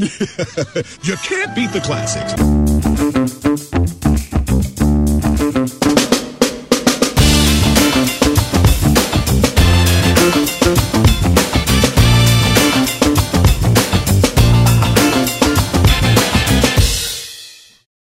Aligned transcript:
you 1.02 1.16
can't 1.18 1.54
beat 1.54 1.70
the 1.72 1.80
classics. 1.84 2.32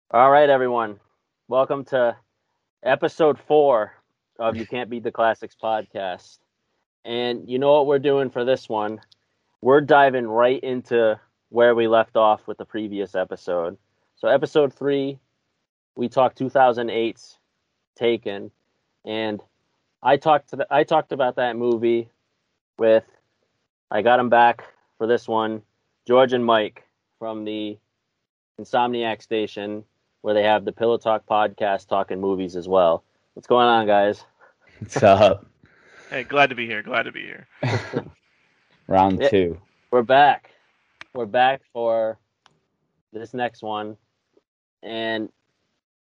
All 0.10 0.32
right, 0.32 0.50
everyone. 0.50 1.02
Welcome 1.50 1.84
to 1.86 2.16
episode 2.82 3.38
four 3.46 3.92
of 4.40 4.56
You 4.56 4.66
Can't 4.66 4.90
Beat 4.90 5.04
the 5.04 5.12
Classics 5.12 5.58
podcast. 5.62 6.38
And 7.04 7.50
you 7.50 7.60
know 7.60 7.74
what 7.74 7.88
we're 7.88 8.00
doing 8.00 8.30
for 8.30 8.46
this 8.46 8.70
one? 8.70 9.02
We're 9.60 9.82
diving 9.82 10.28
right 10.28 10.64
into 10.64 11.20
where 11.50 11.76
we 11.76 11.88
left 11.88 12.16
off 12.16 12.48
with 12.48 12.58
the 12.58 12.66
previous 12.66 13.16
episode. 13.16 13.78
So, 14.16 14.28
episode 14.28 14.74
three, 14.74 15.20
we 15.96 16.10
talked 16.10 16.38
2008's 16.40 17.38
Taken, 17.96 18.52
and 19.06 19.42
I 20.02 20.16
talked 20.18 20.50
to 20.52 20.56
the, 20.58 20.68
I 20.72 20.84
talked 20.84 21.12
about 21.12 21.36
that 21.36 21.58
movie 21.58 22.10
with 22.78 23.04
I 23.92 24.02
got 24.02 24.20
him 24.20 24.30
back 24.30 24.64
for 24.98 25.06
this 25.08 25.28
one, 25.28 25.62
George 26.08 26.32
and 26.34 26.46
Mike 26.46 26.84
from 27.18 27.44
the 27.44 27.78
Insomniac 28.60 29.22
Station, 29.22 29.84
where 30.22 30.34
they 30.34 30.44
have 30.44 30.64
the 30.64 30.72
Pillow 30.72 30.98
Talk 30.98 31.26
podcast 31.26 31.88
talking 31.88 32.22
movies 32.22 32.56
as 32.56 32.68
well. 32.70 33.04
What's 33.34 33.48
going 33.48 33.68
on, 33.68 33.86
guys? 33.88 34.24
What's 34.80 35.02
up? 35.04 35.46
Hey, 36.10 36.24
glad 36.24 36.50
to 36.50 36.56
be 36.56 36.66
here. 36.66 36.82
Glad 36.82 37.04
to 37.04 37.12
be 37.12 37.22
here. 37.22 37.48
Round 38.88 39.20
Yeah. 39.22 39.30
two. 39.30 39.62
We're 39.92 40.04
back. 40.04 40.52
We're 41.14 41.26
back 41.26 41.62
for 41.74 42.20
this 43.12 43.34
next 43.34 43.64
one. 43.64 43.98
And 44.84 45.30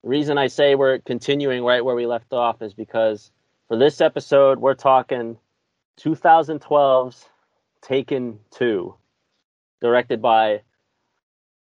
the 0.02 0.08
reason 0.08 0.38
I 0.38 0.46
say 0.46 0.76
we're 0.76 0.98
continuing 1.00 1.64
right 1.64 1.84
where 1.84 1.96
we 1.96 2.06
left 2.06 2.32
off 2.32 2.62
is 2.62 2.72
because 2.72 3.32
for 3.66 3.76
this 3.76 4.00
episode, 4.00 4.58
we're 4.60 4.74
talking 4.74 5.38
2012's 6.00 7.28
Taken 7.80 8.38
2, 8.52 8.94
directed 9.80 10.22
by 10.22 10.62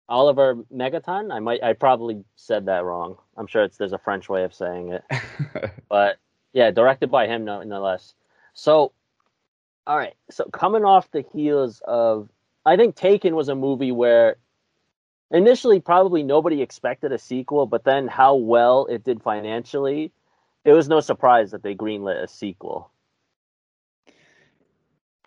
Oliver 0.08 0.55
Megaton. 0.73 1.33
I 1.33 1.39
might, 1.39 1.61
I 1.61 1.73
probably 1.73 2.23
said 2.38 2.67
that 2.67 2.86
wrong. 2.86 3.17
I'm 3.36 3.47
sure 3.47 3.66
it's 3.66 3.75
there's 3.75 3.92
a 3.92 3.97
French 3.97 4.30
way 4.30 4.45
of 4.45 4.53
saying 4.53 4.94
it. 4.94 5.03
but 5.89 6.20
yeah, 6.53 6.72
directed 6.72 7.11
by 7.11 7.27
him 7.27 7.44
no- 7.44 7.59
nonetheless. 7.59 8.14
So, 8.53 8.94
all 9.86 9.97
right. 9.97 10.14
So 10.31 10.45
coming 10.45 10.86
off 10.86 11.11
the 11.11 11.25
heels 11.33 11.81
of, 11.86 12.30
I 12.66 12.77
think 12.77 12.95
Taken 12.95 13.35
was 13.35 13.49
a 13.49 13.55
movie 13.55 13.91
where 13.91 14.38
initially 15.31 15.80
probably 15.80 16.23
nobody 16.23 16.61
expected 16.61 17.11
a 17.11 17.19
sequel, 17.19 17.66
but 17.67 17.83
then 17.83 18.08
how 18.08 18.35
well 18.35 18.85
it 18.88 19.03
did 19.03 19.21
financially, 19.23 20.11
it 20.66 20.73
was 20.73 20.89
no 20.89 20.99
surprise 21.02 21.52
that 21.52 21.63
they 21.63 21.75
greenlit 21.75 22.23
a 22.23 22.27
sequel. 22.27 22.91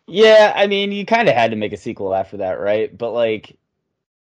yeah, 0.07 0.53
I 0.57 0.67
mean, 0.67 0.93
you 0.93 1.05
kind 1.07 1.29
of 1.29 1.35
had 1.35 1.51
to 1.51 1.57
make 1.57 1.73
a 1.73 1.77
sequel 1.77 2.15
after 2.15 2.39
that, 2.39 2.61
right? 2.61 2.97
But 2.97 3.13
like, 3.13 3.59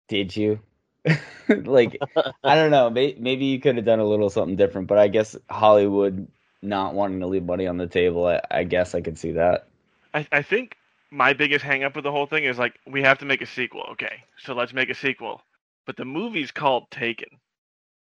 did 0.08 0.36
you? 0.36 0.61
like, 1.48 2.03
I 2.45 2.56
don't 2.56 2.70
know. 2.70 2.91
May- 2.91 3.17
Maybe 3.19 3.47
you 3.47 3.61
could 3.61 3.77
have 3.77 3.86
done 3.86 4.00
a 4.00 4.05
little 4.06 4.30
something 4.30 4.56
different, 4.56 4.89
but 4.89 4.98
I 4.98 5.08
guess 5.08 5.36
Hollywood 5.50 6.28
not 6.62 6.95
wanting 6.95 7.20
to 7.20 7.27
leave 7.28 7.45
money 7.45 7.67
on 7.67 7.78
the 7.78 7.86
table, 7.89 8.27
I, 8.27 8.41
I 8.50 8.64
guess 8.64 8.95
I 8.95 9.03
could 9.03 9.19
see 9.19 9.33
that. 9.33 9.69
I, 10.14 10.27
I 10.33 10.42
think 10.42 10.77
my 11.13 11.35
biggest 11.35 11.65
hang 11.65 11.85
up 11.85 11.95
with 11.97 12.05
the 12.05 12.13
whole 12.13 12.27
thing 12.27 12.45
is 12.45 12.59
like 12.59 12.79
we 12.87 13.03
have 13.03 13.19
to 13.21 13.27
make 13.27 13.43
a 13.43 13.47
sequel. 13.47 13.85
Okay, 13.93 14.25
so 14.39 14.55
let's 14.55 14.73
make 14.75 14.91
a 14.91 14.95
sequel. 14.95 15.43
But 15.87 15.97
the 15.97 16.07
movie's 16.07 16.53
called 16.53 16.91
Taken. 16.91 17.29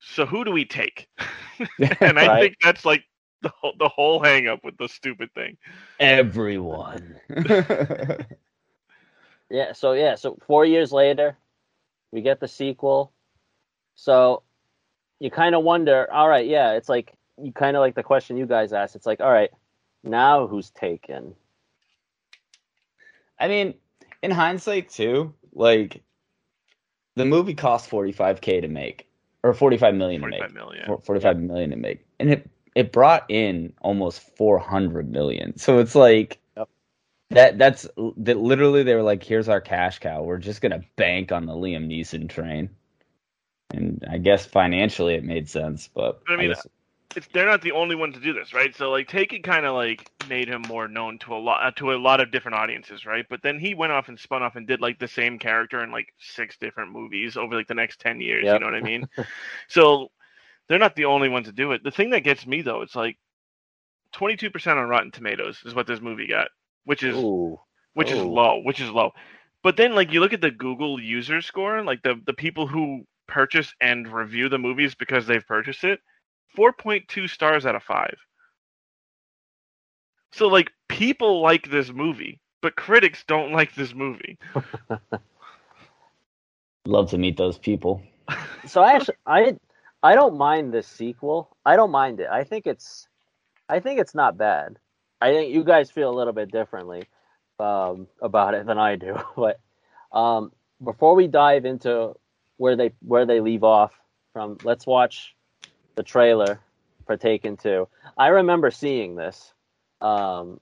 So 0.02 0.26
who 0.26 0.44
do 0.46 0.52
we 0.52 0.66
take? 0.66 1.10
and 2.02 2.20
I 2.20 2.28
Right. 2.28 2.40
think 2.40 2.56
that's 2.64 2.86
like 2.86 3.04
the 3.42 3.52
whole, 3.62 3.74
the 3.80 3.90
whole 3.90 4.24
hang 4.24 4.48
up 4.48 4.64
with 4.64 4.78
the 4.78 4.90
stupid 4.90 5.32
thing. 5.36 5.58
Everyone. 6.00 7.20
Yeah. 9.50 9.74
So 9.74 9.94
yeah. 9.94 10.16
So 10.16 10.38
four 10.48 10.66
years 10.66 10.92
later, 10.92 11.38
we 12.12 12.22
get 12.22 12.40
the 12.40 12.48
sequel. 12.48 13.12
So 13.96 14.44
you 15.20 15.32
kind 15.32 15.56
of 15.56 15.64
wonder. 15.64 16.12
All 16.12 16.28
right. 16.30 16.48
Yeah. 16.48 16.74
It's 16.74 16.90
like 16.90 17.14
you 17.42 17.52
kind 17.52 17.78
of 17.78 17.82
like 17.82 17.96
the 17.96 18.04
question 18.04 18.38
you 18.38 18.48
guys 18.48 18.74
asked. 18.74 18.96
It's 18.96 19.06
like, 19.06 19.22
all 19.22 19.32
right, 19.32 19.52
now 20.04 20.48
who's 20.48 20.72
taken? 20.72 21.36
I 23.40 23.48
mean, 23.48 23.74
in 24.24 24.32
hindsight 24.32 24.90
too, 24.90 25.34
like 25.54 26.02
the 27.16 27.26
movie 27.26 27.54
cost 27.54 27.90
45k 27.90 28.62
to 28.62 28.68
make 28.68 29.08
or 29.44 29.54
45 29.54 29.96
million 29.96 30.22
to 30.22 30.28
make. 30.28 30.40
45 30.40 30.54
million. 30.56 30.86
For- 30.86 31.02
45 31.02 31.40
million 31.40 31.70
to 31.72 31.76
make. 31.76 32.06
And 32.20 32.32
it 32.32 32.50
it 32.76 32.92
brought 32.92 33.24
in 33.30 33.72
almost 33.82 34.20
400 34.38 35.10
million. 35.10 35.58
So 35.58 35.80
it's 35.80 35.96
like 35.96 36.40
Yep. 36.58 36.70
that 37.32 37.58
that's 37.58 37.88
that 38.18 38.38
literally 38.38 38.84
they 38.84 38.96
were 38.96 39.02
like 39.04 39.24
here's 39.24 39.50
our 39.50 39.62
cash 39.62 40.00
cow. 40.00 40.24
We're 40.24 40.38
just 40.38 40.62
going 40.62 40.72
to 40.74 40.84
bank 40.96 41.32
on 41.32 41.46
the 41.46 41.54
Liam 41.54 41.88
Neeson 41.88 42.30
train. 42.30 42.70
And 43.72 44.06
I 44.10 44.18
guess 44.20 44.46
financially 44.46 45.16
it 45.16 45.24
made 45.24 45.50
sense, 45.50 45.90
but 45.94 46.22
I 46.30 46.36
mean, 46.36 46.50
guess- 46.50 46.66
It's 46.66 46.68
they're 47.34 47.48
not 47.48 47.62
the 47.62 47.72
only 47.74 47.96
one 47.96 48.14
to 48.14 48.20
do 48.20 48.34
this, 48.34 48.54
right? 48.54 48.76
So 48.76 48.92
like 48.92 49.08
Taken 49.08 49.42
kind 49.42 49.66
of 49.66 49.76
like 49.76 50.10
made 50.20 50.48
him 50.50 50.62
more 50.62 50.88
known 50.88 51.20
to 51.20 51.36
a 51.36 51.38
lot 51.40 51.66
uh, 51.66 51.72
to 51.78 51.94
a 51.94 51.98
lot 52.00 52.22
of 52.22 52.32
different 52.32 52.58
audiences, 52.58 53.06
right? 53.06 53.26
But 53.30 53.42
then 53.44 53.60
he 53.60 53.74
went 53.76 53.94
off 53.94 54.10
and 54.10 54.20
spun 54.20 54.44
off 54.44 54.56
and 54.56 54.68
did 54.68 54.82
like 54.82 55.00
the 55.00 55.08
same 55.08 55.40
character 55.40 55.84
in 55.84 55.92
like 55.92 56.08
six 56.20 56.58
different 56.58 56.92
movies 56.92 57.38
over 57.38 57.56
like 57.56 57.68
the 57.68 57.74
next 57.76 58.00
10 58.02 58.22
years, 58.22 58.44
Yep. 58.44 58.54
you 58.54 58.60
know 58.60 58.68
what 58.68 58.76
I 58.76 58.82
mean? 58.82 59.08
so 59.70 60.10
they're 60.68 60.80
not 60.80 60.96
the 60.96 61.06
only 61.06 61.30
one 61.30 61.44
to 61.46 61.52
do 61.52 61.72
it. 61.74 61.84
The 61.84 61.92
thing 61.92 62.12
that 62.12 62.24
gets 62.24 62.46
me 62.48 62.62
though, 62.62 62.82
it's 62.82 62.96
like 62.96 63.18
22% 64.14 64.78
on 64.78 64.90
Rotten 64.90 65.12
Tomatoes 65.12 65.62
is 65.66 65.76
what 65.76 65.88
this 65.88 66.02
movie 66.02 66.28
got, 66.28 66.50
which 66.86 67.04
is 67.04 67.26
Ooh. 67.26 67.60
which 67.94 68.12
is 68.12 68.22
Oh. 68.22 68.30
low, 68.30 68.62
which 68.64 68.82
is 68.82 68.90
low. 68.90 69.12
But 69.64 69.78
then 69.78 69.96
like 69.96 70.12
you 70.12 70.20
look 70.20 70.34
at 70.34 70.42
the 70.42 70.52
Google 70.52 71.00
user 71.00 71.42
score, 71.42 71.84
like 71.84 72.02
the 72.04 72.22
the 72.26 72.34
people 72.34 72.68
who 72.68 73.06
purchase 73.28 73.74
and 73.82 74.08
review 74.12 74.50
the 74.50 74.60
movies 74.60 74.96
because 74.96 75.26
they've 75.28 75.46
purchased 75.46 75.84
it, 75.84 76.00
4.2 76.56 77.30
stars 77.30 77.66
out 77.66 77.76
of 77.76 77.84
5. 77.84 78.16
So 80.32 80.48
like 80.48 80.72
people 80.90 81.42
like 81.42 81.70
this 81.70 81.92
movie, 81.92 82.42
but 82.62 82.76
critics 82.76 83.24
don't 83.28 83.54
like 83.54 83.74
this 83.76 83.94
movie. 83.94 84.38
love 86.86 87.10
to 87.12 87.18
meet 87.18 87.38
those 87.38 87.58
people. 87.58 88.02
so 88.66 88.82
I 88.82 88.94
actually 88.94 89.16
I 89.26 89.58
I 90.04 90.16
don't 90.16 90.38
mind 90.38 90.74
this 90.74 90.88
sequel. 90.88 91.56
I 91.66 91.76
don't 91.76 91.92
mind 91.92 92.20
it. 92.20 92.28
I 92.30 92.44
think 92.44 92.68
it's 92.68 93.08
I 93.70 93.80
think 93.80 94.00
it's 94.00 94.14
not 94.14 94.38
bad. 94.38 94.78
I 95.22 95.32
think 95.32 95.54
you 95.54 95.64
guys 95.64 95.90
feel 95.90 96.10
a 96.10 96.18
little 96.18 96.34
bit 96.34 96.52
differently 96.52 97.08
um, 97.60 98.08
about 98.22 98.54
it 98.54 98.66
than 98.66 98.78
I 98.78 98.96
do. 98.96 99.18
But 99.36 99.60
um, 100.12 100.52
before 100.84 101.16
we 101.16 101.28
dive 101.28 101.66
into 101.66 102.16
where 102.58 102.76
they 102.76 102.92
where 103.00 103.26
they 103.26 103.40
leave 103.40 103.64
off 103.64 103.94
from, 104.34 104.58
let's 104.64 104.86
watch 104.86 105.36
the 105.96 106.04
trailer 106.04 106.60
for 107.06 107.18
Taken 107.18 107.58
Two. 107.58 107.88
I 108.18 108.28
remember 108.28 108.72
seeing 108.72 109.16
this 109.16 109.54
um, 110.02 110.60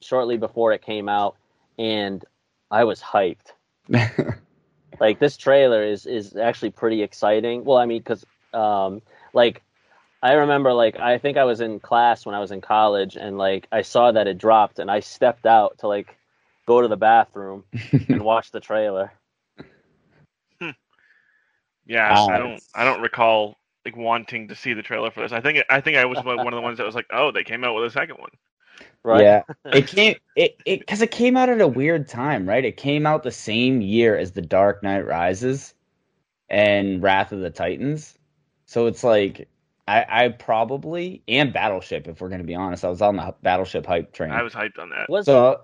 shortly 0.00 0.36
before 0.36 0.72
it 0.72 0.82
came 0.82 1.08
out, 1.08 1.36
and 1.78 2.24
I 2.70 2.84
was 2.84 3.00
hyped 3.00 3.52
like 5.00 5.18
this 5.18 5.36
trailer 5.36 5.82
is 5.82 6.06
is 6.06 6.36
actually 6.36 6.70
pretty 6.70 7.02
exciting. 7.02 7.64
Well, 7.64 7.78
I 7.78 7.86
mean, 7.86 7.98
because 7.98 8.24
um, 8.52 9.02
like 9.32 9.62
I 10.22 10.34
remember, 10.34 10.72
like 10.72 10.98
I 10.98 11.18
think 11.18 11.36
I 11.36 11.44
was 11.44 11.60
in 11.60 11.80
class 11.80 12.26
when 12.26 12.34
I 12.34 12.40
was 12.40 12.52
in 12.52 12.60
college, 12.60 13.16
and 13.16 13.38
like 13.38 13.66
I 13.72 13.82
saw 13.82 14.12
that 14.12 14.26
it 14.26 14.38
dropped, 14.38 14.78
and 14.78 14.90
I 14.90 15.00
stepped 15.00 15.46
out 15.46 15.78
to 15.78 15.88
like 15.88 16.16
go 16.66 16.80
to 16.80 16.88
the 16.88 16.96
bathroom 16.96 17.64
and 18.08 18.22
watch 18.22 18.50
the 18.50 18.60
trailer. 18.60 19.12
Yeah, 21.86 22.14
Ah, 22.14 22.28
I 22.28 22.38
don't 22.38 22.62
I 22.74 22.84
don't 22.84 23.00
recall 23.00 23.56
like 23.84 23.96
wanting 23.96 24.48
to 24.48 24.54
see 24.54 24.74
the 24.74 24.82
trailer 24.82 25.10
for 25.10 25.20
this. 25.20 25.32
I 25.32 25.40
think 25.40 25.64
I 25.70 25.80
think 25.80 25.96
I 25.96 26.04
was 26.04 26.22
one 26.24 26.36
one 26.36 26.48
of 26.48 26.54
the 26.54 26.60
ones 26.60 26.78
that 26.78 26.86
was 26.86 26.94
like, 26.94 27.06
"Oh, 27.10 27.30
they 27.30 27.44
came 27.44 27.64
out 27.64 27.74
with 27.74 27.84
a 27.84 27.90
second 27.90 28.16
one." 28.18 28.30
Right? 29.02 29.22
Yeah, 29.22 29.42
it 29.66 29.86
came 29.86 30.16
it 30.36 30.60
it 30.66 30.80
because 30.80 31.00
it 31.02 31.10
came 31.10 31.36
out 31.36 31.48
at 31.48 31.60
a 31.60 31.68
weird 31.68 32.08
time, 32.08 32.48
right? 32.48 32.64
It 32.64 32.76
came 32.76 33.06
out 33.06 33.22
the 33.22 33.30
same 33.30 33.80
year 33.80 34.16
as 34.16 34.32
The 34.32 34.42
Dark 34.42 34.82
Knight 34.82 35.06
Rises 35.06 35.74
and 36.48 37.02
Wrath 37.02 37.32
of 37.32 37.40
the 37.40 37.50
Titans, 37.50 38.18
so 38.66 38.86
it's 38.86 39.02
like 39.04 39.48
I, 39.88 40.06
I 40.08 40.28
probably 40.28 41.22
and 41.26 41.52
Battleship. 41.52 42.06
If 42.06 42.20
we're 42.20 42.28
gonna 42.28 42.44
be 42.44 42.54
honest, 42.54 42.84
I 42.84 42.90
was 42.90 43.02
on 43.02 43.16
the 43.16 43.34
Battleship 43.42 43.86
hype 43.86 44.12
train. 44.12 44.30
I 44.30 44.42
was 44.42 44.52
hyped 44.52 44.78
on 44.78 44.90
that. 44.90 45.08
Was 45.08 45.26
so 45.26 45.62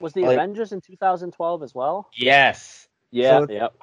was 0.00 0.12
the 0.12 0.22
like- 0.22 0.38
Avengers 0.38 0.72
in 0.72 0.80
2012 0.80 1.62
as 1.62 1.74
well? 1.74 2.08
yes, 2.14 2.88
Yeah. 3.10 3.40
So- 3.40 3.52
yep. 3.52 3.74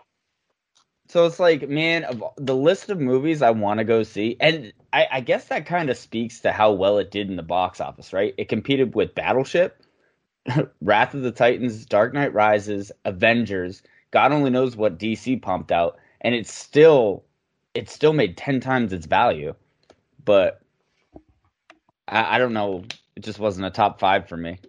So 1.10 1.26
it's 1.26 1.40
like, 1.40 1.68
man, 1.68 2.04
of 2.04 2.24
the 2.38 2.56
list 2.56 2.90
of 2.90 3.00
movies 3.00 3.42
I 3.42 3.50
want 3.52 3.80
to 3.80 3.84
go 3.84 4.04
see, 4.04 4.38
and 4.40 4.72
I, 4.94 5.08
I 5.12 5.22
guess 5.22 5.46
that 5.46 5.66
kind 5.66 5.90
of 5.90 5.98
speaks 5.98 6.40
to 6.42 6.52
how 6.52 6.72
well 6.72 7.00
it 7.00 7.12
did 7.12 7.30
in 7.30 7.36
the 7.36 7.44
box 7.44 7.82
office, 7.82 8.14
right? 8.14 8.36
It 8.38 8.48
competed 8.48 8.94
with 8.96 9.16
Battleship, 9.16 9.84
Wrath 10.82 11.16
of 11.16 11.24
the 11.24 11.32
Titans, 11.32 11.86
Dark 11.86 12.14
Knight 12.14 12.34
Rises, 12.34 12.92
Avengers, 13.06 13.82
God 14.12 14.32
only 14.32 14.50
knows 14.50 14.76
what 14.76 14.98
DC 14.98 15.42
pumped 15.42 15.72
out, 15.72 15.98
and 16.22 16.34
it's 16.34 16.54
still 16.54 17.24
it 17.74 17.90
still 17.90 18.14
made 18.14 18.38
ten 18.38 18.60
times 18.60 18.92
its 18.92 19.06
value. 19.06 19.54
But 20.26 20.62
I, 22.08 22.36
I 22.36 22.38
don't 22.40 22.54
know. 22.54 22.84
It 23.16 23.24
just 23.24 23.40
wasn't 23.40 23.68
a 23.68 23.72
top 23.72 24.00
five 24.00 24.28
for 24.28 24.38
me. 24.38 24.60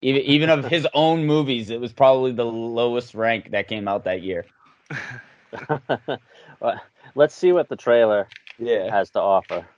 Even 0.00 0.22
even 0.22 0.50
of 0.50 0.64
his 0.70 0.86
own 0.94 1.26
movies, 1.26 1.70
it 1.70 1.80
was 1.80 1.92
probably 1.92 2.32
the 2.32 2.44
lowest 2.44 3.14
rank 3.14 3.52
that 3.52 3.68
came 3.68 3.86
out 3.86 4.04
that 4.04 4.22
year. 4.22 4.46
Well, 6.60 6.80
Let's 7.14 7.34
see 7.34 7.52
what 7.52 7.68
the 7.68 7.76
trailer 7.76 8.28
Yeah. 8.58 8.90
has 8.90 9.10
to 9.10 9.20
offer. 9.20 9.66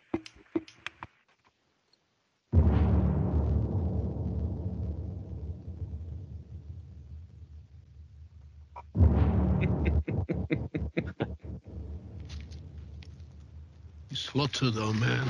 You 14.11 14.17
slaughtered 14.17 14.79
our 14.79 14.95
man. 14.95 15.29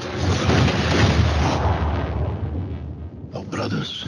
Our 3.35 3.44
brothers. 3.44 4.06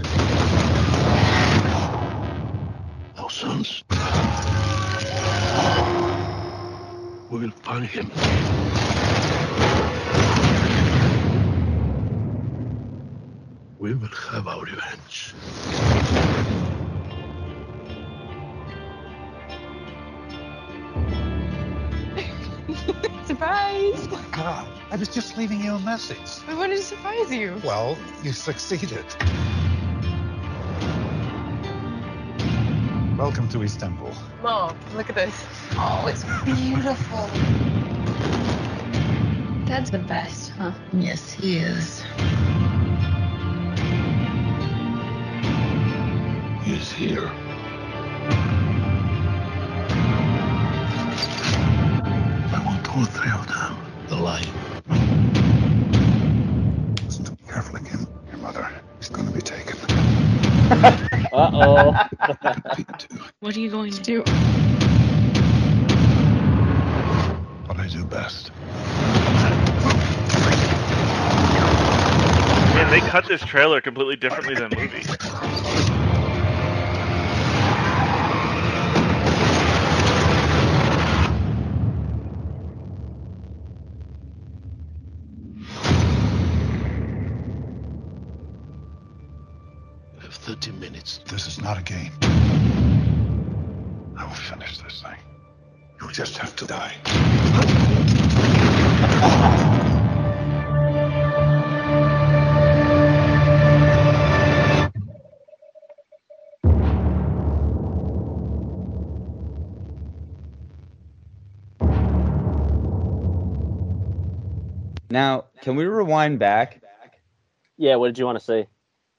Our 3.19 3.31
sons. 3.31 3.83
We 7.29 7.41
will 7.41 7.53
find 7.63 7.85
him. 7.85 8.11
We 13.79 13.95
will 13.95 14.09
have 14.31 14.47
our 14.47 14.65
revenge. 14.65 15.35
Surprise! 23.27 24.07
Oh, 24.13 24.25
God, 24.31 24.69
I 24.93 24.97
was 24.97 25.09
just 25.09 25.37
leaving 25.37 25.61
you 25.61 25.75
a 25.75 25.81
message. 25.81 26.45
I 26.47 26.55
wanted 26.55 26.77
to 26.77 26.83
surprise 26.83 27.33
you. 27.33 27.61
Well, 27.65 27.99
you 28.23 28.33
succeeded. 28.33 29.05
Welcome 33.17 33.49
to 33.49 33.63
Istanbul. 33.63 34.13
Mom, 34.43 34.77
look 34.95 35.09
at 35.09 35.17
this. 35.17 35.35
Oh, 35.73 36.07
it's 36.07 36.23
beautiful. 36.45 37.27
Dad's 39.65 39.91
the 39.91 40.01
best, 40.01 40.51
huh? 40.51 40.73
Yes, 40.93 41.33
he 41.33 41.57
is. 41.57 42.03
He's 46.63 46.93
here. 46.93 47.31
I 52.53 52.63
want 52.67 52.95
all 52.95 53.07
three 53.07 53.31
of 53.33 53.47
them 53.47 53.79
alive. 54.11 54.47
Listen 57.07 57.25
to 57.25 57.33
me 57.33 57.39
carefully, 57.49 57.81
Kim. 57.89 58.07
Your 58.31 58.41
mother 58.43 58.69
is 59.01 59.09
going 59.09 59.27
to 59.27 59.33
be 59.33 59.41
taken. 59.41 59.79
Uh 61.33 61.51
oh. 61.53 62.85
Me 63.47 63.53
too. 63.53 63.55
What 63.55 63.57
are 63.57 63.61
you 63.61 63.71
going 63.71 63.93
to 63.93 64.03
do? 64.03 64.23
What 67.67 67.79
I 67.79 67.87
do 67.87 68.05
best. 68.05 68.51
Man, 72.75 72.91
they 72.91 73.01
cut 73.01 73.27
this 73.27 73.43
trailer 73.43 73.81
completely 73.81 74.17
differently 74.17 74.55
than 74.57 74.71
the 74.71 74.77
movie. 74.77 75.03
You 90.15 90.21
have 90.23 90.35
30 90.35 90.73
minutes. 90.73 91.21
This 91.27 91.47
is 91.47 91.61
not 91.61 91.79
a 91.79 91.83
game. 91.83 92.11
Just 96.17 96.39
have 96.39 96.57
to 96.57 96.65
die. 96.65 96.95
Now, 115.11 115.45
can 115.61 115.77
we 115.77 115.85
rewind 115.85 116.39
back? 116.39 116.81
Yeah, 117.77 117.97
what 117.97 118.07
did 118.07 118.19
you 118.19 118.25
want 118.25 118.39
to 118.39 118.45
see? 118.45 118.67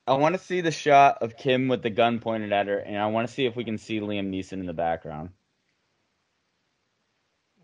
I 0.08 0.14
want 0.14 0.34
to 0.34 0.40
see 0.40 0.62
the 0.62 0.72
shot 0.72 1.20
of 1.22 1.38
Kim 1.38 1.68
with 1.68 1.84
the 1.84 1.92
gun 1.92 2.18
pointed 2.18 2.52
at 2.52 2.66
her, 2.66 2.80
and 2.80 2.98
I 2.98 3.06
want 3.08 3.28
to 3.28 3.34
see 3.34 3.46
if 3.46 3.56
we 3.56 3.64
can 3.64 3.78
see 3.78 4.00
Liam 4.00 4.32
Neeson 4.32 4.54
in 4.54 4.66
the 4.66 4.74
background. 4.74 5.30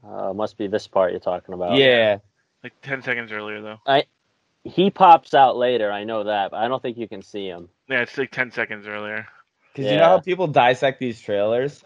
Uh, 0.06 0.34
must 0.34 0.58
be 0.58 0.68
this 0.68 0.88
part 0.88 1.12
you're 1.12 1.20
talking 1.20 1.54
about. 1.54 1.78
yeah, 1.78 2.18
Like 2.64 2.74
ten 2.82 3.02
seconds 3.02 3.32
earlier, 3.32 3.62
though. 3.62 3.80
I 3.88 4.04
He 4.64 4.90
pops 4.90 5.34
out 5.34 5.56
later, 5.58 5.92
I 5.92 6.04
know 6.04 6.26
that, 6.26 6.52
but 6.52 6.58
I 6.58 6.68
don't 6.68 6.82
think 6.82 6.98
you 6.98 7.08
can 7.08 7.22
see 7.22 7.46
him. 7.48 7.70
Yeah, 7.88 8.02
it's 8.02 8.18
like 8.18 8.32
ten 8.32 8.52
seconds 8.52 8.88
earlier. 8.88 9.28
because 9.74 9.92
you 9.92 9.98
know 9.98 10.06
how 10.06 10.20
people 10.20 10.48
dissect 10.48 11.00
these 11.00 11.20
trailers. 11.22 11.84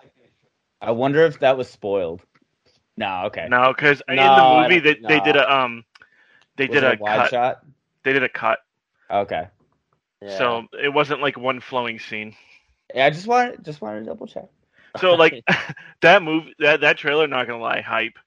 I 0.82 0.92
wonder 0.92 1.24
if 1.26 1.40
that 1.40 1.58
was 1.58 1.70
spoiled. 1.70 2.22
No, 2.98 3.26
okay. 3.28 3.48
No, 3.50 3.72
because 3.74 4.02
in 4.08 4.16
the 4.16 4.60
movie 4.64 4.80
they, 4.80 4.96
don't- 4.96 5.08
they 5.08 5.20
did 5.20 5.36
a 5.36 5.56
um, 5.56 5.84
they 6.56 6.66
Was 6.66 6.74
did 6.76 6.84
it 6.84 7.00
a 7.00 7.02
wide 7.04 7.18
cut. 7.20 7.30
shot. 7.30 7.66
They 8.04 8.14
did 8.14 8.24
a 8.24 8.30
cut, 8.30 8.60
Okay. 9.12 9.48
Yeah. 10.22 10.38
so 10.38 10.64
it 10.82 10.90
wasn't 10.90 11.22
like 11.22 11.38
one 11.38 11.60
flowing 11.60 12.00
scene. 12.00 12.36
Yeah, 12.96 13.06
I 13.06 13.10
just 13.12 13.28
wanted 13.28 13.64
just 13.64 13.82
wanted 13.82 14.00
to 14.00 14.06
double 14.08 14.26
check. 14.26 14.46
So 15.00 15.16
like 15.16 15.44
that 16.02 16.24
movie, 16.24 16.54
that 16.60 16.82
that 16.82 16.98
trailer, 16.98 17.28
not 17.28 17.48
gonna 17.48 17.62
lie, 17.62 17.82
hype, 17.82 18.18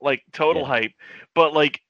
like 0.00 0.22
total 0.32 0.64
Yeah. 0.64 0.68
hype. 0.68 0.92
But 1.34 1.52
like 1.54 1.80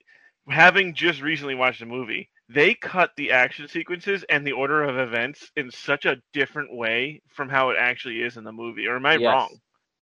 having 0.48 0.94
just 0.94 1.22
recently 1.22 1.54
watched 1.54 1.80
the 1.80 1.86
movie, 1.86 2.30
they 2.48 2.74
cut 2.74 3.10
the 3.16 3.32
action 3.32 3.68
sequences 3.68 4.24
and 4.28 4.46
the 4.46 4.52
order 4.52 4.82
of 4.84 4.98
events 4.98 5.50
in 5.56 5.70
such 5.70 6.04
a 6.06 6.20
different 6.32 6.74
way 6.74 7.22
from 7.28 7.48
how 7.48 7.70
it 7.70 7.76
actually 7.78 8.22
is 8.22 8.36
in 8.36 8.44
the 8.44 8.52
movie. 8.52 8.86
Or 8.86 8.96
am 8.96 9.06
I 9.06 9.16
Yes. 9.16 9.24
wrong? 9.26 9.60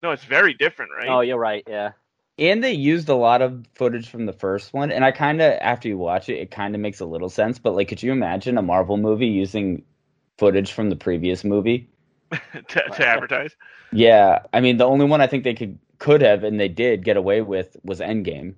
No, 0.03 0.11
it's 0.13 0.25
very 0.25 0.55
different, 0.55 0.93
right? 0.97 1.09
Oh, 1.09 1.21
you're 1.21 1.39
right. 1.39 1.65
Yeah. 1.69 1.93
And 2.39 2.63
they 2.65 2.73
used 2.73 3.09
a 3.09 3.15
lot 3.15 3.43
of 3.43 3.65
footage 3.75 4.09
from 4.09 4.27
the 4.27 4.33
first 4.33 4.73
one, 4.75 4.91
and 4.91 5.05
I 5.05 5.13
kind 5.13 5.41
of 5.41 5.53
after 5.61 5.89
you 5.89 5.97
watch 5.97 6.29
it, 6.29 6.39
it 6.39 6.51
kind 6.51 6.75
of 6.75 6.81
makes 6.81 7.01
a 7.01 7.07
little 7.07 7.29
sense. 7.29 7.59
But 7.59 7.75
like, 7.77 7.89
could 7.89 8.03
you 8.03 8.13
imagine 8.13 8.59
a 8.59 8.63
Marvel 8.63 8.97
movie 8.97 9.29
using 9.29 9.85
footage 10.39 10.73
from 10.73 10.91
the 10.91 10.97
previous 10.97 11.45
movie? 11.45 11.91
to, 12.69 12.91
to 12.91 13.07
advertise. 13.07 13.55
Yeah, 13.95 14.41
I 14.53 14.61
mean, 14.61 14.77
the 14.79 14.87
only 14.87 15.07
one 15.07 15.21
I 15.21 15.27
think 15.29 15.45
they 15.45 15.55
could 15.55 15.79
could 15.99 16.21
have 16.23 16.45
and 16.45 16.59
they 16.61 16.69
did 16.69 17.05
get 17.05 17.17
away 17.17 17.41
with 17.43 17.77
was 17.85 18.01
Endgame. 18.01 18.55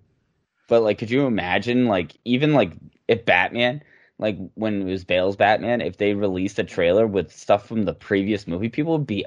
But 0.68 0.82
like, 0.82 0.98
could 0.98 1.10
you 1.10 1.26
imagine 1.26 1.86
like 1.86 2.16
even 2.24 2.54
like 2.54 2.72
if 3.08 3.24
Batman, 3.26 3.82
like 4.18 4.38
when 4.54 4.82
it 4.82 4.84
was 4.86 5.04
Bale's 5.04 5.36
Batman, 5.36 5.80
if 5.82 5.98
they 5.98 6.14
released 6.14 6.58
a 6.58 6.64
trailer 6.64 7.06
with 7.06 7.32
stuff 7.32 7.66
from 7.68 7.84
the 7.84 7.94
previous 7.94 8.46
movie, 8.48 8.70
people 8.70 8.92
would 8.98 9.06
be 9.06 9.26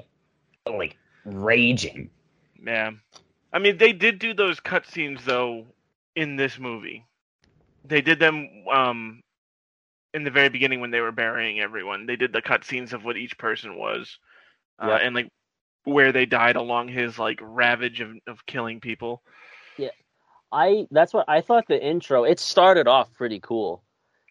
like 0.66 0.98
raging. 1.24 2.10
Yeah. 2.64 2.92
I 3.52 3.58
mean, 3.58 3.78
they 3.78 3.92
did 3.92 4.18
do 4.18 4.34
those 4.34 4.60
cutscenes 4.60 5.24
though 5.24 5.66
in 6.16 6.36
this 6.36 6.58
movie. 6.58 7.06
They 7.84 8.02
did 8.02 8.18
them 8.18 8.64
um 8.72 9.22
in 10.14 10.24
the 10.24 10.30
very 10.30 10.48
beginning 10.48 10.80
when 10.80 10.90
they 10.90 11.00
were 11.00 11.12
burying 11.12 11.60
everyone. 11.60 12.06
They 12.06 12.16
did 12.16 12.32
the 12.32 12.42
cutscenes 12.42 12.92
of 12.92 13.04
what 13.04 13.16
each 13.16 13.38
person 13.38 13.76
was, 13.76 14.18
uh, 14.80 14.86
Yep. 14.88 15.00
and 15.02 15.14
like 15.14 15.28
where 15.84 16.12
they 16.12 16.26
died 16.26 16.56
along 16.56 16.88
his 16.88 17.18
like 17.18 17.38
ravage 17.42 18.00
of 18.00 18.12
of 18.26 18.46
killing 18.46 18.80
people. 18.80 19.22
Yeah. 19.76 19.90
I 20.52 20.86
that's 20.90 21.12
what 21.12 21.28
I 21.28 21.40
thought 21.40 21.66
the 21.68 21.82
intro 21.82 22.24
it 22.24 22.40
started 22.40 22.88
off 22.88 23.12
pretty 23.14 23.40
cool. 23.40 23.82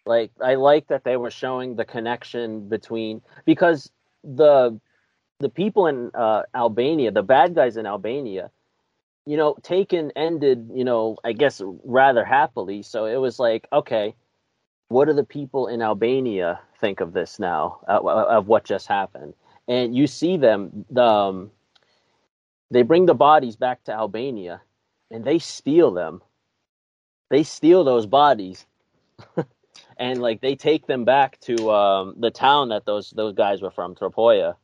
Like 0.06 0.32
I 0.42 0.54
like 0.54 0.88
that 0.88 1.04
they 1.04 1.16
were 1.16 1.30
showing 1.30 1.76
the 1.76 1.84
connection 1.84 2.68
between 2.68 3.22
because 3.44 3.90
the 4.22 4.80
the 5.40 5.48
people 5.48 5.86
in 5.86 6.10
uh, 6.14 6.42
Albania, 6.54 7.10
the 7.10 7.22
bad 7.22 7.54
guys 7.54 7.76
in 7.76 7.86
Albania, 7.86 8.50
you 9.26 9.36
know, 9.36 9.56
Taken 9.62 10.12
ended, 10.14 10.70
you 10.74 10.84
know, 10.84 11.16
I 11.24 11.32
guess 11.32 11.62
rather 11.84 12.24
happily. 12.24 12.82
So 12.82 13.06
it 13.06 13.16
was 13.16 13.38
like, 13.38 13.66
okay, 13.72 14.14
what 14.88 15.06
do 15.06 15.14
the 15.14 15.24
people 15.24 15.66
in 15.66 15.82
Albania 15.82 16.60
think 16.80 17.00
of 17.00 17.12
this 17.12 17.38
now, 17.38 17.80
uh, 17.88 18.00
of 18.02 18.48
what 18.48 18.64
just 18.64 18.86
happened? 18.86 19.34
And 19.70 19.96
you 19.96 20.08
see 20.08 20.36
them, 20.36 20.84
the, 20.90 21.04
um, 21.04 21.52
they 22.72 22.82
bring 22.82 23.06
the 23.06 23.14
bodies 23.14 23.56
back 23.56 23.84
to 23.84 23.92
Albania, 23.92 24.62
and 25.12 25.24
they 25.24 25.38
steal 25.38 25.92
them. 25.92 26.22
They 27.30 27.44
steal 27.44 27.84
those 27.84 28.06
bodies, 28.06 28.66
and 29.96 30.20
like 30.20 30.40
they 30.40 30.56
take 30.56 30.86
them 30.88 31.04
back 31.04 31.40
to 31.42 31.70
um, 31.70 32.16
the 32.18 32.30
town 32.32 32.70
that 32.70 32.86
those 32.86 33.10
those 33.12 33.34
guys 33.34 33.62
were 33.62 33.70
from, 33.70 33.94
Tropoia. 33.94 34.56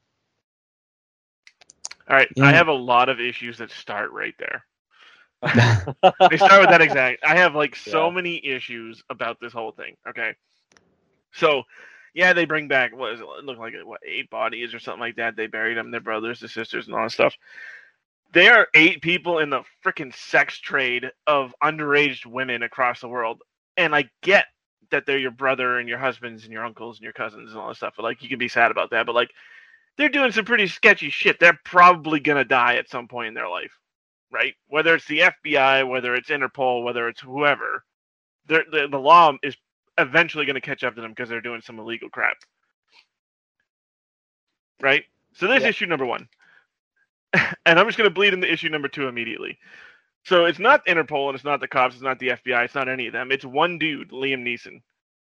All 2.08 2.16
right, 2.16 2.28
Yeah. 2.36 2.44
I 2.46 2.52
have 2.52 2.68
a 2.68 2.72
lot 2.72 3.08
of 3.08 3.20
issues 3.20 3.58
that 3.58 3.70
start 3.70 4.12
right 4.12 4.34
there. 4.38 4.64
They 6.30 6.38
start 6.38 6.60
with 6.60 6.70
that 6.70 6.82
exact. 6.82 7.24
I 7.24 7.36
have 7.36 7.54
like 7.54 7.76
so 7.76 8.08
Yeah. 8.08 8.10
many 8.10 8.44
issues 8.44 9.02
about 9.10 9.40
this 9.40 9.52
whole 9.52 9.72
thing. 9.72 9.96
Okay, 10.08 10.34
so 11.32 11.64
yeah, 12.16 12.32
they 12.32 12.46
bring 12.46 12.66
back 12.66 12.96
what 12.96 13.12
is 13.12 13.20
it? 13.20 13.24
it 13.24 13.44
look 13.44 13.58
like 13.58 13.74
what 13.84 14.00
eight 14.08 14.30
bodies 14.30 14.72
or 14.72 14.78
something 14.78 15.00
like 15.02 15.16
that. 15.16 15.36
They 15.36 15.48
buried 15.48 15.76
them, 15.76 15.90
their 15.90 16.00
brothers, 16.00 16.40
their 16.40 16.48
sisters, 16.48 16.86
and 16.86 16.96
all 16.96 17.02
that 17.02 17.12
stuff. 17.12 17.34
There 18.32 18.54
are 18.56 18.68
eight 18.74 19.02
people 19.02 19.38
in 19.38 19.50
the 19.50 19.64
freaking 19.84 20.14
sex 20.16 20.58
trade 20.58 21.10
of 21.26 21.54
underage 21.62 22.24
women 22.24 22.62
across 22.62 23.02
the 23.02 23.08
world, 23.08 23.42
and 23.76 23.94
I 23.94 24.08
get 24.22 24.46
that 24.90 25.04
they're 25.04 25.18
your 25.18 25.30
brother 25.30 25.78
and 25.78 25.90
your 25.90 25.98
husbands 25.98 26.44
and 26.44 26.52
your 26.54 26.64
uncles 26.64 26.96
and 26.96 27.04
your 27.04 27.12
cousins 27.12 27.50
and 27.50 27.60
all 27.60 27.68
that 27.68 27.76
stuff. 27.76 27.92
But 27.98 28.04
like, 28.04 28.22
you 28.22 28.30
can 28.30 28.38
be 28.38 28.48
sad 28.48 28.70
about 28.70 28.90
that. 28.92 29.04
But 29.04 29.14
like, 29.14 29.30
they're 29.98 30.08
doing 30.08 30.32
some 30.32 30.46
pretty 30.46 30.68
sketchy 30.68 31.10
shit. 31.10 31.38
They're 31.38 31.60
probably 31.66 32.18
gonna 32.18 32.46
die 32.46 32.76
at 32.76 32.88
some 32.88 33.08
point 33.08 33.28
in 33.28 33.34
their 33.34 33.50
life, 33.50 33.72
right? 34.32 34.54
Whether 34.68 34.94
it's 34.94 35.06
the 35.06 35.20
FBI, 35.44 35.86
whether 35.86 36.14
it's 36.14 36.30
Interpol, 36.30 36.82
whether 36.82 37.08
it's 37.08 37.20
whoever, 37.20 37.84
the 38.46 38.88
the 38.90 38.98
law 38.98 39.34
is 39.42 39.54
eventually 39.98 40.46
going 40.46 40.54
to 40.54 40.62
catch 40.62 40.84
up 40.84 40.94
to 40.96 41.02
them 41.02 41.12
because 41.12 41.28
they're 41.28 41.40
doing 41.42 41.62
some 41.62 41.78
illegal 41.80 42.08
crap, 42.10 42.36
right? 44.82 45.04
So 45.34 45.46
there's 45.48 45.64
Yeah. 45.64 45.66
issue 45.66 45.86
number 45.86 46.06
one, 46.06 46.28
and 47.34 47.78
I'm 47.78 47.86
just 47.86 47.98
going 47.98 48.10
to 48.10 48.14
bleed 48.14 48.34
into 48.34 48.52
issue 48.52 48.68
number 48.70 48.88
two 48.88 49.08
immediately. 49.08 49.58
So 50.26 50.46
it's 50.46 50.60
not 50.60 50.86
Interpol 50.86 51.28
and 51.28 51.36
it's 51.36 51.44
not 51.44 51.60
the 51.60 51.68
cops, 51.68 51.94
it's 51.96 52.04
not 52.04 52.20
the 52.20 52.30
FBI, 52.30 52.64
it's 52.66 52.76
not 52.76 52.88
any 52.88 53.08
of 53.08 53.14
them. 53.14 53.32
It's 53.32 53.44
one 53.46 53.78
dude, 53.78 54.10
Liam 54.10 54.42
Neeson, 54.44 54.82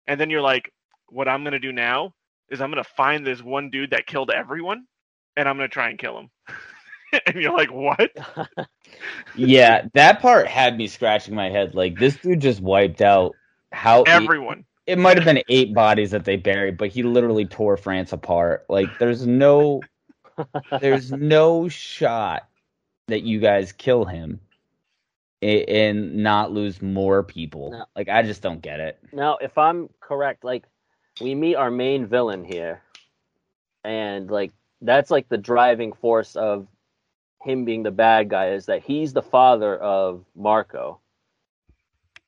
and 0.08 0.20
then 0.20 0.30
you're 0.30 0.42
like, 0.42 0.72
what 1.08 1.28
I'm 1.28 1.42
going 1.44 1.52
to 1.52 1.60
do 1.60 1.72
now 1.72 2.14
is 2.50 2.60
I'm 2.62 2.70
going 2.72 2.82
to 2.84 2.90
find 2.96 3.26
this 3.26 3.42
one 3.42 3.70
dude 3.70 3.90
that 3.92 4.06
killed 4.06 4.30
everyone, 4.30 4.86
and 5.36 5.48
I'm 5.48 5.56
going 5.58 5.68
to 5.68 5.74
try 5.74 5.90
and 5.90 5.98
kill 5.98 6.18
him. 6.18 6.30
and 7.26 7.36
you're 7.36 7.56
like, 7.56 7.72
what? 7.72 8.10
yeah, 9.34 9.82
that 9.94 10.20
part 10.22 10.48
had 10.48 10.76
me 10.78 10.88
scratching 10.88 11.34
my 11.36 11.50
head. 11.50 11.74
Like 11.74 11.98
this 11.98 12.18
dude 12.18 12.40
just 12.40 12.60
wiped 12.62 13.02
out 13.02 13.36
how 13.72 14.02
Everyone. 14.02 14.64
it 14.86 14.98
might 14.98 15.16
have 15.16 15.24
been 15.24 15.42
eight 15.48 15.74
bodies 15.74 16.10
that 16.10 16.24
they 16.24 16.36
buried, 16.36 16.76
but 16.76 16.88
he 16.88 17.02
literally 17.02 17.46
tore 17.46 17.76
France 17.76 18.12
apart. 18.12 18.66
Like 18.68 18.98
there's 18.98 19.26
no 19.26 19.80
there's 20.80 21.12
no 21.12 21.68
shot 21.68 22.48
that 23.08 23.22
you 23.22 23.40
guys 23.40 23.72
kill 23.72 24.04
him 24.04 24.40
a- 25.42 25.64
and 25.64 26.16
not 26.16 26.52
lose 26.52 26.82
more 26.82 27.22
people. 27.22 27.72
No. 27.72 27.84
Like 27.96 28.08
I 28.08 28.22
just 28.22 28.42
don't 28.42 28.60
get 28.62 28.80
it. 28.80 28.98
Now, 29.12 29.36
if 29.40 29.56
I'm 29.58 29.88
correct, 30.00 30.44
like 30.44 30.64
we 31.20 31.34
meet 31.34 31.56
our 31.56 31.70
main 31.70 32.06
villain 32.06 32.44
here, 32.44 32.82
and 33.84 34.30
like 34.30 34.52
that's 34.82 35.10
like 35.10 35.28
the 35.28 35.38
driving 35.38 35.92
force 35.92 36.36
of 36.36 36.66
him 37.42 37.64
being 37.64 37.82
the 37.82 37.90
bad 37.90 38.28
guy 38.28 38.50
is 38.50 38.66
that 38.66 38.82
he's 38.82 39.12
the 39.12 39.22
father 39.22 39.76
of 39.76 40.24
Marco. 40.34 41.00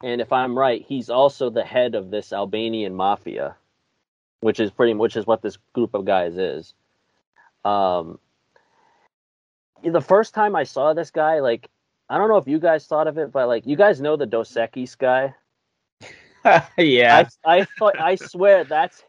And 0.03 0.21
if 0.21 0.33
I'm 0.33 0.59
right, 0.59 0.85
he's 0.87 1.11
also 1.11 1.51
the 1.51 1.65
head 1.65 1.95
of 1.95 2.11
this 2.11 2.33
Albanian 2.33 2.95
mafia, 2.95 3.57
which 4.41 4.59
is 4.61 4.71
pretty 4.71 4.95
which 4.95 5.17
is 5.17 5.27
what 5.27 5.43
this 5.43 5.59
group 5.73 5.95
of 5.95 6.05
guys 6.05 6.37
is. 6.37 6.75
Um 7.65 8.19
the 9.85 10.01
first 10.01 10.35
time 10.35 10.55
I 10.55 10.65
saw 10.65 10.93
this 10.95 11.11
guy, 11.11 11.41
like 11.41 11.69
I 12.09 12.19
don't 12.19 12.29
know 12.29 12.37
if 12.37 12.47
you 12.47 12.59
guys 12.59 12.87
thought 12.87 13.07
of 13.07 13.19
it, 13.19 13.33
but 13.33 13.49
like 13.49 13.67
you 13.67 13.77
guys 13.77 14.01
know 14.01 14.17
the 14.17 14.27
Dos 14.27 14.53
Equis 14.53 14.97
guy. 14.97 15.35
yeah, 16.77 17.29
I 17.45 17.61
I 17.61 17.67
thought 17.79 17.99
I 17.99 18.17
swear 18.17 18.65
that's 18.65 19.03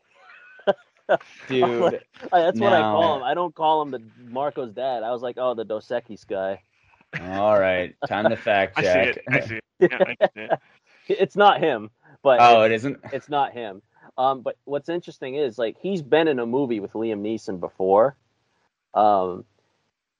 dude. 1.47 2.01
that's 2.31 2.59
what 2.59 2.73
I 2.73 2.81
call 2.81 3.17
him. 3.17 3.23
I 3.23 3.33
don't 3.33 3.53
call 3.53 3.81
him 3.81 3.91
the 3.91 4.01
Marco's 4.29 4.71
dad. 4.71 5.03
I 5.03 5.11
was 5.11 5.21
like, 5.21 5.37
oh, 5.37 5.53
the 5.53 5.65
Dos 5.65 5.87
Equis 5.87 6.25
guy. 6.25 6.61
All 7.21 7.59
right, 7.59 7.95
time 8.07 8.29
to 8.29 8.37
fact 8.37 8.77
I 8.77 8.81
see 8.81 8.87
check. 8.87 9.17
it. 9.17 9.23
I 9.27 9.39
see 9.41 9.55
it. 9.55 9.63
Yeah, 9.91 9.97
I 9.99 10.27
see 10.33 10.41
it. 10.41 10.59
It's 11.07 11.35
not 11.35 11.59
him, 11.59 11.89
but 12.21 12.39
oh, 12.41 12.63
it- 12.63 12.71
it 12.71 12.75
isn't. 12.75 12.99
it's 13.11 13.29
not 13.29 13.53
him. 13.53 13.81
Um, 14.17 14.41
but 14.41 14.57
what's 14.65 14.89
interesting 14.89 15.35
is 15.35 15.57
like 15.57 15.77
he's 15.79 16.01
been 16.03 16.27
in 16.27 16.39
a 16.39 16.45
movie 16.45 16.79
with 16.79 16.93
Liam 16.93 17.21
Neeson 17.21 17.59
before. 17.59 18.15
Um, 18.93 19.45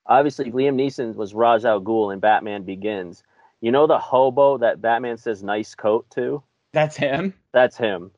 obviously 0.05 0.51
Liam 0.51 0.75
Neeson 0.75 1.15
was 1.15 1.33
Ra's 1.33 1.63
al 1.65 1.79
Ghul 1.81 2.11
in 2.11 2.19
Batman 2.19 2.63
Begins. 2.63 3.23
You 3.61 3.71
know 3.71 3.85
the 3.87 3.99
hobo 3.99 4.57
that 4.57 4.81
Batman 4.81 5.17
says 5.17 5.43
"nice 5.43 5.75
coat" 5.75 6.05
to? 6.15 6.41
That's 6.73 6.97
him. 6.97 7.33
That's 7.51 7.77
him. 7.77 8.11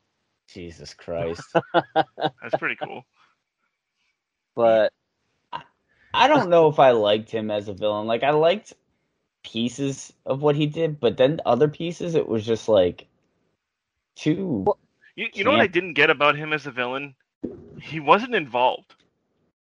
Jesus 0.48 0.94
Christ. 0.94 1.42
That's 1.74 2.56
pretty 2.58 2.76
cool. 2.76 3.04
But 4.54 4.92
I 6.14 6.28
don't 6.28 6.48
know 6.48 6.68
if 6.68 6.78
I 6.78 6.92
liked 6.92 7.30
him 7.30 7.50
as 7.50 7.68
a 7.68 7.74
villain. 7.74 8.06
Like 8.06 8.22
I 8.22 8.30
liked 8.30 8.72
pieces 9.46 10.12
of 10.26 10.42
what 10.42 10.56
he 10.56 10.66
did, 10.66 10.98
but 11.00 11.16
then 11.16 11.40
other 11.46 11.68
pieces 11.68 12.14
it 12.14 12.28
was 12.28 12.44
just 12.44 12.68
like 12.68 13.06
too 14.16 14.66
You, 15.14 15.28
you 15.32 15.44
know 15.44 15.52
what 15.52 15.60
I 15.60 15.66
didn't 15.66 15.94
get 15.94 16.10
about 16.10 16.36
him 16.36 16.52
as 16.52 16.66
a 16.66 16.70
villain? 16.70 17.14
He 17.80 18.00
wasn't 18.00 18.34
involved. 18.34 18.94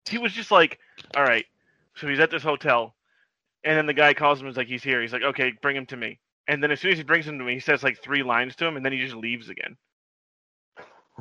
He 0.09 0.17
was 0.17 0.31
just 0.31 0.51
like, 0.51 0.79
all 1.15 1.23
right, 1.23 1.45
so 1.95 2.07
he's 2.07 2.19
at 2.19 2.31
this 2.31 2.43
hotel, 2.43 2.95
and 3.63 3.77
then 3.77 3.85
the 3.87 3.93
guy 3.93 4.13
calls 4.13 4.39
him 4.39 4.47
and 4.47 4.53
is 4.53 4.57
like, 4.57 4.67
he's 4.67 4.83
here. 4.83 5.01
He's 5.01 5.11
like, 5.13 5.23
okay, 5.23 5.53
bring 5.61 5.75
him 5.75 5.85
to 5.87 5.97
me. 5.97 6.19
And 6.47 6.63
then 6.63 6.71
as 6.71 6.79
soon 6.79 6.91
as 6.93 6.97
he 6.97 7.03
brings 7.03 7.27
him 7.27 7.37
to 7.39 7.43
me, 7.43 7.55
he 7.55 7.59
says 7.59 7.83
like 7.83 8.01
three 8.01 8.23
lines 8.23 8.55
to 8.57 8.65
him, 8.65 8.77
and 8.77 8.85
then 8.85 8.93
he 8.93 8.99
just 8.99 9.15
leaves 9.15 9.49
again. 9.49 9.75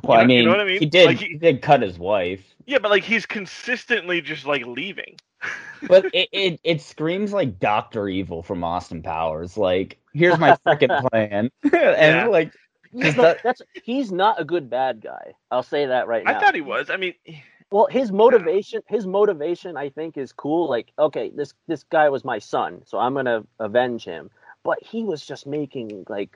Well, 0.03 0.17
know- 0.17 0.19
I 0.19 0.21
you 0.21 0.27
mean, 0.27 0.45
know 0.45 0.51
what 0.51 0.61
I 0.61 0.65
mean? 0.65 0.79
he 0.79 0.85
did 0.85 1.05
Like, 1.07 1.17
he- 1.17 1.29
he 1.29 1.37
did 1.37 1.61
cut 1.61 1.81
his 1.81 1.99
wife. 1.99 2.43
Yeah, 2.65 2.79
but 2.79 2.91
like 2.91 3.03
he's 3.03 3.25
consistently 3.25 4.21
just 4.21 4.45
like 4.45 4.65
leaving. 4.65 5.17
But 5.87 6.05
it, 6.13 6.29
it 6.31 6.59
it 6.63 6.81
screams 6.81 7.31
like 7.33 7.59
Doctor 7.59 8.07
Evil 8.09 8.41
from 8.41 8.63
Austin 8.63 9.03
Powers. 9.03 9.57
Like, 9.57 9.99
here's 10.13 10.39
my 10.39 10.57
freaking 10.65 10.99
plan. 11.11 11.51
and 11.63 11.71
Yeah. 11.73 12.27
like 12.27 12.51
he's 12.91 13.15
not, 13.15 13.37
that's 13.43 13.61
he's 13.83 14.11
not 14.11 14.41
a 14.41 14.43
good 14.45 14.69
bad 14.69 15.01
guy. 15.01 15.33
I'll 15.51 15.61
say 15.63 15.85
that 15.85 16.07
right 16.07 16.23
now. 16.23 16.35
I 16.35 16.39
thought 16.39 16.55
he 16.55 16.61
was. 16.61 16.89
I 16.89 16.97
mean, 16.97 17.13
Well, 17.71 17.87
his 17.91 18.11
motivation, 18.11 18.81
his 18.87 19.05
motivation, 19.05 19.77
I 19.77 19.89
think, 19.89 20.17
is 20.17 20.31
cool. 20.31 20.67
Like, 20.69 20.91
okay, 20.97 21.29
this 21.35 21.53
this 21.67 21.83
guy 21.83 22.09
was 22.09 22.25
my 22.25 22.39
son, 22.39 22.81
so 22.85 22.97
I'm 22.97 23.13
gonna 23.13 23.43
avenge 23.59 24.03
him. 24.03 24.31
But 24.63 24.81
he 24.81 25.03
was 25.03 25.23
just 25.25 25.45
making 25.45 26.05
like 26.09 26.35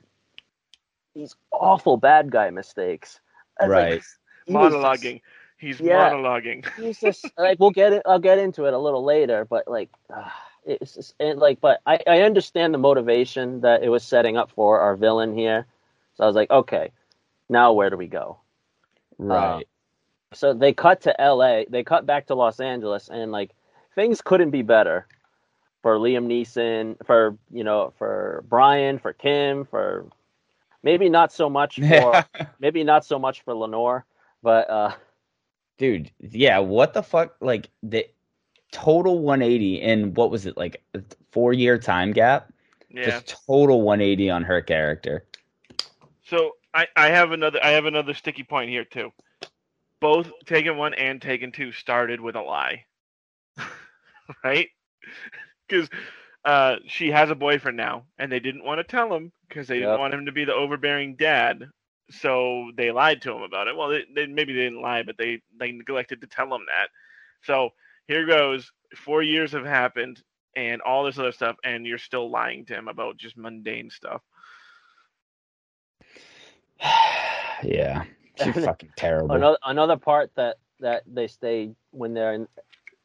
these 1.16 1.36
awful 1.52 1.98
bad 1.98 2.32
guy 2.32 2.50
mistakes. 2.52 3.20
It's 3.60 3.68
like, 3.68 3.70
Right. 3.70 4.02
he 4.46 4.54
was 4.54 4.72
just- 4.74 5.04
monologuing. 5.04 5.22
He's 5.62 5.80
Yeah. 5.80 6.10
monologuing. 6.10 6.66
he's 6.76 7.00
just 7.00 7.32
like 7.38 7.60
we'll 7.60 7.70
get 7.70 7.94
it. 7.94 8.02
I'll 8.06 8.20
get 8.20 8.40
into 8.40 8.66
it 8.66 8.74
a 8.74 8.78
little 8.80 9.04
later, 9.04 9.46
but 9.46 9.68
like, 9.68 9.92
uh, 10.14 10.30
it's 10.66 10.96
just 10.96 11.14
and 11.20 11.40
like, 11.40 11.62
but 11.62 11.82
I 11.86 12.00
I 12.08 12.22
understand 12.22 12.74
the 12.74 12.80
motivation 12.80 13.62
that 13.62 13.84
it 13.84 13.90
was 13.90 14.04
setting 14.04 14.38
up 14.38 14.52
for 14.52 14.80
our 14.80 14.96
villain 14.96 15.38
here. 15.38 15.68
So 16.16 16.24
I 16.24 16.28
was 16.28 16.36
like, 16.36 16.50
okay, 16.50 16.92
now 17.48 17.74
where 17.74 17.92
do 17.92 17.98
we 17.98 18.08
go? 18.08 18.40
right. 19.20 19.68
so 20.34 20.54
they 20.54 20.74
cut 20.74 21.02
to 21.02 21.16
LA, 21.20 21.64
they 21.70 21.84
cut 21.84 22.08
back 22.08 22.26
to 22.28 22.36
Los 22.36 22.60
Angeles, 22.60 23.10
and 23.10 23.32
like 23.32 23.52
things 23.94 24.22
couldn't 24.22 24.50
be 24.50 24.64
better 24.64 25.06
for 25.84 25.98
Liam 25.98 26.26
Neeson, 26.26 26.96
for 27.06 27.38
you 27.52 27.64
know, 27.64 27.94
for 28.00 28.44
Brian, 28.50 28.98
for 28.98 29.14
Kim, 29.14 29.66
for 29.66 30.08
maybe 30.82 31.08
not 31.08 31.32
so 31.32 31.50
much 31.52 31.80
for 31.88 32.26
maybe 32.60 32.84
not 32.84 33.06
so 33.06 33.20
much 33.20 33.42
for 33.42 33.54
Lenore, 33.54 34.06
but 34.42 34.70
uh, 34.70 34.92
Dude, 35.82 36.12
yeah, 36.20 36.60
what 36.60 36.94
the 36.94 37.02
fuck? 37.02 37.38
Like 37.42 37.72
the 37.82 38.06
total 38.72 39.18
180 39.18 39.82
in 39.82 40.14
what 40.14 40.30
was 40.30 40.46
it 40.46 40.56
like 40.56 40.84
a 40.94 41.02
four 41.32 41.54
year 41.54 41.80
time 41.80 42.12
gap? 42.12 42.54
Yeah. 42.92 43.06
Just 43.06 43.36
total 43.48 43.82
180 43.82 44.30
on 44.30 44.44
her 44.44 44.62
character. 44.62 45.26
So 46.24 46.52
I, 46.72 46.86
I 46.96 47.08
have 47.08 47.32
another 47.32 47.60
I 47.64 47.70
have 47.72 47.86
another 47.86 48.14
sticky 48.14 48.44
point 48.44 48.70
here 48.70 48.86
too. 48.86 49.12
Both 50.00 50.32
Taken 50.46 50.78
One 50.78 50.94
and 50.94 51.20
Taken 51.20 51.52
Two 51.52 51.72
started 51.72 52.22
with 52.22 52.36
a 52.36 52.42
lie, 52.42 52.86
right? 54.44 54.70
Because 55.68 55.90
uh, 56.46 56.76
she 56.86 57.10
has 57.10 57.32
a 57.32 57.36
boyfriend 57.36 57.78
now, 57.78 58.04
and 58.20 58.32
they 58.32 58.40
didn't 58.40 58.66
want 58.66 58.78
to 58.78 58.84
tell 58.84 59.12
him 59.12 59.32
because 59.50 59.68
they 59.68 59.80
didn't 59.80 60.00
want 60.00 60.14
him 60.14 60.28
to 60.28 60.32
be 60.32 60.46
the 60.46 60.54
overbearing 60.54 61.16
dad. 61.16 61.72
So 62.12 62.72
they 62.76 62.92
lied 62.92 63.22
to 63.24 63.34
him 63.34 63.42
about 63.42 63.68
it. 63.68 63.76
Well, 63.76 63.90
they, 63.90 64.04
they 64.14 64.26
maybe 64.28 64.54
they 64.54 64.64
didn't 64.64 64.82
lie, 64.82 65.04
but 65.04 65.18
they 65.18 65.42
they 65.58 65.72
neglected 65.72 66.22
to 66.22 66.28
tell 66.28 66.54
him 66.54 66.66
that. 66.68 66.90
So 67.44 67.70
here 68.08 68.26
goes. 68.26 68.72
Four 68.96 69.24
years 69.24 69.54
have 69.54 69.66
happened, 69.66 70.22
and 70.56 70.82
all 70.82 71.06
this 71.06 71.18
other 71.18 71.32
stuff, 71.32 71.56
and 71.64 71.86
you're 71.86 71.98
still 71.98 72.30
lying 72.30 72.66
to 72.66 72.74
him 72.74 72.88
about 72.88 73.18
just 73.18 73.38
mundane 73.38 73.90
stuff. 73.90 74.22
yeah. 77.64 78.04
She's 78.42 78.56
fucking 78.66 78.94
terrible. 78.96 79.36
another 79.36 79.58
another 79.64 79.98
part 79.98 80.32
that 80.36 80.58
that 80.80 81.04
they 81.06 81.28
stay 81.28 81.72
when 81.92 82.14
they're 82.14 82.34
in, 82.34 82.48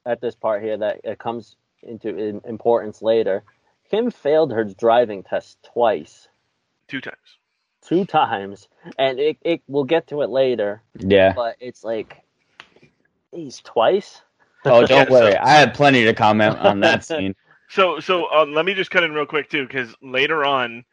at 0.06 0.20
this 0.20 0.34
part 0.34 0.62
here 0.62 0.76
that 0.78 1.00
it 1.04 1.18
comes 1.18 1.56
into 1.82 2.16
in, 2.16 2.40
importance 2.44 3.02
later. 3.02 3.44
Kim 3.90 4.10
failed 4.10 4.50
her 4.52 4.64
driving 4.64 5.22
test 5.22 5.58
twice, 5.62 6.28
Two 6.88 7.00
times. 7.00 7.38
Two 7.86 8.04
times, 8.04 8.68
and 8.98 9.18
it, 9.18 9.36
it 9.42 9.62
we'll 9.68 9.84
get 9.84 10.06
to 10.08 10.22
it 10.22 10.30
later. 10.30 10.82
yeah. 10.98 11.32
but 11.34 11.56
it's 11.60 11.84
like 11.84 12.22
he's 13.32 13.60
twice 13.60 14.22
Oh, 14.64 14.80
don't 14.86 14.90
Yeah, 14.90 15.04
so- 15.06 15.12
worry. 15.12 15.36
I 15.36 15.50
have 15.50 15.74
plenty 15.74 16.04
to 16.04 16.14
comment 16.14 16.58
on 16.58 16.80
that 16.80 17.04
scene. 17.06 17.34
So, 17.68 17.98
so 18.00 18.30
um, 18.32 18.52
let 18.54 18.64
me 18.64 18.74
just 18.74 18.90
cut 18.90 19.02
in 19.02 19.12
real 19.12 19.26
quick 19.26 19.50
too, 19.50 19.66
because 19.66 19.94
later 20.02 20.44
on, 20.44 20.84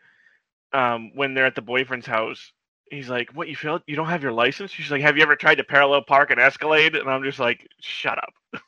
um, 0.73 1.11
when 1.15 1.33
they're 1.33 1.45
at 1.45 1.55
the 1.55 1.61
boyfriend's 1.61 2.07
house, 2.07 2.51
he's 2.89 3.09
like, 3.09 3.29
"What 3.35 3.47
you 3.47 3.55
feel? 3.55 3.79
You 3.85 3.95
don't 3.95 4.07
have 4.07 4.23
your 4.23 4.31
license?" 4.31 4.71
She's 4.71 4.89
like, 4.89 5.01
"Have 5.03 5.15
you 5.15 5.21
ever 5.23 5.35
tried 5.35 5.55
to 5.55 5.63
parallel 5.63 6.01
park 6.01 6.31
an 6.31 6.39
Escalade?" 6.39 6.95
And 6.95 7.07
I'm 7.09 7.23
just 7.23 7.37
like, 7.39 7.67
"Shut 7.79 8.17
up!" 8.17 8.63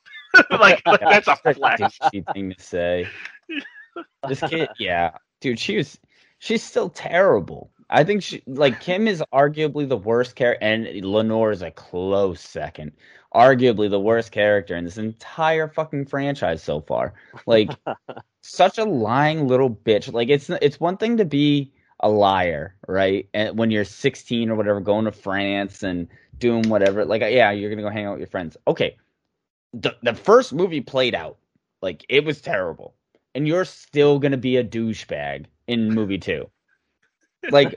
like 0.59 0.83
that's 0.85 1.27
a 1.27 1.35
flex. 1.35 1.97
thing 2.33 2.53
to 2.53 2.63
say. 2.63 3.07
This 4.27 4.39
kid, 4.41 4.69
yeah, 4.77 5.11
dude, 5.41 5.57
she 5.59 5.77
was, 5.77 5.97
she's 6.39 6.61
still 6.61 6.89
terrible. 6.89 7.71
I 7.89 8.03
think 8.03 8.23
she, 8.23 8.41
like, 8.47 8.79
Kim 8.79 9.07
is 9.07 9.23
arguably 9.33 9.87
the 9.87 9.97
worst 9.97 10.35
character, 10.35 10.65
and 10.65 10.87
Lenore 11.05 11.51
is 11.51 11.61
a 11.61 11.71
close 11.71 12.41
second. 12.41 12.91
Arguably 13.33 13.89
the 13.89 13.99
worst 13.99 14.31
character 14.31 14.75
in 14.75 14.85
this 14.85 14.97
entire 14.97 15.67
fucking 15.67 16.05
franchise 16.05 16.63
so 16.63 16.81
far. 16.81 17.13
Like, 17.45 17.71
such 18.41 18.77
a 18.77 18.85
lying 18.85 19.47
little 19.47 19.69
bitch. 19.69 20.11
Like, 20.11 20.29
it's 20.29 20.49
it's 20.49 20.79
one 20.79 20.97
thing 20.97 21.17
to 21.17 21.25
be 21.25 21.73
a 21.99 22.09
liar, 22.09 22.75
right? 22.87 23.29
And 23.33 23.57
when 23.57 23.71
you're 23.71 23.85
16 23.85 24.49
or 24.49 24.55
whatever, 24.55 24.79
going 24.81 25.05
to 25.05 25.11
France 25.11 25.83
and 25.83 26.07
doing 26.39 26.69
whatever, 26.69 27.05
like, 27.05 27.21
uh, 27.21 27.27
yeah, 27.27 27.51
you're 27.51 27.69
gonna 27.69 27.81
go 27.83 27.89
hang 27.89 28.05
out 28.05 28.11
with 28.13 28.19
your 28.21 28.27
friends. 28.27 28.57
Okay, 28.67 28.97
the 29.73 29.95
the 30.03 30.13
first 30.13 30.53
movie 30.53 30.81
played 30.81 31.15
out 31.15 31.37
like 31.81 32.05
it 32.09 32.25
was 32.25 32.41
terrible, 32.41 32.95
and 33.35 33.47
you're 33.47 33.65
still 33.65 34.19
gonna 34.19 34.37
be 34.37 34.57
a 34.57 34.63
douchebag 34.63 35.45
in 35.67 35.93
movie 35.93 36.17
two. 36.17 36.49
Like 37.51 37.75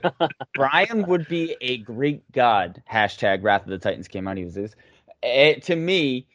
Brian 0.53 1.05
would 1.07 1.27
be 1.27 1.55
a 1.61 1.77
Greek 1.77 2.23
god. 2.31 2.81
Hashtag 2.91 3.43
Wrath 3.43 3.63
of 3.63 3.69
the 3.69 3.77
Titans 3.77 4.07
came 4.07 4.27
out. 4.27 4.37
He 4.37 4.45
was 4.45 4.55
this. 4.55 4.75
Eh, 5.23 5.55
to 5.55 5.75
me, 5.75 6.27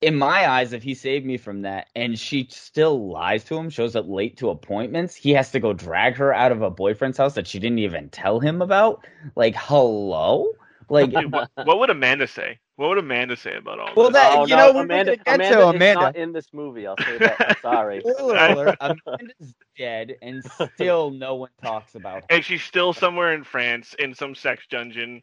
in 0.00 0.16
my 0.16 0.48
eyes, 0.48 0.72
if 0.72 0.82
he 0.82 0.94
saved 0.94 1.26
me 1.26 1.36
from 1.36 1.62
that, 1.62 1.88
and 1.96 2.18
she 2.18 2.46
still 2.50 3.10
lies 3.10 3.44
to 3.44 3.56
him, 3.56 3.68
shows 3.70 3.96
up 3.96 4.06
late 4.08 4.36
to 4.38 4.50
appointments, 4.50 5.14
he 5.14 5.32
has 5.32 5.50
to 5.52 5.60
go 5.60 5.72
drag 5.72 6.16
her 6.16 6.32
out 6.32 6.52
of 6.52 6.62
a 6.62 6.70
boyfriend's 6.70 7.18
house 7.18 7.34
that 7.34 7.46
she 7.46 7.58
didn't 7.58 7.80
even 7.80 8.08
tell 8.10 8.38
him 8.38 8.62
about. 8.62 9.04
Like, 9.34 9.56
hello, 9.56 10.52
like. 10.88 11.10
Dude, 11.10 11.32
what, 11.32 11.50
what 11.64 11.78
would 11.80 11.90
Amanda 11.90 12.26
say? 12.26 12.58
What 12.78 12.90
would 12.90 12.98
Amanda 12.98 13.36
say 13.36 13.56
about 13.56 13.80
all 13.80 13.90
Well, 13.96 14.10
this? 14.10 14.22
Well, 14.22 14.30
that- 14.30 14.38
Oh, 14.38 14.46
you 14.46 14.54
no, 14.54 14.66
know, 14.68 14.72
we're 14.78 14.84
Amanda, 14.84 15.16
gonna 15.16 15.24
get 15.24 15.34
Amanda 15.34 15.56
to 15.56 15.68
is 15.70 15.74
Amanda. 15.74 16.00
not 16.00 16.16
in 16.16 16.32
this 16.32 16.46
movie. 16.52 16.86
I'll 16.86 16.96
say 16.96 17.18
that. 17.18 17.36
I'm 17.48 17.56
sorry. 17.60 18.00
Spoiler 18.06 18.36
alert, 18.36 18.76
Amanda's 18.80 19.54
dead, 19.76 20.16
and 20.22 20.44
still 20.76 21.10
no 21.10 21.34
one 21.34 21.50
talks 21.60 21.96
about 21.96 22.18
her. 22.22 22.26
and 22.30 22.44
she's 22.44 22.62
still 22.62 22.92
somewhere 22.92 23.32
in 23.34 23.42
France 23.42 23.94
in 23.98 24.14
some 24.14 24.34
sex 24.36 24.64
dungeon. 24.70 25.22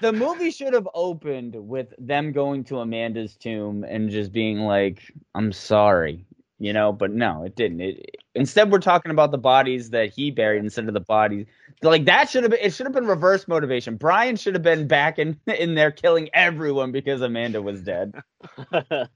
The 0.00 0.12
movie 0.12 0.50
should 0.50 0.74
have 0.74 0.88
opened 0.94 1.54
with 1.54 1.94
them 1.98 2.32
going 2.32 2.64
to 2.64 2.80
Amanda's 2.80 3.36
tomb 3.36 3.84
and 3.84 4.10
just 4.10 4.30
being 4.32 4.58
like, 4.60 5.00
"I'm 5.34 5.52
sorry," 5.52 6.25
you 6.58 6.72
know. 6.72 6.92
But 6.92 7.12
no, 7.12 7.44
it 7.44 7.56
didn't. 7.56 7.80
It, 7.80 8.16
instead, 8.34 8.70
we're 8.70 8.78
talking 8.78 9.10
about 9.10 9.30
the 9.30 9.38
bodies 9.38 9.90
that 9.90 10.12
he 10.12 10.30
buried 10.30 10.62
instead 10.62 10.88
of 10.88 10.94
the 10.94 11.00
bodies. 11.00 11.46
Like 11.82 12.04
that 12.06 12.30
should 12.30 12.42
have 12.44 12.50
been. 12.50 12.60
It 12.62 12.72
should 12.74 12.86
have 12.86 12.94
been 12.94 13.06
reverse 13.06 13.46
motivation. 13.48 13.96
Brian 13.96 14.36
should 14.36 14.54
have 14.54 14.62
been 14.62 14.86
back 14.86 15.18
in 15.18 15.38
in 15.46 15.74
there 15.74 15.90
killing 15.90 16.28
everyone 16.32 16.92
because 16.92 17.20
Amanda 17.20 17.62
was 17.62 17.82
dead. 17.82 18.14
uh, 18.72 19.06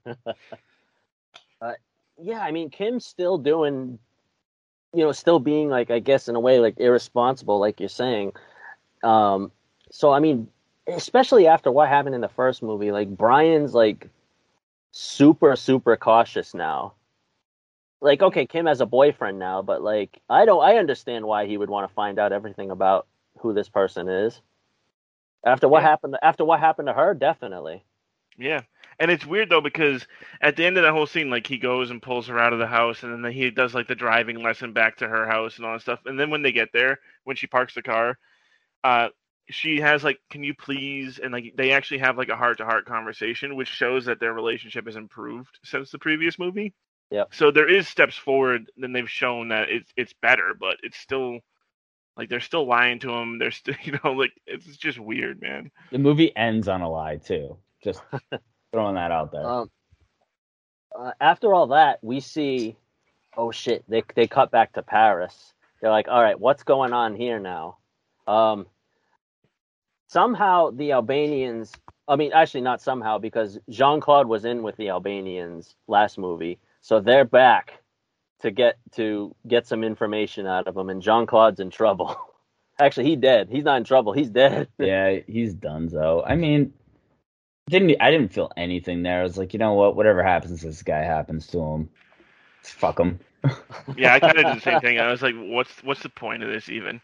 yeah, 2.21 2.39
I 2.39 2.51
mean, 2.51 2.69
Kim's 2.69 3.05
still 3.05 3.37
doing, 3.37 3.97
you 4.93 5.03
know, 5.03 5.11
still 5.11 5.39
being 5.39 5.69
like, 5.69 5.89
I 5.91 5.99
guess, 5.99 6.27
in 6.27 6.35
a 6.35 6.39
way, 6.39 6.59
like 6.59 6.79
irresponsible, 6.79 7.59
like 7.59 7.79
you're 7.79 7.89
saying. 7.89 8.33
Um, 9.03 9.51
so, 9.91 10.11
I 10.11 10.19
mean, 10.19 10.47
especially 10.87 11.47
after 11.47 11.71
what 11.71 11.89
happened 11.89 12.15
in 12.15 12.21
the 12.21 12.29
first 12.29 12.61
movie, 12.61 12.91
like 12.91 13.09
Brian's 13.09 13.73
like 13.73 14.09
super, 14.91 15.55
super 15.55 15.95
cautious 15.95 16.53
now. 16.53 16.93
Like, 18.01 18.21
okay, 18.21 18.47
Kim 18.47 18.65
has 18.65 18.81
a 18.81 18.85
boyfriend 18.85 19.39
now, 19.39 19.61
but 19.61 19.81
like, 19.81 20.21
I 20.29 20.45
don't, 20.45 20.63
I 20.63 20.77
understand 20.77 21.25
why 21.25 21.47
he 21.47 21.57
would 21.57 21.69
want 21.69 21.89
to 21.89 21.93
find 21.95 22.19
out 22.19 22.33
everything 22.33 22.71
about 22.71 23.07
who 23.39 23.53
this 23.53 23.69
person 23.69 24.09
is. 24.09 24.41
After 25.45 25.67
what 25.67 25.81
Yeah. 25.81 25.89
happened, 25.89 26.17
after 26.21 26.43
what 26.45 26.59
happened 26.59 26.87
to 26.87 26.93
her, 26.93 27.13
definitely. 27.13 27.85
Yeah. 28.37 28.61
And 28.99 29.11
it's 29.11 29.25
weird 29.25 29.49
though 29.49 29.61
because 29.61 30.05
at 30.41 30.55
the 30.55 30.65
end 30.65 30.77
of 30.77 30.83
that 30.83 30.93
whole 30.93 31.07
scene, 31.07 31.29
like 31.29 31.47
he 31.47 31.57
goes 31.57 31.89
and 31.91 32.01
pulls 32.01 32.27
her 32.27 32.39
out 32.39 32.53
of 32.53 32.59
the 32.59 32.67
house, 32.67 33.03
and 33.03 33.23
then 33.23 33.31
he 33.31 33.49
does 33.51 33.73
like 33.73 33.87
the 33.87 33.95
driving 33.95 34.41
lesson 34.43 34.73
back 34.73 34.97
to 34.97 35.07
her 35.07 35.25
house 35.27 35.57
and 35.57 35.65
all 35.65 35.73
that 35.73 35.81
stuff. 35.81 35.99
And 36.05 36.19
then 36.19 36.29
when 36.29 36.41
they 36.41 36.51
get 36.51 36.69
there, 36.73 36.99
when 37.23 37.35
she 37.35 37.47
parks 37.47 37.73
the 37.75 37.81
car, 37.81 38.17
uh, 38.83 39.09
she 39.49 39.79
has 39.81 40.03
like, 40.03 40.19
"Can 40.29 40.43
you 40.43 40.53
please?" 40.55 41.19
And 41.19 41.33
like 41.33 41.53
they 41.57 41.71
actually 41.71 41.99
have 41.99 42.17
like 42.17 42.29
a 42.29 42.35
heart 42.37 42.57
to 42.59 42.65
heart 42.65 42.85
conversation, 42.85 43.55
which 43.55 43.69
shows 43.69 44.05
that 44.05 44.19
their 44.19 44.33
relationship 44.33 44.85
has 44.87 44.95
improved 44.95 45.59
since 45.63 45.91
the 45.91 45.99
previous 45.99 46.39
movie. 46.39 46.73
Yep. 47.11 47.33
So 47.33 47.51
there 47.51 47.69
is 47.69 47.87
steps 47.87 48.15
forward, 48.15 48.71
then 48.77 48.93
they've 48.93 49.09
shown 49.09 49.49
that 49.49 49.69
it's 49.69 49.91
it's 49.97 50.13
better, 50.21 50.55
but 50.57 50.77
it's 50.81 50.97
still 50.97 51.39
like 52.17 52.29
they're 52.29 52.39
still 52.39 52.65
lying 52.65 52.99
to 52.99 53.11
him. 53.11 53.37
They're 53.37 53.51
still, 53.51 53.75
you 53.83 53.99
know, 54.03 54.13
like 54.13 54.31
it's 54.47 54.77
just 54.77 54.99
weird, 54.99 55.41
man. 55.41 55.71
The 55.91 55.99
movie 55.99 56.35
ends 56.35 56.67
on 56.67 56.81
a 56.81 56.89
lie 56.89 57.17
too. 57.17 57.57
Just 57.83 58.01
throwing 58.71 58.95
that 58.95 59.11
out 59.11 59.31
there. 59.31 59.45
Um, 59.45 59.71
uh, 60.97 61.11
after 61.19 61.53
all 61.53 61.67
that, 61.67 61.99
we 62.01 62.19
see, 62.19 62.77
oh 63.35 63.51
shit, 63.51 63.83
they 63.89 64.03
they 64.15 64.27
cut 64.27 64.51
back 64.51 64.73
to 64.73 64.81
Paris. 64.81 65.53
They're 65.81 65.91
like, 65.91 66.07
all 66.07 66.21
right, 66.21 66.39
what's 66.39 66.63
going 66.63 66.93
on 66.93 67.15
here 67.15 67.39
now? 67.39 67.77
Um, 68.27 68.67
somehow 70.07 70.69
the 70.71 70.91
Albanians, 70.91 71.73
I 72.07 72.15
mean, 72.15 72.33
actually 72.33 72.61
not 72.61 72.81
somehow 72.81 73.17
because 73.17 73.57
Jean 73.69 73.99
Claude 73.99 74.27
was 74.27 74.45
in 74.45 74.61
with 74.61 74.77
the 74.77 74.89
Albanians 74.89 75.75
last 75.87 76.19
movie, 76.19 76.59
so 76.81 76.99
they're 76.99 77.25
back 77.25 77.73
to 78.41 78.51
get 78.51 78.77
to 78.93 79.35
get 79.47 79.67
some 79.67 79.83
information 79.83 80.47
out 80.47 80.67
of 80.67 80.75
him, 80.75 80.89
and 80.89 81.01
Jean 81.01 81.25
Claude's 81.25 81.59
in 81.59 81.69
trouble. 81.69 82.15
actually, 82.79 83.05
he 83.07 83.15
dead. 83.15 83.49
He's 83.51 83.63
not 83.63 83.77
in 83.77 83.83
trouble. 83.83 84.13
He's 84.13 84.29
dead. 84.29 84.67
yeah, 84.79 85.19
he's 85.27 85.53
done 85.53 85.89
so. 85.89 86.23
I 86.25 86.35
mean, 86.35 86.73
didn't 87.69 87.95
I 88.01 88.11
didn't 88.11 88.29
feel 88.29 88.51
anything 88.57 89.03
there. 89.03 89.19
I 89.21 89.23
was 89.23 89.37
like, 89.37 89.53
you 89.53 89.59
know 89.59 89.73
what? 89.73 89.95
Whatever 89.95 90.23
happens 90.23 90.61
this 90.61 90.83
guy 90.83 90.99
happens 91.03 91.47
to 91.47 91.59
him. 91.59 91.89
Fuck 92.63 92.99
him. 92.99 93.19
Yeah, 93.95 94.13
I 94.13 94.19
kind 94.19 94.37
of 94.37 94.45
did 94.45 94.55
the 94.57 94.61
same 94.61 94.79
thing. 94.79 94.99
I 94.99 95.11
was 95.11 95.21
like, 95.21 95.35
what's 95.35 95.83
what's 95.83 96.03
the 96.03 96.09
point 96.09 96.43
of 96.43 96.49
this 96.49 96.69
even? 96.69 97.01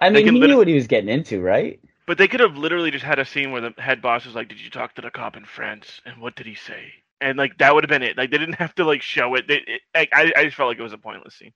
I 0.00 0.10
They 0.10 0.22
mean, 0.22 0.26
can 0.26 0.34
he 0.34 0.40
lit- 0.40 0.50
knew 0.50 0.56
what 0.56 0.68
he 0.68 0.74
was 0.74 0.86
getting 0.86 1.08
into, 1.08 1.40
right? 1.40 1.80
But 2.06 2.18
they 2.18 2.28
could 2.28 2.40
have 2.40 2.56
literally 2.56 2.90
just 2.90 3.04
had 3.04 3.18
a 3.18 3.24
scene 3.24 3.52
where 3.52 3.60
the 3.60 3.74
head 3.78 4.02
boss 4.02 4.26
was 4.26 4.34
like, 4.34 4.48
"Did 4.48 4.60
you 4.60 4.70
talk 4.70 4.94
to 4.94 5.02
the 5.02 5.10
cop 5.10 5.36
in 5.36 5.44
France? 5.44 6.00
And 6.04 6.20
what 6.20 6.34
did 6.36 6.46
he 6.46 6.54
say?" 6.54 6.92
And 7.20 7.38
like 7.38 7.56
that 7.58 7.74
would 7.74 7.84
have 7.84 7.88
been 7.88 8.02
it. 8.02 8.16
Like 8.16 8.30
they 8.30 8.38
didn't 8.38 8.56
have 8.56 8.74
to 8.76 8.84
like 8.84 9.02
show 9.02 9.34
it. 9.34 9.48
They, 9.48 9.56
it 9.66 9.80
like, 9.94 10.10
I 10.12 10.32
I 10.36 10.44
just 10.44 10.56
felt 10.56 10.68
like 10.68 10.78
it 10.78 10.82
was 10.82 10.92
a 10.92 10.98
pointless 10.98 11.34
scene. 11.34 11.52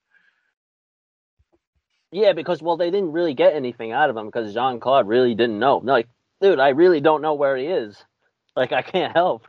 Yeah, 2.12 2.33
because 2.33 2.61
well, 2.62 2.77
they 2.77 2.90
didn't 2.90 3.12
really 3.12 3.35
get 3.35 3.55
anything 3.55 3.92
out 3.92 4.11
of 4.11 4.16
him 4.16 4.27
because 4.27 4.53
Jean 4.53 4.81
Claude 4.81 5.07
really 5.07 5.35
didn't 5.35 5.59
know. 5.59 5.79
Like, 5.79 6.09
dude, 6.40 6.59
I 6.59 6.70
really 6.70 7.01
don't 7.01 7.23
know 7.23 7.35
where 7.35 7.57
he 7.57 7.66
is. 7.66 7.96
Like, 8.57 8.73
I 8.73 8.83
can't 8.83 9.12
help. 9.12 9.46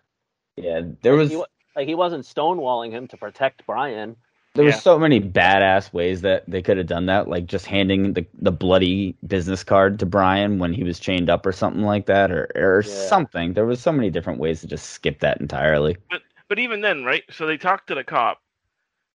Yeah, 0.57 0.81
there 1.01 1.15
was 1.15 1.31
He, 1.31 1.43
like, 1.75 1.87
he 1.87 1.95
wasn't 1.95 2.25
stonewalling 2.25 2.91
him 2.91 3.07
to 3.07 3.17
protect 3.17 3.65
Brian. 3.65 4.15
There 4.53 4.65
was 4.65 4.75
Yeah. 4.75 4.81
so 4.81 4.99
many 4.99 5.21
badass 5.21 5.93
ways 5.93 6.21
that 6.21 6.43
they 6.49 6.61
could 6.61 6.77
have 6.77 6.87
done 6.87 7.07
that, 7.07 7.27
like 7.29 7.45
just 7.45 7.65
handing 7.65 8.13
the 8.13 8.25
the 8.41 8.51
bloody 8.51 9.15
business 9.27 9.63
card 9.63 9.99
to 9.99 10.05
Brian 10.05 10.59
when 10.59 10.73
he 10.73 10.83
was 10.83 10.99
chained 10.99 11.29
up 11.29 11.45
or 11.45 11.51
something 11.51 11.83
like 11.83 12.07
that, 12.07 12.31
or 12.31 12.49
or 12.55 12.83
Yeah. 12.83 12.83
something. 12.83 13.53
There 13.53 13.65
was 13.65 13.81
so 13.81 13.91
many 13.91 14.09
different 14.09 14.39
ways 14.39 14.61
to 14.61 14.67
just 14.67 14.89
skip 14.91 15.19
that 15.21 15.41
entirely. 15.41 15.97
But 16.09 16.21
but 16.49 16.59
even 16.59 16.81
then, 16.81 17.03
right? 17.03 17.23
So 17.31 17.47
they 17.47 17.57
talk 17.57 17.87
to 17.87 17.95
the 17.95 18.03
cop, 18.03 18.41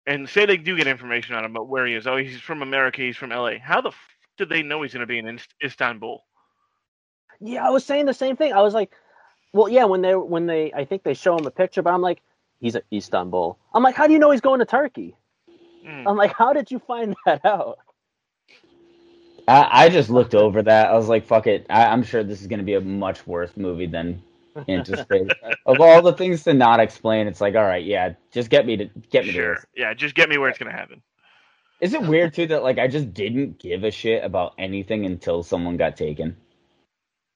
and 0.07 0.29
say 0.29 0.45
they 0.45 0.57
do 0.57 0.77
get 0.77 0.87
information 0.87 1.35
on 1.35 1.45
him 1.45 1.51
about 1.51 1.67
where 1.67 1.85
he 1.85 1.95
is. 1.95 2.07
Oh, 2.07 2.17
he's 2.17 2.39
from 2.41 2.61
America. 2.61 3.01
He's 3.01 3.17
from 3.17 3.31
L.A. 3.31 3.57
How 3.59 3.81
the 3.81 3.89
f- 3.89 4.09
did 4.37 4.49
they 4.49 4.63
know 4.63 4.81
he's 4.81 4.93
going 4.93 5.01
to 5.01 5.07
be 5.07 5.19
in 5.19 5.39
Istanbul? 5.63 6.23
Yeah, 7.41 7.65
I 7.67 7.69
was 7.71 7.85
saying 7.85 8.05
the 8.05 8.13
same 8.13 8.35
thing. 8.37 8.53
I 8.53 8.61
was 8.61 8.73
like, 8.73 8.91
well, 9.53 9.69
yeah, 9.69 9.85
when 9.85 10.01
they 10.01 10.15
when 10.15 10.45
they, 10.47 10.73
I 10.73 10.85
think 10.85 11.03
they 11.03 11.13
show 11.13 11.37
him 11.37 11.45
a 11.47 11.51
picture, 11.51 11.81
but 11.81 11.93
I'm 11.93 12.01
like, 12.01 12.21
he's 12.59 12.75
at 12.75 12.85
Istanbul. 12.93 13.59
I'm 13.73 13.83
like, 13.83 13.95
how 13.95 14.07
do 14.07 14.13
you 14.13 14.19
know 14.19 14.31
he's 14.31 14.41
going 14.41 14.59
to 14.59 14.65
Turkey? 14.65 15.15
Hmm. 15.85 16.07
I'm 16.07 16.17
like, 16.17 16.33
how 16.33 16.53
did 16.53 16.71
you 16.71 16.79
find 16.79 17.15
that 17.25 17.45
out? 17.45 17.77
I, 19.47 19.85
I 19.85 19.89
just 19.89 20.09
looked 20.09 20.35
over 20.35 20.63
that. 20.63 20.89
I 20.89 20.93
was 20.95 21.07
like, 21.09 21.25
"Fuck 21.25 21.47
it." 21.47 21.65
I, 21.69 21.85
I'm 21.87 22.03
sure 22.03 22.23
this 22.23 22.41
is 22.41 22.47
going 22.47 22.59
to 22.59 22.65
be 22.65 22.73
a 22.75 22.81
much 22.81 23.27
worse 23.27 23.51
movie 23.55 23.85
than 23.87 24.23
anticipated. 24.67 25.33
of 25.65 25.79
all 25.81 26.01
the 26.01 26.13
things 26.13 26.43
to 26.43 26.53
not 26.53 26.79
explain, 26.79 27.27
it's 27.27 27.41
like, 27.41 27.55
all 27.55 27.63
right, 27.63 27.85
yeah, 27.85 28.13
just 28.31 28.49
get 28.49 28.65
me 28.65 28.77
to 28.77 28.85
get 29.11 29.25
me 29.25 29.33
to 29.33 29.33
Sure. 29.33 29.55
this. 29.55 29.65
Yeah, 29.75 29.93
just 29.93 30.15
get 30.15 30.29
me 30.29 30.37
where 30.37 30.49
it's 30.49 30.57
going 30.57 30.71
to 30.71 30.77
happen. 30.77 31.01
Is 31.81 31.93
it 31.93 32.01
weird 32.01 32.33
too 32.33 32.47
that 32.47 32.63
like 32.63 32.79
I 32.79 32.87
just 32.87 33.13
didn't 33.13 33.59
give 33.59 33.83
a 33.83 33.91
shit 33.91 34.23
about 34.23 34.53
anything 34.57 35.05
until 35.05 35.43
someone 35.43 35.77
got 35.77 35.97
taken? 35.97 36.37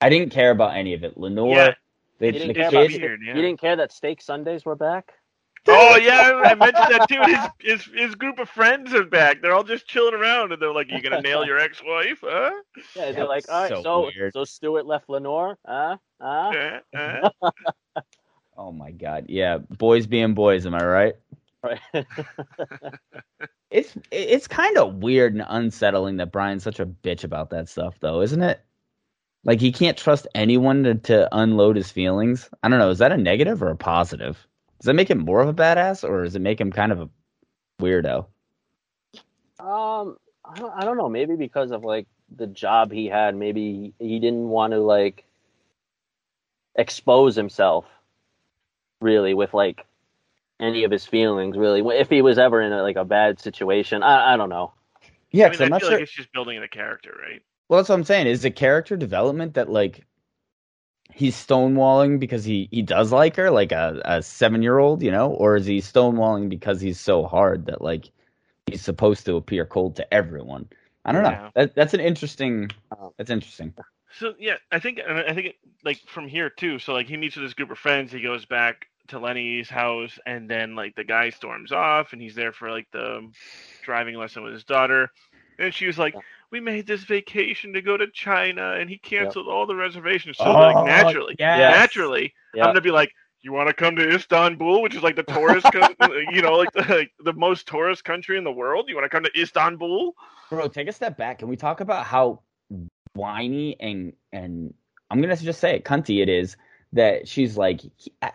I 0.02 0.10
didn't 0.10 0.32
care 0.32 0.52
about 0.52 0.76
any 0.78 0.94
of 0.96 1.04
it. 1.04 1.18
Lenore, 1.18 1.56
Yeah. 1.56 1.74
the, 2.20 2.32
You 2.32 2.40
didn't, 2.40 2.48
the 2.50 2.54
care 2.56 2.70
it's 2.70 2.74
about, 2.74 2.90
kid, 2.90 3.02
weird, 3.02 3.22
yeah. 3.26 3.36
you 3.36 3.42
didn't 3.42 3.60
care 3.62 3.76
that 3.76 3.92
steak 3.92 4.22
Sundays 4.22 4.66
were 4.66 4.76
back. 4.76 5.14
Oh 5.68 5.98
yeah, 5.98 6.42
I 6.46 6.56
mentioned 6.56 6.88
that 6.90 7.08
too. 7.10 7.22
His, 7.26 7.84
his 7.86 7.94
his 7.94 8.16
group 8.16 8.40
of 8.40 8.50
friends 8.50 8.94
are 8.94 9.04
back. 9.04 9.42
They're 9.42 9.54
all 9.54 9.64
just 9.64 9.88
chilling 9.88 10.14
around, 10.14 10.52
and 10.52 10.62
they're 10.62 10.74
like, 10.74 10.90
"You 10.90 11.02
gonna 11.02 11.22
nail 11.22 11.46
your 11.46 11.60
ex-wife? 11.60 12.20
Huh? 12.24 12.52
Yeah, 12.96 13.12
they're 13.12 13.28
like, 13.28 13.50
all 13.50 13.62
right, 13.62 13.70
so 13.70 13.84
so 13.84 14.10
weird. 14.16 14.34
so 14.34 14.44
Stuart 14.46 14.86
left 14.86 15.10
Lenore, 15.10 15.58
huh? 15.66 15.98
Huh? 16.22 16.80
Uh, 16.96 17.30
uh. 17.42 17.52
Oh 18.58 18.74
my 18.74 18.92
god. 18.92 19.28
Yeah, 19.30 19.60
boys 19.60 20.06
being 20.06 20.34
boys, 20.34 20.66
am 20.66 20.76
I 20.76 20.86
right? 20.86 21.16
Right. 21.64 21.80
It's 23.72 23.96
it's 24.12 24.48
kind 24.48 24.78
of 24.80 24.96
weird 24.96 25.34
and 25.34 25.46
unsettling 25.48 26.18
that 26.18 26.32
Brian's 26.32 26.64
such 26.64 26.80
a 26.80 26.88
bitch 26.88 27.24
about 27.24 27.52
that 27.52 27.70
stuff 27.70 28.00
though, 28.00 28.22
isn't 28.22 28.42
it? 28.42 28.60
Like 29.44 29.62
he 29.62 29.72
can't 29.72 29.96
trust 29.98 30.28
anyone 30.34 30.84
to, 30.84 30.96
to 30.96 31.30
unload 31.32 31.76
his 31.76 31.92
feelings. 31.92 32.50
I 32.64 32.70
don't 32.70 32.80
know, 32.80 32.90
is 32.90 32.98
that 32.98 33.12
a 33.12 33.18
negative 33.18 33.62
or 33.62 33.70
a 33.70 33.76
positive? 33.76 34.48
Does 34.80 34.86
that 34.86 34.94
make 34.94 35.10
him 35.10 35.20
more 35.20 35.42
of 35.42 35.50
a 35.50 35.54
badass 35.54 36.08
or 36.08 36.24
does 36.24 36.36
it 36.36 36.42
make 36.42 36.60
him 36.60 36.72
kind 36.72 36.92
of 36.92 37.02
a 37.02 37.10
weirdo? 37.82 38.28
Um, 39.60 40.18
I 40.46 40.58
don't, 40.58 40.74
I 40.74 40.86
don't 40.86 40.98
know. 40.98 41.10
Maybe 41.10 41.36
because 41.36 41.72
of 41.72 41.84
like 41.84 42.08
the 42.36 42.48
job 42.48 42.92
he 42.92 43.08
had, 43.08 43.36
maybe 43.36 43.94
he, 44.00 44.06
he 44.08 44.20
didn't 44.20 44.48
want 44.50 44.74
to 44.74 44.80
like 44.80 45.26
expose 46.76 47.36
himself 47.36 47.86
really 49.02 49.34
with 49.34 49.54
like 49.54 49.86
any 50.60 50.84
of 50.84 50.92
his 50.92 51.06
feelings. 51.06 51.58
Really, 51.58 51.82
if 51.98 52.10
he 52.10 52.22
was 52.22 52.38
ever 52.38 52.62
in 52.62 52.72
a, 52.74 52.82
like 52.84 52.98
a 52.98 53.06
bad 53.06 53.40
situation, 53.40 54.04
I, 54.04 54.34
I 54.34 54.38
don't 54.38 54.50
know. 54.50 54.74
Yeah, 55.32 55.48
I 55.48 55.50
'cause 55.50 55.60
mean, 55.60 55.62
I'm 55.62 55.70
I 55.74 55.78
not 55.78 55.82
sure. 55.82 55.92
like 55.92 56.04
it's 56.04 56.12
just 56.12 56.32
building 56.34 56.60
the 56.62 56.68
character, 56.68 57.16
right? 57.22 57.42
Well, 57.68 57.80
that's 57.80 57.90
what 57.90 57.96
I'm 57.96 58.04
saying. 58.04 58.28
Is 58.28 58.42
the 58.42 58.52
character 58.52 58.98
development 58.98 59.54
that 59.54 59.70
like 59.70 60.06
he's 61.14 61.36
stonewalling 61.36 62.20
because 62.20 62.44
he 62.44 62.68
he 62.72 62.82
does 62.82 63.12
like 63.12 63.36
her, 63.36 63.52
like 63.52 63.72
a, 63.72 64.02
a 64.06 64.22
seven 64.24 64.62
year 64.62 64.78
old, 64.78 65.04
you 65.04 65.12
know, 65.12 65.32
or 65.32 65.56
is 65.56 65.66
he 65.66 65.80
stonewalling 65.80 66.50
because 66.50 66.82
he's 66.82 67.00
so 67.00 67.26
hard 67.26 67.66
that 67.66 67.82
like 67.82 68.10
he's 68.66 68.82
supposed 68.82 69.26
to 69.26 69.36
appear 69.36 69.66
cold 69.66 69.96
to 69.98 70.14
everyone? 70.14 70.68
I 71.06 71.12
don't 71.12 71.24
know. 71.24 71.50
That, 71.56 71.76
that's 71.76 71.94
an 71.94 72.02
interesting. 72.02 72.70
Um, 72.92 73.12
That's 73.18 73.32
interesting. 73.32 73.74
So 74.20 74.34
yeah, 74.40 74.56
I 74.72 74.80
think 74.80 75.00
and 75.06 75.18
I 75.18 75.34
think 75.34 75.48
it, 75.48 75.56
like 75.84 76.00
from 76.08 76.28
here 76.28 76.50
too. 76.50 76.80
So 76.80 76.94
like 76.94 77.08
he 77.08 77.18
meets 77.18 77.36
with 77.36 77.46
this 77.46 77.54
group 77.54 77.72
of 77.72 77.78
friends. 77.78 78.12
He 78.12 78.22
goes 78.22 78.46
back 78.46 78.88
to 79.08 79.20
Lenny's 79.20 79.70
house, 79.70 80.20
and 80.26 80.50
then 80.50 80.76
like 80.76 80.96
the 80.96 81.04
guy 81.04 81.30
storms 81.30 81.72
off, 81.72 82.14
and 82.14 82.22
he's 82.22 82.36
there 82.36 82.52
for 82.52 82.70
like 82.70 82.88
the 82.92 83.30
driving 83.84 84.16
lesson 84.16 84.44
with 84.44 84.54
his 84.54 84.64
daughter. 84.64 85.12
And 85.58 85.74
she 85.74 85.88
was 85.88 85.98
like, 85.98 86.14
Yeah. 86.14 86.22
"We 86.52 86.60
made 86.60 86.88
this 86.88 87.04
vacation 87.04 87.74
to 87.74 87.82
go 87.82 87.98
to 87.98 88.08
China, 88.08 88.74
and 88.74 88.90
he 88.90 88.98
canceled 88.98 89.48
all 89.48 89.66
the 89.66 89.76
reservations." 89.76 90.38
So 90.38 90.52
Oh, 90.52 90.54
like 90.54 90.86
naturally, 90.86 91.36
yes. 91.40 91.72
naturally, 91.72 92.34
Yeah. 92.54 92.64
I'm 92.66 92.70
gonna 92.70 92.82
be 92.82 92.92
like, 92.92 93.14
"You 93.42 93.54
want 93.54 93.68
to 93.68 93.74
come 93.74 93.96
to 93.98 94.16
Istanbul, 94.16 94.82
which 94.82 94.96
is 94.96 95.04
like 95.04 95.16
the 95.16 95.24
tourist, 95.24 95.68
co- 95.74 95.94
you 96.30 96.42
know, 96.42 96.54
like 96.56 96.72
the 96.74 96.82
like 96.90 97.12
the 97.24 97.34
most 97.34 97.68
tourist 97.68 98.04
country 98.04 98.38
in 98.38 98.44
the 98.44 98.52
world? 98.52 98.90
You 98.90 98.96
want 98.96 99.06
to 99.06 99.10
come 99.10 99.24
to 99.24 99.40
Istanbul?" 99.40 100.16
Bro, 100.50 100.70
take 100.70 100.88
a 100.88 100.94
step 100.94 101.18
back. 101.18 101.40
Can 101.40 101.48
we 101.48 101.56
talk 101.58 101.80
about 101.82 102.06
how 102.06 102.42
whiny 103.14 103.76
and 103.80 104.14
and 104.32 104.74
I'm 105.10 105.22
gonna 105.22 105.36
just 105.36 105.60
say 105.60 105.76
it, 105.76 105.86
cunty 105.86 106.22
it 106.22 106.30
is 106.30 106.58
that 106.94 107.28
she's 107.28 107.58
like 107.58 107.82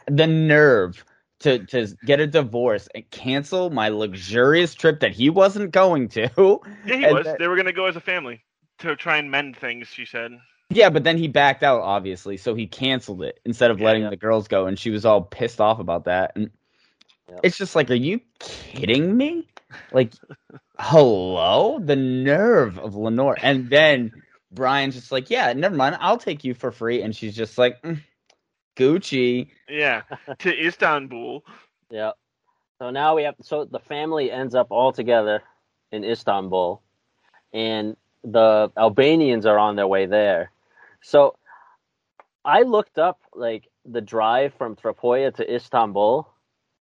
the 0.07 0.27
nerve 0.27 1.05
to 1.41 1.59
to 1.67 1.89
get 2.05 2.21
a 2.21 2.27
divorce 2.27 2.89
and 2.95 3.09
cancel 3.11 3.71
my 3.71 3.89
luxurious 3.89 4.75
trip 4.75 5.01
that 5.01 5.13
he 5.13 5.31
wasn't 5.31 5.71
going 5.73 6.09
to. 6.11 6.61
Yeah, 6.87 6.97
he 6.97 7.13
was. 7.13 7.25
that- 7.25 7.39
They 7.39 7.49
were 7.49 7.57
gonna 7.57 7.73
go 7.73 7.87
as 7.87 7.97
a 7.97 8.01
family 8.01 8.43
to 8.79 8.97
try 8.97 9.17
and 9.19 9.31
mend 9.31 9.57
things. 9.57 9.89
She 9.89 10.05
said. 10.07 10.33
Yeah, 10.71 10.91
but 10.91 11.05
then 11.05 11.19
he 11.19 11.29
backed 11.29 11.63
out, 11.63 11.83
obviously, 11.83 12.37
so 12.39 12.55
he 12.55 12.67
canceled 12.67 13.23
it 13.23 13.39
instead 13.45 13.71
of 13.71 13.79
Yeah, 13.79 13.87
letting 13.87 14.03
yeah. 14.05 14.11
the 14.11 14.17
girls 14.17 14.49
go, 14.49 14.67
and 14.67 14.79
she 14.79 14.91
was 14.91 15.05
all 15.05 15.21
pissed 15.23 15.61
off 15.61 15.79
about 15.79 16.05
that. 16.07 16.33
And 16.37 16.51
Yep. 17.29 17.41
it's 17.43 17.59
just 17.59 17.77
like, 17.77 17.91
are 17.91 17.95
you 17.95 18.21
kidding 18.39 19.17
me? 19.17 19.47
Like, 19.93 20.13
hello, 20.79 21.79
the 21.79 21.97
nerve 21.97 22.79
of 22.79 22.95
Lenore. 22.97 23.37
And 23.41 23.69
then 23.71 24.23
Brian's 24.51 24.95
just 24.95 25.13
like, 25.13 25.31
yeah, 25.31 25.53
never 25.53 25.75
mind, 25.77 25.97
I'll 26.01 26.19
take 26.19 26.45
you 26.45 26.55
for 26.55 26.73
free, 26.73 27.03
and 27.03 27.15
she's 27.15 27.37
just 27.37 27.59
like, 27.59 27.81
mm, 27.83 28.01
Gucci. 28.77 29.49
Yeah, 29.69 30.03
to 30.39 30.67
Istanbul. 30.67 31.45
Yeah. 31.91 32.13
So 32.79 32.91
now 32.91 33.15
we 33.15 33.23
have 33.23 33.37
so 33.41 33.65
the 33.65 33.79
family 33.79 34.31
ends 34.31 34.55
up 34.55 34.69
all 34.71 34.93
together 34.93 35.43
in 35.93 36.05
Istanbul, 36.05 36.83
and 37.53 37.97
the 38.25 38.73
Albanians 38.77 39.47
are 39.47 39.59
on 39.59 39.77
their 39.77 39.87
way 39.87 40.07
there. 40.07 40.51
So 41.03 41.37
I 42.45 42.63
looked 42.63 42.99
up 42.99 43.21
like 43.35 43.69
the 43.85 44.01
drive 44.01 44.55
from 44.55 44.77
Trapoya 44.77 45.35
to 45.37 45.55
Istanbul 45.55 46.29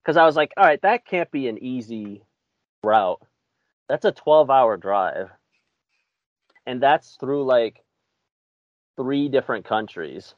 because 0.01 0.17
I 0.17 0.25
was 0.25 0.35
like, 0.35 0.51
all 0.57 0.63
right, 0.63 0.81
that 0.81 1.05
can't 1.05 1.29
be 1.31 1.47
an 1.47 1.63
easy 1.63 2.23
route. 2.83 3.21
That's 3.87 4.05
a 4.05 4.11
12 4.11 4.49
hour 4.49 4.77
drive. 4.77 5.29
And 6.65 6.81
that's 6.81 7.15
through 7.19 7.45
like 7.45 7.83
three 8.95 9.29
different 9.29 9.65
countries. 9.65 10.35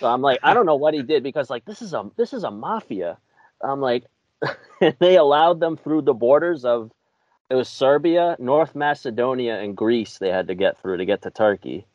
So 0.00 0.06
I'm 0.06 0.22
like, 0.22 0.40
I 0.42 0.54
don't 0.54 0.66
know 0.66 0.76
what 0.76 0.94
he 0.94 1.02
did 1.02 1.22
because 1.22 1.50
like 1.50 1.64
this 1.64 1.82
is 1.82 1.92
a 1.92 2.10
this 2.16 2.32
is 2.32 2.44
a 2.44 2.50
mafia. 2.50 3.18
I'm 3.62 3.80
like, 3.80 4.04
they 4.98 5.16
allowed 5.16 5.60
them 5.60 5.76
through 5.76 6.02
the 6.02 6.14
borders 6.14 6.64
of 6.64 6.90
it 7.50 7.56
was 7.56 7.68
Serbia, 7.68 8.36
North 8.38 8.74
Macedonia, 8.76 9.60
and 9.60 9.76
Greece. 9.76 10.18
They 10.18 10.30
had 10.30 10.48
to 10.48 10.54
get 10.54 10.80
through 10.80 10.98
to 10.98 11.04
get 11.04 11.22
to 11.22 11.30
Turkey. 11.30 11.86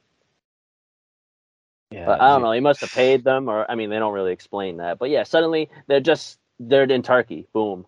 Yeah, 1.91 2.05
But 2.05 2.21
I 2.21 2.27
don't 2.27 2.41
know. 2.41 2.51
He 2.51 2.59
must 2.59 2.81
have 2.81 2.91
paid 2.91 3.23
them, 3.23 3.47
or 3.47 3.69
I 3.69 3.75
mean, 3.75 3.89
they 3.89 3.99
don't 3.99 4.13
really 4.13 4.33
explain 4.33 4.77
that. 4.77 4.99
But 4.99 5.09
yeah, 5.11 5.23
suddenly 5.23 5.69
they're 5.87 6.01
just 6.01 6.39
they're 6.59 6.83
in 6.83 7.03
Turkey. 7.03 7.47
Boom. 7.53 7.85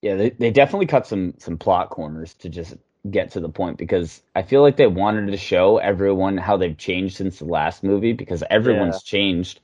Yeah, 0.00 0.16
they, 0.16 0.30
they 0.30 0.50
definitely 0.50 0.86
cut 0.86 1.06
some 1.06 1.34
some 1.38 1.58
plot 1.58 1.90
corners 1.90 2.34
to 2.34 2.48
just 2.48 2.74
get 3.10 3.32
to 3.32 3.40
the 3.40 3.48
point 3.48 3.76
because 3.78 4.22
I 4.36 4.42
feel 4.42 4.62
like 4.62 4.76
they 4.76 4.86
wanted 4.86 5.30
to 5.30 5.36
show 5.36 5.78
everyone 5.78 6.36
how 6.36 6.56
they've 6.56 6.76
changed 6.76 7.16
since 7.16 7.38
the 7.40 7.46
last 7.46 7.82
movie 7.82 8.12
because 8.12 8.44
everyone's 8.48 9.02
changed 9.02 9.60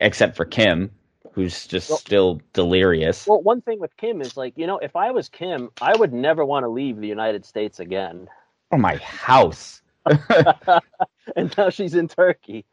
except 0.00 0.36
for 0.36 0.44
Kim, 0.44 0.90
who's 1.32 1.66
just 1.66 1.90
Well- 1.90 1.98
still 1.98 2.40
delirious. 2.52 3.26
Well, 3.26 3.42
one 3.42 3.60
thing 3.60 3.78
with 3.78 3.96
Kim 3.96 4.20
is 4.20 4.36
like, 4.36 4.54
you 4.56 4.66
know, 4.66 4.78
if 4.78 4.96
I 4.96 5.12
was 5.12 5.28
Kim, 5.28 5.70
I 5.80 5.94
would 5.96 6.12
never 6.12 6.44
want 6.44 6.64
to 6.64 6.68
leave 6.68 6.96
the 6.98 7.06
United 7.08 7.44
States 7.44 7.78
again. 7.80 8.28
oh 8.72 8.76
my 8.76 8.96
house. 8.96 9.82
and 11.36 11.54
now 11.56 11.70
she's 11.70 11.94
in 11.94 12.08
Turkey. 12.08 12.64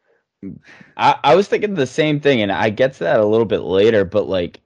I, 0.96 1.16
I 1.24 1.34
was 1.34 1.48
thinking 1.48 1.74
the 1.74 1.86
same 1.86 2.20
thing, 2.20 2.40
and 2.42 2.52
I 2.52 2.70
get 2.70 2.94
to 2.94 3.04
that 3.04 3.20
a 3.20 3.26
little 3.26 3.44
bit 3.46 3.60
later, 3.62 4.04
but 4.04 4.28
like 4.28 4.60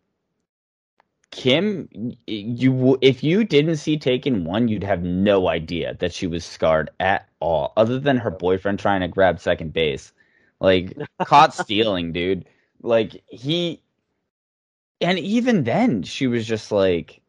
Kim, 1.33 1.89
you 2.27 2.99
if 3.01 3.25
you 3.25 3.43
didn't 3.43 3.77
see 3.77 3.97
Taken 3.97 4.45
One, 4.45 4.69
you'd 4.69 4.85
have 4.85 5.03
no 5.03 5.49
idea 5.49 5.95
that 5.99 6.13
she 6.13 6.27
was 6.27 6.45
scarred 6.45 6.91
at 7.01 7.27
all, 7.41 7.73
other 7.77 7.99
than 7.99 8.19
her 8.19 8.31
boyfriend 8.31 8.79
trying 8.79 9.01
to 9.01 9.09
grab 9.09 9.41
second 9.41 9.73
base, 9.73 10.13
like 10.61 10.95
caught 11.25 11.55
stealing, 11.55 12.13
dude. 12.13 12.45
Like 12.83 13.23
he, 13.29 13.83
and 15.01 15.19
even 15.19 15.65
then, 15.65 16.03
she 16.03 16.27
was 16.27 16.47
just 16.47 16.71
like, 16.71 17.23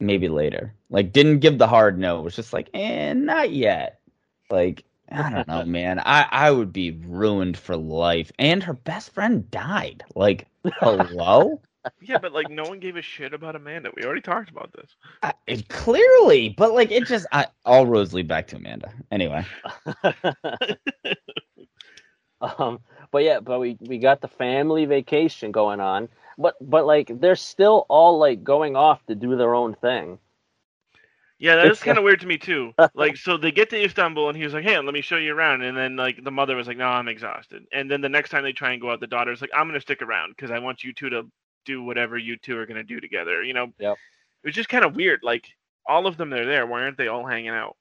maybe 0.00 0.28
later, 0.28 0.74
like 0.90 1.10
didn't 1.12 1.40
give 1.40 1.56
the 1.56 1.66
hard 1.66 1.98
no. 1.98 2.18
It 2.20 2.24
was 2.24 2.36
just 2.36 2.52
like, 2.52 2.68
eh, 2.74 3.14
not 3.14 3.50
yet. 3.52 4.00
Like 4.50 4.84
I 5.10 5.30
don't 5.30 5.48
know, 5.48 5.64
man. 5.66 5.98
I 6.00 6.26
I 6.30 6.50
would 6.50 6.74
be 6.74 6.90
ruined 6.90 7.56
for 7.56 7.74
life. 7.74 8.30
And 8.38 8.62
her 8.62 8.74
best 8.74 9.14
friend 9.14 9.50
died. 9.50 10.04
Like, 10.14 10.46
hello? 10.80 11.62
Yeah, 12.00 12.18
but 12.18 12.32
like 12.32 12.50
no 12.50 12.66
one 12.66 12.80
gave 12.80 12.96
a 12.96 13.02
shit 13.02 13.34
about 13.34 13.56
Amanda. 13.56 13.90
We 13.96 14.04
already 14.04 14.20
talked 14.22 14.50
about 14.50 14.72
this. 14.72 14.90
I, 15.22 15.32
it- 15.46 15.68
clearly, 15.68 16.50
but 16.50 16.72
like 16.74 16.90
it 16.92 17.06
just 17.06 17.26
I, 17.32 17.46
all 17.64 17.86
roads 17.86 18.12
lead 18.14 18.28
back 18.28 18.46
to 18.48 18.56
Amanda. 18.56 18.92
Anyway, 19.10 19.44
um, 22.40 22.80
but 23.10 23.24
yeah, 23.24 23.40
but 23.40 23.58
we 23.60 23.76
we 23.80 23.98
got 23.98 24.20
the 24.20 24.28
family 24.28 24.84
vacation 24.86 25.52
going 25.52 25.80
on, 25.80 26.08
but 26.38 26.54
but 26.60 26.86
like 26.86 27.10
they're 27.20 27.36
still 27.36 27.86
all 27.88 28.18
like 28.18 28.42
going 28.44 28.76
off 28.76 29.04
to 29.06 29.14
do 29.14 29.36
their 29.36 29.54
own 29.54 29.74
thing. 29.74 30.18
Yeah, 31.38 31.56
that 31.56 31.70
is 31.70 31.72
It's, 31.72 31.80
kind 31.80 31.98
of 31.98 32.04
weird 32.04 32.20
to 32.20 32.26
me 32.26 32.38
too. 32.38 32.72
Like, 32.94 33.16
so 33.16 33.36
they 33.36 33.52
get 33.52 33.70
to 33.70 33.82
Istanbul, 33.84 34.28
and 34.28 34.36
he 34.36 34.42
was 34.44 34.54
like, 34.54 34.64
"Hey, 34.64 34.76
let 34.78 34.92
me 34.94 35.00
show 35.02 35.16
you 35.16 35.34
around." 35.34 35.62
And 35.62 35.76
then 35.76 35.96
like 35.96 36.22
the 36.24 36.30
mother 36.32 36.56
was 36.56 36.66
like, 36.68 36.76
"No, 36.76 36.86
I'm 36.86 37.08
exhausted." 37.08 37.64
And 37.72 37.90
then 37.90 38.00
the 38.00 38.08
next 38.08 38.30
time 38.30 38.42
they 38.44 38.52
try 38.52 38.72
and 38.72 38.80
go 38.80 38.90
out, 38.90 39.00
the 39.00 39.06
daughter's 39.06 39.40
like, 39.40 39.50
"I'm 39.54 39.66
gonna 39.68 39.80
stick 39.80 40.02
around 40.02 40.30
because 40.36 40.50
I 40.50 40.58
want 40.60 40.82
you 40.84 40.92
two 40.92 41.10
to 41.10 41.30
do 41.68 41.82
whatever 41.82 42.18
you 42.18 42.36
two 42.36 42.58
are 42.58 42.66
gonna 42.66 42.82
do 42.82 42.98
together." 43.00 43.42
You 43.44 43.54
know? 43.54 43.72
Yep. 43.78 43.96
It 44.42 44.46
was 44.48 44.54
just 44.54 44.68
kind 44.68 44.84
of 44.84 44.96
weird. 44.96 45.20
Like 45.22 45.46
all 45.86 46.06
of 46.06 46.16
them 46.16 46.30
they're 46.30 46.46
there. 46.46 46.66
Why 46.66 46.82
aren't 46.82 46.96
they 46.96 47.08
all 47.08 47.26
hanging 47.26 47.50
out? 47.50 47.76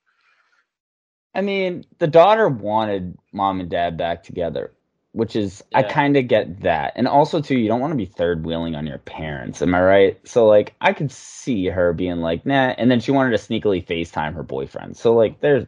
I 1.34 1.42
mean, 1.42 1.86
the 2.00 2.08
daughter 2.08 2.50
wanted 2.50 3.18
mom 3.32 3.60
and 3.60 3.70
dad 3.70 3.96
back 3.98 4.24
together, 4.24 4.74
which 5.12 5.36
is 5.36 5.64
I 5.74 5.84
kind 5.84 6.18
of 6.18 6.28
get 6.28 6.62
that. 6.62 6.94
And 6.96 7.08
also 7.08 7.42
too, 7.42 7.58
you 7.58 7.68
don't 7.68 7.80
want 7.80 7.92
to 7.92 7.98
be 7.98 8.06
third 8.06 8.46
wheeling 8.46 8.76
on 8.76 8.88
your 8.88 8.98
parents, 8.98 9.62
am 9.62 9.76
I 9.76 9.82
right? 9.82 10.28
So 10.28 10.48
like 10.48 10.74
I 10.82 10.94
could 10.94 11.12
see 11.12 11.68
her 11.68 11.94
being 11.94 12.18
like, 12.18 12.46
"Nah," 12.46 12.74
and 12.78 12.90
then 12.90 13.00
she 13.00 13.12
wanted 13.12 13.38
to 13.38 13.44
sneakily 13.44 13.86
FaceTime 13.86 14.34
her 14.34 14.44
boyfriend. 14.44 14.98
So 14.98 15.14
like 15.14 15.40
there's 15.40 15.66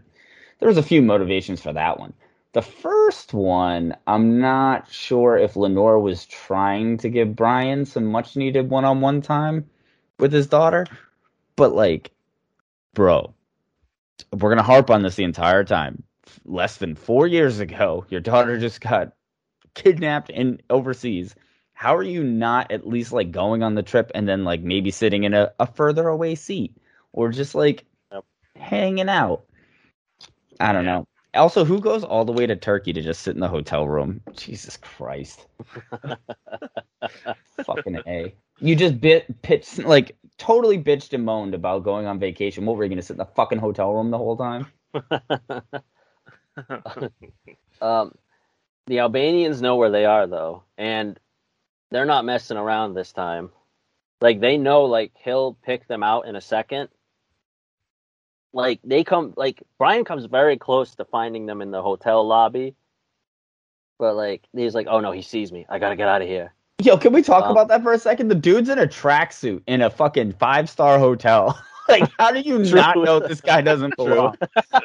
there 0.59 0.67
was 0.67 0.77
a 0.77 0.83
few 0.83 1.01
motivations 1.01 1.61
for 1.61 1.73
that 1.73 1.99
one. 1.99 2.13
The 2.53 2.61
first 2.63 3.33
one, 3.33 3.95
I'm 4.07 4.39
not 4.39 4.91
sure 4.91 5.37
if 5.37 5.55
Lenore 5.55 5.99
was 5.99 6.25
trying 6.25 6.97
to 6.97 7.09
give 7.09 7.35
Brian 7.35 7.85
some 7.85 8.05
much 8.05 8.35
needed 8.35 8.69
one 8.69 8.85
on 8.85 9.01
one 9.01 9.21
time 9.21 9.69
with 10.19 10.33
his 10.33 10.47
daughter, 10.47 10.85
but 11.55 11.73
like, 11.73 12.11
bro, 12.95 13.35
we're 14.33 14.49
gonna 14.49 14.63
harp 14.63 14.89
on 14.89 15.03
this 15.03 15.15
the 15.15 15.23
entire 15.25 15.63
time. 15.63 16.03
Less 16.45 16.77
than 16.77 16.95
four 16.95 17.27
years 17.27 17.59
ago, 17.59 18.05
your 18.09 18.21
daughter 18.21 18.57
just 18.59 18.81
got 18.81 19.13
kidnapped 19.75 20.31
and 20.31 20.63
overseas. 20.69 21.35
How 21.73 21.95
are 21.95 22.03
you 22.03 22.23
not 22.23 22.71
at 22.71 22.87
least 22.87 23.13
like 23.13 23.31
going 23.31 23.63
on 23.63 23.75
the 23.75 23.83
trip 23.83 24.11
and 24.15 24.27
then 24.27 24.43
like 24.45 24.61
maybe 24.61 24.91
sitting 24.91 25.23
in 25.23 25.33
a, 25.35 25.53
a 25.59 25.67
further 25.67 26.07
away 26.07 26.35
seat 26.35 26.75
or 27.13 27.29
just 27.29 27.55
like 27.55 27.85
hanging 28.55 29.09
out? 29.09 29.45
I 30.59 30.73
don't 30.73 30.85
Yeah. 30.85 30.93
know. 30.93 31.08
Also, 31.35 31.63
who 31.63 31.79
goes 31.79 32.03
all 32.03 32.25
the 32.25 32.31
way 32.31 32.47
to 32.47 32.55
Turkey 32.55 32.91
to 32.93 33.01
just 33.01 33.21
sit 33.21 33.35
in 33.35 33.39
the 33.39 33.47
hotel 33.47 33.87
room? 33.87 34.21
Jesus 34.35 34.77
Christ. 34.77 35.47
Fucking 37.65 38.01
A. 38.07 38.35
You 38.59 38.75
just 38.75 38.99
bit 38.99 39.41
pitched 39.41 39.79
like 39.79 40.17
totally 40.37 40.77
bitched 40.77 41.13
and 41.13 41.23
moaned 41.23 41.53
about 41.53 41.83
going 41.83 42.07
on 42.07 42.19
vacation. 42.19 42.65
What 42.65 42.75
were 42.75 42.83
you 42.83 42.89
gonna 42.89 43.01
sit 43.01 43.13
in 43.13 43.19
the 43.19 43.25
fucking 43.25 43.59
hotel 43.59 43.93
room 43.93 44.11
the 44.11 44.17
whole 44.17 44.35
time? 44.35 44.67
um, 47.81 48.13
the 48.87 48.99
Albanians 48.99 49.61
know 49.61 49.75
where 49.75 49.91
they 49.91 50.05
are 50.05 50.27
though, 50.27 50.63
and 50.77 51.19
they're 51.91 52.05
not 52.05 52.25
messing 52.25 52.57
around 52.57 52.93
this 52.93 53.13
time. 53.13 53.51
Like 54.19 54.41
they 54.41 54.57
know, 54.57 54.83
like 54.85 55.11
he'll 55.23 55.53
pick 55.53 55.87
them 55.87 56.03
out 56.03 56.27
in 56.27 56.35
a 56.35 56.41
second. 56.41 56.89
Like 58.53 58.79
they 58.83 59.03
come, 59.03 59.33
like 59.37 59.61
Brian 59.77 60.03
comes 60.05 60.25
very 60.25 60.57
close 60.57 60.95
to 60.95 61.05
finding 61.05 61.45
them 61.45 61.61
in 61.61 61.71
the 61.71 61.81
hotel 61.81 62.25
lobby, 62.25 62.75
but 63.99 64.15
like 64.15 64.43
he's 64.53 64.73
like, 64.73 64.87
"Oh 64.89 64.99
no, 64.99 65.11
he 65.11 65.21
sees 65.21 65.51
me. 65.51 65.65
I 65.69 65.77
gotta 65.79 65.95
get 65.95 66.07
out 66.07 66.21
of 66.21 66.27
here." 66.27 66.53
Yo, 66.81 66.97
can 66.97 67.11
we 67.13 67.21
talk 67.21 67.43
Um, 67.45 67.51
about 67.51 67.67
that 67.67 67.83
for 67.83 67.91
a 67.93 67.99
second? 67.99 68.29
The 68.29 68.35
dude's 68.35 68.69
in 68.69 68.79
a 68.79 68.87
tracksuit 68.87 69.61
in 69.67 69.81
a 69.81 69.89
fucking 69.89 70.33
five 70.33 70.69
star 70.69 70.97
hotel. 70.97 71.61
like, 71.89 72.09
how 72.17 72.31
do 72.31 72.39
you 72.39 72.57
not 72.73 72.95
know 72.95 73.19
this 73.19 73.41
guy 73.41 73.59
doesn't 73.61 73.95
belong? 73.97 74.35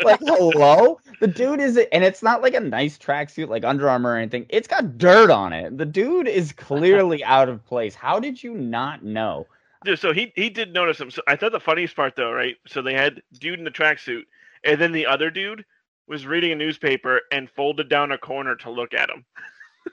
like, 0.04 0.18
hello? 0.20 0.98
The 1.20 1.28
dude 1.28 1.60
is, 1.60 1.78
and 1.92 2.02
it's 2.02 2.22
not 2.22 2.42
like 2.42 2.54
a 2.54 2.60
nice 2.60 2.98
tracksuit 2.98 3.48
like 3.48 3.64
Under 3.64 3.88
Armour 3.88 4.10
or 4.12 4.16
anything. 4.16 4.44
It's 4.48 4.66
got 4.66 4.98
dirt 4.98 5.30
on 5.30 5.52
it. 5.52 5.78
The 5.78 5.86
dude 5.86 6.26
is 6.26 6.52
clearly 6.52 7.22
out 7.22 7.48
of 7.48 7.64
place. 7.64 7.94
How 7.94 8.18
did 8.18 8.42
you 8.42 8.54
not 8.54 9.04
know? 9.04 9.46
Dude, 9.84 9.98
so 9.98 10.12
he 10.12 10.32
he 10.34 10.50
did 10.50 10.72
notice 10.72 11.00
him. 11.00 11.10
So 11.10 11.22
I 11.26 11.36
thought 11.36 11.52
the 11.52 11.60
funniest 11.60 11.96
part 11.96 12.16
though, 12.16 12.32
right? 12.32 12.56
So 12.66 12.82
they 12.82 12.94
had 12.94 13.22
dude 13.38 13.58
in 13.58 13.64
the 13.64 13.70
tracksuit, 13.70 14.22
and 14.64 14.80
then 14.80 14.92
the 14.92 15.06
other 15.06 15.30
dude 15.30 15.64
was 16.06 16.26
reading 16.26 16.52
a 16.52 16.56
newspaper 16.56 17.22
and 17.32 17.50
folded 17.50 17.88
down 17.88 18.12
a 18.12 18.18
corner 18.18 18.56
to 18.56 18.70
look 18.70 18.94
at 18.94 19.10
him. 19.10 19.24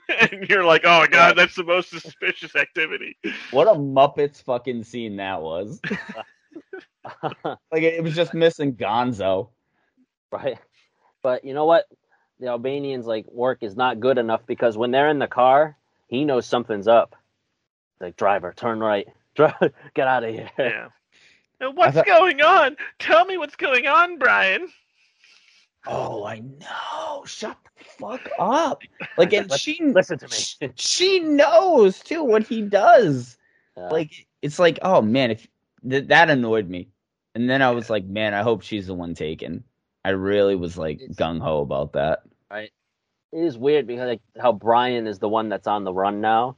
and 0.32 0.48
you're 0.48 0.64
like, 0.64 0.82
oh 0.84 1.00
my 1.00 1.06
god, 1.06 1.36
that's 1.36 1.54
the 1.56 1.64
most 1.64 1.90
suspicious 1.90 2.56
activity. 2.56 3.16
What 3.50 3.68
a 3.68 3.72
Muppets 3.72 4.42
fucking 4.42 4.84
scene 4.84 5.16
that 5.16 5.42
was. 5.42 5.80
Like, 7.72 7.82
it 7.82 8.02
was 8.02 8.14
just 8.14 8.34
missing 8.34 8.74
Gonzo. 8.76 9.48
right? 10.30 10.58
But 11.22 11.44
you 11.44 11.54
know 11.54 11.64
what? 11.64 11.86
The 12.40 12.48
Albanians 12.48 13.06
like 13.06 13.26
work 13.30 13.62
is 13.62 13.76
not 13.76 14.00
good 14.00 14.18
enough 14.18 14.46
because 14.46 14.76
when 14.76 14.90
they're 14.92 15.08
in 15.08 15.18
the 15.18 15.28
car, 15.28 15.76
he 16.08 16.24
knows 16.24 16.46
something's 16.46 16.88
up. 16.88 17.16
Like 18.00 18.16
driver, 18.16 18.52
turn 18.56 18.80
right, 18.80 19.06
drive, 19.06 19.16
get 19.94 20.08
out 20.08 20.24
of 20.24 20.34
here. 20.34 20.50
Yeah. 20.58 20.88
Now, 21.60 21.70
what's 21.72 21.94
thought- 21.94 22.06
going 22.06 22.40
on? 22.40 22.76
Tell 22.98 23.24
me 23.24 23.38
what's 23.38 23.56
going 23.56 23.86
on, 23.86 24.18
Brian. 24.18 24.68
Oh, 25.86 26.24
I 26.24 26.38
know. 26.40 27.24
Shut 27.26 27.56
the 27.78 27.84
fuck 27.84 28.28
up. 28.38 28.82
Like, 29.18 29.32
and 29.32 29.50
Listen- 29.50 29.58
she 29.74 29.84
Listen 29.84 30.18
to 30.18 30.28
me. 30.28 30.72
she 30.76 31.18
knows 31.20 31.98
too 32.00 32.22
what 32.24 32.44
he 32.46 32.62
does. 32.62 33.36
Yeah. 33.76 33.88
Like 33.88 34.26
it's 34.42 34.58
like, 34.58 34.78
oh 34.82 35.02
man, 35.02 35.30
if 35.32 35.46
th- 35.88 36.08
that 36.08 36.30
annoyed 36.30 36.68
me, 36.68 36.88
and 37.34 37.48
then 37.48 37.62
I 37.62 37.70
was 37.70 37.88
like, 37.90 38.04
man, 38.04 38.34
I 38.34 38.42
hope 38.42 38.62
she's 38.62 38.86
the 38.86 38.94
one 38.94 39.14
taken. 39.14 39.64
I 40.04 40.10
really 40.10 40.56
was 40.56 40.76
like 40.78 41.00
gung 41.14 41.40
ho 41.40 41.60
about 41.62 41.92
that. 41.94 42.20
it 42.52 42.70
is 43.32 43.56
weird 43.58 43.86
because 43.86 44.08
like 44.08 44.20
how 44.40 44.52
Brian 44.52 45.06
is 45.06 45.18
the 45.18 45.28
one 45.28 45.48
that's 45.48 45.66
on 45.66 45.84
the 45.84 45.92
run 45.92 46.20
now. 46.20 46.56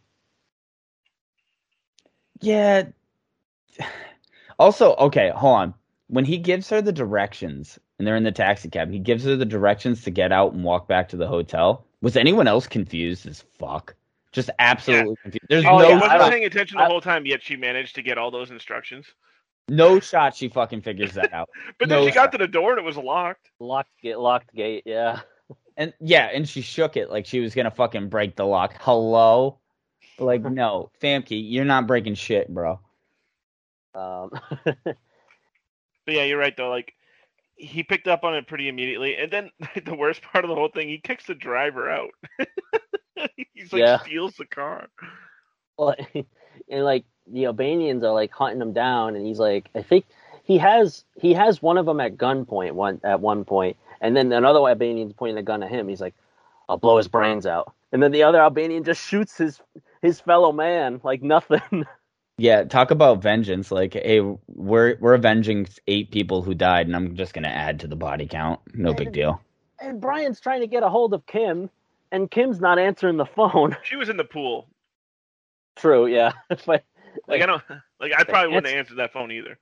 Yeah. 2.45 2.85
Also, 4.59 4.95
okay, 4.97 5.31
hold 5.35 5.57
on. 5.57 5.75
When 6.09 6.25
he 6.25 6.39
gives 6.39 6.69
her 6.71 6.81
the 6.83 6.93
directions, 6.93 7.79
and 7.99 8.07
they're 8.07 8.17
in 8.17 8.25
the 8.25 8.33
taxi 8.33 8.69
cab, 8.69 8.91
he 8.91 8.99
gives 8.99 9.25
her 9.25 9.37
the 9.37 9.45
directions 9.45 10.03
to 10.05 10.11
get 10.11 10.31
out 10.33 10.53
and 10.53 10.63
walk 10.63 10.87
back 10.87 11.09
to 11.09 11.17
the 11.17 11.27
hotel. 11.27 11.85
Was 12.03 12.17
anyone 12.17 12.47
else 12.47 12.67
confused 12.67 13.27
as 13.27 13.45
fuck? 13.59 13.95
Just 14.33 14.51
absolutely 14.59 15.17
confused. 15.23 15.47
There's 15.49 15.65
Oh, 15.65 15.79
no 15.79 15.85
She 15.85 15.91
yeah, 15.91 15.95
I 15.97 16.01
wasn't 16.01 16.19
don't- 16.21 16.31
paying 16.31 16.45
attention 16.45 16.79
the 16.79 16.85
I- 16.85 16.89
whole 16.89 17.01
time, 17.01 17.25
yet 17.27 17.43
she 17.43 17.57
managed 17.57 17.95
to 17.97 18.03
get 18.03 18.19
all 18.19 18.31
those 18.31 18.51
instructions. 18.51 19.07
no 19.69 19.99
shot 19.99 20.37
she 20.37 20.49
fucking 20.49 20.83
figures 20.83 21.13
that 21.15 21.33
out. 21.33 21.49
But 21.79 21.89
then 21.89 22.01
No 22.01 22.07
she 22.07 22.13
got 22.13 22.31
to 22.33 22.39
the 22.39 22.47
door 22.47 22.73
and 22.73 22.79
it 22.79 22.85
was 22.85 22.97
locked. 22.99 23.51
Locked 23.59 23.91
gate, 24.03 24.19
locked 24.19 24.55
gate. 24.55 24.83
Yeah. 24.85 25.21
And 25.77 25.93
yeah, 26.01 26.29
and 26.33 26.47
she 26.49 26.61
shook 26.61 26.97
it 26.99 27.11
like 27.11 27.25
she 27.27 27.41
was 27.41 27.55
gonna 27.55 27.71
fucking 27.71 28.09
break 28.11 28.37
the 28.37 28.45
lock. 28.45 28.75
Hello? 28.81 29.59
Like, 30.19 30.43
no, 30.49 30.91
Famke, 31.03 31.31
you're 31.31 31.65
not 31.65 31.87
breaking 31.87 32.15
shit, 32.15 32.49
bro. 32.49 32.81
Um, 33.95 34.31
But 36.07 36.15
yeah, 36.15 36.25
you're 36.25 36.39
right 36.39 36.57
though. 36.57 36.69
Like 36.71 36.93
he 37.57 37.83
picked 37.83 38.09
up 38.09 38.25
on 38.25 38.35
it 38.35 38.47
pretty 38.47 38.69
immediately, 38.69 39.17
and 39.17 39.31
then 39.31 39.51
the 39.85 39.95
worst 39.95 40.23
part 40.23 40.45
of 40.45 40.49
the 40.49 40.55
whole 40.55 40.69
thing, 40.69 40.89
he 40.89 40.99
kicks 40.99 41.27
the 41.27 41.35
driver 41.35 41.91
out. 41.91 42.11
He's 43.55 43.73
like 43.73 43.81
Yeah. 43.81 44.01
steals 44.01 44.35
the 44.37 44.45
car. 44.47 44.89
well, 45.79 45.95
and 46.69 46.85
like 46.85 47.05
the 47.27 47.47
Albanians 47.47 48.03
are 48.05 48.13
like 48.13 48.33
hunting 48.33 48.61
him 48.61 48.73
down, 48.73 49.17
and 49.17 49.27
he's 49.27 49.39
like, 49.39 49.69
I 49.75 49.83
think 49.83 50.05
he 50.43 50.59
has 50.59 51.05
he 51.17 51.33
has 51.33 51.63
one 51.63 51.79
of 51.79 51.87
them 51.87 52.01
at 52.01 52.17
gunpoint 52.19 52.73
one 52.73 53.01
at 53.03 53.21
one 53.21 53.45
point, 53.45 53.77
and 54.01 54.15
then 54.15 54.31
another 54.33 54.59
Albanian's 54.59 55.15
pointing 55.15 55.37
the 55.37 55.43
gun 55.43 55.63
at 55.63 55.71
him. 55.71 55.89
He's 55.89 56.01
like, 56.03 56.15
I'll 56.69 56.77
blow 56.77 56.99
his 56.99 57.09
brains 57.09 57.47
out, 57.47 57.73
and 57.95 58.03
then 58.03 58.13
the 58.13 58.25
other 58.25 58.41
Albanian 58.43 58.85
just 58.85 59.01
shoots 59.03 59.39
his 59.39 59.63
his 60.03 60.21
fellow 60.21 60.53
man 60.53 61.01
like 61.03 61.23
nothing. 61.23 61.87
Yeah, 62.37 62.65
talk 62.65 62.91
about 62.91 63.23
vengeance. 63.23 63.71
Like, 63.71 63.93
hey, 63.95 64.21
we're 64.49 64.97
we're 64.99 65.15
avenging 65.15 65.69
eight 65.87 66.11
people 66.11 66.43
who 66.43 66.53
died, 66.53 66.89
and 66.89 66.97
I'm 66.97 67.15
just 67.15 67.33
gonna 67.33 67.47
add 67.47 67.79
to 67.79 67.87
the 67.87 67.95
body 67.95 68.27
count. 68.27 68.59
No 68.75 68.93
big 68.93 69.13
deal. 69.13 69.41
and 69.79 70.01
Brian's 70.01 70.41
trying 70.41 70.61
to 70.61 70.67
get 70.67 70.83
a 70.83 70.89
hold 70.89 71.15
of 71.15 71.25
Kim, 71.27 71.71
and 72.11 72.29
Kim's 72.29 72.59
not 72.59 72.77
answering 72.81 73.19
the 73.19 73.25
phone. 73.25 73.77
She 73.85 73.95
was 73.95 74.09
in 74.09 74.17
the 74.17 74.25
pool. 74.25 74.67
True, 75.77 76.07
yeah, 76.09 76.33
but 76.67 76.83
Like 77.29 77.41
I 77.41 77.47
don't 77.47 77.63
like 78.01 78.11
I 78.19 78.25
probably 78.25 78.49
wouldn't 78.49 78.67
It's- 78.67 78.73
have 78.73 78.79
answered 78.81 78.97
that 78.97 79.13
phone 79.13 79.31
either. 79.31 79.57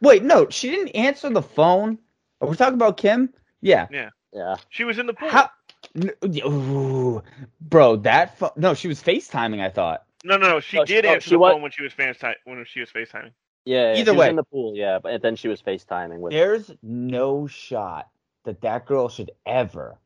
Wait, 0.00 0.24
no, 0.24 0.48
she 0.50 0.70
didn't 0.70 0.88
answer 0.88 1.30
the 1.30 1.40
phone. 1.40 1.98
Are 2.40 2.48
we 2.48 2.56
talking 2.56 2.74
about 2.74 2.96
Kim? 2.96 3.32
Yeah. 3.60 3.86
yeah, 4.32 4.56
She 4.70 4.82
was 4.82 4.98
in 4.98 5.06
the 5.06 5.14
pool. 5.14 5.28
How? 5.28 5.50
N- 5.96 6.10
Ooh, 6.44 7.22
bro, 7.60 7.96
that 7.96 8.38
pho- 8.38 8.52
no, 8.56 8.74
she 8.74 8.88
was 8.88 9.02
FaceTiming. 9.02 9.60
I 9.60 9.70
thought. 9.70 10.04
No, 10.24 10.36
no, 10.36 10.48
no. 10.48 10.60
She 10.60 10.76
No, 10.76 10.84
she- 10.84 10.94
did 10.94 11.04
no, 11.04 11.14
answer 11.14 11.28
she 11.30 11.34
the 11.34 11.38
wa- 11.38 11.52
phone 11.52 11.62
when 11.62 11.70
she 11.72 11.82
was 11.82 11.92
FaceTime 11.92 12.34
when 12.44 12.64
she 12.66 12.80
was 12.80 12.90
FaceTiming. 12.90 13.32
yeah. 13.64 13.92
Either 13.94 14.04
she 14.12 14.16
was 14.16 14.18
way. 14.20 14.28
in 14.28 14.36
the 14.36 14.44
pool, 14.44 14.74
yeah, 14.76 14.98
but 15.02 15.22
then 15.22 15.36
she 15.36 15.48
was 15.48 15.62
FaceTiming 15.62 16.18
with. 16.18 16.32
There's 16.32 16.70
no 16.82 17.46
shot 17.46 18.08
that 18.44 18.60
that 18.62 18.86
girl 18.86 19.08
should 19.08 19.30
ever, 19.46 19.98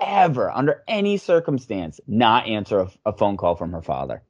ever, 0.00 0.50
under 0.50 0.82
any 0.88 1.16
circumstance, 1.18 2.00
not 2.06 2.46
answer 2.46 2.80
a, 2.80 2.90
a 3.06 3.12
phone 3.12 3.36
call 3.36 3.56
from 3.56 3.72
her 3.72 3.82
father. 3.82 4.22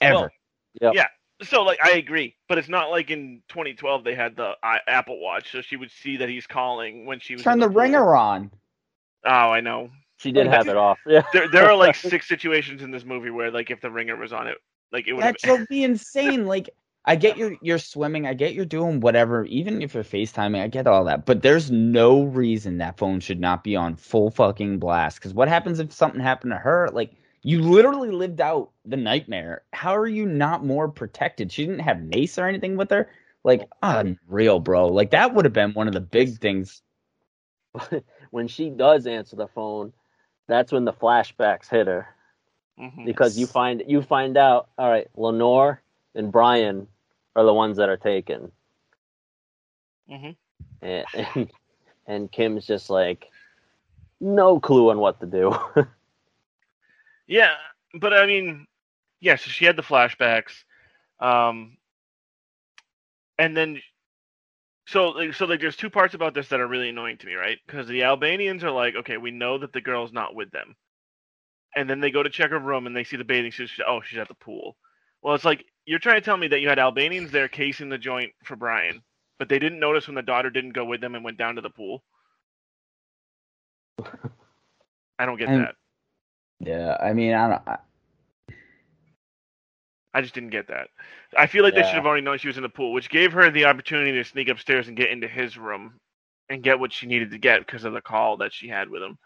Ever. 0.00 0.32
Well, 0.80 0.94
Yep. 0.94 1.10
So 1.42 1.62
like 1.64 1.78
I 1.82 1.96
agree, 1.98 2.34
but 2.48 2.56
it's 2.56 2.68
not 2.68 2.90
like 2.90 3.10
in 3.10 3.42
2012 3.48 4.04
they 4.04 4.14
had 4.14 4.36
the 4.36 4.52
I, 4.62 4.78
Apple 4.88 5.20
Watch, 5.20 5.52
so 5.52 5.60
she 5.60 5.76
would 5.76 5.90
see 5.90 6.16
that 6.18 6.30
he's 6.30 6.46
calling 6.46 7.04
when 7.04 7.20
she 7.20 7.34
was 7.34 7.42
Turn 7.42 7.54
in 7.54 7.58
the 7.60 7.68
ringer 7.68 8.14
on. 8.16 8.50
Oh, 9.24 9.30
I 9.30 9.60
know. 9.60 9.90
She 10.18 10.32
did 10.32 10.46
Like, 10.46 10.56
have 10.56 10.68
it 10.68 10.76
off. 10.76 10.98
Yeah. 11.06 11.22
There, 11.32 11.48
there 11.48 11.70
are 11.70 11.76
like 11.76 11.94
six 11.94 12.26
situations 12.26 12.82
in 12.82 12.90
this 12.90 13.04
movie 13.04 13.30
where 13.30 13.50
like 13.50 13.70
if 13.70 13.80
the 13.80 13.90
ringer 13.90 14.16
was 14.16 14.32
on 14.32 14.46
it, 14.46 14.58
like 14.92 15.06
it 15.08 15.12
would. 15.12 15.24
That 15.24 15.36
would 15.46 15.68
be 15.68 15.84
insane. 15.84 16.46
Like, 16.46 16.70
I 17.04 17.14
get 17.14 17.36
you're 17.36 17.56
you're 17.62 17.78
swimming, 17.78 18.26
I 18.26 18.34
get 18.34 18.54
you're 18.54 18.64
doing 18.64 19.00
whatever, 19.00 19.44
even 19.44 19.82
if 19.82 19.94
you're 19.94 20.02
FaceTiming, 20.02 20.60
I 20.60 20.68
get 20.68 20.86
all 20.86 21.04
that. 21.04 21.24
But 21.24 21.42
there's 21.42 21.70
no 21.70 22.24
reason 22.24 22.78
that 22.78 22.98
phone 22.98 23.20
should 23.20 23.40
not 23.40 23.62
be 23.62 23.76
on 23.76 23.94
full 23.96 24.30
fucking 24.30 24.78
blast. 24.78 25.18
Because 25.18 25.34
what 25.34 25.48
happens 25.48 25.78
if 25.78 25.92
something 25.92 26.20
happened 26.20 26.52
to 26.52 26.58
her? 26.58 26.88
Like, 26.92 27.12
you 27.42 27.62
literally 27.62 28.10
lived 28.10 28.40
out 28.40 28.70
the 28.84 28.96
nightmare. 28.96 29.62
How 29.72 29.94
are 29.96 30.08
you 30.08 30.26
not 30.26 30.64
more 30.64 30.88
protected? 30.88 31.52
She 31.52 31.64
didn't 31.64 31.80
have 31.80 32.02
mace 32.02 32.38
or 32.38 32.48
anything 32.48 32.76
with 32.76 32.90
her. 32.90 33.08
Like, 33.44 33.68
unreal, 33.82 34.58
bro. 34.58 34.88
Like 34.88 35.10
that 35.10 35.32
would 35.32 35.44
have 35.44 35.54
been 35.54 35.72
one 35.74 35.86
of 35.86 35.94
the 35.94 36.00
big 36.00 36.38
things. 36.38 36.82
when 38.30 38.48
she 38.48 38.70
does 38.70 39.06
answer 39.06 39.36
the 39.36 39.46
phone, 39.46 39.92
that's 40.48 40.72
when 40.72 40.84
the 40.84 40.92
flashbacks 40.92 41.68
hit 41.68 41.86
her 41.86 42.08
Mhm. 42.78 43.04
because 43.06 43.38
you 43.38 43.46
find 43.46 43.82
you 43.86 44.02
find 44.02 44.36
out. 44.36 44.68
All 44.78 44.88
right, 44.90 45.08
Lenore 45.16 45.82
and 46.14 46.30
Brian 46.32 46.88
are 47.34 47.44
the 47.44 47.54
ones 47.54 47.76
that 47.78 47.88
are 47.88 47.96
taken, 47.96 48.52
Mhm. 50.10 50.36
and 50.82 51.06
and, 51.14 51.50
and 52.06 52.32
Kim's 52.32 52.66
just 52.66 52.90
like 52.90 53.30
no 54.20 54.60
clue 54.60 54.90
on 54.90 54.98
what 54.98 55.20
to 55.20 55.26
do. 55.26 55.54
Yeah, 57.26 57.54
but 57.94 58.12
I 58.14 58.26
mean, 58.26 58.66
yeah. 59.20 59.36
So 59.36 59.50
she 59.50 59.64
had 59.64 59.76
the 59.76 59.82
flashbacks, 59.82 60.64
um, 61.18 61.76
and 63.38 63.56
then 63.56 63.82
so 64.86 65.08
like, 65.10 65.34
so 65.34 65.46
like 65.46 65.60
there's 65.60 65.76
two 65.76 65.90
parts 65.90 66.14
about 66.14 66.34
this 66.34 66.48
that 66.48 66.60
are 66.60 66.66
really 66.66 66.88
annoying 66.88 67.18
to 67.18 67.26
me, 67.26 67.34
right? 67.34 67.58
Because 67.66 67.86
the 67.88 68.04
Albanians 68.04 68.64
are 68.64 68.70
like, 68.70 68.94
okay, 68.96 69.16
we 69.16 69.30
know 69.30 69.58
that 69.58 69.72
the 69.72 69.80
girl's 69.80 70.12
not 70.12 70.34
with 70.34 70.50
them, 70.52 70.74
and 71.74 71.88
then 71.90 72.00
they 72.00 72.10
go 72.10 72.22
to 72.22 72.30
check 72.30 72.50
her 72.50 72.58
room 72.58 72.86
and 72.86 72.96
they 72.96 73.04
see 73.04 73.16
the 73.16 73.24
bathing 73.24 73.52
suit. 73.52 73.70
Oh, 73.86 74.00
she's 74.04 74.18
at 74.18 74.28
the 74.28 74.34
pool. 74.34 74.76
Well, 75.22 75.34
it's 75.34 75.44
like 75.44 75.64
you're 75.86 75.98
trying 75.98 76.20
to 76.20 76.24
tell 76.24 76.36
me 76.36 76.48
that 76.48 76.60
you 76.60 76.68
had 76.68 76.78
Albanians 76.78 77.30
there 77.30 77.48
casing 77.48 77.88
the 77.88 77.98
joint 77.98 78.32
for 78.44 78.56
Brian, 78.56 79.02
but 79.38 79.48
they 79.48 79.58
didn't 79.58 79.80
notice 79.80 80.06
when 80.06 80.14
the 80.14 80.22
daughter 80.22 80.50
didn't 80.50 80.72
go 80.72 80.84
with 80.84 81.00
them 81.00 81.14
and 81.14 81.24
went 81.24 81.38
down 81.38 81.56
to 81.56 81.60
the 81.62 81.70
pool. 81.70 82.02
I 85.18 85.26
don't 85.26 85.38
get 85.38 85.48
And- 85.48 85.62
that. 85.64 85.74
Yeah, 86.60 86.96
I 87.02 87.12
mean, 87.12 87.34
I 87.34 87.48
don't. 87.48 87.80
I, 90.16 90.22
just 90.22 90.34
didn't 90.34 90.50
get 90.50 90.68
that. 90.68 90.88
I 91.36 91.46
feel 91.46 91.64
like 91.64 91.74
they 91.74 91.82
should 91.82 91.96
have 91.96 92.06
already 92.06 92.22
known 92.22 92.38
she 92.38 92.48
was 92.48 92.56
in 92.56 92.62
the 92.64 92.68
pool, 92.68 92.92
which 92.92 93.10
gave 93.10 93.32
her 93.32 93.50
the 93.50 93.66
opportunity 93.66 94.12
to 94.12 94.24
sneak 94.24 94.48
upstairs 94.48 94.88
and 94.88 94.96
get 94.96 95.10
into 95.10 95.28
his 95.28 95.58
room 95.58 96.00
and 96.50 96.62
get 96.62 96.80
what 96.80 96.92
she 96.92 97.06
needed 97.06 97.30
to 97.32 97.38
get 97.38 97.60
because 97.60 97.84
of 97.84 97.92
the 97.92 98.00
call 98.02 98.38
that 98.38 98.52
she 98.52 98.68
had 98.68 98.88
with 98.90 99.02
him. 99.02 99.18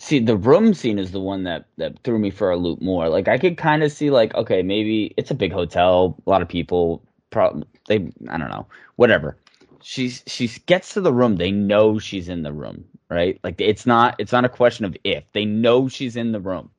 see, 0.00 0.18
the 0.20 0.36
room 0.36 0.74
scene 0.74 0.98
is 0.98 1.12
the 1.12 1.20
one 1.20 1.44
that 1.44 1.66
that 1.78 1.98
threw 2.04 2.18
me 2.18 2.30
for 2.30 2.50
a 2.50 2.56
loop 2.56 2.82
more. 2.82 3.08
Like, 3.08 3.28
I 3.28 3.38
could 3.38 3.56
kind 3.58 3.82
of 3.82 3.92
see, 3.92 4.10
like, 4.10 4.34
okay, 4.34 4.62
maybe 4.62 5.14
it's 5.16 5.30
a 5.30 5.36
big 5.36 5.52
hotel, 5.52 6.16
a 6.26 6.30
lot 6.30 6.42
of 6.42 6.48
people. 6.48 7.04
Pro- 7.30 7.62
they, 7.88 7.96
I 8.28 8.38
don't 8.38 8.50
know, 8.50 8.66
whatever. 8.96 9.38
She's 9.82 10.22
she 10.26 10.48
gets 10.66 10.94
to 10.94 11.02
the 11.02 11.12
room. 11.14 11.36
They 11.36 11.52
know 11.52 11.98
she's 11.98 12.28
in 12.28 12.42
the 12.42 12.52
room, 12.52 12.86
right? 13.10 13.40
Like, 13.44 13.60
it's 13.60 13.86
not 13.86 14.16
it's 14.18 14.32
not 14.32 14.44
a 14.44 14.48
question 14.50 14.86
of 14.86 14.96
if. 15.04 15.24
They 15.32 15.44
know 15.44 15.88
she's 15.88 16.16
in 16.16 16.32
the 16.32 16.40
room, 16.40 16.70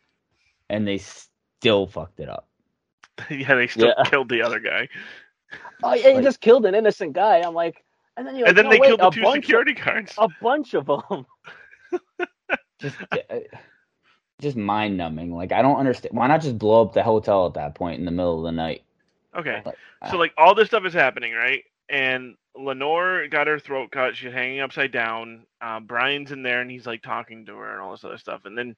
and 0.70 0.88
they 0.88 1.00
still 1.00 1.88
fucked 1.88 2.20
it 2.20 2.30
up. 2.30 2.48
yeah, 3.30 3.56
they 3.56 3.68
still 3.68 3.94
Yeah. 3.98 4.04
killed 4.10 4.30
the 4.30 4.42
other 4.42 4.60
guy, 4.60 4.88
Oh 5.84 5.94
yeah, 5.94 6.10
he 6.10 6.14
Like- 6.16 6.24
just 6.24 6.42
killed 6.42 6.66
an 6.66 6.76
innocent 6.76 7.14
guy. 7.14 7.42
I'm 7.42 7.54
like, 7.54 7.84
and 8.18 8.26
then 8.28 8.36
you're 8.36 8.48
and 8.48 8.58
then 8.58 8.66
no, 8.66 8.72
they 8.72 8.80
wait, 8.80 8.88
killed 8.88 9.00
the 9.02 9.08
a 9.08 9.12
two 9.12 9.22
bunch 9.22 9.46
security 9.46 9.74
guards. 9.74 10.14
Of, 10.18 10.32
a 10.32 10.44
bunch 10.44 10.74
of 10.74 10.86
them. 10.86 11.26
Just, 12.80 12.98
uh, 13.12 13.18
just 14.42 14.58
mind 14.58 14.98
numbing. 14.98 15.34
Like, 15.34 15.54
I 15.54 15.62
don't 15.62 15.78
understand. 15.78 16.14
Why 16.18 16.28
not 16.28 16.42
just 16.42 16.58
blow 16.58 16.82
up 16.82 16.94
the 16.94 17.02
hotel 17.04 17.46
at 17.48 17.54
that 17.54 17.74
point 17.74 18.00
in 18.00 18.06
the 18.06 18.12
middle 18.12 18.40
of 18.40 18.44
the 18.44 18.52
night? 18.52 18.84
Okay, 19.34 19.62
Like, 19.66 19.78
so 20.12 20.18
like 20.18 20.34
all 20.38 20.54
this 20.56 20.68
stuff 20.68 20.86
is 20.86 20.94
happening, 20.94 21.34
right? 21.34 21.64
And 21.90 22.36
Lenore 22.58 23.28
got 23.30 23.48
her 23.48 23.60
throat 23.60 23.92
cut. 23.92 24.16
She's 24.16 24.34
hanging 24.34 24.60
upside 24.60 24.92
down. 24.92 25.46
Uh, 25.62 25.80
Brian's 25.80 26.32
in 26.34 26.44
there, 26.44 26.62
and 26.62 26.70
he's 26.70 26.86
like 26.86 27.02
talking 27.02 27.46
to 27.46 27.56
her 27.56 27.72
and 27.74 27.82
all 27.82 27.92
this 27.92 28.04
other 28.04 28.18
stuff. 28.18 28.42
And 28.46 28.58
then 28.58 28.76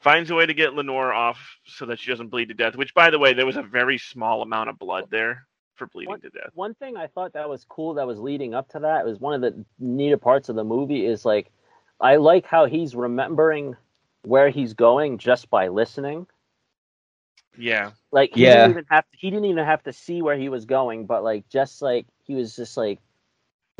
finds 0.00 0.30
a 0.30 0.34
way 0.34 0.46
to 0.46 0.54
get 0.54 0.74
Lenore 0.74 1.12
off 1.12 1.58
so 1.66 1.86
that 1.86 1.98
she 1.98 2.10
doesn't 2.10 2.28
bleed 2.28 2.48
to 2.48 2.54
death. 2.54 2.76
Which, 2.76 2.94
by 2.94 3.10
the 3.10 3.18
way, 3.18 3.34
there 3.34 3.46
was 3.46 3.56
a 3.56 3.62
very 3.62 3.98
small 3.98 4.42
amount 4.42 4.70
of 4.70 4.78
blood 4.78 5.08
there 5.10 5.46
for 5.74 5.86
bleeding 5.86 6.10
What- 6.10 6.22
to 6.22 6.30
death. 6.30 6.50
One 6.54 6.74
thing 6.74 6.96
I 6.96 7.06
thought 7.08 7.32
that 7.34 7.48
was 7.48 7.64
cool 7.64 7.94
that 7.94 8.06
was 8.06 8.18
leading 8.18 8.54
up 8.54 8.68
to 8.70 8.80
that 8.80 9.04
was 9.04 9.20
one 9.20 9.34
of 9.34 9.40
the 9.40 9.64
neater 9.78 10.18
parts 10.18 10.48
of 10.48 10.56
the 10.56 10.64
movie 10.64 11.04
is 11.06 11.24
like, 11.24 11.50
I 12.00 12.16
like 12.16 12.46
how 12.46 12.66
he's 12.66 12.94
remembering 12.94 13.76
where 14.22 14.50
he's 14.50 14.74
going 14.74 15.18
just 15.18 15.50
by 15.50 15.68
listening. 15.68 16.26
Yeah, 17.56 17.92
Like 18.12 18.34
he 18.34 18.42
Yeah. 18.44 18.54
didn't 18.54 18.70
even 18.70 18.86
have 18.90 19.10
to, 19.10 19.16
he 19.18 19.30
didn't 19.30 19.44
even 19.46 19.64
have 19.64 19.82
to 19.84 19.92
see 19.92 20.22
where 20.22 20.36
he 20.36 20.48
was 20.48 20.64
going, 20.64 21.06
but 21.06 21.24
like 21.24 21.48
just 21.48 21.82
like 21.82 22.06
he 22.24 22.34
was 22.34 22.54
just 22.54 22.76
like 22.76 23.00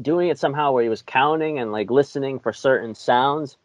doing 0.02 0.28
it 0.28 0.38
somehow 0.38 0.72
where 0.72 0.82
he 0.82 0.88
was 0.88 1.02
counting 1.02 1.58
and 1.58 1.70
like 1.72 1.90
listening 1.90 2.38
for 2.40 2.52
certain 2.52 2.94
sounds, 2.94 3.56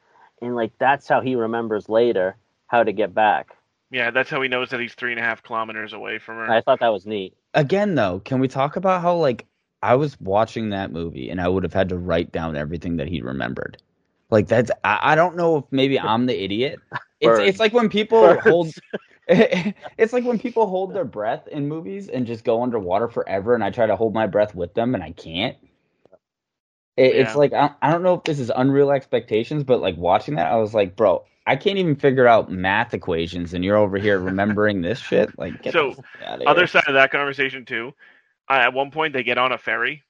and 0.42 0.56
like 0.56 0.72
that's 0.78 1.08
how 1.08 1.22
he 1.22 1.36
remembers 1.36 1.90
later 1.90 2.36
how 2.74 2.84
to 2.84 2.92
get 2.92 3.14
back. 3.14 3.56
yeah. 3.92 4.12
That's 4.12 4.30
how 4.30 4.42
he 4.42 4.50
knows 4.50 4.70
that 4.72 4.80
he's 4.80 4.96
three 4.96 5.12
and 5.12 5.20
a 5.20 5.24
half 5.24 5.44
kilometers 5.44 5.94
away 5.94 6.18
from 6.20 6.38
her. 6.38 6.50
I 6.50 6.62
thought 6.62 6.80
that 6.80 6.94
was 6.94 7.06
neat. 7.06 7.34
again 7.54 7.96
though 7.96 8.20
can 8.20 8.40
we 8.40 8.48
talk 8.48 8.76
about 8.76 9.02
how 9.02 9.16
like 9.16 9.46
i 9.84 9.94
was 9.96 10.20
watching 10.20 10.70
that 10.72 10.92
movie 10.92 11.30
and 11.30 11.40
i 11.40 11.48
would 11.48 11.64
have 11.64 11.74
had 11.74 11.90
to 11.90 11.98
write 11.98 12.32
down 12.32 12.56
everything 12.56 12.98
that 12.98 13.08
he 13.08 13.22
remembered 13.22 13.78
like 14.32 14.48
that's 14.48 14.72
i, 14.84 15.00
I 15.12 15.16
don't 15.16 15.36
know 15.36 15.58
if 15.58 15.66
maybe 15.72 16.00
i'm 16.00 16.26
the 16.26 16.44
idiot 16.44 16.80
it's, 17.20 17.40
it's 17.40 17.60
like 17.60 17.74
when 17.74 17.90
people 17.90 18.22
Birds. 18.22 18.42
hold 18.44 18.74
it's 19.28 20.14
like 20.14 20.24
when 20.26 20.40
people 20.40 20.66
hold 20.66 20.94
their 20.96 21.06
breath 21.06 21.48
in 21.48 21.68
movies 21.68 22.10
and 22.10 22.26
just 22.26 22.44
go 22.44 22.64
underwater 22.64 23.08
forever 23.08 23.54
and 23.54 23.64
i 23.64 23.70
try 23.70 23.86
to 23.86 23.96
hold 23.96 24.14
my 24.14 24.26
breath 24.26 24.56
with 24.56 24.74
them 24.74 24.96
and 24.96 25.04
i 25.04 25.12
can't 25.12 25.56
it, 26.98 27.16
it's 27.16 27.36
like 27.36 27.54
I, 27.54 27.72
I 27.82 27.92
don't 27.92 28.04
know 28.04 28.14
if 28.14 28.24
this 28.24 28.40
is 28.40 28.52
unreal 28.56 28.92
expectations 28.92 29.64
but 29.64 29.82
like 29.82 29.98
watching 29.98 30.36
that 30.36 30.52
i 30.52 30.56
was 30.56 30.74
like 30.74 30.96
bro 30.96 31.24
i 31.48 31.56
can't 31.56 31.78
even 31.78 31.96
figure 31.96 32.28
out 32.28 32.52
math 32.52 32.94
equations 32.94 33.54
and 33.54 33.64
you're 33.64 33.78
over 33.78 33.98
here 33.98 34.20
remembering 34.20 34.82
this 34.82 35.00
shit 35.00 35.38
like 35.38 35.64
So, 35.72 35.90
the 35.90 35.96
fuck 35.96 36.06
outta 36.28 36.50
Other 36.50 36.68
side 36.68 36.88
of 36.88 36.94
that 36.94 37.12
conversation 37.12 37.66
too. 37.66 37.94
Uh, 38.50 38.54
at 38.54 38.74
one 38.74 38.92
point, 38.92 39.14
they 39.14 39.24
get 39.24 39.38
on 39.38 39.54
a 39.54 39.58
ferry, 39.58 40.04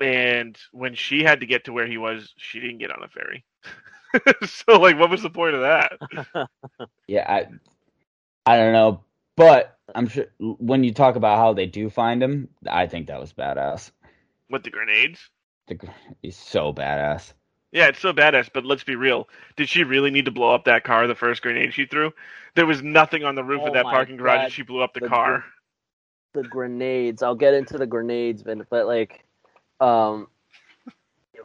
and 0.00 0.58
when 0.72 0.94
she 0.94 1.22
had 1.22 1.40
to 1.40 1.46
get 1.46 1.64
to 1.64 1.72
where 1.72 1.86
he 1.86 1.96
was, 1.96 2.32
she 2.36 2.58
didn't 2.60 2.78
get 2.78 2.90
on 2.90 3.04
a 3.04 3.08
ferry. 3.08 3.44
so, 4.46 4.80
like, 4.80 4.98
what 4.98 5.10
was 5.10 5.22
the 5.22 5.30
point 5.30 5.54
of 5.54 5.60
that? 5.60 6.48
Yeah, 7.06 7.24
I 7.28 7.46
I 8.46 8.56
don't 8.56 8.72
know, 8.72 9.04
but 9.36 9.76
I'm 9.94 10.08
sure 10.08 10.26
when 10.38 10.84
you 10.84 10.92
talk 10.92 11.16
about 11.16 11.38
how 11.38 11.52
they 11.52 11.66
do 11.66 11.90
find 11.90 12.22
him, 12.22 12.48
I 12.68 12.86
think 12.86 13.06
that 13.06 13.20
was 13.20 13.32
badass. 13.32 13.90
With 14.52 14.62
the 14.64 14.70
grenades? 14.70 15.18
The, 15.66 15.74
gr- 15.74 15.86
he's 16.22 16.36
so 16.36 16.72
badass. 16.72 17.32
Yeah, 17.72 17.88
it's 17.88 18.00
so 18.00 18.12
badass, 18.12 18.50
but 18.52 18.66
let's 18.66 18.84
be 18.84 18.96
real. 18.96 19.28
Did 19.56 19.68
she 19.68 19.82
really 19.82 20.10
need 20.10 20.26
to 20.26 20.30
blow 20.30 20.54
up 20.54 20.66
that 20.66 20.84
car 20.84 21.06
the 21.06 21.14
first 21.14 21.40
grenade 21.42 21.72
she 21.72 21.86
threw? 21.86 22.12
There 22.54 22.66
was 22.66 22.82
nothing 22.82 23.24
on 23.24 23.34
the 23.34 23.42
roof 23.42 23.62
Oh 23.64 23.68
of 23.68 23.72
that 23.72 23.84
my 23.84 23.92
parking 23.92 24.18
garage 24.18 24.44
and 24.44 24.52
she 24.52 24.62
blew 24.62 24.82
up 24.82 24.92
the, 24.92 25.00
The 25.00 25.08
car. 25.08 25.44
the 26.34 26.42
grenades. 26.42 27.22
I'll 27.22 27.34
get 27.34 27.54
into 27.54 27.78
the 27.78 27.86
grenades, 27.86 28.42
but 28.42 28.68
but 28.68 28.86
like, 28.86 29.24
um, 29.80 30.28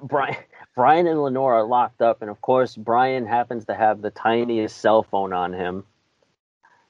Brian, 0.02 0.36
Brian 0.76 1.08
and 1.08 1.24
Lenore 1.24 1.54
are 1.56 1.64
locked 1.64 2.02
up, 2.02 2.22
and 2.22 2.30
of 2.30 2.42
course 2.42 2.76
Brian 2.76 3.26
happens 3.26 3.66
to 3.66 3.74
have 3.74 4.02
the 4.02 4.12
tiniest 4.12 4.78
cell 4.80 5.04
phone 5.04 5.32
on 5.32 5.54
him, 5.54 5.86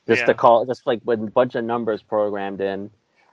just 0.07 0.21
Yeah. 0.21 0.25
to 0.27 0.33
call, 0.33 0.65
just 0.65 0.87
like 0.87 1.01
with 1.05 1.21
a 1.21 1.27
bunch 1.29 1.53
of 1.55 1.63
numbers 1.63 2.01
programmed 2.01 2.61
in. 2.61 2.89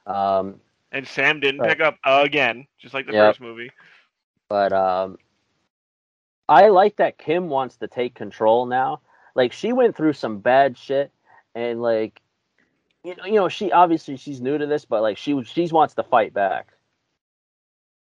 Um, 0.06 0.60
And 0.94 1.06
Sam 1.08 1.40
didn't 1.40 1.62
Right. 1.62 1.70
pick 1.70 1.80
up 1.80 1.98
again, 2.06 2.66
just 2.80 2.94
like 2.94 3.06
the 3.06 3.12
Yep. 3.12 3.26
first 3.26 3.40
movie. 3.42 3.70
but 4.48 4.72
um, 4.72 5.18
I 6.48 6.68
like 6.68 6.96
that 6.96 7.18
Kim 7.18 7.48
wants 7.48 7.76
to 7.78 7.88
take 7.88 8.14
control 8.14 8.66
now. 8.66 9.00
Like 9.34 9.52
she 9.52 9.72
went 9.72 9.96
through 9.96 10.14
some 10.14 10.38
bad 10.38 10.78
shit, 10.78 11.12
and 11.54 11.82
like, 11.82 12.20
you 13.04 13.16
know, 13.16 13.24
you 13.26 13.34
know, 13.34 13.48
she 13.48 13.72
obviously 13.72 14.16
she's 14.16 14.40
new 14.40 14.56
to 14.56 14.66
this, 14.66 14.84
but 14.84 15.02
like 15.02 15.18
she 15.18 15.42
she 15.44 15.66
wants 15.72 15.94
to 15.94 16.04
fight 16.04 16.32
back, 16.32 16.72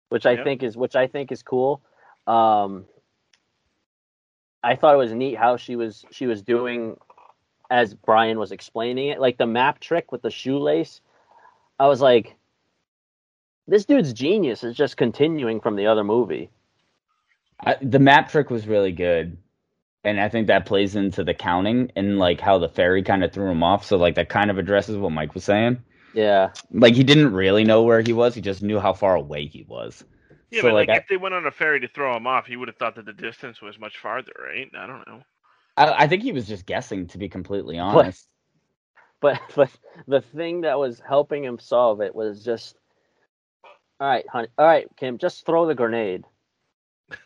which 0.09 0.25
I 0.25 0.35
Yep. 0.35 0.43
think 0.43 0.63
is 0.63 0.77
which 0.77 0.95
I 0.95 1.07
think 1.07 1.31
is 1.31 1.43
cool. 1.43 1.81
Um, 2.27 2.85
I 4.63 4.75
thought 4.75 4.95
it 4.95 4.97
was 4.97 5.13
neat 5.13 5.37
how 5.37 5.57
she 5.57 5.77
was 5.77 6.05
she 6.11 6.27
was 6.27 6.41
doing 6.41 6.97
as 7.69 7.93
Brian 7.93 8.37
was 8.37 8.51
explaining 8.51 9.09
it, 9.09 9.21
like 9.21 9.37
the 9.37 9.47
map 9.47 9.79
trick 9.79 10.11
with 10.11 10.21
the 10.21 10.29
shoelace. 10.29 10.99
I 11.79 11.87
was 11.87 12.01
like, 12.01 12.35
this 13.71 13.85
dude's 13.85 14.11
genius 14.11 14.65
is 14.65 14.75
just 14.75 14.97
continuing 14.97 15.61
from 15.61 15.77
the 15.77 15.87
other 15.87 16.03
movie. 16.03 16.49
I, 17.61 17.77
the 17.81 17.99
map 17.99 18.29
trick 18.29 18.49
was 18.49 18.67
really 18.67 18.91
good, 18.91 19.37
and 20.03 20.19
I 20.19 20.27
think 20.27 20.47
that 20.47 20.65
plays 20.65 20.95
into 20.95 21.23
the 21.23 21.33
counting 21.33 21.89
and 21.95 22.19
like 22.19 22.41
how 22.41 22.57
the 22.57 22.67
ferry 22.67 23.01
kind 23.01 23.23
of 23.23 23.31
threw 23.31 23.49
him 23.49 23.63
off. 23.63 23.85
So 23.85 23.95
like 23.95 24.15
that 24.15 24.27
kind 24.27 24.51
of 24.51 24.57
addresses 24.57 24.97
what 24.97 25.11
Mike 25.13 25.33
was 25.33 25.45
saying. 25.45 25.81
Yeah. 26.13 26.49
Like 26.71 26.95
he 26.95 27.03
didn't 27.03 27.31
really 27.31 27.63
know 27.63 27.83
where 27.83 28.01
he 28.01 28.11
was; 28.11 28.35
he 28.35 28.41
just 28.41 28.61
knew 28.61 28.77
how 28.79 28.91
far 28.91 29.15
away 29.15 29.45
he 29.45 29.63
was. 29.63 30.03
Yeah, 30.49 30.63
So, 30.63 30.67
but 30.67 30.73
like, 30.73 30.87
like, 30.89 30.97
I- 30.97 30.99
if 30.99 31.07
they 31.07 31.15
went 31.17 31.33
on 31.33 31.45
a 31.45 31.51
ferry 31.51 31.79
to 31.79 31.87
throw 31.87 32.15
him 32.17 32.27
off, 32.27 32.45
he 32.47 32.57
would 32.57 32.67
have 32.67 32.75
thought 32.75 32.95
that 32.95 33.05
the 33.05 33.13
distance 33.13 33.61
was 33.61 33.79
much 33.79 33.97
farther, 33.99 34.33
right? 34.37 34.69
I 34.77 34.85
don't 34.85 35.07
know. 35.07 35.21
I, 35.77 36.03
I 36.03 36.07
think 36.07 36.23
he 36.23 36.33
was 36.33 36.45
just 36.45 36.65
guessing, 36.65 37.07
to 37.07 37.17
be 37.17 37.29
completely 37.29 37.79
honest. 37.79 38.27
But 39.21 39.39
but 39.55 39.69
the 40.07 40.21
thing 40.21 40.61
that 40.61 40.79
was 40.79 40.99
helping 40.99 41.43
him 41.43 41.59
solve 41.59 42.01
it 42.01 42.15
was 42.15 42.43
just 42.43 42.75
all 44.01 44.07
right, 44.07 44.25
honey. 44.27 44.47
All 44.57 44.65
right, 44.65 44.87
Kim, 44.97 45.19
just 45.19 45.45
throw 45.45 45.67
the 45.67 45.75
grenade. 45.75 46.25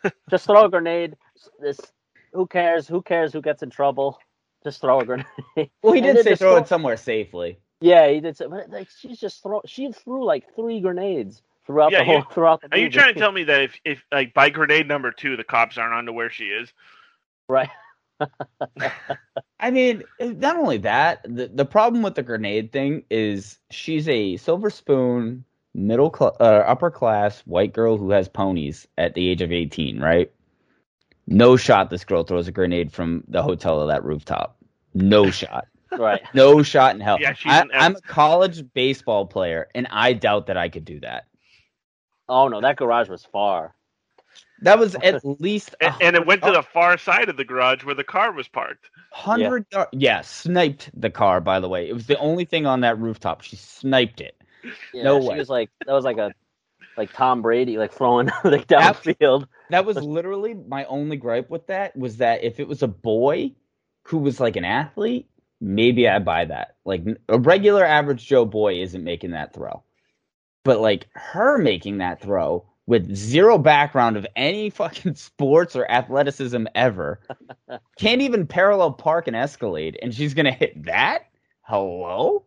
just 0.30 0.46
throw 0.46 0.66
a 0.66 0.70
grenade. 0.70 1.16
This 1.60 1.80
who 2.34 2.46
cares? 2.48 2.86
Who 2.86 3.02
cares 3.02 3.32
who 3.32 3.42
gets 3.42 3.64
in 3.64 3.70
trouble? 3.70 4.20
Just 4.64 4.82
throw 4.82 4.99
a 4.99 5.06
grenade. 5.06 5.26
Well, 5.82 5.93
he 5.93 6.02
did 6.02 6.18
say 6.18 6.32
just 6.32 6.41
throw 6.41 6.58
it 6.58 6.68
somewhere 6.68 6.97
safely. 6.97 7.60
Yeah, 7.80 8.10
he 8.10 8.20
did. 8.20 8.36
Say, 8.36 8.47
but 8.47 8.70
like 8.70 8.89
she's 8.99 9.20
just 9.20 9.41
throw. 9.41 9.62
She 9.66 9.89
threw 9.93 10.26
like 10.26 10.54
three 10.54 10.82
grenades 10.82 11.41
throughout 11.66 11.93
Yeah, 11.93 11.99
the 11.99 12.06
whole 12.06 12.16
you- 12.18 12.26
throughout 12.32 12.62
the 12.62 12.68
Are 12.74 12.78
you 12.78 12.89
trying 12.89 13.14
to 13.14 13.20
tell 13.20 13.32
me 13.32 13.45
that 13.45 13.62
if, 13.62 13.80
if 13.86 14.04
like 14.12 14.34
by 14.34 14.49
grenade 14.49 14.88
number 14.88 15.12
two, 15.12 15.38
the 15.38 15.45
cops 15.45 15.78
aren't 15.78 15.93
on 15.93 16.06
to 16.08 16.14
where 16.14 16.30
she 16.30 16.45
is? 16.45 16.74
right? 17.47 17.70
I 19.60 19.72
mean, 19.72 20.04
not 20.20 20.58
only 20.58 20.80
that, 20.80 21.22
the 21.24 21.47
the 21.47 21.66
problem 21.66 22.04
with 22.04 22.16
the 22.16 22.24
grenade 22.24 22.72
thing 22.74 23.04
is 23.10 23.60
she's 23.72 24.10
a 24.10 24.36
silver 24.38 24.70
spoon, 24.70 25.45
middle 25.76 26.13
cl- 26.13 26.36
uh, 26.39 26.63
upper 26.65 26.89
class 26.89 27.41
white 27.41 27.73
girl 27.73 27.97
who 27.97 28.11
has 28.11 28.28
ponies 28.28 28.88
at 28.97 29.13
the 29.13 29.28
age 29.28 29.41
of 29.41 29.51
eighteen, 29.51 29.99
right? 29.99 30.32
No 31.28 31.57
shot. 31.57 31.89
This 31.89 32.05
girl 32.05 32.23
throws 32.23 32.47
a 32.47 32.51
grenade 32.51 32.91
from 32.91 33.23
the 33.28 33.43
hotel 33.43 33.82
to 33.82 33.88
that 33.88 34.03
rooftop. 34.03 34.57
No 34.93 35.30
shot. 35.32 35.67
Right. 35.91 36.21
No 36.34 36.63
shot 36.63 36.95
in 36.95 37.01
hell. 37.01 37.17
Yeah, 37.19 37.34
she's 37.34 37.51
I, 37.51 37.61
an 37.61 37.69
I'm 37.73 37.95
a 37.95 38.01
college 38.01 38.63
baseball 38.73 39.26
player, 39.26 39.67
and 39.76 39.88
I 39.91 40.13
doubt 40.13 40.47
that 40.47 40.57
I 40.57 40.69
could 40.69 40.86
do 40.86 40.99
that. 41.01 41.26
Oh 42.28 42.47
no, 42.47 42.61
that 42.61 42.78
garage 42.78 43.09
was 43.09 43.26
far. 43.26 43.76
That 44.61 44.80
was 44.80 44.95
at 44.95 45.23
least 45.41 45.76
and, 45.82 45.93
and 46.01 46.15
it 46.15 46.26
went 46.26 46.41
to 46.43 46.51
the 46.51 46.63
far 46.63 46.97
side 46.97 47.30
of 47.30 47.38
the 47.38 47.43
garage 47.43 47.84
where 47.84 47.95
the 47.95 48.03
car 48.03 48.32
was 48.32 48.47
parked. 48.47 48.89
hundred. 49.11 49.65
Yeah. 49.71 49.86
yeah, 49.91 50.21
sniped 50.21 50.89
the 50.99 51.09
car. 51.09 51.41
By 51.41 51.59
the 51.59 51.69
way, 51.69 51.88
it 51.88 51.93
was 51.93 52.07
the 52.07 52.17
only 52.17 52.45
thing 52.45 52.65
on 52.65 52.82
that 52.82 52.97
rooftop. 52.99 53.41
She 53.41 53.55
sniped 53.55 54.21
it. 54.21 54.41
Yeah, 54.93 55.03
No 55.03 55.22
she 55.22 55.30
way. 55.30 55.38
was 55.38 55.49
like 55.49 55.70
that 55.86 55.93
was 55.93 56.05
like 56.05 56.18
a 56.18 56.34
like 56.97 57.11
Tom 57.13 57.41
Brady 57.41 57.78
like 57.78 57.93
throwing 57.93 58.28
like 58.43 58.68
downfield. 58.68 59.47
That 59.70 59.86
was 59.86 59.97
literally 59.97 60.53
my 60.53 60.86
only 60.86 61.18
gripe 61.18 61.49
with 61.49 61.68
that 61.68 61.95
was 61.95 62.18
that 62.18 62.43
if 62.43 62.59
it 62.59 62.68
was 62.68 62.84
a 62.84 62.88
boy 62.88 63.51
who 64.03 64.20
was 64.20 64.39
like 64.39 64.55
an 64.55 64.66
athlete, 64.66 65.28
maybe 65.59 66.07
I'd 66.07 66.26
buy 66.26 66.45
that. 66.45 66.76
Like 66.86 67.03
a 67.28 67.39
regular 67.39 67.84
average 67.84 68.26
Joe 68.26 68.45
boy 68.45 68.82
isn't 68.82 69.03
making 69.03 69.32
that 69.32 69.53
throw. 69.53 69.84
But 70.63 70.80
like 70.80 71.07
her 71.13 71.57
making 71.57 71.99
that 71.99 72.22
throw 72.22 72.66
with 72.88 73.16
zero 73.16 73.57
background 73.57 74.16
of 74.16 74.28
any 74.36 74.70
fucking 74.70 75.16
sports 75.16 75.76
or 75.76 75.89
athleticism 75.89 76.66
ever, 76.76 77.20
can't 77.99 78.22
even 78.22 78.47
parallel 78.47 78.93
park 78.93 79.28
an 79.28 79.36
escalade, 79.36 79.97
and 80.01 80.13
she's 80.13 80.34
gonna 80.34 80.51
hit 80.51 80.86
that? 80.86 81.26
Hello? 81.61 82.45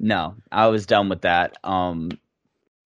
No, 0.00 0.36
I 0.52 0.68
was 0.68 0.86
done 0.86 1.08
with 1.08 1.22
that. 1.22 1.56
Um 1.64 2.10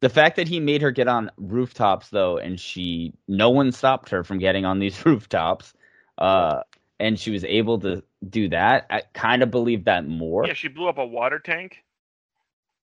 the 0.01 0.09
fact 0.09 0.37
that 0.37 0.49
he 0.49 0.61
made 0.61 0.83
her 0.83 0.91
get 0.91 1.09
on 1.09 1.31
rooftops 1.37 2.11
though 2.11 2.37
and 2.39 2.59
she 2.61 3.15
no 3.29 3.51
one 3.51 3.73
stopped 3.73 4.11
her 4.11 4.25
from 4.25 4.39
getting 4.39 4.65
on 4.65 4.79
these 4.79 5.05
rooftops 5.07 5.73
uh 6.19 6.63
and 7.01 7.19
she 7.19 7.31
was 7.31 7.45
able 7.45 7.79
to 7.81 8.03
do 8.29 8.49
that 8.49 8.87
i 8.91 9.03
kind 9.15 9.43
of 9.43 9.51
believe 9.51 9.85
that 9.85 10.07
more 10.07 10.45
Yeah, 10.47 10.55
she 10.55 10.69
blew 10.69 10.89
up 10.89 10.99
a 10.99 11.07
water 11.07 11.39
tank. 11.39 11.85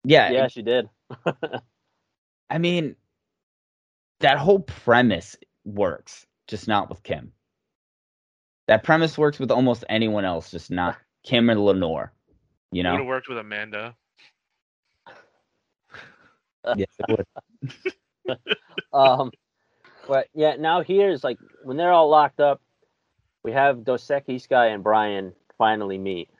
yeah, 0.05 0.33
Yeah, 0.33 0.49
she 0.49 0.63
did. 0.63 0.89
i 2.51 2.59
mean 2.59 2.97
that 4.21 4.39
whole 4.39 4.61
premise 4.61 5.37
works 5.65 6.27
just 6.47 6.69
not 6.69 6.89
with 6.89 7.03
kim 7.03 7.33
that 8.69 8.83
premise 8.85 9.17
works 9.19 9.39
with 9.39 9.51
almost 9.51 9.85
anyone 9.89 10.25
else 10.25 10.51
just 10.51 10.71
not 10.71 10.97
kim 11.25 11.51
and 11.51 11.65
lenore 11.65 12.13
you 12.73 12.83
Would 12.83 12.89
know 12.93 12.97
have 12.99 13.07
worked 13.07 13.29
with 13.29 13.39
Amanda. 13.39 13.97
Yes, 16.77 16.89
it 16.99 17.27
would. 18.27 18.39
Um, 18.93 19.31
but 20.09 20.29
yeah, 20.35 20.57
now 20.59 20.83
here's 20.83 21.23
like 21.23 21.39
when 21.63 21.77
they're 21.77 21.93
all 21.93 22.09
locked 22.09 22.41
up, 22.41 22.61
we 23.43 23.53
have 23.53 23.79
Doseki, 23.79 24.41
Sky, 24.41 24.69
and 24.69 24.83
Brian 24.83 25.33
finally 25.59 25.99
meet, 25.99 26.31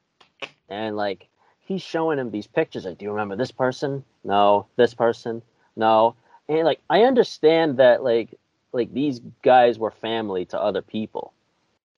and 0.69 0.97
like 0.97 1.29
he's 1.61 1.83
showing 1.83 2.19
him 2.19 2.31
these 2.31 2.47
pictures. 2.47 2.85
Like, 2.85 2.99
do 2.99 3.05
you 3.05 3.11
remember 3.11 3.37
this 3.37 3.51
person? 3.51 4.05
No, 4.25 4.67
this 4.77 4.95
person? 4.95 5.43
No. 5.77 6.15
And 6.49 6.65
like 6.65 6.81
I 6.89 7.03
understand 7.03 7.79
that 7.79 8.03
like 8.03 8.35
like 8.73 8.93
these 8.93 9.21
guys 9.43 9.79
were 9.79 9.91
family 9.91 10.45
to 10.47 10.61
other 10.61 10.83
people, 10.83 11.33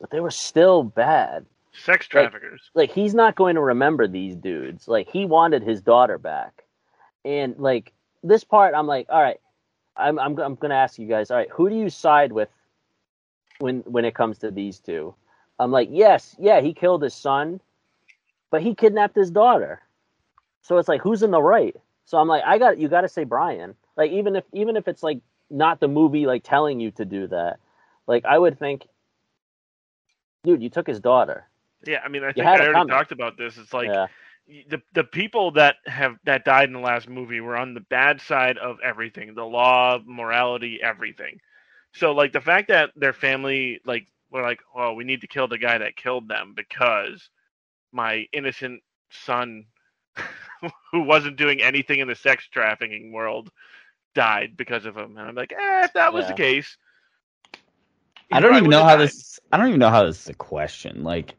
but 0.00 0.10
they 0.10 0.20
were 0.20 0.30
still 0.30 0.82
bad. 0.82 1.46
Sex 1.72 2.08
traffickers. 2.08 2.70
Like 2.74 2.90
he's 2.90 3.14
not 3.14 3.36
going 3.36 3.54
to 3.54 3.60
remember 3.60 4.08
these 4.08 4.34
dudes. 4.34 4.88
Like 4.88 5.08
he 5.08 5.24
wanted 5.24 5.62
his 5.62 5.82
daughter 5.82 6.18
back, 6.18 6.64
and 7.24 7.56
like 7.58 7.92
this 8.22 8.44
part, 8.44 8.74
I'm 8.74 8.86
like, 8.86 9.06
all 9.08 9.22
right, 9.22 9.40
I'm 9.96 10.18
I'm 10.18 10.38
I'm 10.38 10.54
gonna 10.54 10.74
ask 10.74 10.98
you 10.98 11.06
guys, 11.06 11.30
all 11.30 11.36
right, 11.36 11.50
who 11.50 11.68
do 11.68 11.76
you 11.76 11.90
side 11.90 12.32
with 12.32 12.48
when 13.58 13.80
when 13.80 14.04
it 14.04 14.14
comes 14.14 14.38
to 14.38 14.50
these 14.50 14.78
two? 14.78 15.14
I'm 15.58 15.70
like, 15.72 15.88
yes, 15.90 16.36
yeah, 16.38 16.60
he 16.60 16.72
killed 16.72 17.02
his 17.02 17.14
son, 17.14 17.60
but 18.50 18.62
he 18.62 18.74
kidnapped 18.74 19.16
his 19.16 19.30
daughter. 19.30 19.80
So 20.62 20.78
it's 20.78 20.88
like, 20.88 21.00
who's 21.00 21.22
in 21.22 21.30
the 21.30 21.42
right? 21.42 21.76
So 22.04 22.18
I'm 22.18 22.28
like, 22.28 22.42
I 22.44 22.58
got 22.58 22.78
you 22.78 22.88
got 22.88 23.02
to 23.02 23.08
say 23.08 23.24
Brian. 23.24 23.74
Like 23.96 24.12
even 24.12 24.36
if 24.36 24.44
even 24.52 24.76
if 24.76 24.86
it's 24.88 25.02
like 25.02 25.18
not 25.50 25.80
the 25.80 25.88
movie 25.88 26.26
like 26.26 26.42
telling 26.44 26.80
you 26.80 26.90
to 26.92 27.04
do 27.04 27.26
that, 27.28 27.58
like 28.06 28.24
I 28.24 28.38
would 28.38 28.58
think, 28.58 28.86
dude, 30.44 30.62
you 30.62 30.70
took 30.70 30.86
his 30.86 31.00
daughter. 31.00 31.46
Yeah, 31.86 32.00
I 32.04 32.08
mean, 32.08 32.24
I 32.24 32.32
think 32.32 32.46
I 32.46 32.66
already 32.66 32.88
talked 32.88 33.12
about 33.12 33.36
this. 33.36 33.56
It's 33.56 33.72
like 33.72 33.88
yeah, 33.88 34.06
the 34.68 34.80
the 34.94 35.04
people 35.04 35.52
that 35.52 35.76
have 35.86 36.16
that 36.24 36.44
died 36.44 36.68
in 36.68 36.72
the 36.72 36.80
last 36.80 37.08
movie 37.08 37.40
were 37.40 37.56
on 37.56 37.74
the 37.74 37.80
bad 37.80 38.20
side 38.20 38.56
of 38.56 38.78
everything, 38.82 39.34
the 39.34 39.44
law, 39.44 39.98
morality, 40.04 40.80
everything. 40.82 41.40
So 41.92 42.12
like 42.12 42.32
the 42.32 42.40
fact 42.40 42.68
that 42.68 42.90
their 42.96 43.12
family 43.12 43.80
like 43.84 44.06
were 44.30 44.42
like, 44.42 44.60
"Oh, 44.74 44.94
we 44.94 45.04
need 45.04 45.20
to 45.20 45.26
kill 45.26 45.48
the 45.48 45.58
guy 45.58 45.78
that 45.78 45.96
killed 45.96 46.28
them 46.28 46.54
because 46.56 47.28
my 47.92 48.26
innocent 48.32 48.82
son 49.10 49.66
who 50.92 51.02
wasn't 51.02 51.36
doing 51.36 51.62
anything 51.62 52.00
in 52.00 52.08
the 52.08 52.14
sex 52.14 52.48
trafficking 52.48 53.12
world 53.12 53.50
died 54.14 54.56
because 54.56 54.86
of 54.86 54.96
him." 54.96 55.18
And 55.18 55.28
I'm 55.28 55.34
like, 55.34 55.52
"Eh, 55.52 55.84
if 55.84 55.92
that 55.92 56.14
was 56.14 56.26
the 56.26 56.34
case, 56.34 56.78
I 58.32 58.40
don't 58.40 58.56
even 58.56 58.70
know 58.70 58.84
how 58.84 58.96
died." 58.96 59.08
this. 59.08 59.40
I 59.52 59.58
don't 59.58 59.68
even 59.68 59.80
know 59.80 59.90
how 59.90 60.04
this 60.04 60.22
is 60.22 60.28
a 60.28 60.34
question. 60.34 61.04
Like, 61.04 61.34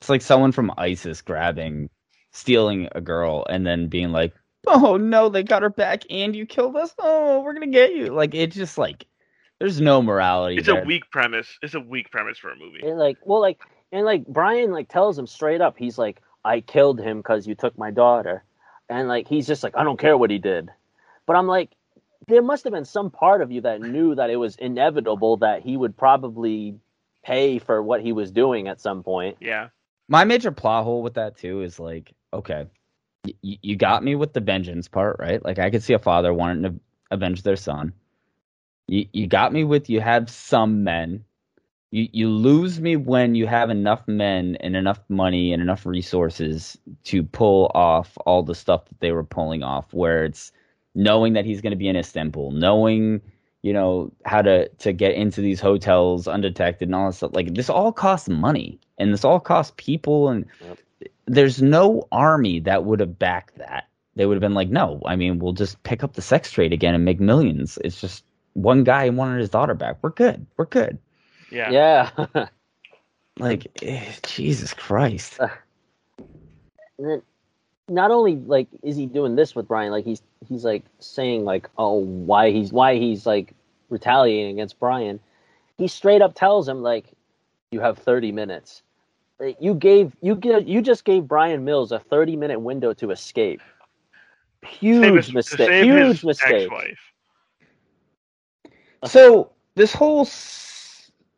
it's 0.00 0.08
like 0.08 0.22
someone 0.22 0.52
from 0.52 0.72
ISIS 0.78 1.20
grabbing, 1.20 1.90
stealing 2.30 2.88
a 2.92 3.00
girl, 3.00 3.44
and 3.48 3.66
then 3.66 3.88
being 3.88 4.12
like, 4.12 4.34
"Oh 4.66 4.96
no, 4.96 5.28
they 5.28 5.42
got 5.42 5.62
her 5.62 5.70
back, 5.70 6.02
and 6.10 6.34
you 6.34 6.46
killed 6.46 6.76
us. 6.76 6.94
Oh, 6.98 7.40
we're 7.40 7.54
gonna 7.54 7.66
get 7.66 7.92
you." 7.94 8.08
Like, 8.08 8.34
it's 8.34 8.56
just 8.56 8.78
like, 8.78 9.06
there's 9.58 9.80
no 9.80 10.02
morality. 10.02 10.56
It's 10.56 10.66
there. 10.66 10.82
a 10.82 10.86
weak 10.86 11.10
premise. 11.10 11.58
It's 11.62 11.74
a 11.74 11.80
weak 11.80 12.10
premise 12.10 12.38
for 12.38 12.50
a 12.50 12.56
movie. 12.56 12.80
and 12.82 12.98
like 12.98 13.18
well 13.24 13.40
like 13.40 13.60
and 13.92 14.04
like 14.04 14.26
Brian 14.26 14.72
like 14.72 14.88
tells 14.88 15.18
him 15.18 15.26
straight 15.26 15.60
up, 15.60 15.76
he's 15.78 15.98
like, 15.98 16.20
I 16.44 16.60
killed 16.60 17.00
him 17.00 17.18
because 17.18 17.46
you 17.46 17.54
took 17.54 17.76
my 17.78 17.90
daughter, 17.90 18.44
and 18.88 19.08
like 19.08 19.28
he's 19.28 19.46
just 19.46 19.62
like, 19.62 19.76
I 19.76 19.84
don't 19.84 19.98
care 19.98 20.16
what 20.16 20.30
he 20.30 20.38
did, 20.38 20.70
but 21.26 21.36
I'm 21.36 21.46
like. 21.46 21.70
There 22.26 22.42
must 22.42 22.64
have 22.64 22.74
been 22.74 22.84
some 22.84 23.10
part 23.10 23.40
of 23.40 23.50
you 23.50 23.62
that 23.62 23.80
knew 23.80 24.14
that 24.14 24.28
it 24.28 24.36
was 24.36 24.54
inevitable 24.56 25.38
that 25.38 25.62
he 25.62 25.78
would 25.78 25.96
probably 25.96 26.74
pay 27.24 27.58
for 27.58 27.82
what 27.82 28.02
he 28.02 28.12
was 28.12 28.30
doing 28.30 28.68
at 28.68 28.82
some 28.82 29.02
point. 29.02 29.38
Yeah. 29.40 29.68
My 30.08 30.24
major 30.24 30.50
plot 30.50 30.84
hole 30.84 31.02
with 31.02 31.14
that 31.14 31.38
too 31.38 31.62
is 31.62 31.80
like, 31.80 32.12
okay, 32.32 32.66
y- 33.24 33.58
you 33.62 33.76
got 33.76 34.04
me 34.04 34.14
with 34.14 34.32
the 34.32 34.40
vengeance 34.40 34.88
part, 34.88 35.16
right? 35.18 35.44
Like, 35.44 35.58
I 35.58 35.70
could 35.70 35.82
see 35.82 35.94
a 35.94 35.98
father 35.98 36.32
wanting 36.34 36.62
to 36.64 36.74
avenge 37.10 37.42
their 37.42 37.56
son. 37.56 37.92
You 38.88 39.06
you 39.12 39.26
got 39.26 39.52
me 39.52 39.64
with 39.64 39.90
you 39.90 40.00
have 40.00 40.30
some 40.30 40.82
men. 40.84 41.24
You 41.90 42.08
you 42.12 42.28
lose 42.30 42.80
me 42.80 42.96
when 42.96 43.34
you 43.34 43.46
have 43.46 43.70
enough 43.70 44.06
men 44.08 44.56
and 44.60 44.76
enough 44.76 45.00
money 45.08 45.52
and 45.52 45.62
enough 45.62 45.86
resources 45.86 46.78
to 47.04 47.22
pull 47.22 47.70
off 47.74 48.16
all 48.26 48.42
the 48.42 48.54
stuff 48.54 48.86
that 48.86 49.00
they 49.00 49.12
were 49.12 49.24
pulling 49.24 49.62
off. 49.62 49.92
Where 49.92 50.24
it's 50.24 50.52
knowing 50.94 51.34
that 51.34 51.44
he's 51.44 51.60
going 51.60 51.70
to 51.72 51.76
be 51.76 51.88
in 51.88 51.96
Istanbul, 51.96 52.50
knowing 52.52 53.20
you 53.62 53.72
know 53.72 54.10
how 54.24 54.42
to 54.42 54.68
to 54.68 54.92
get 54.92 55.14
into 55.14 55.40
these 55.42 55.60
hotels 55.60 56.26
undetected 56.28 56.88
and 56.88 56.94
all 56.94 57.06
that 57.06 57.14
stuff. 57.14 57.32
Like 57.34 57.54
this 57.54 57.70
all 57.70 57.92
costs 57.92 58.28
money, 58.28 58.80
and 58.98 59.12
this 59.12 59.24
all 59.24 59.40
costs 59.40 59.74
people, 59.76 60.28
and 60.28 60.46
Yep. 60.60 60.78
There's 61.28 61.62
no 61.62 62.08
army 62.10 62.60
that 62.60 62.84
would 62.84 63.00
have 63.00 63.18
backed 63.18 63.58
that. 63.58 63.88
They 64.16 64.26
would 64.26 64.34
have 64.34 64.40
been 64.40 64.54
like, 64.54 64.68
no, 64.68 65.00
I 65.06 65.14
mean, 65.14 65.38
we'll 65.38 65.52
just 65.52 65.80
pick 65.84 66.02
up 66.02 66.14
the 66.14 66.22
sex 66.22 66.50
trade 66.50 66.72
again 66.72 66.94
and 66.94 67.04
make 67.04 67.20
millions. 67.20 67.78
It's 67.84 68.00
just 68.00 68.24
one 68.54 68.82
guy 68.82 69.08
wanted 69.10 69.38
his 69.40 69.50
daughter 69.50 69.74
back. 69.74 69.98
We're 70.02 70.10
good. 70.10 70.44
We're 70.56 70.66
good. 70.66 70.98
Yeah. 71.50 72.10
Yeah. 72.34 72.46
Like, 73.40 73.68
eh, 73.82 74.04
Jesus 74.24 74.74
Christ. 74.74 75.38
And 75.38 75.50
then 76.98 77.22
not 77.88 78.10
only 78.10 78.34
like 78.34 78.68
is 78.82 78.96
he 78.96 79.06
doing 79.06 79.36
this 79.36 79.54
with 79.54 79.68
Brian, 79.68 79.92
like 79.92 80.04
he's 80.04 80.22
he's 80.48 80.64
like 80.64 80.84
saying 80.98 81.44
like, 81.44 81.68
oh, 81.78 81.98
why 81.98 82.50
he's 82.50 82.72
why 82.72 82.96
he's 82.96 83.26
like 83.26 83.54
retaliating 83.88 84.50
against 84.52 84.78
Brian. 84.80 85.20
He 85.76 85.86
straight 85.86 86.20
up 86.20 86.34
tells 86.34 86.68
him 86.68 86.82
like, 86.82 87.06
you 87.70 87.80
have 87.80 87.98
thirty 87.98 88.32
minutes. 88.32 88.82
Like, 89.40 89.56
You 89.60 89.74
gave 89.74 90.16
you 90.20 90.34
give 90.36 90.66
you 90.68 90.82
just 90.82 91.04
gave 91.04 91.28
Brian 91.28 91.64
Mills 91.64 91.92
a 91.92 91.98
thirty 91.98 92.36
minute 92.36 92.60
window 92.60 92.92
to 92.94 93.10
escape. 93.10 93.60
Huge 94.66 95.02
Save 95.04 95.14
his- 95.16 95.32
mistake. 95.34 95.68
save 95.68 95.84
Huge 95.84 96.08
his 96.16 96.24
mistake. 96.24 96.62
ex-wife. 96.62 96.98
So 99.04 99.52
this 99.74 99.92
whole 99.94 100.24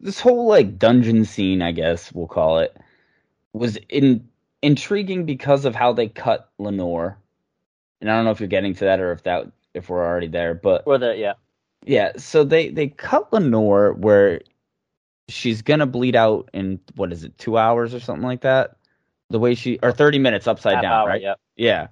this 0.01 0.19
whole 0.21 0.47
like 0.47 0.79
dungeon 0.79 1.25
scene, 1.25 1.61
I 1.63 1.73
guess 1.73 2.13
we'll 2.13 2.27
call 2.27 2.59
it, 2.61 2.77
was 3.53 3.77
in 3.89 4.27
intriguing 4.63 5.25
because 5.27 5.65
of 5.65 5.75
how 5.75 5.93
they 5.93 6.09
cut 6.09 6.49
Lenore. 6.59 7.19
And 8.01 8.11
I 8.11 8.17
don't 8.17 8.25
know 8.25 8.31
if 8.31 8.41
you're 8.41 8.49
getting 8.49 8.75
to 8.75 8.85
that 8.85 9.01
or 9.01 9.13
if 9.13 9.23
that 9.25 9.47
if 9.75 9.89
we're 9.91 10.05
already 10.05 10.27
there, 10.29 10.55
but 10.55 10.83
Or 10.87 10.97
the 10.97 11.17
yeah. 11.17 11.35
yeah, 11.85 12.13
so 12.17 12.45
they 12.45 12.71
they 12.71 12.89
cut 12.89 13.31
Lenore 13.33 13.93
where 13.93 14.41
she's 15.33 15.63
gonna 15.63 15.87
bleed 15.87 16.17
out 16.17 16.51
in 16.53 16.81
what 16.97 17.13
is 17.13 17.25
it, 17.25 17.37
two 17.39 17.57
hours 17.59 17.95
or 17.95 18.01
something 18.01 18.25
like 18.25 18.43
that? 18.43 18.77
The 19.31 19.39
way 19.39 19.55
she 19.55 19.79
or 19.83 19.93
thirty 19.93 20.19
minutes 20.19 20.47
upside 20.47 20.75
half 20.75 20.83
down, 20.83 20.93
hour, 20.93 21.09
right? 21.09 21.23
Yeah. 21.23 21.35
Yeah. 21.57 21.87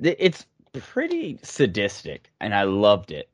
It's 0.00 0.46
pretty 0.72 1.38
sadistic, 1.42 2.30
and 2.40 2.54
I 2.54 2.64
loved 2.64 3.12
it 3.12 3.30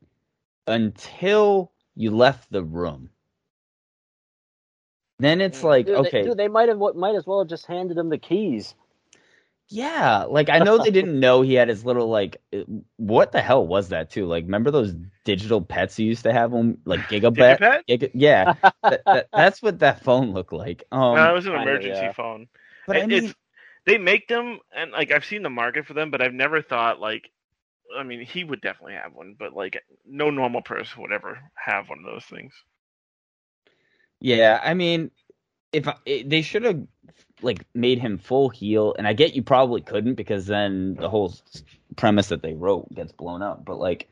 until 0.67 1.71
you 1.95 2.11
left 2.11 2.51
the 2.51 2.63
room. 2.63 3.09
Then 5.19 5.41
it's 5.41 5.61
mm. 5.61 5.65
like, 5.65 5.85
Dude, 5.85 5.95
they- 5.95 5.99
okay, 6.07 6.23
dude, 6.23 6.37
they 6.37 6.47
might 6.47 6.69
have 6.69 6.79
might 6.95 7.15
as 7.15 7.25
well 7.25 7.39
have 7.39 7.49
just 7.49 7.65
handed 7.65 7.97
him 7.97 8.09
the 8.09 8.17
keys. 8.17 8.75
Yeah, 9.71 10.25
like 10.25 10.49
I 10.49 10.59
know 10.59 10.77
they 10.77 10.91
didn't 10.91 11.17
know 11.17 11.41
he 11.41 11.53
had 11.53 11.69
his 11.69 11.85
little 11.85 12.09
like 12.09 12.41
what 12.97 13.31
the 13.31 13.41
hell 13.41 13.65
was 13.65 13.89
that 13.89 14.09
too? 14.09 14.25
Like 14.25 14.43
remember 14.43 14.69
those 14.69 14.93
digital 15.23 15.61
pets 15.61 15.97
you 15.97 16.07
used 16.07 16.23
to 16.23 16.33
have 16.33 16.53
on 16.53 16.77
like 16.83 16.99
Giga 17.01 17.35
Pet? 17.35 17.59
Digipet? 17.61 17.83
Giga, 17.87 18.11
yeah, 18.13 18.53
that, 18.83 19.01
that, 19.05 19.27
that's 19.33 19.61
what 19.61 19.79
that 19.79 20.03
phone 20.03 20.33
looked 20.33 20.51
like. 20.51 20.83
Um, 20.91 21.15
no, 21.15 21.31
it 21.31 21.33
was 21.33 21.45
an 21.47 21.55
emergency 21.55 22.01
yeah. 22.01 22.11
phone. 22.11 22.47
but 22.85 22.97
I 22.97 23.05
mean, 23.05 23.33
they 23.85 23.97
make 23.97 24.27
them, 24.27 24.59
and 24.75 24.91
like 24.91 25.11
I've 25.11 25.25
seen 25.25 25.41
the 25.41 25.49
market 25.49 25.85
for 25.85 25.93
them, 25.93 26.11
but 26.11 26.21
I've 26.21 26.33
never 26.33 26.61
thought 26.61 26.99
like. 26.99 27.31
I 27.97 28.03
mean, 28.03 28.25
he 28.25 28.45
would 28.45 28.61
definitely 28.61 28.93
have 28.93 29.13
one, 29.13 29.35
but 29.37 29.53
like 29.53 29.81
no 30.05 30.29
normal 30.29 30.61
person 30.61 31.01
would 31.01 31.11
ever 31.11 31.39
have 31.55 31.89
one 31.89 31.99
of 31.99 32.05
those 32.05 32.23
things. 32.23 32.53
Yeah, 34.21 34.61
I 34.63 34.75
mean, 34.75 35.11
if 35.73 35.87
I, 35.87 35.95
it, 36.05 36.29
they 36.29 36.41
should 36.41 36.63
have 36.63 36.81
like 37.41 37.65
made 37.73 37.99
him 37.99 38.17
full 38.17 38.49
heel, 38.49 38.93
and 38.97 39.07
I 39.07 39.13
get 39.13 39.33
you 39.35 39.41
probably 39.43 39.81
couldn't 39.81 40.15
because 40.15 40.45
then 40.47 40.95
the 40.95 41.09
whole 41.09 41.33
premise 41.95 42.27
that 42.29 42.41
they 42.41 42.53
wrote 42.53 42.93
gets 42.93 43.11
blown 43.11 43.41
up. 43.41 43.65
But 43.65 43.79
like, 43.79 44.09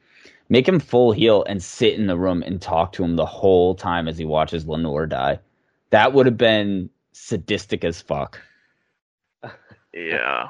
make 0.50 0.68
him 0.68 0.80
full 0.80 1.12
heel 1.12 1.44
and 1.48 1.62
sit 1.62 1.94
in 1.94 2.08
the 2.08 2.18
room 2.18 2.44
and 2.44 2.62
talk 2.62 2.94
to 2.94 3.04
him 3.04 3.16
the 3.16 3.26
whole 3.26 3.76
time 3.76 4.08
as 4.08 4.18
he 4.18 4.26
watches 4.26 4.68
Lenore 4.68 5.06
die. 5.08 5.40
That 5.92 6.14
would 6.14 6.26
have 6.26 6.38
been 6.38 6.90
sadistic 7.14 7.84
as 7.84 8.02
fuck. 8.02 8.40
Yeah, 9.92 10.50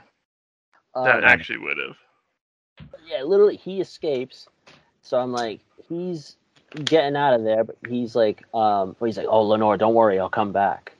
Um, 0.96 1.06
that 1.06 1.24
actually 1.24 1.60
would 1.60 1.78
have. 1.78 2.90
yeah, 3.08 3.24
literally 3.24 3.56
he 3.56 3.80
escapes. 3.80 4.50
So 5.02 5.18
I'm 5.18 5.32
like, 5.32 5.62
he's 5.88 6.36
getting 6.84 7.16
out 7.16 7.34
of 7.34 7.44
there, 7.46 7.64
but 7.64 7.78
he's 7.88 8.16
like, 8.18 8.44
um, 8.54 8.98
he's 9.04 9.18
like, 9.18 9.28
oh 9.30 9.44
Lenore, 9.44 9.78
don't 9.78 9.94
worry, 9.96 10.20
I'll 10.20 10.30
come 10.30 10.52
back. 10.52 10.94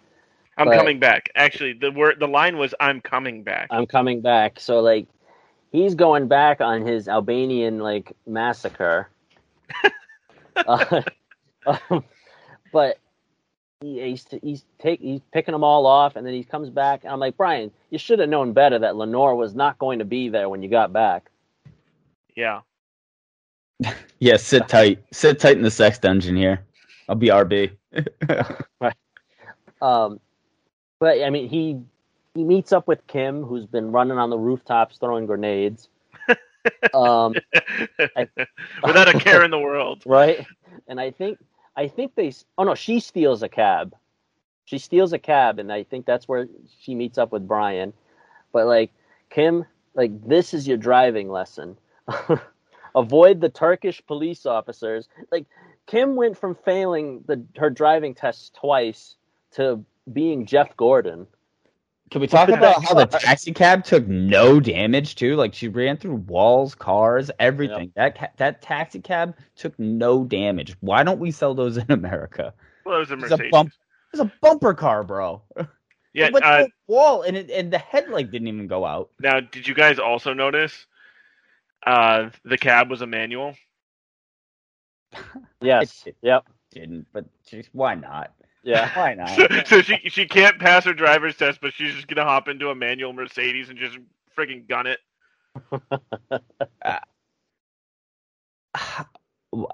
I'm 0.60 0.68
But- 0.68 0.78
coming 0.78 1.00
back. 1.00 1.30
Actually, 1.36 1.74
the 1.74 1.92
word 1.92 2.20
the 2.20 2.28
line 2.28 2.58
was 2.58 2.76
"I'm 2.80 3.02
coming 3.02 3.42
back." 3.44 3.68
I'm 3.72 3.88
coming 3.88 4.22
back. 4.22 4.60
So 4.60 4.80
like, 4.82 5.08
he's 5.72 5.96
going 5.96 6.28
back 6.28 6.62
on 6.62 6.86
his 6.86 7.08
Albanian 7.08 7.80
like 7.80 8.12
massacre. 8.28 9.10
uh, 10.56 11.02
um, 11.66 12.04
but 12.74 12.98
he, 13.82 14.02
he's 14.02 14.28
he's 14.44 14.66
take 14.78 15.00
he's 15.00 15.22
picking 15.32 15.54
them 15.54 15.64
all 15.64 15.86
off, 15.86 16.16
and 16.16 16.28
then 16.28 16.34
he 16.34 16.44
comes 16.44 16.70
back, 16.70 17.04
and 17.04 17.14
I'm 17.14 17.20
like, 17.20 17.38
Brian, 17.38 17.72
you 17.90 17.98
should 17.98 18.20
have 18.20 18.30
known 18.30 18.52
better 18.54 18.78
that 18.80 18.96
Lenore 18.98 19.36
was 19.36 19.56
not 19.56 19.80
going 19.80 20.00
to 20.00 20.06
be 20.06 20.28
there 20.30 20.50
when 20.50 20.62
you 20.62 20.70
got 20.70 20.92
back. 20.92 21.30
Yeah, 22.36 22.62
Yeah, 24.20 24.38
sit 24.38 24.68
tight, 24.68 25.02
sit 25.14 25.40
tight 25.40 25.56
in 25.58 25.64
the 25.64 25.72
sex 25.72 25.98
dungeon 26.00 26.36
here. 26.36 26.62
I'll 27.08 27.16
be 27.16 27.28
RB. 27.28 27.72
right. 28.82 28.94
Um, 29.82 30.20
but 31.00 31.24
I 31.24 31.30
mean, 31.30 31.50
he 31.50 31.80
he 32.36 32.44
meets 32.44 32.72
up 32.72 32.88
with 32.88 33.06
Kim, 33.08 33.44
who's 33.44 33.66
been 33.66 33.92
running 33.92 34.18
on 34.18 34.30
the 34.30 34.38
rooftops 34.38 34.98
throwing 34.98 35.26
grenades. 35.26 35.90
um, 36.94 37.34
without 38.84 39.14
a 39.14 39.20
care 39.20 39.44
in 39.44 39.52
the 39.52 39.60
world. 39.70 40.04
right? 40.06 40.46
And 40.88 41.00
I 41.00 41.12
think 41.12 41.40
I 41.76 41.88
think 41.88 42.16
they. 42.16 42.34
Oh 42.58 42.64
no, 42.64 42.76
she 42.76 43.00
steals 43.00 43.42
a 43.44 43.50
cab. 43.50 43.96
She 44.66 44.78
steals 44.78 45.14
a 45.14 45.20
cab, 45.20 45.58
and 45.58 45.72
I 45.72 45.84
think 45.84 46.06
that's 46.06 46.28
where 46.28 46.48
she 46.82 46.94
meets 46.94 47.18
up 47.18 47.32
with 47.32 47.48
Brian. 47.48 47.94
But 48.52 48.68
like 48.68 48.92
Kim, 49.30 49.66
like 49.96 50.12
this 50.28 50.54
is 50.54 50.68
your 50.68 50.78
driving 50.78 51.30
lesson. 51.30 51.78
Avoid 52.96 53.40
the 53.40 53.50
Turkish 53.50 54.02
police 54.06 54.46
officers. 54.46 55.08
Like 55.32 55.46
Kim 55.88 56.16
went 56.16 56.38
from 56.38 56.56
failing 56.56 57.24
the 57.28 57.44
her 57.58 57.70
driving 57.70 58.14
tests 58.14 58.52
twice 58.54 59.16
to 59.52 59.84
being 60.14 60.46
Jeff 60.46 60.76
Gordon. 60.78 61.28
Can 62.12 62.22
we 62.22 62.28
talk 62.28 62.50
about 62.50 62.84
how 62.84 62.96
the 62.96 63.06
taxi 63.06 63.52
cab 63.54 63.84
took 63.84 64.08
no 64.08 64.60
damage 64.60 65.14
too? 65.16 65.36
Like 65.36 65.54
she 65.54 65.68
ran 65.68 65.96
through 65.98 66.16
walls, 66.16 66.74
cars, 66.74 67.30
everything. 67.40 67.92
That 67.96 68.18
ca- 68.18 68.32
that 68.38 68.62
taxi 68.64 69.00
cab 69.00 69.38
took 69.56 69.78
no 69.78 70.24
damage. 70.24 70.76
Why 70.80 71.04
don't 71.04 71.20
we 71.20 71.30
sell 71.30 71.54
those 71.54 71.78
in 71.78 71.86
America? 71.92 72.54
Well, 72.86 72.96
it 72.98 73.00
was 73.00 73.12
a 73.12 73.18
It's 73.26 73.32
a 73.34 73.50
bump. 73.52 73.72
It's 74.12 74.22
a 74.22 74.32
bumper 74.42 74.74
car, 74.74 75.04
bro. 75.04 75.42
Yeah. 76.12 76.26
It 76.26 76.34
went 76.34 76.44
Uh, 76.44 76.58
through 76.58 76.66
a 76.66 76.70
wall, 76.92 77.22
and 77.22 77.38
it, 77.38 77.52
and 77.52 77.72
the 77.72 77.78
headlight 77.78 78.32
didn't 78.32 78.48
even 78.48 78.66
go 78.66 78.84
out. 78.84 79.12
now, 79.20 79.40
did 79.42 79.68
you 79.68 79.76
guys 79.76 80.00
also 80.00 80.34
notice 80.34 80.88
uh, 81.86 82.32
the 82.44 82.58
cab 82.58 82.90
was 82.90 83.02
a 83.04 83.08
manual? 83.08 83.54
Yes. 85.62 86.04
It- 86.08 86.18
Yep. 86.24 86.48
Didn't, 86.72 87.06
but 87.14 87.26
just, 87.46 87.70
why 87.74 87.94
not? 87.94 88.32
Yeah. 88.64 88.90
Why 88.98 89.14
not? 89.16 89.30
So, 89.30 89.48
so 89.66 89.82
she 89.82 89.98
she 90.10 90.26
can't 90.28 90.60
pass 90.60 90.86
her 90.86 90.94
driver's 90.94 91.36
test, 91.38 91.60
but 91.62 91.74
she's 91.74 91.96
just 91.96 92.08
gonna 92.08 92.26
hop 92.26 92.48
into 92.48 92.70
a 92.70 92.76
manual 92.76 93.14
Mercedes 93.14 93.70
and 93.70 93.78
just 93.78 93.98
freaking 94.38 94.68
gun 94.68 94.88
it. 94.88 95.00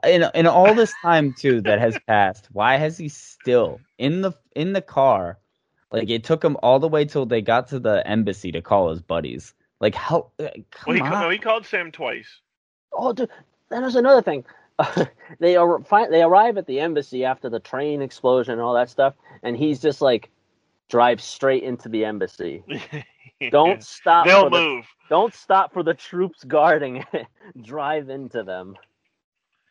in 0.04 0.24
in 0.34 0.48
all 0.48 0.74
this 0.74 0.94
time 1.02 1.34
too 1.34 1.62
that 1.62 1.80
has 1.80 1.98
passed, 2.08 2.48
why 2.52 2.78
has 2.78 2.98
he 2.98 3.10
still 3.10 3.80
in 3.98 4.22
the 4.22 4.32
in 4.56 4.74
the 4.74 4.82
car? 4.82 5.40
Like 5.92 6.10
it 6.10 6.24
took 6.24 6.44
him 6.44 6.58
all 6.64 6.80
the 6.80 6.88
way 6.88 7.06
till 7.06 7.26
they 7.26 7.42
got 7.42 7.70
to 7.70 7.80
the 7.80 8.06
embassy 8.08 8.52
to 8.52 8.62
call 8.62 8.90
his 8.90 9.02
buddies. 9.02 9.54
Like 9.80 9.96
how? 9.96 10.32
uh, 10.40 10.50
Come 10.72 10.84
Well, 10.88 10.96
he, 10.96 11.02
on. 11.02 11.12
no, 11.12 11.30
he 11.30 11.38
called 11.38 11.66
Sam 11.66 11.92
twice. 11.92 12.28
Oh, 12.92 13.14
dude, 13.14 13.30
that 13.70 13.82
was 13.82 13.96
another 13.96 14.22
thing. 14.22 14.46
they 15.40 15.56
are 15.56 15.80
fi- 15.84 16.10
they 16.10 16.22
arrive 16.22 16.58
at 16.58 16.68
the 16.68 16.80
embassy 16.80 17.24
after 17.26 17.50
the 17.50 17.60
train 17.60 18.02
explosion 18.02 18.54
and 18.54 18.62
all 18.62 18.74
that 18.74 18.90
stuff, 18.90 19.14
and 19.44 19.56
he's 19.56 19.80
just 19.82 20.02
like 20.02 20.30
drive 20.90 21.22
straight 21.22 21.64
into 21.64 21.90
the 21.90 22.06
embassy. 22.06 22.64
Don't 23.52 23.84
stop. 23.84 24.26
They'll 24.26 24.44
for 24.44 24.50
the, 24.50 24.60
move. 24.62 24.86
don't 25.10 25.34
stop 25.34 25.74
for 25.74 25.84
the 25.84 25.94
troops 25.94 26.44
guarding 26.46 27.04
it. 27.14 27.28
drive 27.62 28.10
into 28.10 28.44
them. 28.44 28.76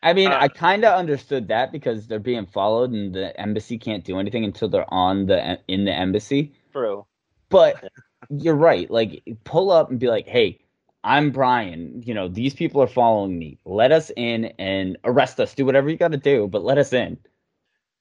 I 0.03 0.13
mean, 0.13 0.31
Uh, 0.31 0.37
I 0.39 0.49
kind 0.49 0.85
of 0.85 0.93
understood 0.99 1.49
that 1.49 1.73
because 1.73 2.07
they're 2.07 2.19
being 2.19 2.45
followed, 2.47 2.91
and 2.93 3.15
the 3.15 3.39
embassy 3.41 3.79
can't 3.79 4.05
do 4.05 4.19
anything 4.19 4.45
until 4.45 4.69
they're 4.69 4.93
on 4.93 5.27
the 5.27 5.59
in 5.67 5.85
the 5.87 5.93
embassy. 5.93 6.53
True. 6.73 7.07
But 7.49 7.83
you're 8.29 8.55
right. 8.55 8.91
Like, 8.91 9.23
pull 9.45 9.71
up 9.71 9.91
and 9.91 9.99
be 9.99 10.09
like, 10.09 10.27
"Hey, 10.27 10.61
I'm 11.05 11.33
Brian. 11.33 12.03
You 12.05 12.15
know, 12.15 12.29
these 12.29 12.55
people 12.55 12.83
are 12.83 12.89
following 12.89 13.39
me. 13.39 13.59
Let 13.67 13.93
us 13.93 14.11
in 14.17 14.47
and 14.59 14.99
arrest 15.05 15.41
us. 15.41 15.55
Do 15.55 15.67
whatever 15.67 15.91
you 15.91 15.99
got 15.99 16.13
to 16.13 16.19
do, 16.19 16.49
but 16.49 16.65
let 16.65 16.79
us 16.79 16.93
in." 16.95 17.19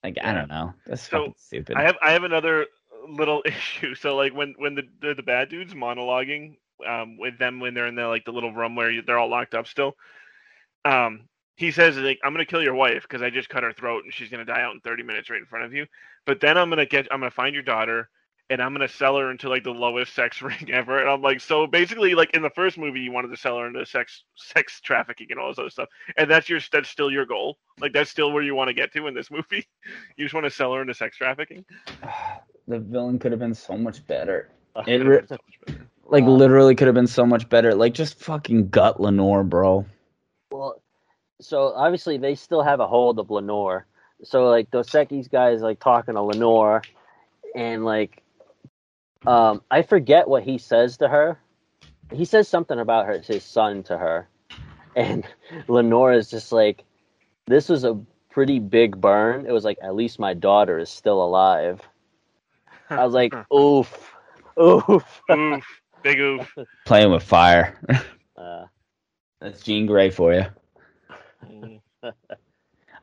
Like, 0.04 0.18
I 0.24 0.34
don't 0.34 0.50
know. 0.50 0.74
That's 0.88 1.10
So, 1.12 1.34
stupid. 1.38 1.76
I 1.76 1.84
have 1.84 1.98
I 2.04 2.12
have 2.14 2.24
another 2.24 2.68
little 3.10 3.44
issue. 3.48 3.96
So 3.96 4.16
like 4.16 4.34
when 4.34 4.56
when 4.58 4.76
the 4.76 4.84
the, 5.02 5.16
the 5.16 5.24
bad 5.24 5.50
dudes 5.50 5.74
monologuing 5.74 6.58
um, 6.88 7.18
with 7.18 7.40
them 7.40 7.60
when 7.60 7.76
they're 7.76 7.88
in 7.88 7.96
the 7.96 8.08
like 8.08 8.26
the 8.26 8.34
little 8.34 8.54
room 8.54 8.76
where 8.76 8.92
you, 8.92 9.04
they're 9.04 9.20
all 9.20 9.30
locked 9.30 9.56
up 9.56 9.68
still. 9.68 9.96
Um, 10.86 11.30
he 11.56 11.72
says 11.72 11.98
like 11.98 12.20
I'm 12.24 12.34
gonna 12.34 12.46
kill 12.46 12.64
your 12.64 12.76
wife 12.76 13.04
because 13.04 13.22
I 13.24 13.30
just 13.32 13.50
cut 13.50 13.64
her 13.64 13.74
throat 13.74 14.06
and 14.06 14.14
she's 14.14 14.30
gonna 14.30 14.46
die 14.46 14.62
out 14.62 14.74
in 14.76 14.82
30 14.82 15.04
minutes 15.04 15.30
right 15.30 15.40
in 15.40 15.48
front 15.48 15.66
of 15.66 15.74
you. 15.74 15.88
But 16.26 16.42
then 16.42 16.58
I'm 16.58 16.70
gonna 16.70 16.86
get 16.86 17.08
I'm 17.12 17.20
gonna 17.22 17.32
find 17.32 17.54
your 17.54 17.64
daughter 17.64 18.10
and 18.54 18.62
I'm 18.62 18.72
gonna 18.74 18.88
sell 18.88 19.18
her 19.18 19.32
into 19.32 19.50
like 19.50 19.64
the 19.64 19.72
lowest 19.72 20.14
sex 20.16 20.42
ring 20.42 20.70
ever. 20.72 21.00
And 21.00 21.10
I'm 21.10 21.22
like, 21.22 21.42
so 21.42 21.66
basically, 21.68 22.14
like 22.16 22.30
in 22.36 22.42
the 22.44 22.50
first 22.52 22.78
movie, 22.78 23.00
you 23.02 23.12
wanted 23.12 23.30
to 23.30 23.38
sell 23.38 23.58
her 23.58 23.68
into 23.68 23.86
sex 23.86 24.24
sex 24.36 24.80
trafficking 24.80 25.28
and 25.32 25.40
all 25.40 25.50
this 25.50 25.60
other 25.60 25.70
stuff, 25.70 25.90
and 26.18 26.30
that's 26.30 26.48
your 26.48 26.60
that's 26.72 26.90
still 26.90 27.12
your 27.12 27.26
goal. 27.26 27.58
Like 27.80 27.92
that's 27.94 28.10
still 28.12 28.32
where 28.32 28.44
you 28.44 28.56
want 28.56 28.70
to 28.70 28.74
get 28.74 28.94
to 28.94 29.08
in 29.08 29.14
this 29.14 29.30
movie. 29.32 29.68
You 30.16 30.24
just 30.26 30.34
want 30.34 30.46
to 30.46 30.52
sell 30.52 30.74
her 30.74 30.82
into 30.82 30.94
sex 30.94 31.18
trafficking. 31.18 31.66
the 32.68 32.80
villain 32.80 33.20
could 33.20 33.32
have 33.32 33.40
been 33.40 33.54
so 33.56 33.76
much 33.78 34.06
better. 34.08 34.50
It 34.88 35.04
re- 35.06 35.22
so 35.28 35.36
much 35.46 35.60
better. 35.68 35.88
like 36.06 36.24
Wow. 36.24 36.30
literally 36.32 36.76
could 36.76 36.88
have 36.88 36.96
been 36.96 37.08
so 37.08 37.26
much 37.26 37.50
better. 37.50 37.76
Like 37.76 37.94
just 37.94 38.20
fucking 38.20 38.70
gut 38.70 39.02
Lenore, 39.02 39.44
bro. 39.44 39.86
Well, 40.52 40.82
so 41.42 41.74
obviously 41.76 42.18
they 42.18 42.36
still 42.36 42.62
have 42.64 42.80
a 42.80 42.88
hold 42.88 43.20
of 43.20 43.30
Lenore. 43.30 43.86
So 44.24 44.48
like 44.50 44.72
Dos 44.72 44.90
Equis 44.92 45.30
guys 45.30 45.62
like 45.62 45.80
talking 45.82 46.14
to 46.16 46.22
Lenore, 46.22 46.82
and 47.56 47.84
like, 47.84 48.23
um, 49.26 49.62
I 49.72 49.82
forget 49.82 50.28
what 50.28 50.44
he 50.44 50.58
says 50.58 50.98
to 50.98 51.08
her. 51.08 51.40
He 52.12 52.26
says 52.26 52.48
something 52.48 52.80
about 52.80 53.06
her 53.08 53.20
his 53.20 53.44
son 53.44 53.84
to 53.84 53.98
her, 53.98 54.28
and 54.96 55.26
Lenore 55.68 56.14
is 56.14 56.30
just 56.30 56.52
like, 56.52 56.84
"This 57.48 57.70
was 57.70 57.84
a 57.84 58.00
pretty 58.30 58.60
big 58.60 59.00
burn." 59.00 59.46
It 59.46 59.52
was 59.52 59.66
like, 59.66 59.78
"At 59.82 59.96
least 59.96 60.20
my 60.20 60.34
daughter 60.34 60.78
is 60.80 60.90
still 60.90 61.24
alive." 61.24 61.82
I 62.96 63.04
was 63.06 63.14
like, 63.14 63.34
"Oof, 63.54 64.14
oof." 64.60 65.22
oof, 65.32 65.82
big 66.04 66.20
oof. 66.20 66.54
Playing 66.86 67.12
with 67.12 67.24
fire. 67.24 67.80
Uh, 68.38 68.66
That's 69.40 69.62
Jean 69.62 69.86
Grey 69.86 70.10
for 70.10 70.34
you. 70.34 70.46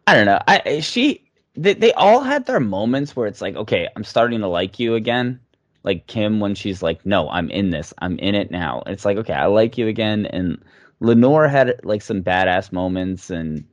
I 0.07 0.15
don't 0.15 0.27
know. 0.27 0.41
I 0.47 0.63
I- 0.67 0.81
she 0.81 1.25
they, 1.55 1.75
they 1.75 1.93
all 1.93 2.21
had 2.21 2.47
their 2.47 2.61
moments 2.61 3.15
where 3.17 3.27
it's 3.27 3.41
like, 3.41 3.57
okay, 3.57 3.89
I'm 3.97 4.05
starting 4.05 4.41
to 4.41 4.49
like 4.49 4.79
you 4.79 4.95
again. 4.95 5.41
Like 5.83 6.07
Kim 6.07 6.41
when 6.41 6.55
she's 6.55 6.83
like, 6.83 7.07
no, 7.07 7.29
I'm 7.31 7.51
in 7.51 7.71
this. 7.71 7.95
I'm 7.99 8.19
in 8.19 8.35
it 8.35 8.51
now. 8.51 8.83
It's 8.87 9.05
like, 9.05 9.19
okay, 9.19 9.33
I 9.35 9.47
like 9.47 9.79
you 9.79 9.89
again. 9.89 10.27
And 10.27 10.63
Lenore 11.01 11.49
had 11.49 11.81
like 11.85 12.03
some 12.03 12.23
badass 12.23 12.73
moments 12.73 13.31
and 13.31 13.65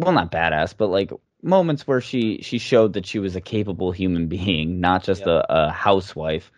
well, 0.00 0.12
not 0.12 0.32
badass, 0.32 0.74
but 0.76 0.88
like 0.88 1.12
moments 1.42 1.86
where 1.86 2.00
she 2.00 2.40
she 2.42 2.58
showed 2.58 2.94
that 2.94 3.06
she 3.06 3.18
was 3.18 3.36
a 3.36 3.40
capable 3.40 3.92
human 3.92 4.28
being, 4.36 4.80
not 4.80 5.04
just 5.04 5.26
Yep. 5.26 5.28
a, 5.28 5.52
a 5.68 5.70
housewife. 5.72 6.50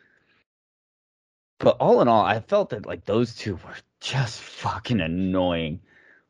but 1.59 1.76
all 1.80 2.01
in 2.03 2.09
all, 2.09 2.22
I 2.24 2.41
felt 2.41 2.70
that 2.70 2.87
like 2.87 3.05
those 3.05 3.34
two 3.34 3.57
were 3.57 3.76
just 4.01 4.41
fucking 4.41 5.01
annoying. 5.01 5.80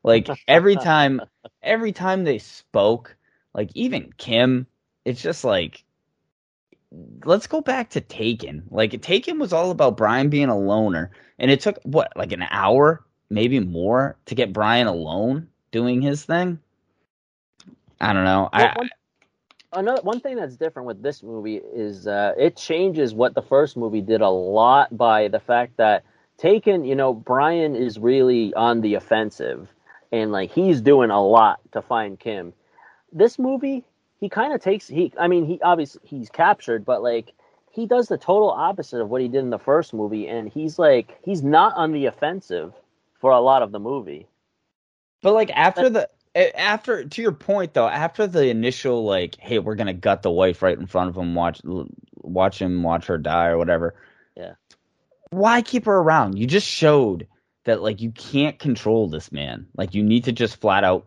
Like 0.05 0.31
every 0.49 0.77
time, 0.77 1.21
every 1.63 1.93
time 1.93 2.25
they 2.25 2.39
spoke, 2.39 3.17
like 3.55 3.71
even 3.75 4.13
Kim, 4.19 4.67
it's 5.05 5.23
just 5.23 5.45
like, 5.45 5.85
let's 7.25 7.47
go 7.47 7.61
back 7.61 7.91
to 7.91 8.01
Taken. 8.01 8.63
Like 8.71 9.01
Taken 9.03 9.39
was 9.39 9.53
all 9.53 9.71
about 9.71 9.97
Brian 9.97 10.29
being 10.29 10.49
a 10.49 10.59
loner, 10.59 11.11
and 11.39 11.51
it 11.51 11.61
took 11.61 11.79
what 11.85 12.13
like 12.17 12.33
an 12.33 12.47
hour, 12.51 13.05
maybe 13.31 13.61
more, 13.61 14.17
to 14.27 14.35
get 14.35 14.53
Brian 14.53 14.87
alone 14.87 15.49
doing 15.71 16.01
his 16.01 16.25
thing. 16.25 16.59
I 18.01 18.13
don't 18.13 18.25
know. 18.25 18.49
Well, 18.53 18.69
I 18.69 18.73
one, 18.77 18.91
another 19.73 20.03
one 20.03 20.21
thing 20.21 20.37
that's 20.37 20.57
different 20.57 20.87
with 20.87 21.03
this 21.03 21.23
movie 21.23 21.57
is 21.57 22.07
uh, 22.07 22.33
it 22.39 22.57
changes 22.57 23.15
what 23.15 23.35
the 23.35 23.43
first 23.43 23.77
movie 23.77 24.03
did 24.03 24.21
a 24.21 24.29
lot 24.29 24.97
by 24.97 25.29
the 25.29 25.41
fact 25.41 25.77
that 25.79 26.05
Taken, 26.39 26.85
you 26.85 26.95
know, 26.95 27.15
Brian 27.15 27.75
is 27.75 27.99
really 27.99 28.53
on 28.53 28.83
the 28.83 28.95
offensive, 28.95 29.69
and 30.13 30.33
like 30.33 30.51
he's 30.51 30.83
doing 30.83 31.11
a 31.11 31.25
lot 31.25 31.61
to 31.73 31.81
find 31.81 32.19
Kim. 32.21 32.53
This 33.11 33.39
movie, 33.39 33.85
he 34.19 34.29
kind 34.29 34.53
of 34.53 34.61
takes 34.61 34.89
he. 34.89 35.13
I 35.19 35.29
mean, 35.29 35.45
he 35.47 35.61
obviously 35.63 36.01
he's 36.05 36.31
captured, 36.31 36.85
but 36.85 37.03
like 37.03 37.33
he 37.71 37.87
does 37.87 38.09
the 38.09 38.19
total 38.19 38.51
opposite 38.51 39.01
of 39.01 39.11
what 39.11 39.21
he 39.21 39.29
did 39.29 39.41
in 39.41 39.51
the 39.51 39.59
first 39.59 39.93
movie, 39.93 40.29
and 40.29 40.49
he's 40.49 40.79
like 40.79 41.19
he's 41.23 41.43
not 41.43 41.75
on 41.77 41.93
the 41.93 42.07
offensive 42.07 42.73
for 43.21 43.31
a 43.31 43.41
lot 43.41 43.63
of 43.63 43.73
the 43.73 43.79
movie. 43.79 44.27
But 45.23 45.35
like 45.35 45.51
after 45.51 45.91
the 45.91 46.09
after 46.35 47.05
to 47.05 47.23
your 47.23 47.33
point 47.33 47.75
though, 47.75 47.89
after 47.89 48.27
the 48.27 48.49
initial 48.49 49.05
like, 49.05 49.37
hey, 49.39 49.59
we're 49.59 49.75
gonna 49.75 49.95
gut 49.95 50.23
the 50.23 50.31
wife 50.31 50.63
right 50.63 50.79
in 50.79 50.87
front 50.87 51.11
of 51.11 51.17
him, 51.17 51.35
watch 51.35 51.61
watch 52.17 52.61
him 52.61 52.83
watch 52.83 53.07
her 53.07 53.19
die 53.19 53.47
or 53.47 53.59
whatever. 53.59 53.95
Yeah. 54.37 54.55
Why 55.31 55.63
keep 55.63 55.87
her 55.87 55.97
around? 55.97 56.39
You 56.39 56.47
just 56.47 56.67
showed 56.67 57.27
that 57.65 57.83
like 57.83 58.01
you 58.01 58.11
can't 58.11 58.59
control 58.59 59.09
this 59.09 59.33
man. 59.33 59.67
Like 59.77 59.95
you 59.95 60.03
need 60.03 60.25
to 60.25 60.33
just 60.33 60.61
flat 60.61 60.85
out 60.85 61.07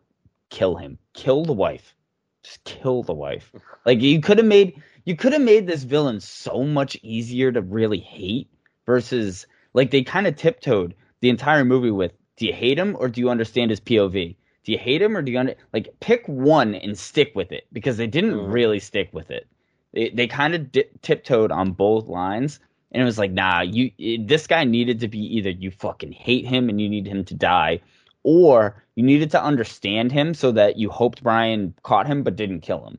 kill 0.50 0.76
him. 0.76 0.98
Kill 1.14 1.46
the 1.46 1.54
wife. 1.54 1.96
Just 2.44 2.64
kill 2.64 3.04
the 3.04 3.14
wife. 3.14 3.52
Like 3.86 4.02
you 4.02 4.22
could 4.22 4.38
have 4.38 4.48
made 4.48 4.82
you 5.06 5.16
could 5.16 5.34
have 5.34 5.42
made 5.42 5.68
this 5.68 5.84
villain 5.84 6.20
so 6.20 6.64
much 6.64 6.98
easier 7.02 7.52
to 7.52 7.62
really 7.62 8.00
hate 8.00 8.50
versus 8.86 9.46
like 9.74 9.92
they 9.92 10.04
kind 10.04 10.28
of 10.28 10.36
tiptoed 10.36 10.96
the 11.22 11.30
entire 11.30 11.66
movie 11.66 11.92
with 11.92 12.14
do 12.38 12.46
you 12.46 12.54
hate 12.54 12.80
him 12.80 12.96
or 13.00 13.10
do 13.10 13.20
you 13.22 13.30
understand 13.30 13.70
his 13.72 13.82
POV? 13.82 14.36
Do 14.64 14.72
you 14.72 14.78
hate 14.78 15.02
him 15.02 15.18
or 15.18 15.22
do 15.22 15.32
you 15.32 15.40
under 15.40 15.56
like 15.74 15.94
pick 16.00 16.26
one 16.28 16.76
and 16.76 16.98
stick 16.98 17.32
with 17.36 17.52
it 17.52 17.66
because 17.74 17.98
they 17.98 18.08
didn't 18.08 18.36
Mhm. 18.36 18.54
really 18.54 18.80
stick 18.80 19.10
with 19.12 19.32
it. 19.32 19.48
They 19.94 20.10
they 20.10 20.28
kind 20.28 20.56
of 20.56 20.72
di- 20.72 20.86
tiptoed 21.02 21.52
on 21.52 21.72
both 21.72 22.08
lines 22.08 22.60
and 22.92 23.02
it 23.02 23.06
was 23.06 23.18
like 23.20 23.32
nah, 23.32 23.62
you 23.62 23.92
this 24.26 24.48
guy 24.48 24.64
needed 24.64 25.02
to 25.02 25.08
be 25.08 25.20
either 25.38 25.50
you 25.50 25.72
fucking 25.72 26.14
hate 26.14 26.46
him 26.46 26.70
and 26.70 26.80
you 26.80 26.88
need 26.88 27.08
him 27.08 27.26
to 27.26 27.34
die 27.34 27.82
or 28.24 28.84
you 28.96 29.04
needed 29.04 29.32
to 29.32 29.44
understand 29.44 30.12
him 30.12 30.34
so 30.34 30.52
that 30.52 30.78
you 30.78 30.90
hoped 30.90 31.24
Brian 31.24 31.74
caught 31.84 32.08
him 32.08 32.24
but 32.24 32.36
didn't 32.36 32.62
kill 32.62 32.86
him 32.86 32.98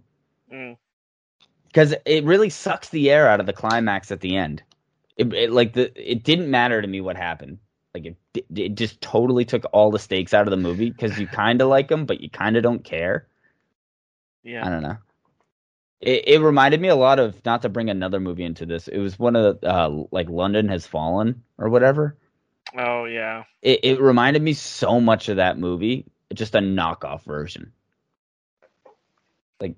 Mm. 0.52 0.76
because 1.66 1.94
it 2.04 2.24
really 2.24 2.50
sucks 2.50 2.88
the 2.88 3.10
air 3.10 3.28
out 3.28 3.38
of 3.40 3.46
the 3.46 3.52
climax 3.52 4.10
at 4.10 4.20
the 4.20 4.36
end. 4.36 4.62
It, 5.16 5.32
it 5.34 5.52
like 5.52 5.74
the 5.74 5.92
it 5.94 6.24
didn't 6.24 6.50
matter 6.50 6.80
to 6.82 6.88
me 6.88 7.00
what 7.00 7.16
happened. 7.16 7.58
Like 7.94 8.06
it 8.06 8.16
it 8.54 8.74
just 8.74 9.00
totally 9.00 9.44
took 9.44 9.64
all 9.72 9.90
the 9.90 9.98
stakes 9.98 10.32
out 10.34 10.46
of 10.46 10.50
the 10.50 10.56
movie 10.56 10.90
because 10.90 11.18
you 11.18 11.26
kind 11.26 11.60
of 11.60 11.68
like 11.68 11.90
him 11.90 12.06
but 12.06 12.20
you 12.20 12.30
kind 12.30 12.56
of 12.56 12.62
don't 12.62 12.82
care. 12.84 13.26
Yeah. 14.42 14.66
I 14.66 14.70
don't 14.70 14.82
know. 14.82 14.96
It 16.00 16.24
it 16.26 16.40
reminded 16.40 16.80
me 16.80 16.88
a 16.88 16.96
lot 16.96 17.18
of 17.18 17.44
not 17.44 17.62
to 17.62 17.68
bring 17.68 17.90
another 17.90 18.20
movie 18.20 18.44
into 18.44 18.64
this. 18.66 18.88
It 18.88 18.98
was 18.98 19.18
one 19.18 19.36
of 19.36 19.60
the 19.60 19.68
uh, 19.68 20.04
like 20.10 20.28
London 20.30 20.68
Has 20.68 20.86
Fallen 20.86 21.42
or 21.58 21.68
whatever. 21.68 22.16
Oh 22.76 23.04
yeah. 23.04 23.44
It 23.62 23.80
it 23.82 24.00
reminded 24.00 24.42
me 24.42 24.52
so 24.52 25.00
much 25.00 25.28
of 25.28 25.36
that 25.36 25.58
movie, 25.58 26.06
just 26.32 26.54
a 26.54 26.58
knockoff 26.58 27.24
version. 27.24 27.72
Like 29.60 29.74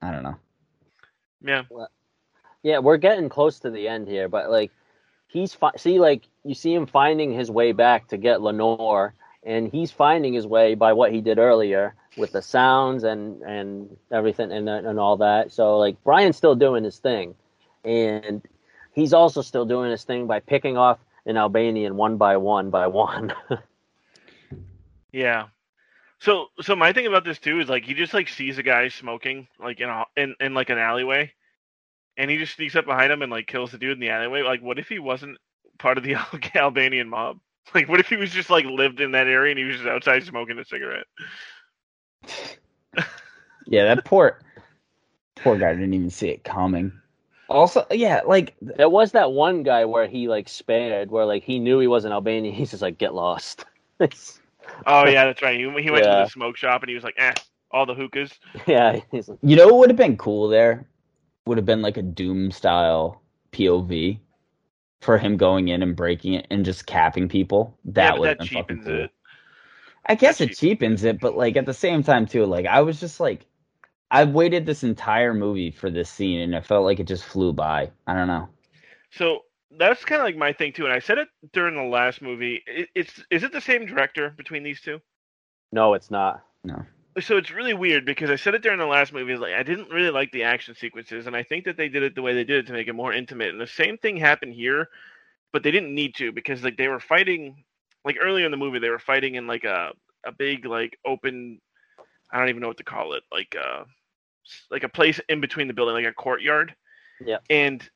I 0.00 0.12
don't 0.12 0.22
know. 0.22 0.36
Yeah. 1.44 1.62
Yeah, 2.62 2.78
we're 2.78 2.98
getting 2.98 3.28
close 3.28 3.58
to 3.60 3.70
the 3.70 3.88
end 3.88 4.06
here, 4.06 4.28
but 4.28 4.50
like 4.50 4.70
he's 5.26 5.54
fi- 5.54 5.76
see 5.76 5.98
like 5.98 6.28
you 6.44 6.54
see 6.54 6.72
him 6.72 6.86
finding 6.86 7.32
his 7.32 7.50
way 7.50 7.72
back 7.72 8.08
to 8.08 8.16
get 8.16 8.40
Lenore, 8.40 9.14
and 9.42 9.70
he's 9.70 9.90
finding 9.90 10.32
his 10.32 10.46
way 10.46 10.74
by 10.74 10.92
what 10.92 11.12
he 11.12 11.20
did 11.20 11.38
earlier 11.38 11.94
with 12.16 12.32
the 12.32 12.42
sounds 12.42 13.02
and 13.02 13.42
and 13.42 13.96
everything 14.12 14.52
and 14.52 14.68
and 14.68 15.00
all 15.00 15.16
that. 15.16 15.50
So 15.50 15.78
like 15.78 16.02
Brian's 16.04 16.36
still 16.36 16.54
doing 16.54 16.84
his 16.84 16.98
thing, 16.98 17.34
and 17.84 18.46
he's 18.92 19.12
also 19.12 19.42
still 19.42 19.64
doing 19.64 19.90
his 19.90 20.04
thing 20.04 20.28
by 20.28 20.38
picking 20.38 20.76
off 20.76 20.98
an 21.26 21.36
Albanian 21.36 21.96
one 21.96 22.16
by 22.16 22.36
one 22.36 22.70
by 22.70 22.86
one. 22.86 23.32
Yeah. 25.12 25.48
So 26.20 26.46
so 26.62 26.74
my 26.74 26.92
thing 26.92 27.06
about 27.06 27.24
this 27.24 27.38
too 27.38 27.60
is 27.60 27.68
like 27.68 27.84
he 27.84 27.94
just 27.94 28.14
like 28.14 28.28
sees 28.28 28.58
a 28.58 28.62
guy 28.62 28.88
smoking 28.88 29.46
like 29.60 29.80
in 29.80 29.88
a 29.88 30.04
in, 30.16 30.34
in 30.40 30.54
like 30.54 30.70
an 30.70 30.78
alleyway, 30.78 31.32
and 32.16 32.30
he 32.30 32.38
just 32.38 32.54
sneaks 32.54 32.76
up 32.76 32.86
behind 32.86 33.12
him 33.12 33.22
and 33.22 33.30
like 33.30 33.46
kills 33.46 33.72
the 33.72 33.78
dude 33.78 33.92
in 33.92 34.00
the 34.00 34.08
alleyway. 34.08 34.40
Like, 34.42 34.62
what 34.62 34.78
if 34.78 34.88
he 34.88 34.98
wasn't 34.98 35.38
part 35.78 35.98
of 35.98 36.04
the 36.04 36.14
Al- 36.14 36.40
Albanian 36.54 37.08
mob? 37.08 37.40
Like, 37.74 37.88
what 37.88 38.00
if 38.00 38.08
he 38.08 38.16
was 38.16 38.30
just 38.30 38.50
like 38.50 38.64
lived 38.64 39.00
in 39.00 39.12
that 39.12 39.26
area 39.26 39.50
and 39.50 39.58
he 39.58 39.64
was 39.64 39.76
just 39.76 39.88
outside 39.88 40.24
smoking 40.24 40.58
a 40.58 40.64
cigarette? 40.64 41.06
Yeah, 43.66 43.84
that 43.94 44.04
poor 44.04 44.40
poor 45.36 45.56
guy 45.56 45.72
didn't 45.72 45.94
even 45.94 46.10
see 46.10 46.28
it 46.28 46.44
coming. 46.44 46.92
Also, 47.48 47.86
yeah, 47.90 48.22
like 48.26 48.54
there 48.62 48.88
was 48.88 49.12
that 49.12 49.32
one 49.32 49.62
guy 49.62 49.84
where 49.84 50.06
he 50.08 50.28
like 50.28 50.48
spared, 50.48 51.10
where 51.10 51.26
like 51.26 51.42
he 51.44 51.58
knew 51.58 51.78
he 51.78 51.86
wasn't 51.86 52.14
Albanian. 52.14 52.54
He's 52.58 52.70
just 52.70 52.82
like 52.82 52.98
get 52.98 53.14
lost. 53.14 53.64
Oh 54.86 55.06
yeah, 55.06 55.24
that's 55.26 55.42
right. 55.42 55.58
He, 55.58 55.82
he 55.82 55.90
went 55.90 56.04
Yeah. 56.04 56.06
to 56.06 56.10
the 56.22 56.26
smoke 56.26 56.56
shop 56.56 56.82
and 56.82 56.88
he 56.88 56.94
was 56.94 57.04
like, 57.04 57.14
eh, 57.18 57.34
all 57.70 57.86
the 57.86 57.94
hookahs. 57.94 58.32
yeah, 58.66 59.00
he's 59.10 59.28
like, 59.28 59.38
you 59.42 59.56
know 59.56 59.66
what 59.68 59.78
would 59.78 59.90
have 59.90 59.96
been 59.96 60.16
cool 60.16 60.48
there? 60.48 60.86
Would 61.46 61.58
have 61.58 61.66
been 61.66 61.82
like 61.82 61.96
a 61.96 62.02
Doom 62.02 62.50
style 62.50 63.22
POV 63.52 64.20
for 65.00 65.18
him 65.18 65.36
going 65.36 65.68
in 65.68 65.82
and 65.82 65.96
breaking 65.96 66.34
it 66.34 66.46
and 66.50 66.64
just 66.64 66.86
capping 66.86 67.28
people. 67.28 67.76
That 67.86 68.18
yeah, 68.18 68.18
would 68.18 68.26
that 68.26 68.38
have 68.38 68.38
been 68.38 68.48
fucking 68.48 68.78
cool. 68.78 69.04
it. 69.04 69.10
I 70.06 70.14
guess 70.14 70.40
that 70.40 70.52
it 70.52 70.52
cheapens 70.52 71.04
it, 71.04 71.20
but 71.20 71.36
like 71.36 71.56
at 71.56 71.66
the 71.66 71.74
same 71.74 72.02
time 72.02 72.26
too, 72.26 72.46
like 72.46 72.66
I 72.66 72.82
was 72.82 73.00
just 73.00 73.20
like 73.20 73.46
I 74.12 74.24
waited 74.24 74.66
this 74.66 74.84
entire 74.84 75.34
movie 75.34 75.70
for 75.70 75.90
this 75.90 76.10
scene 76.10 76.40
and 76.40 76.54
it 76.54 76.66
felt 76.66 76.84
like 76.84 77.00
it 77.00 77.08
just 77.08 77.24
flew 77.24 77.52
by. 77.52 77.90
I 78.06 78.14
don't 78.14 78.28
know. 78.28 78.48
So 79.10 79.40
that's 79.78 80.04
kind 80.04 80.20
of 80.20 80.26
like 80.26 80.36
my 80.36 80.52
thing 80.52 80.72
too. 80.72 80.84
And 80.84 80.92
I 80.92 80.98
said 81.00 81.18
it 81.18 81.28
during 81.52 81.74
the 81.74 81.82
last 81.82 82.22
movie. 82.22 82.62
It, 82.66 82.90
it's 82.94 83.24
is 83.30 83.42
it 83.42 83.52
the 83.52 83.60
same 83.60 83.86
director 83.86 84.30
between 84.36 84.62
these 84.62 84.80
two? 84.80 85.00
no, 85.72 85.94
it's 85.94 86.10
not. 86.10 86.44
No. 86.62 86.84
So 87.20 87.36
it's 87.36 87.50
really 87.50 87.74
weird 87.74 88.04
because 88.06 88.30
I 88.30 88.36
said 88.36 88.54
it 88.54 88.62
during 88.62 88.78
the 88.78 88.86
last 88.86 89.12
movie. 89.12 89.36
Like 89.36 89.54
I 89.54 89.62
didn't 89.62 89.90
really 89.90 90.10
like 90.10 90.30
the 90.32 90.44
action 90.44 90.74
sequences, 90.74 91.26
and 91.26 91.34
I 91.36 91.42
think 91.42 91.64
that 91.64 91.76
they 91.76 91.88
did 91.88 92.02
it 92.02 92.14
the 92.14 92.22
way 92.22 92.34
they 92.34 92.44
did 92.44 92.58
it 92.58 92.66
to 92.68 92.72
make 92.72 92.88
it 92.88 92.94
more 92.94 93.12
intimate. 93.12 93.48
And 93.50 93.60
the 93.60 93.66
same 93.66 93.98
thing 93.98 94.16
happened 94.16 94.54
here, 94.54 94.88
but 95.52 95.62
they 95.62 95.70
didn't 95.70 95.94
need 95.94 96.14
to 96.16 96.32
because 96.32 96.62
like 96.62 96.76
they 96.76 96.88
were 96.88 97.00
fighting, 97.00 97.64
like 98.04 98.16
earlier 98.20 98.44
in 98.44 98.50
the 98.50 98.56
movie, 98.56 98.78
they 98.78 98.90
were 98.90 98.98
fighting 98.98 99.34
in 99.34 99.46
like 99.46 99.64
a 99.64 99.92
a 100.24 100.32
big 100.32 100.64
like 100.66 100.98
open, 101.04 101.60
I 102.30 102.38
don't 102.38 102.48
even 102.48 102.60
know 102.60 102.68
what 102.68 102.78
to 102.78 102.84
call 102.84 103.14
it, 103.14 103.24
like 103.32 103.56
uh 103.60 103.84
like 104.70 104.84
a 104.84 104.88
place 104.88 105.20
in 105.28 105.40
between 105.40 105.68
the 105.68 105.74
building, 105.74 105.94
like 105.94 106.06
a 106.06 106.12
courtyard. 106.12 106.74
Yeah. 107.24 107.38
And 107.50 107.88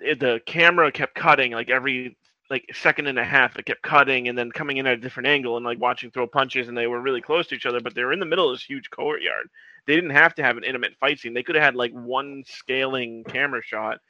th- 0.00 0.18
the 0.18 0.40
camera 0.46 0.92
kept 0.92 1.14
cutting 1.14 1.52
like 1.52 1.70
every 1.70 2.16
like 2.50 2.64
second 2.72 3.06
and 3.06 3.18
a 3.18 3.24
half 3.24 3.56
it 3.56 3.66
kept 3.66 3.82
cutting 3.82 4.28
and 4.28 4.38
then 4.38 4.50
coming 4.50 4.78
in 4.78 4.86
at 4.86 4.94
a 4.94 5.00
different 5.00 5.26
angle 5.26 5.56
and 5.56 5.66
like 5.66 5.78
watching 5.78 6.10
throw 6.10 6.26
punches 6.26 6.68
and 6.68 6.76
they 6.76 6.86
were 6.86 7.00
really 7.00 7.20
close 7.20 7.46
to 7.46 7.54
each 7.54 7.66
other 7.66 7.80
but 7.80 7.94
they 7.94 8.02
were 8.02 8.12
in 8.12 8.20
the 8.20 8.26
middle 8.26 8.48
of 8.48 8.54
this 8.54 8.64
huge 8.64 8.90
courtyard. 8.90 9.48
They 9.86 9.94
didn't 9.94 10.10
have 10.10 10.34
to 10.36 10.42
have 10.42 10.56
an 10.56 10.64
intimate 10.64 10.96
fight 10.98 11.18
scene. 11.18 11.34
They 11.34 11.42
could 11.42 11.56
have 11.56 11.64
had 11.64 11.74
like 11.74 11.92
one 11.92 12.44
scaling 12.46 13.24
camera 13.24 13.62
shot 13.62 14.00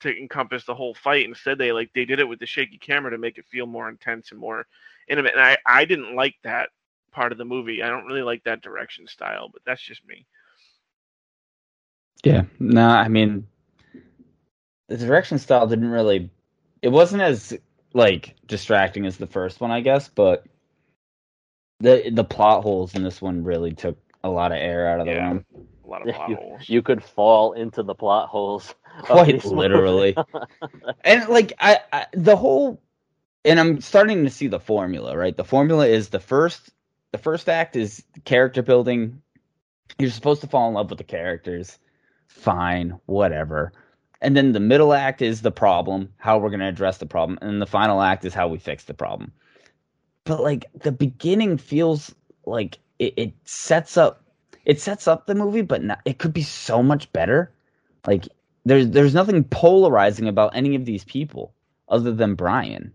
to 0.00 0.16
encompass 0.16 0.64
the 0.64 0.74
whole 0.74 0.94
fight. 0.94 1.26
Instead 1.26 1.58
they 1.58 1.72
like 1.72 1.90
they 1.94 2.04
did 2.04 2.20
it 2.20 2.28
with 2.28 2.38
the 2.38 2.46
shaky 2.46 2.78
camera 2.78 3.10
to 3.10 3.18
make 3.18 3.38
it 3.38 3.46
feel 3.46 3.66
more 3.66 3.88
intense 3.88 4.30
and 4.30 4.40
more 4.40 4.66
intimate. 5.08 5.32
And 5.34 5.42
i 5.42 5.56
i 5.66 5.84
didn't 5.84 6.14
like 6.14 6.36
that 6.44 6.70
part 7.10 7.32
of 7.32 7.38
the 7.38 7.44
movie. 7.44 7.82
I 7.82 7.88
don't 7.88 8.06
really 8.06 8.22
like 8.22 8.44
that 8.44 8.62
direction 8.62 9.06
style 9.06 9.48
but 9.52 9.62
that's 9.64 9.82
just 9.82 10.06
me 10.06 10.26
Yeah. 12.24 12.44
No, 12.58 12.86
I 12.86 13.08
mean 13.08 13.46
the 14.88 14.96
direction 14.96 15.38
style 15.38 15.66
didn't 15.66 15.90
really 15.90 16.30
it 16.82 16.88
wasn't 16.88 17.22
as 17.22 17.56
like 17.94 18.34
distracting 18.46 19.06
as 19.06 19.16
the 19.16 19.26
first 19.26 19.60
one, 19.60 19.70
I 19.70 19.80
guess, 19.80 20.08
but 20.08 20.44
the 21.80 22.10
the 22.12 22.24
plot 22.24 22.62
holes 22.62 22.94
in 22.94 23.02
this 23.02 23.22
one 23.22 23.44
really 23.44 23.72
took 23.74 23.98
a 24.24 24.28
lot 24.28 24.52
of 24.52 24.58
air 24.58 24.88
out 24.88 25.00
of 25.00 25.06
the 25.06 25.12
Yeah. 25.12 25.30
room. 25.30 25.44
a 25.84 25.88
lot 25.88 26.02
of 26.08 26.14
plot 26.14 26.32
holes 26.32 26.68
You 26.68 26.82
could 26.82 27.02
fall 27.02 27.52
into 27.52 27.82
the 27.82 27.94
plot 27.94 28.28
holes. 28.28 28.74
Quite 29.02 29.44
literally. 29.44 30.16
and 31.04 31.28
like 31.28 31.52
I, 31.60 31.80
I 31.92 32.06
the 32.12 32.36
whole 32.36 32.80
and 33.44 33.58
I'm 33.60 33.80
starting 33.80 34.24
to 34.24 34.30
see 34.30 34.48
the 34.48 34.60
formula, 34.60 35.16
right? 35.16 35.36
The 35.36 35.44
formula 35.44 35.86
is 35.86 36.08
the 36.08 36.20
first 36.20 36.70
the 37.12 37.18
first 37.18 37.48
act 37.48 37.76
is 37.76 38.04
character 38.24 38.62
building. 38.62 39.22
You're 39.98 40.10
supposed 40.10 40.42
to 40.42 40.46
fall 40.48 40.68
in 40.68 40.74
love 40.74 40.90
with 40.90 40.98
the 40.98 41.04
characters. 41.04 41.78
Fine, 42.28 42.98
whatever. 43.06 43.72
and 44.20 44.36
then 44.36 44.52
the 44.52 44.60
middle 44.60 44.92
act 44.92 45.22
is 45.22 45.42
the 45.42 45.50
problem, 45.50 46.12
how 46.16 46.38
we're 46.38 46.50
going 46.50 46.60
to 46.60 46.66
address 46.68 46.98
the 46.98 47.06
problem, 47.06 47.38
and 47.40 47.62
the 47.62 47.66
final 47.66 48.02
act 48.02 48.24
is 48.24 48.34
how 48.34 48.48
we 48.48 48.58
fix 48.58 48.84
the 48.84 48.94
problem. 48.94 49.32
But 50.24 50.42
like 50.42 50.66
the 50.74 50.92
beginning 50.92 51.56
feels 51.58 52.14
like 52.44 52.78
it, 52.98 53.14
it 53.16 53.32
sets 53.44 53.96
up 53.96 54.22
it 54.64 54.80
sets 54.80 55.08
up 55.08 55.26
the 55.26 55.34
movie, 55.34 55.62
but 55.62 55.82
not, 55.82 56.00
it 56.04 56.18
could 56.18 56.34
be 56.34 56.42
so 56.42 56.82
much 56.82 57.10
better. 57.12 57.50
Like 58.06 58.28
there's 58.64 58.90
there's 58.90 59.14
nothing 59.14 59.44
polarizing 59.44 60.28
about 60.28 60.54
any 60.54 60.74
of 60.74 60.84
these 60.84 61.04
people 61.04 61.54
other 61.88 62.12
than 62.12 62.34
Brian, 62.34 62.92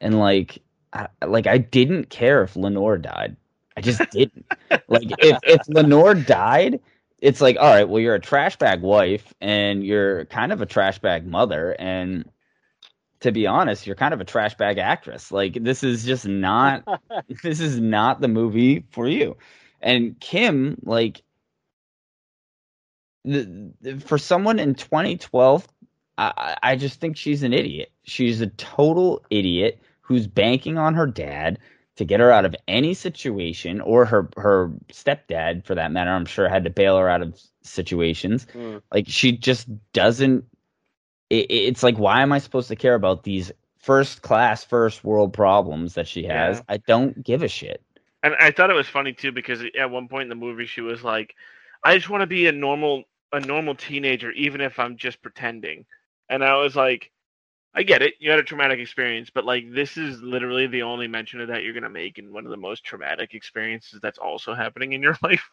and 0.00 0.18
like 0.18 0.58
I, 0.92 1.08
like 1.24 1.46
I 1.46 1.58
didn't 1.58 2.10
care 2.10 2.42
if 2.42 2.56
Lenore 2.56 2.98
died. 2.98 3.36
I 3.76 3.82
just 3.82 4.02
didn't. 4.10 4.46
like 4.88 5.12
if 5.18 5.38
if 5.44 5.68
Lenore 5.68 6.14
died, 6.14 6.80
it's 7.20 7.40
like 7.40 7.56
all 7.58 7.72
right, 7.72 7.88
well 7.88 8.00
you're 8.00 8.14
a 8.14 8.20
trash 8.20 8.56
bag 8.56 8.82
wife 8.82 9.32
and 9.40 9.84
you're 9.84 10.24
kind 10.26 10.52
of 10.52 10.60
a 10.62 10.66
trash 10.66 10.98
bag 10.98 11.26
mother, 11.26 11.76
and 11.78 12.24
to 13.20 13.32
be 13.32 13.46
honest, 13.46 13.86
you're 13.86 13.96
kind 13.96 14.14
of 14.14 14.20
a 14.20 14.24
trash 14.24 14.54
bag 14.56 14.78
actress. 14.78 15.30
Like 15.30 15.62
this 15.62 15.84
is 15.84 16.04
just 16.04 16.26
not 16.26 16.84
this 17.42 17.60
is 17.60 17.80
not 17.80 18.20
the 18.20 18.28
movie 18.28 18.84
for 18.90 19.06
you. 19.06 19.36
And 19.82 20.18
Kim, 20.20 20.78
like 20.82 21.22
the, 23.24 23.72
the, 23.80 24.00
for 24.00 24.18
someone 24.18 24.58
in 24.58 24.74
2012, 24.74 25.66
I, 26.18 26.56
I 26.62 26.76
just 26.76 27.00
think 27.00 27.16
she's 27.16 27.42
an 27.42 27.52
idiot. 27.52 27.90
She's 28.02 28.40
a 28.40 28.48
total 28.48 29.24
idiot 29.30 29.80
who's 30.00 30.26
banking 30.26 30.76
on 30.76 30.94
her 30.94 31.06
dad 31.06 31.58
to 31.96 32.04
get 32.04 32.20
her 32.20 32.30
out 32.30 32.44
of 32.44 32.54
any 32.68 32.94
situation, 32.94 33.80
or 33.80 34.04
her 34.04 34.28
her 34.36 34.70
stepdad, 34.92 35.64
for 35.64 35.74
that 35.74 35.92
matter. 35.92 36.10
I'm 36.10 36.26
sure 36.26 36.48
had 36.48 36.64
to 36.64 36.70
bail 36.70 36.96
her 36.96 37.08
out 37.08 37.22
of 37.22 37.40
situations. 37.62 38.46
Mm. 38.54 38.82
Like 38.92 39.06
she 39.08 39.32
just 39.32 39.68
doesn't. 39.92 40.44
It, 41.28 41.46
it's 41.50 41.82
like, 41.82 41.98
why 41.98 42.22
am 42.22 42.32
I 42.32 42.38
supposed 42.38 42.68
to 42.68 42.76
care 42.76 42.94
about 42.94 43.24
these 43.24 43.52
first 43.78 44.22
class, 44.22 44.64
first 44.64 45.04
world 45.04 45.32
problems 45.32 45.94
that 45.94 46.08
she 46.08 46.24
has? 46.24 46.58
Yeah. 46.58 46.62
I 46.68 46.76
don't 46.78 47.22
give 47.22 47.42
a 47.42 47.48
shit. 47.48 47.82
And 48.22 48.34
I 48.38 48.50
thought 48.50 48.70
it 48.70 48.74
was 48.74 48.88
funny 48.88 49.12
too 49.12 49.32
because 49.32 49.62
at 49.78 49.90
one 49.90 50.08
point 50.08 50.24
in 50.24 50.28
the 50.28 50.34
movie 50.34 50.66
she 50.66 50.80
was 50.80 51.02
like, 51.02 51.34
"I 51.84 51.96
just 51.96 52.10
want 52.10 52.22
to 52.22 52.26
be 52.26 52.46
a 52.46 52.52
normal 52.52 53.04
a 53.32 53.40
normal 53.40 53.74
teenager, 53.74 54.30
even 54.32 54.60
if 54.60 54.78
I'm 54.78 54.96
just 54.96 55.22
pretending." 55.22 55.86
And 56.28 56.44
I 56.44 56.56
was 56.56 56.76
like, 56.76 57.10
"I 57.74 57.82
get 57.82 58.02
it. 58.02 58.14
You 58.18 58.30
had 58.30 58.40
a 58.40 58.44
traumatic 58.44 58.80
experience, 58.80 59.30
but 59.30 59.44
like 59.44 59.72
this 59.72 59.96
is 59.96 60.22
literally 60.22 60.66
the 60.66 60.82
only 60.82 61.08
mention 61.08 61.40
of 61.40 61.48
that 61.48 61.62
you're 61.62 61.74
gonna 61.74 61.90
make 61.90 62.18
in 62.18 62.32
one 62.32 62.44
of 62.44 62.50
the 62.50 62.56
most 62.56 62.84
traumatic 62.84 63.34
experiences 63.34 64.00
that's 64.00 64.18
also 64.18 64.54
happening 64.54 64.92
in 64.92 65.02
your 65.02 65.16
life." 65.22 65.50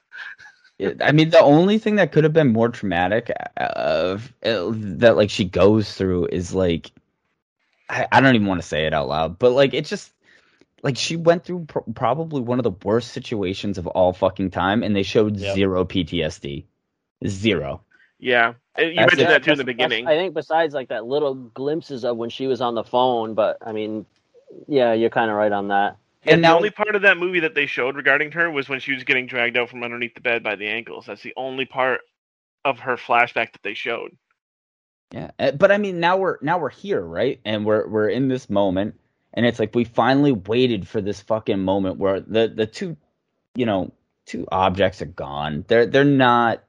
I 1.01 1.11
mean, 1.11 1.31
the 1.31 1.41
only 1.41 1.79
thing 1.79 1.95
that 1.95 2.11
could 2.11 2.23
have 2.23 2.33
been 2.33 2.53
more 2.53 2.69
traumatic 2.69 3.31
uh, 3.59 3.63
of 3.63 4.33
uh, 4.43 4.71
that, 4.73 5.15
like 5.17 5.29
she 5.29 5.45
goes 5.45 5.93
through, 5.93 6.27
is 6.27 6.53
like 6.53 6.91
I, 7.89 8.07
I 8.11 8.21
don't 8.21 8.35
even 8.35 8.47
want 8.47 8.61
to 8.61 8.67
say 8.67 8.85
it 8.85 8.93
out 8.93 9.07
loud, 9.07 9.39
but 9.39 9.51
like 9.51 9.73
it 9.73 9.85
just 9.85 10.13
like 10.83 10.97
she 10.97 11.15
went 11.15 11.43
through 11.43 11.65
pr- 11.65 11.79
probably 11.95 12.41
one 12.41 12.59
of 12.59 12.63
the 12.63 12.75
worst 12.83 13.11
situations 13.11 13.77
of 13.77 13.87
all 13.87 14.13
fucking 14.13 14.51
time, 14.51 14.83
and 14.83 14.95
they 14.95 15.03
showed 15.03 15.37
Yep. 15.37 15.55
zero 15.55 15.85
PTSD, 15.85 16.65
zero. 17.25 17.81
Yeah, 18.19 18.53
you 18.77 18.95
That's 18.95 18.95
mentioned 18.95 19.21
it. 19.21 19.27
that 19.27 19.43
too 19.43 19.51
in 19.51 19.57
the 19.59 19.63
beginning. 19.63 20.07
I 20.07 20.15
think 20.15 20.33
besides 20.33 20.73
like 20.73 20.89
that 20.89 21.05
little 21.05 21.35
glimpses 21.35 22.03
of 22.03 22.17
when 22.17 22.29
she 22.31 22.47
was 22.47 22.61
on 22.61 22.73
the 22.75 22.83
phone, 22.83 23.35
but 23.35 23.57
I 23.61 23.71
mean, 23.73 24.05
yeah, 24.67 24.93
you're 24.93 25.09
kind 25.11 25.29
of 25.29 25.37
right 25.37 25.51
on 25.51 25.67
that. 25.67 25.97
And, 26.23 26.33
And 26.35 26.43
the 26.43 26.47
now- 26.49 26.55
only 26.55 26.71
part 26.71 26.95
of 26.95 27.03
that 27.03 27.17
movie 27.17 27.41
that 27.41 27.53
they 27.53 27.67
showed 27.67 27.95
regarding 27.95 28.31
her 28.31 28.49
was 28.49 28.67
when 28.69 28.79
she 28.79 28.93
was 28.93 29.03
getting 29.03 29.27
dragged 29.27 29.55
out 29.55 29.69
from 29.69 29.83
underneath 29.83 30.15
the 30.15 30.21
bed 30.21 30.41
by 30.43 30.55
the 30.55 30.67
ankles. 30.67 31.05
That's 31.05 31.21
the 31.21 31.33
only 31.37 31.65
part 31.65 32.01
of 32.65 32.79
her 32.79 32.97
flashback 32.97 33.53
that 33.53 33.61
they 33.63 33.75
showed. 33.75 34.17
Yeah, 35.11 35.31
uh, 35.39 35.51
but 35.51 35.71
I 35.71 35.77
mean, 35.77 35.99
now 35.99 36.17
we're 36.17 36.37
now 36.41 36.57
we're 36.57 36.69
here, 36.69 37.01
right? 37.01 37.39
And 37.45 37.65
we're 37.65 37.87
we're 37.87 38.09
in 38.09 38.27
this 38.27 38.49
moment, 38.49 38.99
and 39.33 39.45
it's 39.45 39.59
like 39.59 39.73
we 39.75 39.85
finally 39.85 40.33
waited 40.33 40.87
for 40.87 40.99
this 41.01 41.21
fucking 41.21 41.59
moment 41.59 41.97
where 41.97 42.19
the 42.19 42.47
the 42.49 42.65
two, 42.65 42.97
you 43.55 43.65
know, 43.65 43.93
two 44.25 44.45
objects 44.51 45.01
are 45.01 45.05
gone. 45.05 45.63
They're 45.67 45.85
they're 45.85 46.03
not. 46.03 46.63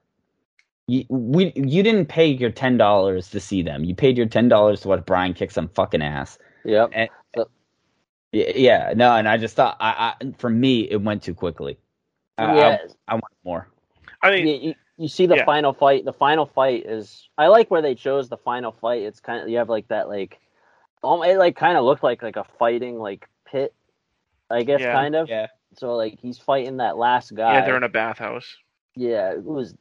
You, 0.91 1.05
we 1.11 1.53
you 1.55 1.83
didn't 1.83 2.07
pay 2.07 2.27
your 2.27 2.51
ten 2.51 2.79
dollars 2.79 3.29
to 3.31 3.41
see 3.41 3.63
them. 3.63 3.85
You 3.85 3.95
paid 3.95 4.17
your 4.17 4.27
ten 4.27 4.49
dollars 4.49 4.81
to 4.81 4.89
watch 4.89 5.05
Brian 5.05 5.35
kick 5.35 5.51
some 5.51 5.69
fucking 5.69 6.01
ass. 6.03 6.39
Yep. 6.65 6.91
And, 6.95 7.11
So- 7.37 7.51
yeah, 8.33 8.53
yeah, 8.57 8.93
no, 8.97 9.15
and 9.15 9.29
I 9.29 9.37
just 9.37 9.55
thought, 9.55 9.77
I, 9.81 10.15
I 10.21 10.33
for 10.39 10.49
me, 10.51 10.81
it 10.91 10.97
went 11.03 11.23
too 11.23 11.35
quickly. 11.35 11.79
I, 12.39 12.57
yeah, 12.57 12.79
I, 13.07 13.13
I 13.13 13.15
want 13.15 13.25
more. 13.45 13.69
I 14.23 14.31
mean, 14.31 14.47
you, 14.47 14.55
you, 14.69 14.75
you 14.97 15.09
see 15.09 15.27
the 15.27 15.37
yeah. 15.37 15.45
final 15.45 15.73
fight. 15.75 16.05
The 16.07 16.13
final 16.13 16.47
fight 16.47 16.87
is. 16.87 17.29
I 17.37 17.49
like 17.49 17.71
where 17.71 17.83
they 17.83 17.95
chose 17.95 18.29
the 18.31 18.37
final 18.39 18.73
fight. 18.73 19.03
It's 19.03 19.21
kind 19.21 19.43
of 19.43 19.49
you 19.49 19.59
have 19.59 19.69
like 19.69 19.89
that 19.89 20.09
like, 20.09 20.39
um, 21.05 21.23
it 21.23 21.37
like 21.37 21.55
kind 21.57 21.77
of 21.77 21.85
looked 21.85 22.03
like 22.03 22.23
like 22.23 22.37
a 22.37 22.45
fighting 22.59 22.99
like 22.99 23.29
pit. 23.47 23.75
I 24.51 24.63
guess 24.63 24.81
Yeah. 24.81 24.93
kind 24.93 25.15
of. 25.15 25.29
Yeah, 25.29 25.49
So 25.75 25.95
like 25.97 26.19
he's 26.21 26.39
fighting 26.39 26.79
that 26.79 26.97
last 26.97 27.35
guy. 27.35 27.55
yeah, 27.55 27.65
they're 27.67 27.77
in 27.77 27.83
a 27.83 27.89
bathhouse. 27.91 28.57
Yeah, 28.97 29.33
it 29.33 29.45
was. 29.45 29.75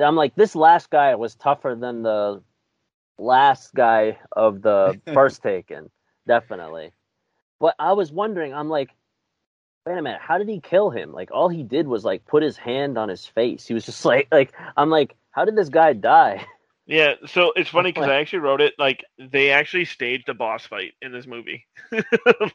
I'm 0.00 0.16
like, 0.16 0.34
this 0.34 0.54
last 0.54 0.90
guy 0.90 1.14
was 1.14 1.34
tougher 1.34 1.76
than 1.78 2.02
the 2.02 2.42
last 3.18 3.74
guy 3.74 4.18
of 4.32 4.62
the 4.62 5.00
first 5.12 5.42
Taken, 5.42 5.90
definitely. 6.26 6.92
But 7.60 7.74
I 7.78 7.92
was 7.92 8.12
wondering, 8.12 8.54
I'm 8.54 8.68
like, 8.68 8.90
wait 9.84 9.98
a 9.98 10.02
minute, 10.02 10.20
how 10.20 10.38
did 10.38 10.48
he 10.48 10.60
kill 10.60 10.90
him? 10.90 11.12
Like, 11.12 11.30
all 11.32 11.48
he 11.48 11.62
did 11.62 11.86
was 11.86 12.04
like 12.04 12.26
put 12.26 12.42
his 12.42 12.56
hand 12.56 12.98
on 12.98 13.08
his 13.08 13.26
face. 13.26 13.66
He 13.66 13.74
was 13.74 13.84
just 13.86 14.04
like, 14.04 14.28
like, 14.30 14.52
I'm 14.76 14.90
like, 14.90 15.16
how 15.30 15.44
did 15.44 15.56
this 15.56 15.68
guy 15.68 15.92
die? 15.92 16.44
Yeah, 16.86 17.14
so 17.26 17.52
it's 17.54 17.68
funny 17.68 17.92
because 17.94 18.08
I 18.08 18.16
actually 18.16 18.40
wrote 18.40 18.60
it 18.60 18.74
like 18.78 19.04
they 19.18 19.50
actually 19.50 19.84
staged 19.84 20.28
a 20.28 20.34
boss 20.34 20.66
fight 20.66 20.94
in 21.02 21.12
this 21.12 21.26
movie. 21.26 21.66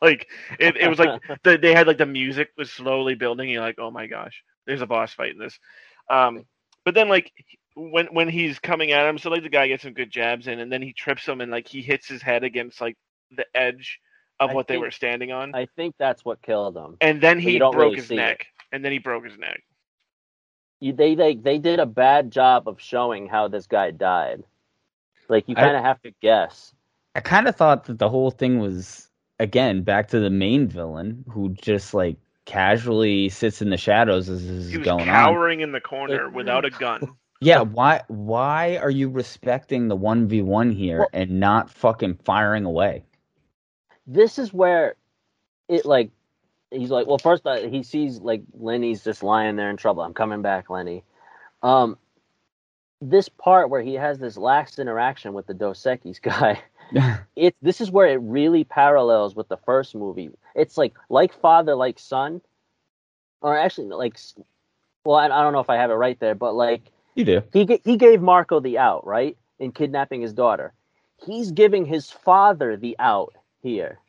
like 0.01 0.27
it, 0.59 0.75
it 0.75 0.89
was 0.89 0.99
like 0.99 1.21
the, 1.43 1.57
they 1.57 1.73
had 1.73 1.87
like 1.87 1.99
the 1.99 2.05
music 2.05 2.49
was 2.57 2.71
slowly 2.71 3.15
building. 3.15 3.49
You're 3.49 3.61
like, 3.61 3.77
oh 3.77 3.91
my 3.91 4.07
gosh, 4.07 4.43
there's 4.65 4.81
a 4.81 4.87
boss 4.87 5.13
fight 5.13 5.33
in 5.33 5.37
this. 5.37 5.59
Um, 6.09 6.45
but 6.85 6.93
then 6.93 7.09
like 7.09 7.31
when 7.75 8.07
when 8.07 8.29
he's 8.29 8.59
coming 8.59 8.91
at 8.91 9.07
him, 9.07 9.17
so 9.17 9.29
like 9.29 9.43
the 9.43 9.49
guy 9.49 9.67
gets 9.67 9.83
some 9.83 9.93
good 9.93 10.11
jabs 10.11 10.47
in, 10.47 10.59
and 10.59 10.71
then 10.71 10.81
he 10.81 10.93
trips 10.93 11.25
him 11.25 11.41
and 11.41 11.51
like 11.51 11.67
he 11.67 11.81
hits 11.81 12.07
his 12.07 12.21
head 12.21 12.43
against 12.43 12.81
like 12.81 12.97
the 13.35 13.45
edge 13.55 13.99
of 14.39 14.51
I 14.51 14.53
what 14.53 14.67
they 14.67 14.77
were 14.77 14.91
standing 14.91 15.31
on, 15.31 15.55
I 15.55 15.67
think 15.75 15.95
that's 15.97 16.25
what 16.25 16.41
killed 16.41 16.75
him. 16.75 16.97
and 17.01 17.21
then 17.21 17.39
he 17.39 17.59
broke 17.59 17.75
really 17.75 17.95
his 17.95 18.07
see 18.07 18.15
neck, 18.15 18.47
and 18.71 18.83
then 18.83 18.91
he 18.91 18.99
broke 18.99 19.25
his 19.25 19.37
neck. 19.37 19.61
You, 20.79 20.91
they, 20.91 21.15
they, 21.15 21.35
they 21.35 21.59
did 21.59 21.79
a 21.79 21.85
bad 21.85 22.29
job 22.29 22.67
of 22.67 22.81
showing 22.81 23.27
how 23.27 23.47
this 23.47 23.67
guy 23.67 23.91
died. 23.91 24.43
Like, 25.29 25.47
you 25.47 25.55
kind 25.55 25.77
of 25.77 25.81
have 25.81 26.01
to 26.01 26.11
guess. 26.21 26.73
I 27.15 27.21
kind 27.21 27.47
of 27.47 27.55
thought 27.55 27.85
that 27.85 27.99
the 27.99 28.09
whole 28.09 28.31
thing 28.31 28.59
was 28.59 29.09
again 29.39 29.83
back 29.83 30.09
to 30.09 30.19
the 30.19 30.29
main 30.29 30.67
villain 30.67 31.23
who 31.29 31.49
just 31.53 31.93
like 31.93 32.17
casually 32.45 33.29
sits 33.29 33.61
in 33.61 33.69
the 33.69 33.77
shadows 33.77 34.29
as 34.29 34.41
this 34.45 34.51
is 34.65 34.71
He 34.71 34.77
was 34.77 34.85
going 34.85 35.01
on. 35.01 35.05
cowering 35.07 35.61
in 35.61 35.71
the 35.71 35.81
corner 35.81 36.29
without 36.29 36.65
a 36.65 36.69
gun. 36.79 37.15
Yeah, 37.41 37.61
why 37.61 38.01
why 38.07 38.77
are 38.77 38.89
you 38.89 39.09
respecting 39.09 39.87
the 39.87 39.95
one 39.95 40.27
v 40.27 40.41
one 40.41 40.71
here 40.71 40.99
Well- 40.99 41.09
and 41.13 41.39
not 41.39 41.69
fucking 41.69 42.15
firing 42.23 42.65
away? 42.65 43.03
this 44.05 44.37
is 44.37 44.51
where 44.53 44.95
it 45.69 45.85
like 45.85 46.11
he's 46.71 46.89
like 46.91 47.07
well 47.07 47.17
first 47.17 47.45
uh, 47.47 47.57
he 47.69 47.83
sees 47.83 48.19
like 48.19 48.41
lenny's 48.53 49.01
just 49.01 49.23
lying 49.23 49.55
there 49.55 49.69
in 49.69 49.77
trouble 49.77 50.03
i'm 50.03 50.13
coming 50.13 50.41
back 50.41 50.69
lenny 50.69 51.05
um 51.61 51.97
this 52.99 53.29
part 53.29 53.69
where 53.69 53.81
he 53.81 53.93
has 53.93 54.19
this 54.19 54.35
last 54.35 54.77
interaction 54.79 55.31
with 55.33 55.47
the 55.47 55.53
dos 55.53 55.81
Equis 55.83 56.21
guy 56.21 56.61
it 57.37 57.55
this 57.61 57.79
is 57.79 57.89
where 57.91 58.07
it 58.07 58.19
really 58.21 58.65
parallels 58.65 59.35
with 59.37 59.47
the 59.47 59.55
first 59.57 59.95
movie 59.95 60.29
it's 60.55 60.77
like 60.77 60.93
like 61.09 61.33
father 61.33 61.75
like 61.75 61.99
son 61.99 62.41
or 63.41 63.57
actually 63.57 63.87
like 63.87 64.17
well 65.03 65.17
i, 65.17 65.25
I 65.25 65.43
don't 65.43 65.53
know 65.53 65.59
if 65.59 65.69
i 65.69 65.75
have 65.77 65.91
it 65.91 65.95
right 65.95 66.19
there 66.19 66.35
but 66.35 66.53
like 66.55 66.91
you 67.15 67.25
do. 67.25 67.43
he 67.53 67.79
he 67.83 67.97
gave 67.97 68.21
Marko 68.21 68.59
the 68.59 68.77
out, 68.77 69.05
right? 69.05 69.37
In 69.59 69.71
kidnapping 69.71 70.21
his 70.21 70.33
daughter. 70.33 70.73
He's 71.25 71.51
giving 71.51 71.85
his 71.85 72.11
father 72.11 72.75
the 72.75 72.95
out 72.99 73.35
here. 73.61 73.99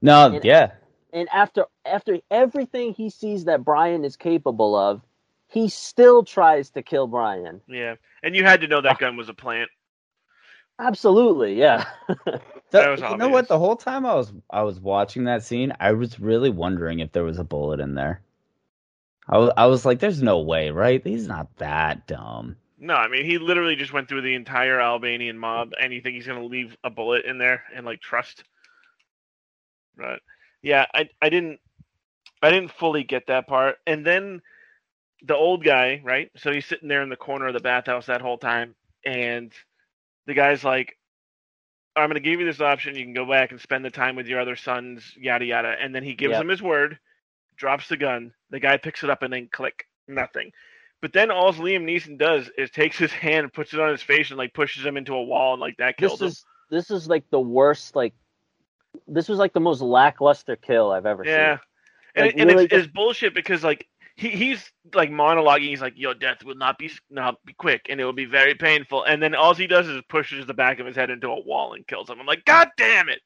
No, 0.00 0.34
And- 0.34 0.44
yeah. 0.44 0.72
And 1.12 1.28
after 1.30 1.66
after 1.84 2.20
everything 2.30 2.94
he 2.94 3.10
sees 3.10 3.44
that 3.44 3.64
Brian 3.64 4.04
is 4.04 4.16
capable 4.16 4.74
of, 4.74 5.02
he 5.48 5.68
still 5.68 6.24
tries 6.24 6.70
to 6.70 6.82
kill 6.82 7.06
Brian. 7.06 7.60
Yeah, 7.68 7.96
and 8.22 8.34
you 8.34 8.44
had 8.44 8.62
to 8.62 8.66
know 8.66 8.80
that 8.80 8.92
ah. 8.92 8.98
gun 8.98 9.16
was 9.18 9.28
a 9.28 9.34
plant. 9.34 9.68
Absolutely, 10.78 11.54
yeah. 11.54 11.84
That 12.72 12.88
was 12.88 13.00
you 13.00 13.16
know 13.18 13.28
what? 13.28 13.48
The 13.48 13.58
whole 13.58 13.76
time 13.76 14.06
I 14.06 14.14
was 14.14 14.32
I 14.48 14.62
was 14.62 14.80
watching 14.80 15.24
that 15.24 15.44
scene, 15.44 15.74
I 15.78 15.92
was 15.92 16.18
really 16.18 16.48
wondering 16.48 17.00
if 17.00 17.12
there 17.12 17.22
was 17.22 17.38
a 17.38 17.44
bullet 17.44 17.80
in 17.80 17.94
there. 17.94 18.22
I 19.28 19.36
was, 19.38 19.50
I 19.58 19.66
was 19.66 19.84
like, 19.84 19.98
"There's 19.98 20.22
no 20.22 20.40
way, 20.40 20.70
right? 20.70 21.04
He's 21.04 21.28
not 21.28 21.54
that 21.58 22.06
dumb." 22.06 22.56
No, 22.78 22.94
I 22.94 23.08
mean 23.08 23.26
he 23.26 23.36
literally 23.36 23.76
just 23.76 23.92
went 23.92 24.08
through 24.08 24.22
the 24.22 24.34
entire 24.34 24.80
Albanian 24.80 25.38
mob, 25.38 25.72
and 25.78 25.92
you 25.92 26.00
think 26.00 26.14
he's 26.14 26.26
gonna 26.26 26.44
leave 26.44 26.74
a 26.82 26.88
bullet 26.88 27.26
in 27.26 27.36
there 27.36 27.62
and 27.74 27.84
like 27.84 28.00
trust? 28.00 28.42
Right? 29.96 30.20
Yeah, 30.62 30.86
I 30.94 31.10
I 31.20 31.28
didn't 31.28 31.60
I 32.42 32.50
didn't 32.50 32.72
fully 32.72 33.04
get 33.04 33.26
that 33.26 33.46
part, 33.46 33.76
and 33.86 34.04
then 34.04 34.40
the 35.22 35.36
old 35.36 35.62
guy, 35.62 36.00
right? 36.02 36.30
So 36.36 36.50
he's 36.50 36.66
sitting 36.66 36.88
there 36.88 37.02
in 37.02 37.10
the 37.10 37.16
corner 37.16 37.48
of 37.48 37.54
the 37.54 37.60
bathhouse 37.60 38.06
that 38.06 38.22
whole 38.22 38.38
time, 38.38 38.74
and 39.04 39.52
the 40.26 40.34
guy's 40.34 40.64
like, 40.64 40.98
"I'm 41.96 42.08
going 42.08 42.22
to 42.22 42.28
give 42.28 42.40
you 42.40 42.46
this 42.46 42.60
option. 42.60 42.96
You 42.96 43.04
can 43.04 43.14
go 43.14 43.26
back 43.28 43.50
and 43.50 43.60
spend 43.60 43.84
the 43.84 43.90
time 43.90 44.16
with 44.16 44.26
your 44.26 44.40
other 44.40 44.56
sons, 44.56 45.14
yada 45.16 45.44
yada." 45.44 45.74
And 45.80 45.94
then 45.94 46.02
he 46.02 46.14
gives 46.14 46.32
Yep. 46.32 46.42
him 46.42 46.48
his 46.48 46.62
word, 46.62 46.98
drops 47.56 47.88
the 47.88 47.96
gun. 47.96 48.32
The 48.50 48.60
guy 48.60 48.76
picks 48.76 49.02
it 49.04 49.10
up 49.10 49.22
and 49.22 49.32
then 49.32 49.48
click, 49.52 49.86
nothing. 50.08 50.52
But 51.00 51.12
then 51.12 51.30
all 51.30 51.52
Liam 51.52 51.84
Neeson 51.84 52.16
does 52.18 52.48
is 52.56 52.70
takes 52.70 52.96
his 52.96 53.12
hand, 53.12 53.44
and 53.44 53.52
puts 53.52 53.74
it 53.74 53.80
on 53.80 53.90
his 53.90 54.02
face, 54.02 54.30
and 54.30 54.38
like 54.38 54.54
pushes 54.54 54.84
him 54.86 54.96
into 54.96 55.14
a 55.14 55.22
wall, 55.22 55.54
and 55.54 55.60
like 55.60 55.76
that 55.78 55.96
kills 55.96 56.20
This 56.20 56.22
him. 56.22 56.28
is 56.28 56.44
this 56.70 56.90
is 56.90 57.08
like 57.08 57.24
the 57.30 57.40
worst. 57.40 57.96
Like 57.96 58.14
this 59.08 59.28
was 59.28 59.38
like 59.38 59.52
the 59.52 59.60
most 59.60 59.80
lackluster 59.80 60.56
kill 60.56 60.92
I've 60.92 61.06
ever 61.06 61.24
Yeah, 61.24 61.52
seen. 61.52 61.60
and, 62.14 62.26
Like, 62.26 62.34
and 62.38 62.50
really 62.50 62.64
it's, 62.64 62.72
it's 62.72 62.86
bullshit 62.92 63.34
because 63.34 63.64
like 63.64 63.86
he, 64.22 64.30
he's 64.30 64.72
like 64.94 65.10
monologuing. 65.10 65.68
He's 65.68 65.80
like, 65.80 65.94
"Your 65.96 66.14
death 66.14 66.44
will 66.44 66.54
not 66.54 66.78
be 66.78 66.90
not 67.10 67.44
be 67.44 67.52
quick, 67.52 67.86
and 67.88 68.00
it 68.00 68.04
will 68.04 68.12
be 68.12 68.24
very 68.24 68.54
painful." 68.54 69.02
And 69.04 69.20
then 69.20 69.34
all 69.34 69.54
he 69.54 69.66
does 69.66 69.88
is 69.88 70.00
pushes 70.08 70.46
the 70.46 70.54
back 70.54 70.78
of 70.78 70.86
his 70.86 70.94
head 70.94 71.10
into 71.10 71.28
a 71.28 71.40
wall 71.40 71.74
and 71.74 71.86
kills 71.86 72.08
him. 72.08 72.20
I'm 72.20 72.26
like, 72.26 72.44
"God 72.44 72.68
damn 72.76 73.08
it!" 73.08 73.20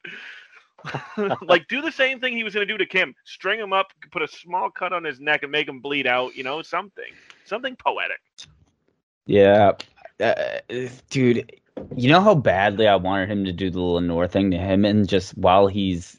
like, 1.43 1.69
do 1.69 1.83
the 1.83 1.93
same 1.93 2.19
thing 2.21 2.35
he 2.35 2.45
was 2.45 2.55
going 2.55 2.67
to 2.67 2.73
do 2.73 2.79
to 2.79 2.87
Kim. 2.87 3.15
String 3.25 3.61
him 3.61 3.73
up, 3.73 3.89
put 4.11 4.23
a 4.23 4.29
small 4.29 4.71
cut 4.71 4.93
on 4.93 5.05
his 5.05 5.21
neck, 5.21 5.43
and 5.43 5.53
make 5.53 5.69
him 5.69 5.81
bleed 5.81 6.07
out. 6.07 6.35
You 6.35 6.45
know, 6.45 6.63
something, 6.63 7.13
something 7.45 7.77
poetic. 7.77 8.21
Yeah, 9.27 9.73
uh, 10.19 10.35
dude. 11.11 11.53
You 11.95 12.11
know 12.11 12.23
how 12.23 12.35
badly 12.35 12.89
I 12.89 12.97
wanted 12.97 13.31
him 13.31 13.45
to 13.45 13.53
do 13.53 13.71
the 13.71 13.81
Lenore 13.81 14.29
thing 14.29 14.51
to 14.53 14.57
him, 14.57 14.87
and 14.87 15.07
just 15.07 15.37
while 15.37 15.67
he's 15.67 16.17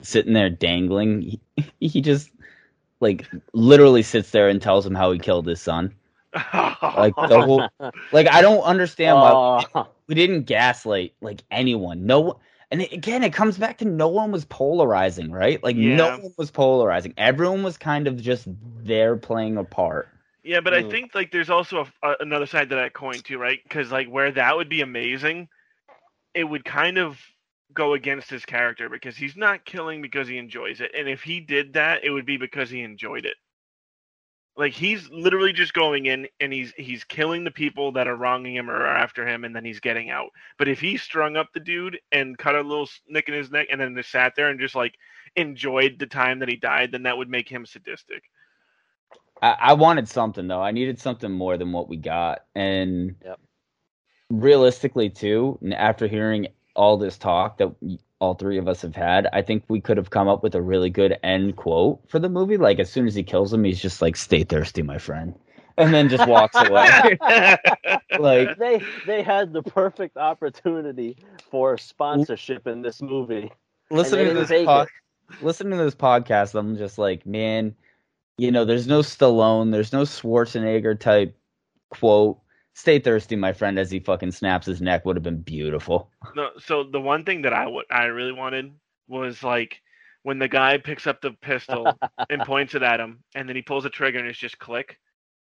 sitting 0.00 0.32
there 0.32 0.50
dangling, 0.50 1.22
he, 1.22 1.40
he 1.80 2.00
just 2.00 2.30
like 3.02 3.26
literally 3.52 4.02
sits 4.02 4.30
there 4.30 4.48
and 4.48 4.62
tells 4.62 4.86
him 4.86 4.94
how 4.94 5.12
he 5.12 5.18
killed 5.18 5.46
his 5.46 5.60
son. 5.60 5.94
Like 6.34 7.14
the 7.18 7.42
whole, 7.42 7.68
like 8.12 8.28
I 8.28 8.40
don't 8.42 8.62
understand 8.62 9.20
why 9.20 9.36
we 10.06 10.14
didn't 10.14 10.44
gaslight 10.44 11.14
like 11.20 11.42
anyone. 11.50 12.06
No, 12.06 12.20
one- 12.20 12.36
and 12.70 12.82
it, 12.82 12.92
again, 12.92 13.22
it 13.22 13.34
comes 13.34 13.58
back 13.58 13.78
to 13.78 13.84
no 13.84 14.08
one 14.08 14.32
was 14.32 14.46
polarizing, 14.46 15.30
right? 15.30 15.62
Like 15.62 15.76
no 15.76 16.08
one 16.08 16.34
was 16.38 16.50
polarizing. 16.50 17.12
Everyone 17.18 17.62
was 17.62 17.76
kind 17.76 18.08
of 18.08 18.16
just 18.20 18.48
there 18.84 19.16
playing 19.16 19.58
a 19.58 19.64
part. 19.64 20.08
Yeah, 20.42 20.60
but 20.60 20.74
I 20.74 20.82
Mm. 20.82 20.90
think 20.90 21.14
like 21.14 21.30
there's 21.30 21.50
also 21.50 21.86
a, 22.02 22.08
a, 22.08 22.16
another 22.20 22.46
side 22.46 22.70
to 22.70 22.76
that 22.76 22.94
coin 22.94 23.22
too, 23.22 23.38
right? 23.38 23.60
Because 23.62 23.92
like 23.92 24.08
where 24.08 24.32
that 24.32 24.56
would 24.56 24.70
be 24.70 24.80
amazing, 24.80 25.48
it 26.34 26.44
would 26.44 26.64
kind 26.64 26.98
of 26.98 27.18
go 27.74 27.94
against 27.94 28.30
his 28.30 28.44
character 28.44 28.88
because 28.88 29.16
he's 29.16 29.36
not 29.36 29.64
killing 29.64 30.02
because 30.02 30.28
he 30.28 30.38
enjoys 30.38 30.80
it, 30.80 30.92
and 30.96 31.08
if 31.08 31.22
he 31.22 31.40
did 31.40 31.74
that, 31.74 32.04
it 32.04 32.10
would 32.10 32.26
be 32.26 32.36
because 32.36 32.70
he 32.70 32.82
enjoyed 32.82 33.24
it. 33.26 33.36
Like 34.56 34.74
he's 34.74 35.08
literally 35.10 35.52
just 35.54 35.72
going 35.72 36.06
in 36.06 36.28
and 36.40 36.52
he's 36.52 36.74
he's 36.76 37.04
killing 37.04 37.42
the 37.42 37.50
people 37.50 37.92
that 37.92 38.06
are 38.06 38.16
wronging 38.16 38.54
him 38.54 38.70
or 38.70 38.74
are 38.76 38.96
after 38.96 39.26
him, 39.26 39.44
and 39.44 39.56
then 39.56 39.64
he's 39.64 39.80
getting 39.80 40.10
out. 40.10 40.28
But 40.58 40.68
if 40.68 40.78
he 40.78 40.98
strung 40.98 41.36
up 41.36 41.48
the 41.54 41.60
dude 41.60 41.98
and 42.12 42.36
cut 42.36 42.54
a 42.54 42.60
little 42.60 42.88
nick 43.08 43.28
in 43.28 43.34
his 43.34 43.50
neck, 43.50 43.68
and 43.70 43.80
then 43.80 43.96
just 43.96 44.10
sat 44.10 44.34
there 44.36 44.50
and 44.50 44.60
just 44.60 44.74
like 44.74 44.94
enjoyed 45.36 45.98
the 45.98 46.06
time 46.06 46.40
that 46.40 46.50
he 46.50 46.56
died, 46.56 46.92
then 46.92 47.04
that 47.04 47.16
would 47.16 47.30
make 47.30 47.48
him 47.48 47.64
sadistic. 47.64 48.24
I, 49.40 49.56
I 49.58 49.72
wanted 49.74 50.08
something 50.08 50.46
though. 50.48 50.62
I 50.62 50.70
needed 50.70 51.00
something 51.00 51.30
more 51.30 51.56
than 51.56 51.72
what 51.72 51.88
we 51.88 51.96
got, 51.96 52.44
and 52.54 53.16
Yep. 53.24 53.40
realistically, 54.30 55.10
too, 55.10 55.58
n- 55.62 55.72
after 55.72 56.06
hearing 56.06 56.48
all 56.74 56.96
this 56.96 57.18
talk 57.18 57.58
that 57.58 57.70
all 58.20 58.34
three 58.34 58.58
of 58.58 58.68
us 58.68 58.82
have 58.82 58.94
had, 58.94 59.28
I 59.32 59.42
think 59.42 59.64
we 59.68 59.80
could 59.80 59.96
have 59.96 60.10
come 60.10 60.28
up 60.28 60.42
with 60.42 60.54
a 60.54 60.62
really 60.62 60.90
good 60.90 61.18
end 61.22 61.56
quote 61.56 62.00
for 62.08 62.18
the 62.18 62.28
movie. 62.28 62.56
Like 62.56 62.78
as 62.78 62.90
soon 62.90 63.06
as 63.06 63.14
he 63.14 63.22
kills 63.22 63.52
him, 63.52 63.64
he's 63.64 63.80
just 63.80 64.00
like, 64.00 64.16
"Stay 64.16 64.44
thirsty, 64.44 64.82
my 64.82 64.98
friend," 64.98 65.34
and 65.76 65.92
then 65.92 66.08
just 66.08 66.28
walks 66.28 66.54
away. 66.68 67.18
like 68.18 68.56
they 68.58 68.80
they 69.06 69.22
had 69.22 69.52
the 69.52 69.62
perfect 69.62 70.16
opportunity 70.16 71.16
for 71.50 71.76
sponsorship 71.78 72.66
in 72.66 72.82
this 72.82 73.02
movie. 73.02 73.52
listening 73.90 74.28
to 74.28 74.34
this 74.34 74.48
take 74.48 74.66
pod, 74.66 74.88
listening 75.40 75.78
to 75.78 75.84
this 75.84 75.94
podcast, 75.94 76.54
I'm 76.54 76.76
just 76.76 76.98
like, 76.98 77.26
man, 77.26 77.74
you 78.38 78.50
know, 78.50 78.64
there's 78.64 78.86
no 78.86 79.00
Stallone, 79.00 79.72
there's 79.72 79.92
no 79.92 80.02
Schwarzenegger 80.02 80.98
type 80.98 81.36
quote. 81.90 82.38
Stay 82.74 82.98
thirsty, 82.98 83.36
my 83.36 83.52
friend, 83.52 83.78
as 83.78 83.90
he 83.90 84.00
fucking 84.00 84.32
snaps 84.32 84.66
his 84.66 84.80
neck 84.80 85.04
would 85.04 85.16
have 85.16 85.22
been 85.22 85.42
beautiful. 85.42 86.10
No, 86.34 86.50
so 86.58 86.84
the 86.84 87.00
one 87.00 87.24
thing 87.24 87.42
that 87.42 87.52
I 87.52 87.66
would 87.66 87.84
I 87.90 88.04
really 88.04 88.32
wanted 88.32 88.72
was 89.08 89.42
like 89.42 89.80
when 90.22 90.38
the 90.38 90.48
guy 90.48 90.78
picks 90.78 91.06
up 91.06 91.20
the 91.20 91.32
pistol 91.32 91.92
and 92.30 92.42
points 92.42 92.74
it 92.74 92.82
at 92.82 93.00
him, 93.00 93.22
and 93.34 93.48
then 93.48 93.56
he 93.56 93.62
pulls 93.62 93.84
the 93.84 93.90
trigger 93.90 94.18
and 94.18 94.28
it's 94.28 94.38
just 94.38 94.58
click. 94.58 94.98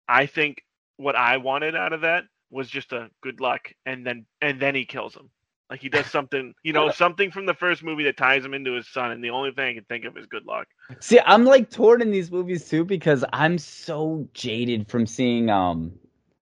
I 0.07 0.25
think 0.25 0.63
what 0.95 1.15
I 1.15 1.38
wanted 1.38 1.75
out 1.75 1.93
of 1.93 2.01
that 2.01 2.23
was 2.49 2.69
just 2.69 2.93
a 2.93 3.09
good 3.21 3.41
luck, 3.41 3.71
and 3.86 4.05
then 4.05 4.25
and 4.41 4.59
then 4.59 4.75
he 4.75 4.86
kills 4.86 5.15
him. 5.15 5.30
Like 5.69 5.82
he 5.82 5.89
does 5.89 6.05
something, 6.05 6.53
you 6.63 6.71
know, 6.71 6.91
something 6.91 7.32
from 7.32 7.45
the 7.45 7.53
first 7.53 7.84
movie 7.84 8.05
that 8.05 8.15
ties 8.15 8.45
him 8.45 8.53
into 8.53 8.73
his 8.73 8.88
son, 8.88 9.11
and 9.11 9.21
the 9.21 9.32
only 9.32 9.51
thing 9.51 9.65
I 9.65 9.73
can 9.73 9.84
think 9.84 10.05
of 10.05 10.17
is 10.17 10.25
good 10.28 10.45
luck. 10.45 10.67
See, 11.01 11.19
I'm 11.25 11.43
like 11.43 11.69
torn 11.69 12.01
in 12.01 12.11
these 12.11 12.32
movies 12.32 12.69
too 12.69 12.86
because 12.86 13.25
I'm 13.34 13.57
so 13.57 14.28
jaded 14.34 14.89
from 14.89 15.05
seeing 15.05 15.49
um 15.49 15.91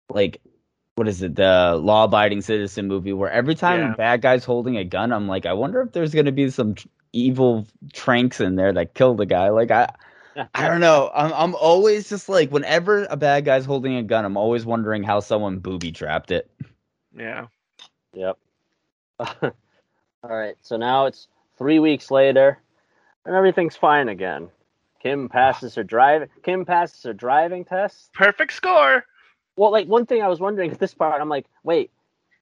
like 0.10 0.42
what 0.96 1.08
is 1.10 1.22
it, 1.22 1.36
the 1.36 1.78
law 1.82 2.06
abiding 2.06 2.42
citizen 2.42 2.88
movie 2.88 3.12
where 3.14 3.30
every 3.30 3.56
time 3.56 3.82
Yeah. 3.82 3.94
a 3.94 3.98
bad 3.98 4.22
guy's 4.22 4.46
holding 4.46 4.78
a 4.78 4.84
gun, 4.86 5.12
I'm 5.12 5.28
like, 5.28 5.46
I 5.46 5.54
wonder 5.54 5.82
if 5.82 5.92
there's 5.92 6.14
gonna 6.14 6.32
be 6.32 6.50
some 6.50 6.76
tr- 6.76 6.88
evil 7.12 7.68
tranks 7.94 8.40
in 8.42 8.56
there 8.56 8.72
that 8.74 8.94
kill 8.94 9.14
the 9.14 9.26
guy. 9.26 9.50
Like 9.50 9.72
I 9.72 9.90
I 10.54 10.68
don't 10.68 10.80
know. 10.80 11.12
I'm 11.14 11.34
I'm 11.34 11.56
always 11.56 12.10
just 12.10 12.30
like 12.30 12.50
whenever 12.50 13.06
a 13.10 13.18
bad 13.18 13.44
guy's 13.46 13.66
holding 13.66 13.96
a 13.98 14.04
gun, 14.04 14.24
I'm 14.26 14.38
always 14.38 14.66
wondering 14.66 15.04
how 15.04 15.20
someone 15.20 15.60
booby 15.60 15.92
trapped 15.92 16.32
it. 16.32 16.50
Yeah. 17.18 17.48
Yep. 18.14 18.38
All 19.20 19.52
right, 20.24 20.56
so 20.62 20.76
now 20.78 21.06
it's 21.06 21.28
three 21.58 21.80
weeks 21.80 22.10
later, 22.10 22.58
and 23.26 23.36
everything's 23.36 23.76
fine 23.76 24.10
again. 24.10 24.50
Kim 25.04 25.30
passes 25.30 25.76
her 25.76 25.84
drive. 25.84 26.28
Kim 26.44 26.66
passes 26.66 27.04
her 27.04 27.14
driving 27.14 27.64
test. 27.64 28.12
Perfect 28.14 28.54
score. 28.54 29.06
Well, 29.56 29.72
like 29.72 29.88
one 29.88 30.06
thing 30.06 30.22
I 30.22 30.28
was 30.28 30.40
wondering 30.40 30.72
at 30.72 30.80
this 30.80 30.94
part, 30.94 31.22
I'm 31.22 31.30
like, 31.30 31.46
wait, 31.64 31.92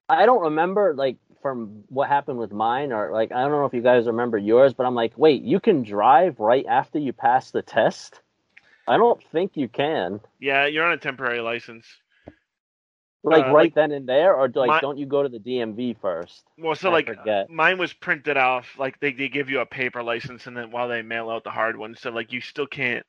I 0.10 0.26
don't 0.26 0.42
remember 0.42 0.94
like 0.96 1.18
from 1.42 1.84
what 1.90 2.08
happened 2.08 2.40
with 2.40 2.52
mine, 2.52 2.92
or 2.92 3.12
like 3.12 3.32
I 3.32 3.42
don't 3.42 3.52
know 3.52 3.66
if 3.66 3.74
you 3.74 3.82
guys 3.82 4.08
remember 4.08 4.38
yours, 4.38 4.74
but 4.74 4.86
I'm 4.86 4.96
like, 4.96 5.18
wait, 5.18 5.44
you 5.44 5.60
can 5.60 5.84
drive 5.84 6.40
right 6.40 6.66
after 6.68 7.00
you 7.00 7.14
pass 7.14 7.52
the 7.52 7.62
test. 7.62 8.22
I 8.88 8.98
don't 8.98 9.22
think 9.32 9.56
you 9.56 9.68
can. 9.68 10.20
Yeah, 10.40 10.66
you're 10.66 10.86
on 10.86 10.94
a 10.94 10.98
temporary 10.98 11.40
license. 11.40 11.86
Like 13.26 13.46
Uh, 13.46 13.54
right 13.54 13.64
like- 13.66 13.76
then 13.76 13.92
and 13.92 14.08
there, 14.08 14.36
or 14.36 14.50
like 14.50 14.68
My- 14.68 14.80
don't 14.82 14.98
you 14.98 15.06
go 15.06 15.24
to 15.24 15.30
the 15.30 15.40
DMV 15.40 15.94
first? 16.02 16.44
Well, 16.58 16.76
so 16.76 16.90
I 16.90 16.94
like 16.94 17.08
forget. 17.08 17.50
mine 17.50 17.78
was 17.78 17.94
printed 17.94 18.36
off. 18.36 18.78
Like 18.78 19.00
they, 19.00 19.14
they 19.14 19.30
give 19.30 19.50
you 19.50 19.62
a 19.62 19.66
paper 19.66 20.04
license, 20.04 20.48
and 20.48 20.58
then 20.58 20.72
while 20.72 20.90
they 20.90 21.02
mail 21.02 21.30
out 21.30 21.46
the 21.46 21.50
hard 21.52 21.78
one, 21.78 21.96
so 21.96 22.10
like 22.10 22.34
you 22.34 22.42
still 22.42 22.68
can't. 22.68 23.06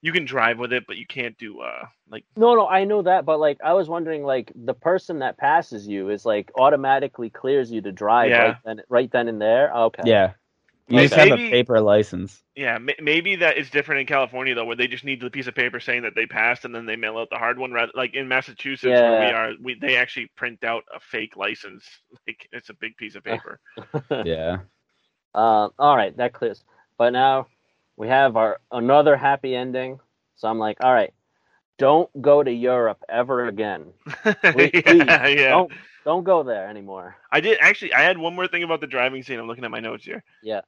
You 0.00 0.12
can 0.12 0.24
drive 0.24 0.58
with 0.58 0.72
it, 0.72 0.84
but 0.86 0.96
you 0.96 1.06
can't 1.06 1.36
do 1.38 1.60
uh 1.60 1.86
like 2.08 2.24
No, 2.36 2.54
no, 2.54 2.68
I 2.68 2.84
know 2.84 3.02
that, 3.02 3.24
but 3.24 3.40
like 3.40 3.58
I 3.64 3.72
was 3.74 3.88
wondering, 3.88 4.22
like 4.22 4.52
the 4.54 4.74
person 4.74 5.18
that 5.20 5.36
passes 5.38 5.86
you 5.88 6.10
is 6.10 6.24
like 6.24 6.50
automatically 6.56 7.30
clears 7.30 7.70
you 7.70 7.80
to 7.82 7.92
drive 7.92 8.30
Yeah. 8.30 8.38
right 8.42 8.56
then, 8.64 8.82
right 8.88 9.10
then 9.10 9.28
and 9.28 9.40
there. 9.40 9.72
Okay. 9.74 10.02
Yeah. 10.06 10.32
You 10.86 10.96
Like, 10.96 11.04
just 11.10 11.14
have 11.16 11.32
a 11.32 11.50
paper 11.50 11.80
license. 11.80 12.42
yeah. 12.54 12.78
Maybe 13.00 13.36
that 13.36 13.58
is 13.58 13.68
different 13.70 14.00
in 14.02 14.06
California 14.06 14.54
though, 14.54 14.64
where 14.64 14.76
they 14.76 14.86
just 14.86 15.04
need 15.04 15.20
the 15.20 15.28
piece 15.30 15.46
of 15.46 15.54
paper 15.54 15.80
saying 15.80 16.02
that 16.02 16.14
they 16.14 16.24
passed, 16.26 16.64
and 16.64 16.74
then 16.74 16.86
they 16.86 16.96
mail 16.96 17.18
out 17.18 17.28
the 17.30 17.36
hard 17.36 17.58
one. 17.58 17.72
Rather, 17.72 17.92
like 17.94 18.14
in 18.14 18.26
Massachusetts, 18.28 18.86
where 19.02 19.20
we 19.20 19.26
are, 19.32 19.52
we 19.60 19.74
they 19.78 19.96
actually 19.96 20.30
print 20.36 20.64
out 20.64 20.84
a 20.94 21.00
fake 21.00 21.36
license. 21.36 21.84
Like 22.26 22.48
it's 22.52 22.70
a 22.70 22.74
big 22.74 22.96
piece 22.96 23.16
of 23.16 23.24
paper. 23.24 23.58
Yeah. 24.24 24.58
Uh, 25.34 25.68
all 25.78 25.96
right, 25.96 26.16
that 26.16 26.32
clears. 26.32 26.64
But 26.96 27.10
now 27.10 27.48
we 27.98 28.08
have 28.08 28.36
our 28.36 28.60
another 28.70 29.16
happy 29.16 29.54
ending. 29.54 29.98
So 30.36 30.48
I'm 30.48 30.58
like, 30.58 30.78
all 30.80 30.94
right, 30.94 31.12
don't 31.78 32.08
go 32.22 32.42
to 32.42 32.50
Europe 32.50 33.02
ever 33.08 33.46
again. 33.46 33.92
Please, 34.24 34.70
yeah, 34.72 34.82
please, 34.82 35.40
yeah. 35.40 35.50
Don't 35.50 35.72
don't 36.04 36.24
go 36.24 36.42
there 36.44 36.68
anymore. 36.68 37.16
I 37.30 37.40
did 37.40 37.58
actually. 37.60 37.92
I 37.92 38.00
had 38.02 38.16
one 38.16 38.34
more 38.34 38.46
thing 38.46 38.62
about 38.62 38.80
the 38.80 38.86
driving 38.86 39.22
scene. 39.22 39.38
I'm 39.38 39.48
looking 39.48 39.64
at 39.64 39.70
my 39.70 39.80
notes 39.80 40.04
here. 40.04 40.22
Yeah. 40.42 40.62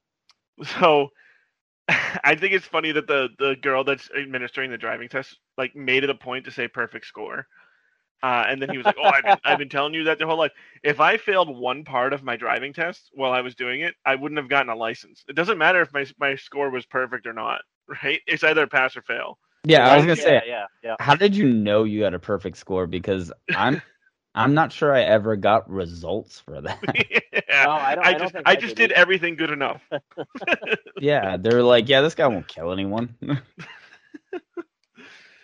So, 0.78 1.08
I 1.88 2.34
think 2.34 2.52
it's 2.52 2.66
funny 2.66 2.92
that 2.92 3.06
the 3.06 3.28
the 3.38 3.56
girl 3.62 3.84
that's 3.84 4.10
administering 4.10 4.70
the 4.70 4.76
driving 4.76 5.08
test 5.08 5.38
like 5.56 5.74
made 5.74 6.04
it 6.04 6.10
a 6.10 6.14
point 6.14 6.44
to 6.46 6.50
say 6.50 6.66
perfect 6.66 7.06
score, 7.06 7.46
uh, 8.22 8.44
and 8.48 8.60
then 8.60 8.68
he 8.70 8.76
was 8.76 8.86
like, 8.86 8.96
"Oh, 8.98 9.04
I've 9.04 9.22
been, 9.24 9.38
I've 9.44 9.58
been 9.58 9.68
telling 9.68 9.94
you 9.94 10.04
that 10.04 10.18
their 10.18 10.26
whole 10.26 10.38
life. 10.38 10.52
If 10.82 11.00
I 11.00 11.16
failed 11.16 11.56
one 11.56 11.84
part 11.84 12.12
of 12.12 12.22
my 12.22 12.36
driving 12.36 12.72
test 12.72 13.10
while 13.14 13.32
I 13.32 13.40
was 13.40 13.54
doing 13.54 13.80
it, 13.80 13.94
I 14.04 14.14
wouldn't 14.14 14.38
have 14.38 14.48
gotten 14.48 14.68
a 14.70 14.76
license. 14.76 15.24
It 15.28 15.34
doesn't 15.36 15.58
matter 15.58 15.80
if 15.80 15.92
my 15.92 16.06
my 16.18 16.36
score 16.36 16.70
was 16.70 16.84
perfect 16.86 17.26
or 17.26 17.32
not, 17.32 17.62
right? 18.02 18.20
It's 18.26 18.44
either 18.44 18.66
pass 18.66 18.96
or 18.96 19.02
fail. 19.02 19.38
Yeah, 19.64 19.88
I 19.88 19.96
was 19.96 20.06
gonna 20.06 20.16
say 20.16 20.42
yeah, 20.46 20.66
yeah. 20.82 20.96
How 21.00 21.14
did 21.14 21.36
you 21.36 21.46
know 21.52 21.84
you 21.84 22.02
had 22.04 22.14
a 22.14 22.18
perfect 22.18 22.56
score? 22.56 22.86
Because 22.86 23.32
I'm 23.54 23.82
I'm 24.34 24.54
not 24.54 24.72
sure 24.72 24.94
I 24.94 25.02
ever 25.02 25.34
got 25.36 25.68
results 25.68 26.38
for 26.40 26.60
that. 26.60 26.78
yeah. 27.48 27.64
No, 27.64 27.70
I 27.72 27.94
don't- 27.94 28.06
I 28.06 28.12
don't 28.12 28.20
just 28.32 28.36
I 28.36 28.52
I 28.52 28.56
just 28.56 28.76
did 28.76 28.88
did 28.88 28.92
everything 28.92 29.34
good 29.36 29.50
enough. 29.50 29.82
yeah, 31.00 31.36
they're 31.36 31.62
like, 31.62 31.88
yeah, 31.88 32.00
this 32.00 32.14
guy 32.14 32.26
won't 32.28 32.46
kill 32.48 32.72
anyone. 32.72 33.16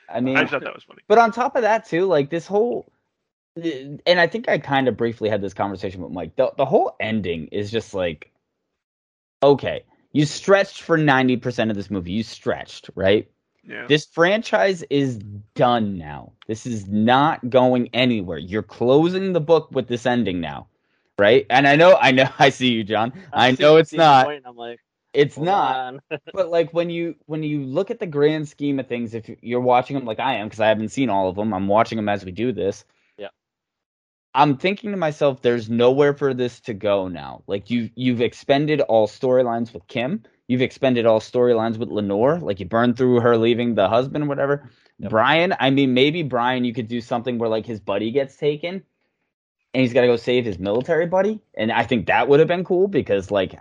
I 0.08 0.20
mean, 0.20 0.36
I 0.36 0.46
thought 0.46 0.62
that 0.62 0.74
was 0.74 0.84
funny. 0.84 1.02
but 1.08 1.18
on 1.18 1.32
top 1.32 1.56
of 1.56 1.62
that 1.62 1.86
too, 1.86 2.06
like 2.06 2.30
this 2.30 2.46
whole 2.46 2.90
and 3.56 4.20
I 4.20 4.26
think 4.26 4.48
I 4.48 4.58
kind 4.58 4.86
of 4.88 4.96
briefly 4.96 5.28
had 5.28 5.40
this 5.40 5.54
conversation 5.54 6.02
with 6.02 6.12
Mike. 6.12 6.36
The 6.36 6.52
the 6.56 6.66
whole 6.66 6.94
ending 7.00 7.48
is 7.48 7.70
just 7.70 7.94
like, 7.94 8.30
okay, 9.42 9.84
you 10.12 10.26
stretched 10.26 10.82
for 10.82 10.96
ninety 10.96 11.36
percent 11.36 11.70
of 11.70 11.76
this 11.76 11.90
movie. 11.90 12.12
You 12.12 12.22
stretched, 12.22 12.90
right? 12.94 13.30
Yeah. 13.64 13.86
This 13.88 14.06
franchise 14.06 14.84
is 14.90 15.18
done 15.54 15.98
now. 15.98 16.32
This 16.46 16.66
is 16.66 16.86
not 16.86 17.48
going 17.50 17.88
anywhere. 17.92 18.38
You're 18.38 18.62
closing 18.62 19.32
the 19.32 19.40
book 19.40 19.70
with 19.72 19.88
this 19.88 20.06
ending 20.06 20.40
now, 20.40 20.68
right? 21.18 21.46
And 21.50 21.66
I 21.66 21.74
know, 21.74 21.96
I 22.00 22.12
know, 22.12 22.28
I 22.38 22.50
see 22.50 22.72
you, 22.72 22.84
John. 22.84 23.12
I 23.32 23.48
I'm 23.48 23.56
know 23.58 23.76
it's 23.76 23.92
not. 23.92 24.26
point, 24.26 24.44
I'm 24.46 24.56
like, 24.56 24.78
It's 25.16 25.34
hold 25.34 25.46
not. 25.46 25.94
But 26.32 26.50
like 26.50 26.72
when 26.74 26.90
you 26.90 27.16
when 27.24 27.42
you 27.42 27.64
look 27.64 27.90
at 27.90 27.98
the 27.98 28.06
grand 28.06 28.48
scheme 28.48 28.78
of 28.78 28.86
things, 28.86 29.14
if 29.14 29.30
you're 29.40 29.60
watching 29.60 29.96
them 29.96 30.04
like 30.04 30.20
I 30.20 30.34
am, 30.34 30.46
because 30.46 30.60
I 30.60 30.68
haven't 30.68 30.90
seen 30.90 31.08
all 31.08 31.28
of 31.28 31.36
them, 31.36 31.54
I'm 31.54 31.68
watching 31.68 31.96
them 31.96 32.08
as 32.08 32.24
we 32.24 32.32
do 32.32 32.52
this. 32.52 32.84
Yeah. 33.16 33.28
I'm 34.34 34.58
thinking 34.58 34.90
to 34.90 34.96
myself, 34.98 35.40
there's 35.40 35.70
nowhere 35.70 36.12
for 36.12 36.34
this 36.34 36.60
to 36.60 36.74
go 36.74 37.08
now. 37.08 37.42
Like 37.46 37.70
you 37.70 37.90
you've 37.94 38.20
expended 38.20 38.82
all 38.82 39.08
storylines 39.08 39.72
with 39.72 39.86
Kim. 39.88 40.22
You've 40.48 40.62
expended 40.62 41.06
all 41.06 41.20
storylines 41.20 41.78
with 41.78 41.88
Lenore. 41.88 42.38
Like 42.38 42.60
you 42.60 42.66
burned 42.66 42.98
through 42.98 43.20
her 43.20 43.38
leaving 43.38 43.74
the 43.74 43.88
husband, 43.88 44.24
or 44.24 44.28
whatever. 44.28 44.70
Yep. 44.98 45.10
Brian, 45.10 45.54
I 45.58 45.70
mean, 45.70 45.94
maybe 45.94 46.22
Brian, 46.22 46.64
you 46.64 46.74
could 46.74 46.88
do 46.88 47.00
something 47.00 47.38
where 47.38 47.48
like 47.48 47.64
his 47.64 47.80
buddy 47.80 48.10
gets 48.10 48.36
taken, 48.36 48.82
and 49.72 49.80
he's 49.80 49.94
got 49.94 50.02
to 50.02 50.06
go 50.08 50.16
save 50.16 50.44
his 50.44 50.58
military 50.58 51.06
buddy, 51.06 51.40
and 51.54 51.72
I 51.72 51.84
think 51.84 52.06
that 52.06 52.28
would 52.28 52.38
have 52.38 52.48
been 52.48 52.64
cool 52.64 52.86
because 52.86 53.30
like 53.30 53.54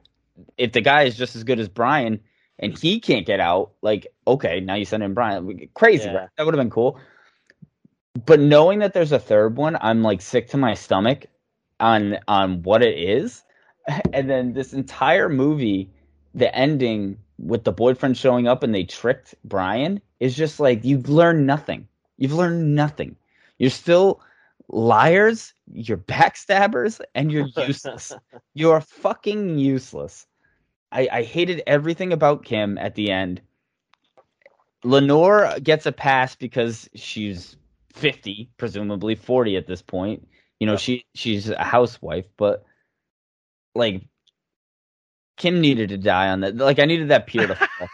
if 0.58 0.72
the 0.72 0.82
guy 0.82 1.04
is 1.04 1.16
just 1.16 1.36
as 1.36 1.44
good 1.44 1.60
as 1.60 1.70
Brian 1.70 2.20
and 2.60 2.78
he 2.78 3.00
can't 3.00 3.26
get 3.26 3.40
out, 3.40 3.72
like, 3.82 4.08
okay, 4.28 4.60
now 4.60 4.76
you 4.76 4.86
send 4.86 5.04
in 5.04 5.14
Brian. 5.14 5.70
Crazy, 5.74 6.06
Yeah. 6.06 6.16
right? 6.16 6.30
That 6.38 6.46
would 6.46 6.54
have 6.54 6.62
been 6.62 6.70
cool. 6.70 7.00
But 8.26 8.40
knowing 8.40 8.80
that 8.80 8.94
there's 8.94 9.12
a 9.12 9.20
third 9.20 9.58
one, 9.58 9.78
I'm 9.82 10.02
like 10.02 10.22
sick 10.22 10.50
to 10.50 10.58
my 10.58 10.74
stomach 10.74 11.26
on 11.80 12.18
on 12.28 12.64
what 12.64 12.82
it 12.84 12.98
is. 12.98 13.44
And 14.14 14.28
then 14.30 14.54
this 14.54 14.74
entire 14.74 15.30
movie, 15.30 15.92
the 16.34 16.54
ending 16.56 17.20
with 17.38 17.66
the 17.66 17.72
boyfriend 17.72 18.18
showing 18.18 18.48
up 18.48 18.64
and 18.64 18.74
they 18.74 18.84
tricked 18.84 19.36
Brian 19.44 20.02
is 20.20 20.36
just 20.36 20.60
like 20.60 20.84
you've 20.84 21.08
learned 21.10 21.46
nothing. 21.46 21.88
You've 22.18 22.34
learned 22.34 22.76
nothing. 22.76 23.16
You're 23.60 23.70
still 23.70 24.22
liars, 24.70 25.54
you're 25.74 25.98
backstabbers, 25.98 27.00
and 27.14 27.32
you're 27.32 27.48
useless. 27.58 28.14
You're 28.54 28.82
fucking 28.82 29.58
useless. 29.60 30.26
I, 30.92 31.10
I 31.12 31.24
hated 31.24 31.62
everything 31.68 32.14
about 32.14 32.46
Kim 32.46 32.78
at 32.78 32.96
the 32.96 33.12
end. 33.12 33.42
Lenore 34.84 35.54
gets 35.62 35.86
a 35.86 35.92
pass 35.92 36.36
because 36.36 36.90
she's 36.96 37.58
50, 37.94 38.50
presumably 38.58 39.16
40 39.16 39.58
at 39.58 39.68
this 39.68 39.82
point. 39.82 40.26
You 40.60 40.68
know, 40.68 40.74
Yeah. 40.74 40.78
she 40.78 41.06
she's 41.16 41.50
a 41.50 41.64
housewife, 41.64 42.26
but 42.38 42.64
like 43.74 44.04
Kim 45.38 45.60
needed 45.60 45.90
to 45.90 45.98
die 45.98 46.30
on 46.30 46.40
that. 46.42 46.56
Like 46.56 46.80
I 46.80 46.86
needed 46.86 47.10
that 47.10 47.28
pier 47.28 47.48
to 47.48 47.56
fall. 47.78 47.88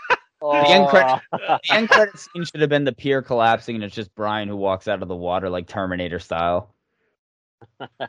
End 0.54 0.88
credit- 0.88 1.22
the 1.32 1.60
end 1.72 1.90
credit 1.90 2.18
scene 2.18 2.46
should 2.46 2.62
have 2.62 2.70
been 2.70 2.84
the 2.84 2.94
pier 2.94 3.22
collapsing 3.22 3.76
and 3.76 3.84
it's 3.84 3.96
just 3.96 4.14
Brian 4.16 4.48
who 4.48 4.56
walks 4.56 4.88
out 4.88 5.02
of 5.02 5.08
the 5.08 5.16
water 5.16 5.50
like 5.50 5.68
Terminator 5.68 6.20
style. 6.20 6.74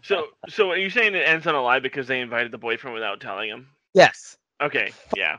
So, 0.03 0.29
so 0.49 0.71
are 0.71 0.79
you 0.79 0.91
saying 0.91 1.15
it 1.15 1.29
ends 1.29 1.47
on 1.47 1.55
a 1.55 1.63
lie 1.63 1.81
because 1.81 2.07
they 2.07 2.21
invited 2.21 2.53
the 2.53 2.59
boyfriend 2.59 2.95
without 2.95 3.21
telling 3.21 3.51
him? 3.51 3.69
Yes. 3.95 4.37
Okay, 4.63 4.93
yeah. 5.17 5.37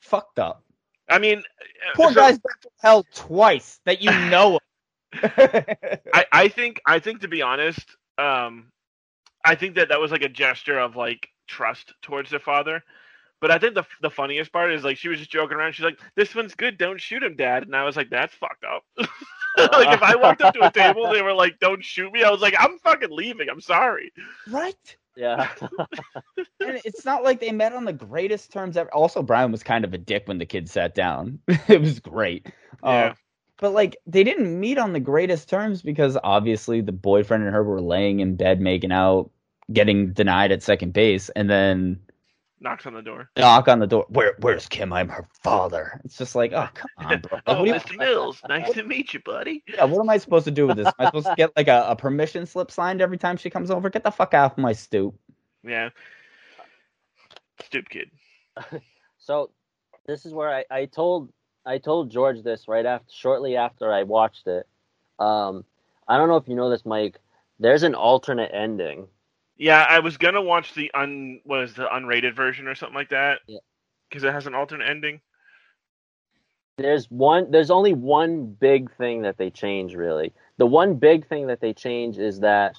Fucked 0.00 0.38
up. 0.38 0.62
I 1.08 1.18
mean, 1.18 1.38
uh, 1.38 1.94
Poor 1.94 2.10
so 2.10 2.20
guy's 2.20 2.38
been 2.38 2.52
to 2.62 2.68
hell 2.80 3.06
twice 3.14 3.80
that 3.86 4.02
you 4.02 4.10
know 4.28 4.56
of. 4.56 4.60
I, 6.12 6.26
I 6.32 6.48
think, 6.48 6.80
I 6.86 6.98
think 6.98 7.20
to 7.22 7.28
be 7.28 7.40
honest, 7.40 7.96
um, 8.18 8.70
I 9.44 9.54
think 9.54 9.76
that 9.76 9.88
that 9.88 10.00
was 10.00 10.10
like 10.10 10.22
a 10.22 10.28
gesture 10.28 10.78
of 10.78 10.96
like 10.96 11.28
trust 11.46 11.94
towards 12.02 12.30
their 12.30 12.40
father. 12.40 12.82
But 13.40 13.50
I 13.50 13.58
think 13.58 13.74
the 13.74 13.84
the 14.02 14.10
funniest 14.10 14.52
part 14.52 14.72
is 14.72 14.82
like 14.84 14.96
she 14.96 15.08
was 15.08 15.18
just 15.18 15.30
joking 15.30 15.56
around. 15.56 15.72
She's 15.72 15.84
like, 15.84 16.00
"This 16.16 16.34
one's 16.34 16.54
good. 16.54 16.76
Don't 16.78 17.00
shoot 17.00 17.22
him, 17.22 17.36
Dad." 17.36 17.62
And 17.64 17.76
I 17.76 17.84
was 17.84 17.96
like, 17.96 18.10
"That's 18.10 18.34
fucked 18.34 18.64
up." 18.64 18.82
like 18.98 19.94
if 19.94 20.02
I 20.02 20.16
walked 20.16 20.42
up 20.42 20.54
to 20.54 20.66
a 20.66 20.72
table, 20.72 21.08
they 21.10 21.22
were 21.22 21.32
like, 21.34 21.58
"Don't 21.60 21.84
shoot 21.84 22.12
me." 22.12 22.24
I 22.24 22.30
was 22.30 22.40
like, 22.40 22.54
"I'm 22.58 22.78
fucking 22.80 23.10
leaving. 23.10 23.48
I'm 23.48 23.60
sorry." 23.60 24.12
right? 24.50 24.96
yeah. 25.16 25.48
And 26.60 26.80
it's 26.84 27.04
not 27.04 27.22
like 27.24 27.40
they 27.40 27.50
met 27.52 27.72
on 27.72 27.84
the 27.84 27.92
greatest 27.92 28.52
terms 28.52 28.76
ever. 28.76 28.92
Also, 28.92 29.22
Brian 29.22 29.50
was 29.52 29.62
kind 29.62 29.84
of 29.84 29.94
a 29.94 29.98
dick 29.98 30.24
when 30.26 30.38
the 30.38 30.46
kids 30.46 30.70
sat 30.72 30.94
down. 30.94 31.38
it 31.68 31.80
was 31.80 31.98
great. 32.00 32.46
Uh, 32.82 32.90
Yeah. 32.90 33.14
but 33.60 33.70
like 33.72 33.96
they 34.06 34.22
didn't 34.24 34.58
meet 34.58 34.78
on 34.78 34.92
the 34.92 35.00
greatest 35.00 35.48
terms 35.48 35.82
because 35.82 36.18
obviously 36.24 36.80
the 36.80 36.92
boyfriend 36.92 37.44
and 37.44 37.54
her 37.54 37.62
were 37.64 37.80
laying 37.80 38.20
in 38.20 38.36
bed 38.36 38.60
making 38.60 38.92
out, 38.92 39.30
getting 39.72 40.12
denied 40.12 40.52
at 40.52 40.62
second 40.62 40.92
base, 40.92 41.28
and 41.30 41.48
then 41.48 42.00
Knocks 42.60 42.86
on 42.86 42.94
the 42.94 43.02
door. 43.02 43.30
knock 43.36 43.68
on 43.68 43.78
the 43.78 43.86
door. 43.86 44.04
Where 44.08 44.34
where's 44.40 44.66
Kim? 44.66 44.92
I'm 44.92 45.08
her 45.08 45.28
father. 45.44 46.00
It's 46.04 46.18
just 46.18 46.34
like, 46.34 46.52
oh 46.52 46.68
come 46.74 46.88
on, 46.98 47.20
bro. 47.20 47.30
Like, 47.36 47.42
Oh, 47.46 47.58
what, 47.60 47.64
do 47.64 47.68
you- 47.70 47.74
Mr. 47.74 47.96
Mills, 47.98 48.40
nice 48.48 48.72
to 48.72 48.82
meet 48.82 49.14
you, 49.14 49.20
buddy. 49.20 49.62
yeah, 49.68 49.84
what 49.84 50.00
am 50.00 50.10
I 50.10 50.18
supposed 50.18 50.44
to 50.46 50.50
do 50.50 50.66
with 50.66 50.76
this? 50.76 50.86
Am 50.88 50.92
I 50.98 51.04
supposed 51.06 51.26
to 51.26 51.34
get 51.36 51.50
like 51.56 51.68
a, 51.68 51.84
a 51.88 51.94
permission 51.96 52.46
slip 52.46 52.70
signed 52.72 53.00
every 53.00 53.16
time 53.18 53.36
she 53.36 53.48
comes 53.50 53.70
over? 53.70 53.88
Get 53.90 54.02
the 54.02 54.10
fuck 54.10 54.34
off 54.34 54.58
my 54.58 54.72
stoop. 54.72 55.14
Yeah. 55.62 55.90
Stoop 57.64 57.88
kid. 57.88 58.10
So 59.20 59.50
this 60.06 60.24
is 60.24 60.32
where 60.32 60.48
I, 60.48 60.64
I 60.70 60.84
told 60.86 61.30
I 61.66 61.76
told 61.76 62.10
George 62.10 62.42
this 62.42 62.66
right 62.66 62.86
after 62.86 63.12
shortly 63.12 63.56
after 63.56 63.92
I 63.92 64.04
watched 64.04 64.46
it. 64.46 64.66
Um, 65.18 65.64
I 66.08 66.16
don't 66.16 66.28
know 66.28 66.36
if 66.38 66.48
you 66.48 66.54
know 66.54 66.70
this, 66.70 66.86
Mike. 66.86 67.18
There's 67.60 67.82
an 67.82 67.94
alternate 67.94 68.50
ending. 68.54 69.06
Yeah, 69.58 69.84
I 69.88 69.98
was 69.98 70.16
gonna 70.16 70.40
watch 70.40 70.74
the 70.74 70.90
un 70.94 71.40
was 71.44 71.74
the 71.74 71.86
unrated 71.86 72.34
version 72.34 72.68
or 72.68 72.74
something 72.74 72.94
like 72.94 73.10
that. 73.10 73.40
Yeah. 73.46 73.58
Because 74.08 74.24
it 74.24 74.32
has 74.32 74.46
an 74.46 74.54
alternate 74.54 74.88
ending. 74.88 75.20
There's 76.78 77.10
one. 77.10 77.50
There's 77.50 77.72
only 77.72 77.92
one 77.92 78.46
big 78.46 78.94
thing 78.96 79.22
that 79.22 79.36
they 79.36 79.50
change. 79.50 79.94
Really, 79.94 80.32
the 80.58 80.66
one 80.66 80.94
big 80.94 81.26
thing 81.26 81.48
that 81.48 81.60
they 81.60 81.74
change 81.74 82.18
is 82.18 82.40
that 82.40 82.76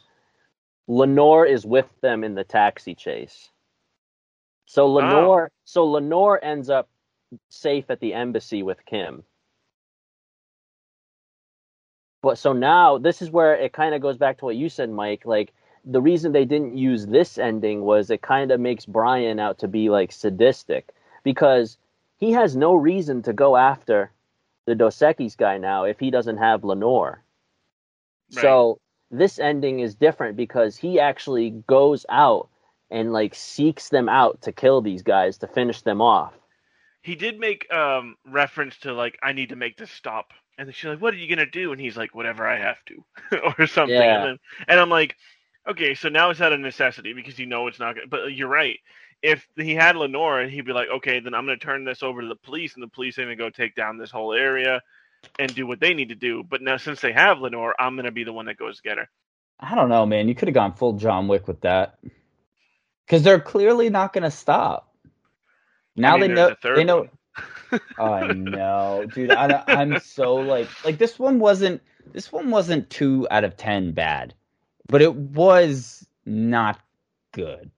Lenore 0.88 1.46
is 1.46 1.66
with 1.66 1.90
them 2.02 2.24
in 2.24 2.34
the 2.34 2.46
taxi 2.46 2.96
chase. 2.96 3.50
So 4.66 4.86
oh. 4.86 4.94
Lenore, 4.94 5.52
so 5.66 5.86
Lenore 5.86 6.44
ends 6.44 6.70
up 6.70 6.90
safe 7.50 7.90
at 7.90 8.00
the 8.00 8.14
embassy 8.14 8.64
with 8.64 8.86
Kim. 8.86 9.24
But 12.22 12.38
so 12.38 12.54
now 12.54 12.98
this 12.98 13.22
is 13.22 13.30
where 13.30 13.56
it 13.56 13.74
kind 13.74 13.94
of 13.94 14.02
goes 14.02 14.18
back 14.18 14.38
to 14.38 14.46
what 14.46 14.56
you 14.56 14.70
said, 14.70 14.90
Mike. 14.90 15.26
Like 15.26 15.54
the 15.86 16.02
reason 16.02 16.32
they 16.32 16.46
didn't 16.46 16.78
use 16.78 17.08
this 17.08 17.38
ending 17.38 17.82
was 17.82 18.10
it 18.10 18.22
kind 18.22 18.52
of 18.52 18.60
makes 18.60 18.86
Brian 18.86 19.40
out 19.40 19.60
to 19.60 19.68
be 19.68 19.90
like 19.90 20.12
sadistic 20.12 20.94
because 21.24 21.78
he 22.18 22.32
has 22.34 22.56
no 22.56 22.74
reason 22.76 23.22
to 23.24 23.34
go 23.34 23.56
after 23.56 24.12
the 24.66 24.76
Dos 24.76 24.98
Equis 25.00 25.36
guy 25.36 25.58
now 25.58 25.84
if 25.86 26.00
he 26.00 26.12
doesn't 26.12 26.38
have 26.38 26.64
Lenore. 26.64 27.24
Right. 28.34 28.42
So 28.42 28.80
this 29.10 29.40
ending 29.40 29.80
is 29.80 29.96
different 29.96 30.38
because 30.38 30.78
he 30.78 31.00
actually 31.00 31.52
goes 31.68 32.06
out 32.10 32.50
and 32.92 33.14
like 33.14 33.36
seeks 33.36 33.90
them 33.90 34.10
out 34.10 34.42
to 34.44 34.52
kill 34.52 34.82
these 34.82 35.02
guys 35.02 35.38
to 35.40 35.48
finish 35.48 35.82
them 35.82 36.02
off. 36.02 36.34
He 37.02 37.16
did 37.16 37.40
make 37.40 37.72
um 37.72 38.16
reference 38.26 38.78
to 38.80 38.94
like 38.94 39.18
I 39.24 39.34
need 39.34 39.50
to 39.50 39.56
make 39.56 39.78
this 39.78 39.92
stop. 39.92 40.32
And 40.58 40.74
she's 40.76 40.90
like, 40.90 41.02
What 41.02 41.14
are 41.14 41.18
you 41.18 41.34
gonna 41.34 41.50
do? 41.50 41.72
And 41.72 41.80
he's 41.80 41.98
like, 41.98 42.14
Whatever 42.14 42.46
I 42.46 42.60
have 42.60 42.78
to 42.88 43.54
or 43.60 43.68
something. 43.68 43.96
Yeah. 43.96 44.18
And, 44.18 44.26
then, 44.26 44.40
and 44.68 44.80
I'm 44.80 44.90
like, 44.90 45.16
Okay, 45.70 45.94
so 45.94 46.10
now 46.10 46.30
it's 46.30 46.42
out 46.42 46.54
of 46.54 46.60
necessity 46.60 47.14
because 47.14 47.38
you 47.38 47.46
know 47.46 47.68
it's 47.68 47.80
not 47.80 47.96
gonna 47.96 48.08
but 48.08 48.34
you're 48.34 48.48
right. 48.48 48.80
If 49.22 49.46
he 49.56 49.76
had 49.76 49.96
Lenore 49.96 50.40
and 50.40 50.52
he'd 50.52 50.66
be 50.66 50.74
like, 50.74 50.88
Okay, 50.90 51.20
then 51.20 51.34
I'm 51.34 51.46
gonna 51.46 51.58
turn 51.58 51.84
this 51.84 52.04
over 52.04 52.22
to 52.22 52.28
the 52.28 52.36
police 52.36 52.74
and 52.76 52.84
the 52.84 52.88
police 52.88 53.18
are 53.20 53.24
gonna 53.24 53.36
go 53.36 53.50
take 53.50 53.76
down 53.76 53.98
this 53.98 54.12
whole 54.12 54.34
area 54.34 54.82
and 55.38 55.54
do 55.54 55.68
what 55.68 55.80
they 55.80 55.94
need 55.94 56.10
to 56.10 56.16
do. 56.16 56.44
But 56.44 56.62
now 56.62 56.78
since 56.78 57.02
they 57.02 57.12
have 57.12 57.40
Lenore, 57.40 57.76
I'm 57.80 57.96
gonna 57.96 58.12
be 58.12 58.24
the 58.24 58.34
one 58.34 58.46
that 58.48 58.58
goes 58.58 58.78
to 58.78 58.84
get 58.84 58.98
her. 58.98 59.10
I 59.60 59.76
don't 59.76 59.90
know, 59.90 60.06
man. 60.06 60.28
You 60.28 60.36
could 60.36 60.48
have 60.48 60.56
gone 60.56 60.74
full 60.74 60.94
John 60.94 61.28
Wick 61.28 61.48
with 61.48 61.62
that. 61.62 62.00
Because 63.06 63.24
they're 63.24 63.40
clearly 63.40 63.90
not 63.90 64.14
going 64.14 64.24
to 64.24 64.32
stop. 64.32 64.94
Now 65.96 66.16
I 66.16 66.20
mean, 66.20 66.30
they 66.30 66.36
know. 66.36 66.48
a 66.50 66.56
third 66.56 66.78
They 66.78 66.84
know. 66.86 67.08
I 68.00 68.28
know, 68.34 69.06
dude. 69.14 69.32
I, 69.32 69.64
I'm 69.68 70.00
so 70.00 70.36
like, 70.36 70.68
like 70.86 70.98
this 70.98 71.20
one 71.20 71.40
wasn't. 71.40 71.82
This 72.12 72.32
one 72.32 72.50
wasn't 72.50 72.90
two 72.90 73.28
out 73.30 73.44
of 73.44 73.56
ten 73.56 73.92
bad, 73.92 74.34
but 74.90 75.02
it 75.02 75.16
was 75.16 76.06
not 76.26 76.80
good. 77.32 77.72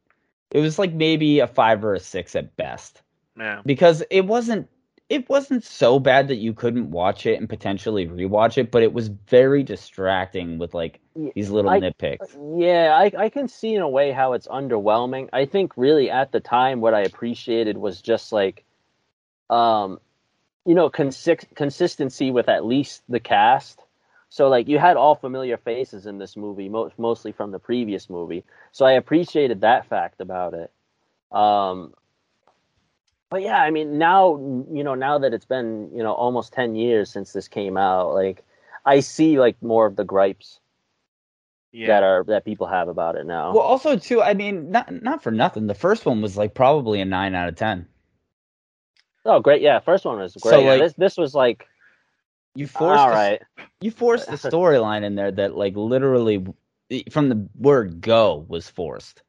It 0.49 0.59
was 0.59 0.79
like 0.79 0.93
maybe 0.93 1.39
a 1.39 1.47
five 1.47 1.83
or 1.85 1.93
a 1.93 1.99
six 1.99 2.35
at 2.35 2.55
best 2.57 3.01
Yeah. 3.37 3.61
because 3.65 4.03
it 4.09 4.25
wasn't. 4.25 4.67
It 5.09 5.27
wasn't 5.27 5.65
so 5.65 5.99
bad 5.99 6.29
that 6.29 6.37
you 6.37 6.53
couldn't 6.53 6.89
watch 6.89 7.25
it 7.25 7.37
and 7.37 7.49
potentially 7.49 8.07
rewatch 8.07 8.57
it, 8.57 8.71
but 8.71 8.81
it 8.81 8.93
was 8.93 9.09
very 9.09 9.61
distracting 9.61 10.57
with 10.57 10.73
like 10.73 11.01
these 11.35 11.49
little 11.49 11.69
I- 11.69 11.81
nitpicks. 11.81 12.33
Yeah, 12.57 12.95
I, 12.95 13.11
I 13.25 13.27
can 13.29 13.49
see 13.49 13.75
in 13.75 13.81
a 13.81 13.89
way 13.89 14.13
how 14.13 14.31
it's 14.31 14.47
underwhelming. 14.47 15.27
I 15.33 15.45
think 15.45 15.73
really 15.75 16.09
at 16.09 16.31
the 16.31 16.39
time 16.39 16.79
what 16.79 16.93
I 16.93 17.01
appreciated 17.01 17.77
was 17.77 18.01
just 18.01 18.31
like, 18.31 18.63
um, 19.49 19.99
you 20.65 20.75
know, 20.75 20.89
consi- 20.89 21.55
consistency 21.55 22.31
with 22.31 22.47
at 22.47 22.65
least 22.65 23.03
the 23.09 23.19
cast. 23.19 23.81
So 24.33 24.47
like 24.47 24.69
you 24.69 24.79
had 24.79 24.95
all 24.95 25.15
familiar 25.15 25.57
faces 25.57 26.05
in 26.05 26.17
this 26.17 26.37
movie, 26.37 26.69
mo- 26.69 26.89
mostly 26.97 27.33
from 27.33 27.51
the 27.51 27.59
previous 27.59 28.09
movie. 28.09 28.45
So 28.71 28.85
I 28.85 28.93
appreciated 28.93 29.59
that 29.59 29.87
fact 29.87 30.21
about 30.21 30.53
it. 30.53 30.71
Um, 31.33 31.93
but 33.29 33.41
yeah, 33.41 33.61
I 33.61 33.71
mean 33.71 33.97
now 33.97 34.37
you 34.71 34.85
know 34.85 34.95
now 34.95 35.17
that 35.19 35.33
it's 35.33 35.43
been 35.45 35.91
you 35.93 36.01
know 36.01 36.13
almost 36.13 36.53
ten 36.53 36.75
years 36.75 37.11
since 37.11 37.33
this 37.33 37.49
came 37.49 37.75
out, 37.75 38.13
like 38.13 38.45
I 38.85 39.01
see 39.01 39.37
like 39.37 39.61
more 39.61 39.85
of 39.85 39.97
the 39.97 40.05
gripes 40.05 40.61
Yeah. 41.73 41.87
that 41.87 42.03
are 42.03 42.23
that 42.23 42.45
people 42.45 42.67
have 42.67 42.87
about 42.87 43.17
it 43.17 43.25
now. 43.25 43.51
Well, 43.51 43.63
also 43.63 43.97
too, 43.97 44.21
I 44.21 44.33
mean, 44.33 44.71
not 44.71 45.03
not 45.03 45.21
for 45.21 45.31
nothing. 45.31 45.67
The 45.67 45.75
first 45.75 46.05
one 46.05 46.21
was 46.21 46.37
like 46.37 46.53
probably 46.53 47.01
a 47.01 47.05
nine 47.05 47.35
out 47.35 47.49
of 47.49 47.55
ten. 47.57 47.85
oh, 49.25 49.41
great! 49.41 49.61
Yeah, 49.61 49.79
first 49.79 50.05
one 50.05 50.19
was 50.19 50.37
great. 50.37 50.51
So, 50.51 50.61
like- 50.61 50.79
this 50.79 50.93
this 50.93 51.17
was 51.17 51.35
like 51.35 51.67
You 52.55 52.67
forced 52.67 52.99
all 52.99 53.07
the- 53.09 53.13
right. 53.13 53.41
you 53.79 53.91
forced 53.91 54.27
the 54.27 54.35
storyline 54.35 55.03
in 55.03 55.15
there 55.15 55.31
that 55.31 55.55
like 55.55 55.75
literally 55.75 56.45
from 57.09 57.29
the 57.29 57.47
word 57.57 58.01
go 58.01 58.45
was 58.47 58.69
forced. 58.69 59.23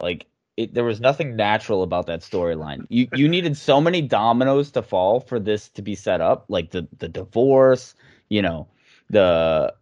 Like 0.00 0.26
it, 0.56 0.74
there 0.74 0.84
was 0.84 1.00
nothing 1.00 1.36
natural 1.36 1.82
about 1.82 2.06
that 2.06 2.20
storyline. 2.20 2.86
You 2.88 3.08
you 3.12 3.28
needed 3.28 3.56
so 3.56 3.80
many 3.80 4.02
dominoes 4.02 4.70
to 4.72 4.82
fall 4.82 5.20
for 5.20 5.38
this 5.38 5.68
to 5.70 5.82
be 5.82 5.94
set 5.94 6.20
up, 6.20 6.46
like 6.48 6.70
the 6.70 6.88
the 6.98 7.08
divorce, 7.08 7.94
you 8.28 8.42
know, 8.42 8.66
the 9.10 9.74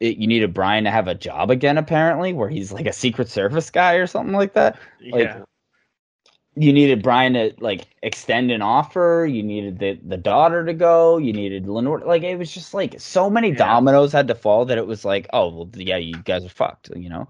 it, 0.00 0.16
you 0.16 0.26
needed 0.26 0.52
Brian 0.52 0.84
to 0.84 0.90
have 0.90 1.06
a 1.06 1.14
job 1.14 1.50
again 1.50 1.78
apparently, 1.78 2.32
where 2.32 2.48
he's 2.48 2.72
like 2.72 2.86
a 2.86 2.92
secret 2.92 3.28
service 3.28 3.70
guy 3.70 3.94
or 3.94 4.06
something 4.06 4.34
like 4.34 4.54
that. 4.54 4.78
like, 5.00 5.24
yeah. 5.24 5.42
You 6.56 6.72
needed 6.72 7.02
Brian 7.02 7.34
to 7.34 7.54
like 7.60 7.86
extend 8.02 8.50
an 8.50 8.62
offer. 8.62 9.26
You 9.30 9.42
needed 9.42 9.78
the 9.78 9.98
the 10.06 10.16
daughter 10.18 10.64
to 10.66 10.74
go. 10.74 11.18
You 11.18 11.32
needed 11.32 11.66
Lenore. 11.66 12.00
Like 12.00 12.22
it 12.24 12.36
was 12.38 12.52
just 12.52 12.74
like 12.74 13.00
so 13.00 13.30
many 13.30 13.52
Yeah. 13.52 13.52
dominoes 13.52 14.12
had 14.12 14.28
to 14.28 14.34
fall 14.34 14.66
that 14.66 14.78
it 14.78 14.86
was 14.86 15.04
like, 15.04 15.28
oh 15.32 15.48
well, 15.54 15.70
yeah, 15.74 15.96
you 15.98 16.14
guys 16.22 16.44
are 16.44 16.50
fucked. 16.50 16.90
You 16.96 17.08
know. 17.10 17.28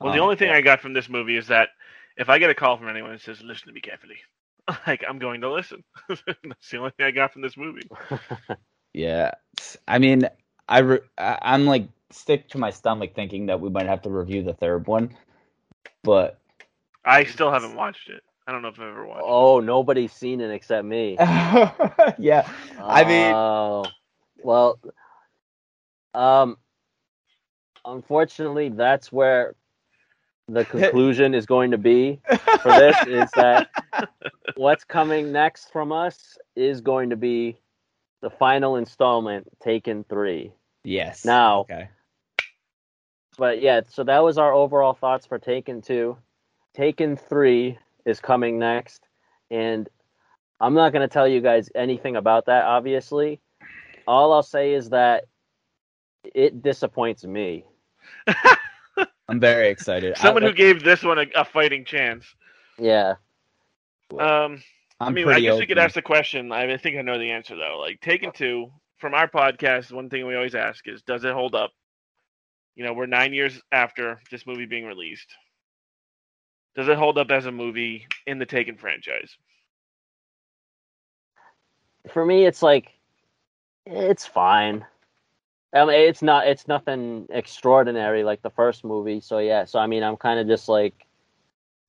Well, 0.00 0.12
the 0.12 0.18
Um, 0.18 0.20
only 0.20 0.36
thing 0.36 0.50
I 0.50 0.60
got 0.62 0.80
from 0.80 0.94
this 0.94 1.08
movie 1.08 1.36
is 1.36 1.48
that 1.48 1.70
if 2.16 2.28
I 2.28 2.38
get 2.38 2.50
a 2.50 2.54
call 2.54 2.76
from 2.78 2.88
anyone 2.88 3.12
that 3.12 3.20
says, 3.22 3.42
listen 3.42 3.68
to 3.68 3.74
me 3.74 3.80
carefully, 3.80 4.18
like, 4.86 5.04
I'm 5.08 5.18
going 5.18 5.42
to 5.42 5.52
listen. 5.52 5.84
That's 6.08 6.22
the 6.70 6.78
only 6.78 6.90
thing 6.92 7.06
I 7.06 7.10
got 7.12 7.32
from 7.32 7.42
this 7.42 7.56
movie. 7.56 7.90
Yeah, 8.92 9.32
I 9.86 9.98
mean, 9.98 10.28
I 10.68 10.80
re- 10.80 11.00
I'm 11.18 11.66
like 11.66 11.88
stick 12.10 12.48
to 12.50 12.58
my 12.58 12.70
stomach 12.70 13.14
thinking 13.14 13.46
that 13.46 13.60
we 13.60 13.70
might 13.70 13.86
have 13.86 14.02
to 14.02 14.10
review 14.10 14.42
the 14.42 14.54
third 14.54 14.86
one, 14.86 15.16
but 16.02 16.38
I 17.04 17.24
still 17.24 17.50
haven't 17.52 17.74
watched 17.76 18.08
it. 18.10 18.22
I 18.50 18.52
don't 18.52 18.62
know 18.62 18.68
if 18.68 18.80
I've 18.80 18.88
ever 18.88 19.06
watched 19.06 19.22
Oh, 19.24 19.60
nobody's 19.60 20.12
seen 20.12 20.40
it 20.40 20.50
except 20.50 20.84
me. 20.84 21.12
yeah, 22.18 22.48
I 22.80 23.04
mean, 23.04 23.32
Oh, 23.32 23.86
well, 24.42 24.80
um, 26.14 26.56
unfortunately, 27.84 28.70
that's 28.70 29.12
where 29.12 29.54
the 30.48 30.64
conclusion 30.72 31.32
is 31.32 31.46
going 31.46 31.70
to 31.70 31.78
be 31.78 32.18
for 32.60 32.72
this 32.72 32.96
is 33.06 33.30
that 33.34 33.68
what's 34.56 34.82
coming 34.82 35.30
next 35.30 35.70
from 35.72 35.92
us 35.92 36.36
is 36.56 36.80
going 36.80 37.10
to 37.10 37.16
be 37.16 37.56
the 38.20 38.30
final 38.30 38.74
installment, 38.74 39.46
Taken 39.62 40.02
Three. 40.02 40.50
yes. 40.82 41.24
Now- 41.24 41.60
okay. 41.60 41.88
But 43.38 43.62
yeah, 43.62 43.82
so 43.88 44.02
that 44.02 44.24
was 44.24 44.38
our 44.38 44.52
overall 44.52 44.92
thoughts 44.92 45.24
for 45.24 45.38
Taken 45.38 45.82
Two. 45.82 46.16
Taken 46.74 47.16
Three 47.16 47.78
is 48.04 48.20
coming 48.20 48.58
next, 48.58 49.06
and 49.50 49.88
I'm 50.60 50.74
not 50.74 50.92
going 50.92 51.06
to 51.06 51.12
tell 51.12 51.26
you 51.28 51.40
guys 51.40 51.68
anything 51.74 52.16
about 52.16 52.46
that. 52.46 52.64
Obviously, 52.64 53.40
all 54.06 54.32
I'll 54.32 54.42
say 54.42 54.72
is 54.74 54.90
that 54.90 55.24
it 56.34 56.62
disappoints 56.62 57.24
me. 57.24 57.64
I'm 59.28 59.40
very 59.40 59.68
excited. 59.68 60.14
I- 60.16 60.20
Someone 60.20 60.42
who 60.42 60.48
like, 60.48 60.56
gave 60.56 60.82
this 60.82 61.02
one 61.02 61.18
a, 61.18 61.26
a 61.34 61.44
fighting 61.44 61.84
chance. 61.84 62.26
Yeah, 62.78 63.14
Um, 64.18 64.62
I 64.98 65.06
I'm 65.06 65.14
mean, 65.14 65.24
I 65.24 65.32
pretty 65.32 65.42
guess 65.42 65.58
we 65.58 65.66
could 65.66 65.78
ask 65.78 65.94
the 65.94 66.02
question. 66.02 66.50
I, 66.52 66.72
I 66.72 66.76
think 66.76 66.96
I 66.98 67.02
know 67.02 67.18
the 67.18 67.30
answer 67.30 67.56
though. 67.56 67.78
Like 67.78 68.00
Taken 68.00 68.32
Two 68.32 68.72
from 68.98 69.14
our 69.14 69.28
podcast, 69.28 69.92
one 69.92 70.10
thing 70.10 70.26
we 70.26 70.34
always 70.34 70.54
ask 70.54 70.86
is, 70.88 71.02
does 71.02 71.24
it 71.24 71.32
hold 71.32 71.54
up? 71.54 71.70
You 72.74 72.84
know, 72.84 72.92
we're 72.92 73.06
nine 73.06 73.32
years 73.34 73.60
after 73.72 74.20
this 74.30 74.46
movie 74.46 74.66
being 74.66 74.86
released. 74.86 75.34
Does 76.76 76.88
it 76.88 76.96
hold 76.96 77.18
up 77.18 77.30
as 77.30 77.46
a 77.46 77.52
movie 77.52 78.06
in 78.26 78.38
the 78.38 78.46
Taken 78.46 78.76
franchise? 78.76 79.36
for 82.08 82.24
me, 82.24 82.46
it's 82.46 82.62
like 82.62 82.92
it's 83.86 84.26
fine. 84.26 84.84
I 85.74 85.84
mean, 85.84 86.00
it's 86.00 86.22
not. 86.22 86.46
It's 86.46 86.66
nothing 86.66 87.26
extraordinary 87.30 88.24
like 88.24 88.42
the 88.42 88.50
first 88.50 88.84
movie. 88.84 89.20
So 89.20 89.38
yeah. 89.38 89.64
So 89.64 89.78
I 89.78 89.86
mean, 89.86 90.02
I'm 90.02 90.16
kind 90.16 90.40
of 90.40 90.46
just 90.46 90.68
like, 90.68 91.06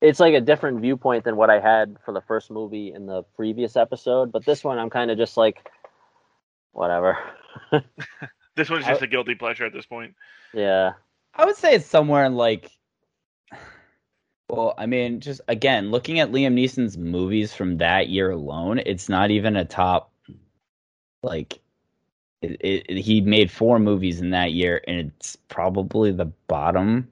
it's 0.02 0.20
like 0.20 0.34
a 0.34 0.42
different 0.42 0.82
viewpoint 0.82 1.24
than 1.24 1.36
what 1.36 1.50
I 1.50 1.60
had 1.60 1.98
for 2.06 2.14
the 2.14 2.22
first 2.22 2.52
movie 2.52 2.94
in 2.94 3.06
the 3.06 3.24
previous 3.36 3.76
episode. 3.76 4.32
But 4.32 4.46
this 4.46 4.64
one, 4.64 4.78
I'm 4.78 4.90
kind 4.90 5.10
of 5.12 5.18
just 5.18 5.38
like, 5.38 5.70
whatever. 6.74 7.18
This 8.58 8.70
one's 8.70 8.86
just 8.86 9.02
a 9.02 9.08
guilty 9.08 9.34
pleasure 9.34 9.66
at 9.66 9.72
this 9.72 9.86
point. 9.86 10.14
yeah. 10.54 10.92
I 11.34 11.46
would 11.46 11.56
say 11.56 11.76
it's 11.76 11.86
somewhere 11.86 12.26
in 12.26 12.36
like. 12.36 12.70
Well, 14.52 14.74
I 14.78 14.86
mean, 14.86 15.22
just 15.22 15.40
again, 15.48 15.92
looking 15.92 16.20
at 16.20 16.34
Liam 16.34 16.54
Neeson's 16.56 16.98
movies 16.98 17.54
from 17.54 17.78
that 17.78 18.10
year 18.10 18.32
alone, 18.32 18.82
it's 18.86 19.08
not 19.08 19.32
even 19.32 19.56
a 19.56 19.64
top. 19.64 20.12
Like, 21.24 21.62
it, 22.42 22.58
it, 22.60 22.98
he 22.98 23.22
made 23.22 23.50
four 23.50 23.80
movies 23.80 24.20
in 24.20 24.32
that 24.32 24.52
year, 24.52 24.82
and 24.86 25.14
it's 25.16 25.38
probably 25.48 26.12
the 26.12 26.26
bottom. 26.48 27.08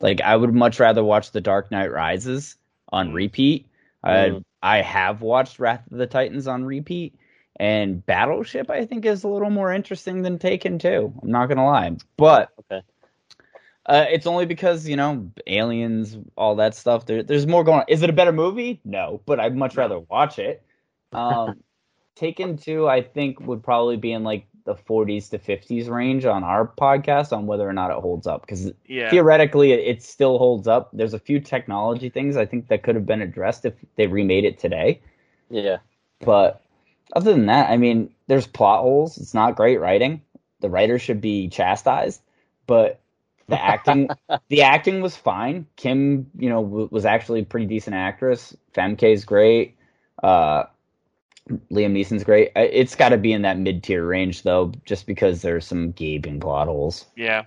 Like, 0.00 0.20
I 0.20 0.36
would 0.36 0.54
much 0.54 0.78
rather 0.78 1.02
watch 1.02 1.32
The 1.32 1.40
Dark 1.40 1.72
Knight 1.72 1.90
Rises 1.90 2.54
on 2.92 3.12
repeat. 3.12 3.66
I 4.04 4.12
Mhm. 4.12 4.44
I 4.62 4.80
have 4.80 5.22
watched 5.22 5.58
Wrath 5.58 5.84
of 5.90 5.98
the 5.98 6.06
Titans 6.06 6.46
on 6.46 6.64
repeat, 6.64 7.16
and 7.56 8.06
Battleship 8.06 8.70
I 8.70 8.86
think 8.86 9.04
is 9.06 9.24
a 9.24 9.28
little 9.28 9.50
more 9.50 9.72
interesting 9.72 10.22
than 10.22 10.38
Taken 10.38 10.78
Two. 10.78 11.12
I'm 11.20 11.30
not 11.32 11.46
gonna 11.48 11.66
lie, 11.66 11.96
but 12.16 12.50
Okay. 12.60 12.82
Uh, 13.86 14.06
it's 14.10 14.26
only 14.26 14.46
because 14.46 14.88
you 14.88 14.96
know 14.96 15.30
aliens, 15.46 16.16
all 16.36 16.56
that 16.56 16.74
stuff. 16.74 17.06
There, 17.06 17.22
there's 17.22 17.46
more 17.46 17.64
going. 17.64 17.80
on. 17.80 17.84
Is 17.88 18.02
it 18.02 18.10
a 18.10 18.14
better 18.14 18.32
movie? 18.32 18.80
No, 18.84 19.20
but 19.26 19.40
I'd 19.40 19.56
much 19.56 19.76
rather 19.76 19.98
watch 20.00 20.38
it. 20.38 20.62
Um, 21.12 21.56
Taken 22.16 22.56
Two, 22.56 22.88
I 22.88 23.02
think, 23.02 23.40
would 23.40 23.62
probably 23.62 23.96
be 23.96 24.12
in 24.12 24.22
like 24.24 24.46
the 24.64 24.74
40s 24.74 25.28
to 25.28 25.38
50s 25.38 25.90
range 25.90 26.24
on 26.24 26.42
our 26.42 26.66
podcast 26.66 27.36
on 27.36 27.46
whether 27.46 27.68
or 27.68 27.72
not 27.74 27.90
it 27.90 27.98
holds 28.00 28.26
up 28.26 28.40
because 28.40 28.72
Yeah. 28.86 29.10
theoretically 29.10 29.72
it, 29.72 29.80
it 29.80 30.02
still 30.02 30.38
holds 30.38 30.66
up. 30.66 30.88
There's 30.94 31.12
a 31.12 31.18
few 31.18 31.38
technology 31.38 32.08
things 32.08 32.36
I 32.38 32.46
think 32.46 32.68
that 32.68 32.82
could 32.82 32.94
have 32.94 33.04
been 33.04 33.20
addressed 33.20 33.66
if 33.66 33.74
they 33.96 34.06
remade 34.06 34.44
it 34.46 34.58
today. 34.58 35.02
Yeah. 35.50 35.78
But 36.20 36.62
other 37.14 37.32
than 37.32 37.44
that, 37.46 37.68
I 37.68 37.76
mean, 37.76 38.08
there's 38.28 38.46
plot 38.46 38.80
holes. 38.80 39.18
It's 39.18 39.34
not 39.34 39.54
great 39.56 39.78
writing. 39.80 40.22
The 40.60 40.70
writer 40.70 40.98
should 40.98 41.20
be 41.20 41.48
chastised, 41.48 42.22
but 42.66 43.00
the 43.48 43.62
acting, 43.62 44.08
the 44.48 44.62
acting 44.62 45.00
was 45.02 45.16
fine. 45.16 45.66
Kim, 45.76 46.30
you 46.36 46.48
know, 46.48 46.62
w- 46.62 46.88
was 46.90 47.04
actually 47.04 47.40
a 47.40 47.44
pretty 47.44 47.66
decent 47.66 47.96
actress. 47.96 48.56
Famke's 48.74 49.24
great. 49.24 49.76
Uh, 50.22 50.64
Liam 51.70 51.92
Neeson's 51.92 52.24
great. 52.24 52.52
It's 52.56 52.94
got 52.94 53.10
to 53.10 53.18
be 53.18 53.32
in 53.32 53.42
that 53.42 53.58
mid 53.58 53.82
tier 53.82 54.06
range 54.06 54.42
though, 54.42 54.72
just 54.86 55.06
because 55.06 55.42
there's 55.42 55.66
some 55.66 55.92
gaping 55.92 56.40
plot 56.40 56.68
holes. 56.68 57.06
Yeah. 57.16 57.44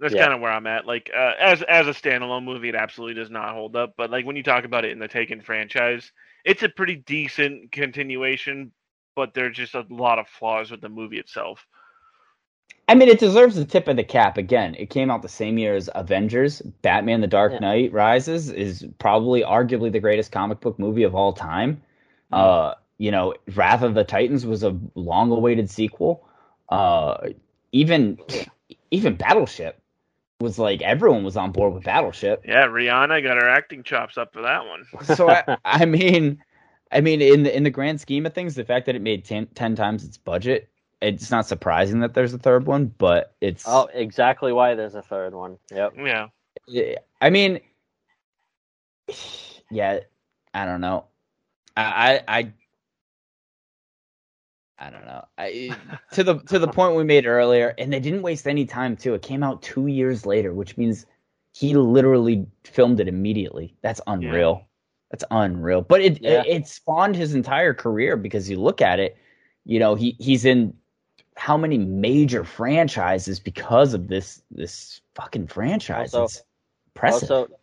That's 0.00 0.14
Yeah. 0.14 0.22
kind 0.22 0.34
of 0.34 0.40
where 0.40 0.52
I'm 0.52 0.66
at. 0.66 0.86
Like 0.86 1.10
uh, 1.14 1.32
as 1.38 1.62
as 1.62 1.86
a 1.86 1.90
standalone 1.92 2.44
movie, 2.44 2.68
it 2.70 2.74
absolutely 2.74 3.14
does 3.14 3.30
not 3.30 3.54
hold 3.54 3.76
up. 3.76 3.94
But 3.96 4.10
like 4.10 4.26
when 4.26 4.36
you 4.36 4.42
talk 4.42 4.64
about 4.64 4.84
it 4.84 4.92
in 4.92 4.98
the 4.98 5.08
Taken 5.08 5.40
franchise, 5.40 6.12
it's 6.44 6.62
a 6.62 6.68
pretty 6.68 6.96
decent 6.96 7.72
continuation. 7.72 8.72
But 9.16 9.34
there's 9.34 9.56
just 9.56 9.74
a 9.74 9.86
lot 9.90 10.18
of 10.18 10.28
flaws 10.28 10.70
with 10.70 10.80
the 10.80 10.88
movie 10.88 11.18
itself. 11.18 11.66
I 12.88 12.94
mean, 12.94 13.08
it 13.08 13.18
deserves 13.18 13.56
the 13.56 13.64
tip 13.64 13.88
of 13.88 13.96
the 13.96 14.04
cap. 14.04 14.36
Again, 14.36 14.74
it 14.78 14.90
came 14.90 15.10
out 15.10 15.22
the 15.22 15.28
same 15.28 15.56
year 15.58 15.74
as 15.74 15.88
Avengers. 15.94 16.60
Batman: 16.82 17.20
The 17.20 17.26
Dark 17.26 17.52
Yeah. 17.52 17.58
Knight 17.60 17.92
Rises 17.92 18.50
is 18.50 18.86
probably, 18.98 19.42
arguably, 19.42 19.90
the 19.90 20.00
greatest 20.00 20.32
comic 20.32 20.60
book 20.60 20.78
movie 20.78 21.02
of 21.04 21.14
all 21.14 21.32
time. 21.32 21.82
Uh, 22.30 22.74
you 22.98 23.10
know, 23.10 23.34
Wrath 23.54 23.82
of 23.82 23.94
the 23.94 24.04
Titans 24.04 24.44
was 24.46 24.62
a 24.62 24.78
long-awaited 24.94 25.70
sequel. 25.70 26.26
Uh, 26.68 27.28
even 27.72 28.18
even 28.90 29.16
Battleship 29.16 29.80
was 30.40 30.58
like 30.58 30.82
everyone 30.82 31.24
was 31.24 31.36
on 31.36 31.52
board 31.52 31.74
with 31.74 31.84
Battleship. 31.84 32.42
Yeah, 32.46 32.66
Rihanna 32.66 33.22
got 33.22 33.36
her 33.36 33.48
acting 33.48 33.82
chops 33.82 34.18
up 34.18 34.32
for 34.32 34.42
that 34.42 34.66
one. 34.66 34.84
So 35.02 35.30
I, 35.30 35.44
I 35.64 35.84
mean, 35.84 36.42
I 36.92 37.00
mean, 37.00 37.20
in 37.22 37.42
the 37.44 37.56
in 37.56 37.62
the 37.62 37.70
grand 37.70 38.00
scheme 38.00 38.26
of 38.26 38.34
things, 38.34 38.54
the 38.54 38.64
fact 38.64 38.86
that 38.86 38.94
it 38.94 39.02
made 39.02 39.24
10, 39.24 39.46
10 39.54 39.74
times 39.74 40.04
its 40.04 40.18
budget, 40.18 40.68
it's 41.04 41.30
not 41.30 41.46
surprising 41.46 42.00
that 42.00 42.14
there's 42.14 42.34
a 42.34 42.38
third 42.38 42.66
one. 42.66 42.86
But 42.86 43.34
it's 43.40 43.64
Oh, 43.66 43.88
exactly 43.92 44.52
why 44.52 44.74
there's 44.74 44.94
a 44.94 45.02
third 45.02 45.34
one. 45.34 45.58
Yep. 45.72 45.94
Yeah. 45.98 46.28
Yeah, 46.66 46.94
I 47.20 47.30
mean, 47.30 47.60
yeah, 49.70 50.00
I 50.54 50.64
don't 50.64 50.80
know. 50.80 51.06
I, 51.76 51.82
I, 52.28 52.38
I, 52.38 52.52
I 54.78 54.90
don't 54.90 55.04
know. 55.04 55.24
I, 55.36 55.76
to 56.12 56.24
the 56.24 56.38
to 56.40 56.58
the 56.58 56.68
point 56.68 56.96
we 56.96 57.04
made 57.04 57.26
earlier, 57.26 57.74
and 57.78 57.92
they 57.92 58.00
didn't 58.00 58.22
waste 58.22 58.46
any 58.46 58.64
time 58.64 58.96
too. 58.96 59.14
It 59.14 59.22
came 59.22 59.42
out 59.42 59.62
two 59.62 59.88
years 59.88 60.24
later, 60.24 60.52
which 60.54 60.76
means 60.76 61.06
he 61.52 61.74
literally 61.74 62.46
filmed 62.64 63.00
it 63.00 63.08
immediately. 63.08 63.76
That's 63.82 64.00
unreal. 64.06 64.66
That's 65.10 65.24
unreal. 65.30 65.82
But 65.82 66.00
it, 66.00 66.22
Yeah. 66.22 66.40
it 66.42 66.46
it 66.46 66.68
spawned 66.68 67.16
his 67.16 67.34
entire 67.34 67.74
career 67.74 68.16
because 68.16 68.48
you 68.48 68.60
look 68.60 68.80
at 68.80 69.00
it, 69.00 69.16
you 69.64 69.78
know, 69.78 69.94
he 69.94 70.16
he's 70.18 70.44
in 70.44 70.74
how 71.36 71.56
many 71.56 71.78
major 71.78 72.44
franchises 72.44 73.40
because 73.40 73.94
of 73.94 74.08
this 74.08 74.42
this 74.50 75.00
fucking 75.14 75.46
franchise. 75.48 76.14
Also- 76.14 76.24
it's 76.24 76.42
impressive. 76.94 77.30
Also, 77.30 77.54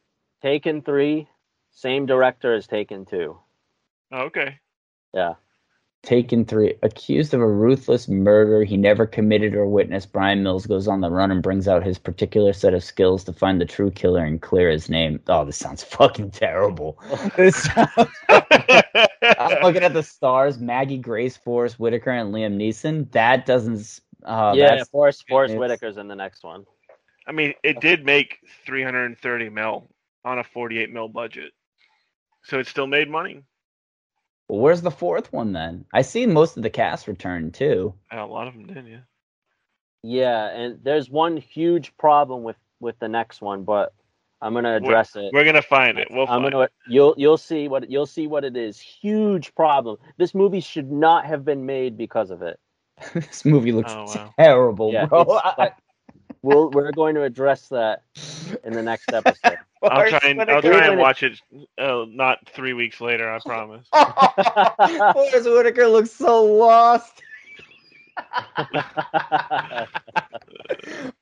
Taken 0.41 0.81
three, 0.81 1.27
same 1.72 2.06
director 2.07 2.56
as 2.56 2.65
Taken 2.68 3.06
two. 3.06 3.38
Oh, 4.11 4.22
okay. 4.23 4.60
Yeah. 5.14 5.35
Taken 6.03 6.45
three, 6.45 6.73
accused 6.81 7.35
of 7.35 7.41
a 7.41 7.48
ruthless 7.48 8.07
murder 8.07 8.64
he 8.64 8.76
never 8.76 9.06
committed 9.06 9.53
or 9.53 9.68
witnessed, 9.68 10.11
Brian 10.11 10.41
Mills 10.41 10.65
goes 10.65 10.88
on 10.88 10.99
the 11.02 11.11
run 11.11 11.30
and 11.30 11.43
brings 11.43 11.68
out 11.68 11.84
his 11.85 11.99
particular 11.99 12.53
set 12.53 12.73
of 12.73 12.84
skills 12.84 13.23
to 13.26 13.34
find 13.34 13.61
the 13.61 13.65
true 13.65 13.91
killer 13.91 14.26
and 14.26 14.41
clear 14.41 14.72
his 14.72 14.89
name. 14.89 15.19
Oh, 15.27 15.45
this 15.45 15.57
sounds 15.57 15.84
fucking 15.98 16.31
terrible. 16.31 16.98
This 17.38 17.56
sounds- 17.72 18.10
I'm 19.22 19.61
looking 19.64 19.84
at 19.84 19.93
the 19.93 20.03
stars: 20.03 20.60
Maggie 20.60 20.98
Grace, 20.98 21.38
Forest 21.38 21.80
Whitaker, 21.80 22.11
and 22.11 22.34
Liam 22.34 22.56
Neeson. 22.57 23.11
That 23.11 23.45
doesn't. 23.45 23.99
Uh, 24.23 24.53
yeah, 24.56 24.69
that's- 24.69 24.89
Forest 24.89 25.26
Forest 25.27 25.56
Whitaker's 25.56 25.98
in 25.98 26.07
the 26.07 26.15
next 26.15 26.43
one. 26.43 26.65
I 27.27 27.31
mean, 27.31 27.53
it 27.64 27.80
did 27.81 28.03
make 28.06 28.39
330 28.65 29.49
mil 29.49 29.89
on 30.26 30.39
a 30.39 30.43
48 30.43 30.91
mil 30.91 31.07
budget, 31.07 31.52
so 32.43 32.60
it 32.60 32.68
still 32.68 32.88
made 32.88 33.10
money. 33.10 33.43
Well, 34.48 34.60
where's 34.60 34.81
the 34.81 34.91
fourth 34.91 35.31
one 35.31 35.53
then? 35.53 35.85
I 35.93 36.02
see 36.02 36.26
most 36.26 36.57
of 36.57 36.64
the 36.64 36.69
cast 36.69 37.07
return 37.07 37.52
too. 37.52 37.93
Uh, 38.11 38.23
A 38.23 38.26
lot 38.26 38.48
of 38.48 38.53
them 38.53 38.65
did, 38.68 38.85
yeah. 38.88 38.99
Yeah, 40.03 40.48
and 40.49 40.84
there's 40.84 41.10
one 41.10 41.38
huge 41.38 41.95
problem 41.98 42.43
with 42.43 42.57
with 42.80 42.98
the 42.99 43.07
next 43.07 43.41
one, 43.41 43.64
but 43.64 43.93
I'm 44.41 44.53
gonna 44.53 44.76
address 44.76 45.15
it. 45.15 45.31
We're 45.34 45.45
gonna 45.45 45.61
find 45.61 45.97
it. 45.99 46.07
We'll 46.09 46.23
I'm 46.27 46.41
find 46.41 46.51
gonna 46.51 46.69
you'll 46.88 47.13
you'll 47.18 47.38
see 47.38 47.68
what 47.68 47.89
you'll 47.91 48.05
see 48.07 48.27
what 48.27 48.43
it 48.43 48.57
is. 48.57 48.80
Huge 48.80 49.53
problem. 49.55 49.97
This 50.18 50.34
movie 50.34 50.59
should 50.61 50.91
not 50.91 51.26
have 51.26 51.45
been 51.45 51.65
made 51.65 51.97
because 51.97 52.31
of 52.31 52.41
it. 52.41 52.59
this 53.13 53.45
movie 53.45 53.72
looks 53.72 53.91
Oh, 53.93 54.05
wow. 54.05 54.34
terrible, 54.38 54.91
Yeah, 54.93 55.05
bro. 55.05 55.22
it's- 55.22 55.53
but 55.57 55.77
we'll 56.41 56.69
we're 56.72 56.91
going 56.91 57.15
to 57.15 57.23
address 57.23 57.68
that 57.69 58.03
in 58.63 58.73
the 58.73 58.81
next 58.84 59.09
episode. 59.13 59.57
I'll 59.84 60.07
try 60.09 60.19
and 60.30 60.41
I'll 60.41 60.61
try 60.61 60.88
and 60.88 60.99
watch 60.99 61.23
it. 61.23 61.39
Uh, 61.77 62.05
not 62.07 62.39
three 62.49 62.73
weeks 62.73 63.01
later, 63.01 63.31
I 63.31 63.39
promise. 63.39 63.88
Forest 63.91 65.49
Whitaker 65.49 65.88
looks 65.88 66.11
so 66.11 66.43
lost. 66.45 67.22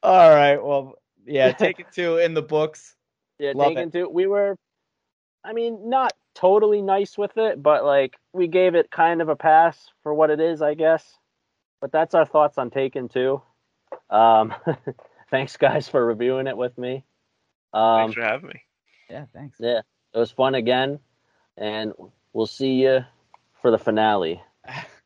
All 0.03 0.29
right. 0.29 0.57
Well, 0.57 0.95
yeah, 1.25 1.51
Taken 1.51 1.85
Two 1.93 2.17
in 2.17 2.33
the 2.33 2.41
books. 2.41 2.95
Yeah, 3.39 3.53
Love 3.55 3.69
Taken 3.69 3.91
Two 3.91 4.09
we 4.09 4.27
were 4.27 4.55
I 5.43 5.53
mean, 5.53 5.89
not 5.89 6.13
totally 6.35 6.81
nice 6.81 7.17
with 7.17 7.37
it, 7.37 7.61
but 7.61 7.85
like 7.85 8.17
we 8.33 8.47
gave 8.47 8.75
it 8.75 8.91
kind 8.91 9.21
of 9.21 9.29
a 9.29 9.35
pass 9.35 9.89
for 10.03 10.13
what 10.13 10.29
it 10.29 10.39
is, 10.39 10.61
I 10.61 10.73
guess. 10.73 11.17
But 11.81 11.91
that's 11.91 12.13
our 12.13 12.25
thoughts 12.25 12.57
on 12.57 12.69
Taken 12.69 13.07
2. 13.09 13.41
Um 14.09 14.53
thanks 15.31 15.57
guys 15.57 15.87
for 15.87 16.05
reviewing 16.05 16.47
it 16.47 16.57
with 16.57 16.77
me. 16.77 17.03
Um 17.73 17.97
Thanks 17.97 18.15
for 18.15 18.23
having 18.23 18.49
me. 18.49 18.61
Yeah, 19.09 19.25
thanks. 19.33 19.57
yeah, 19.59 19.81
it 20.13 20.19
was 20.19 20.31
fun 20.31 20.55
again 20.55 20.99
and 21.57 21.93
we'll 22.33 22.47
see 22.47 22.73
you 22.73 22.99
for 23.61 23.71
the 23.71 23.77
finale. 23.77 24.41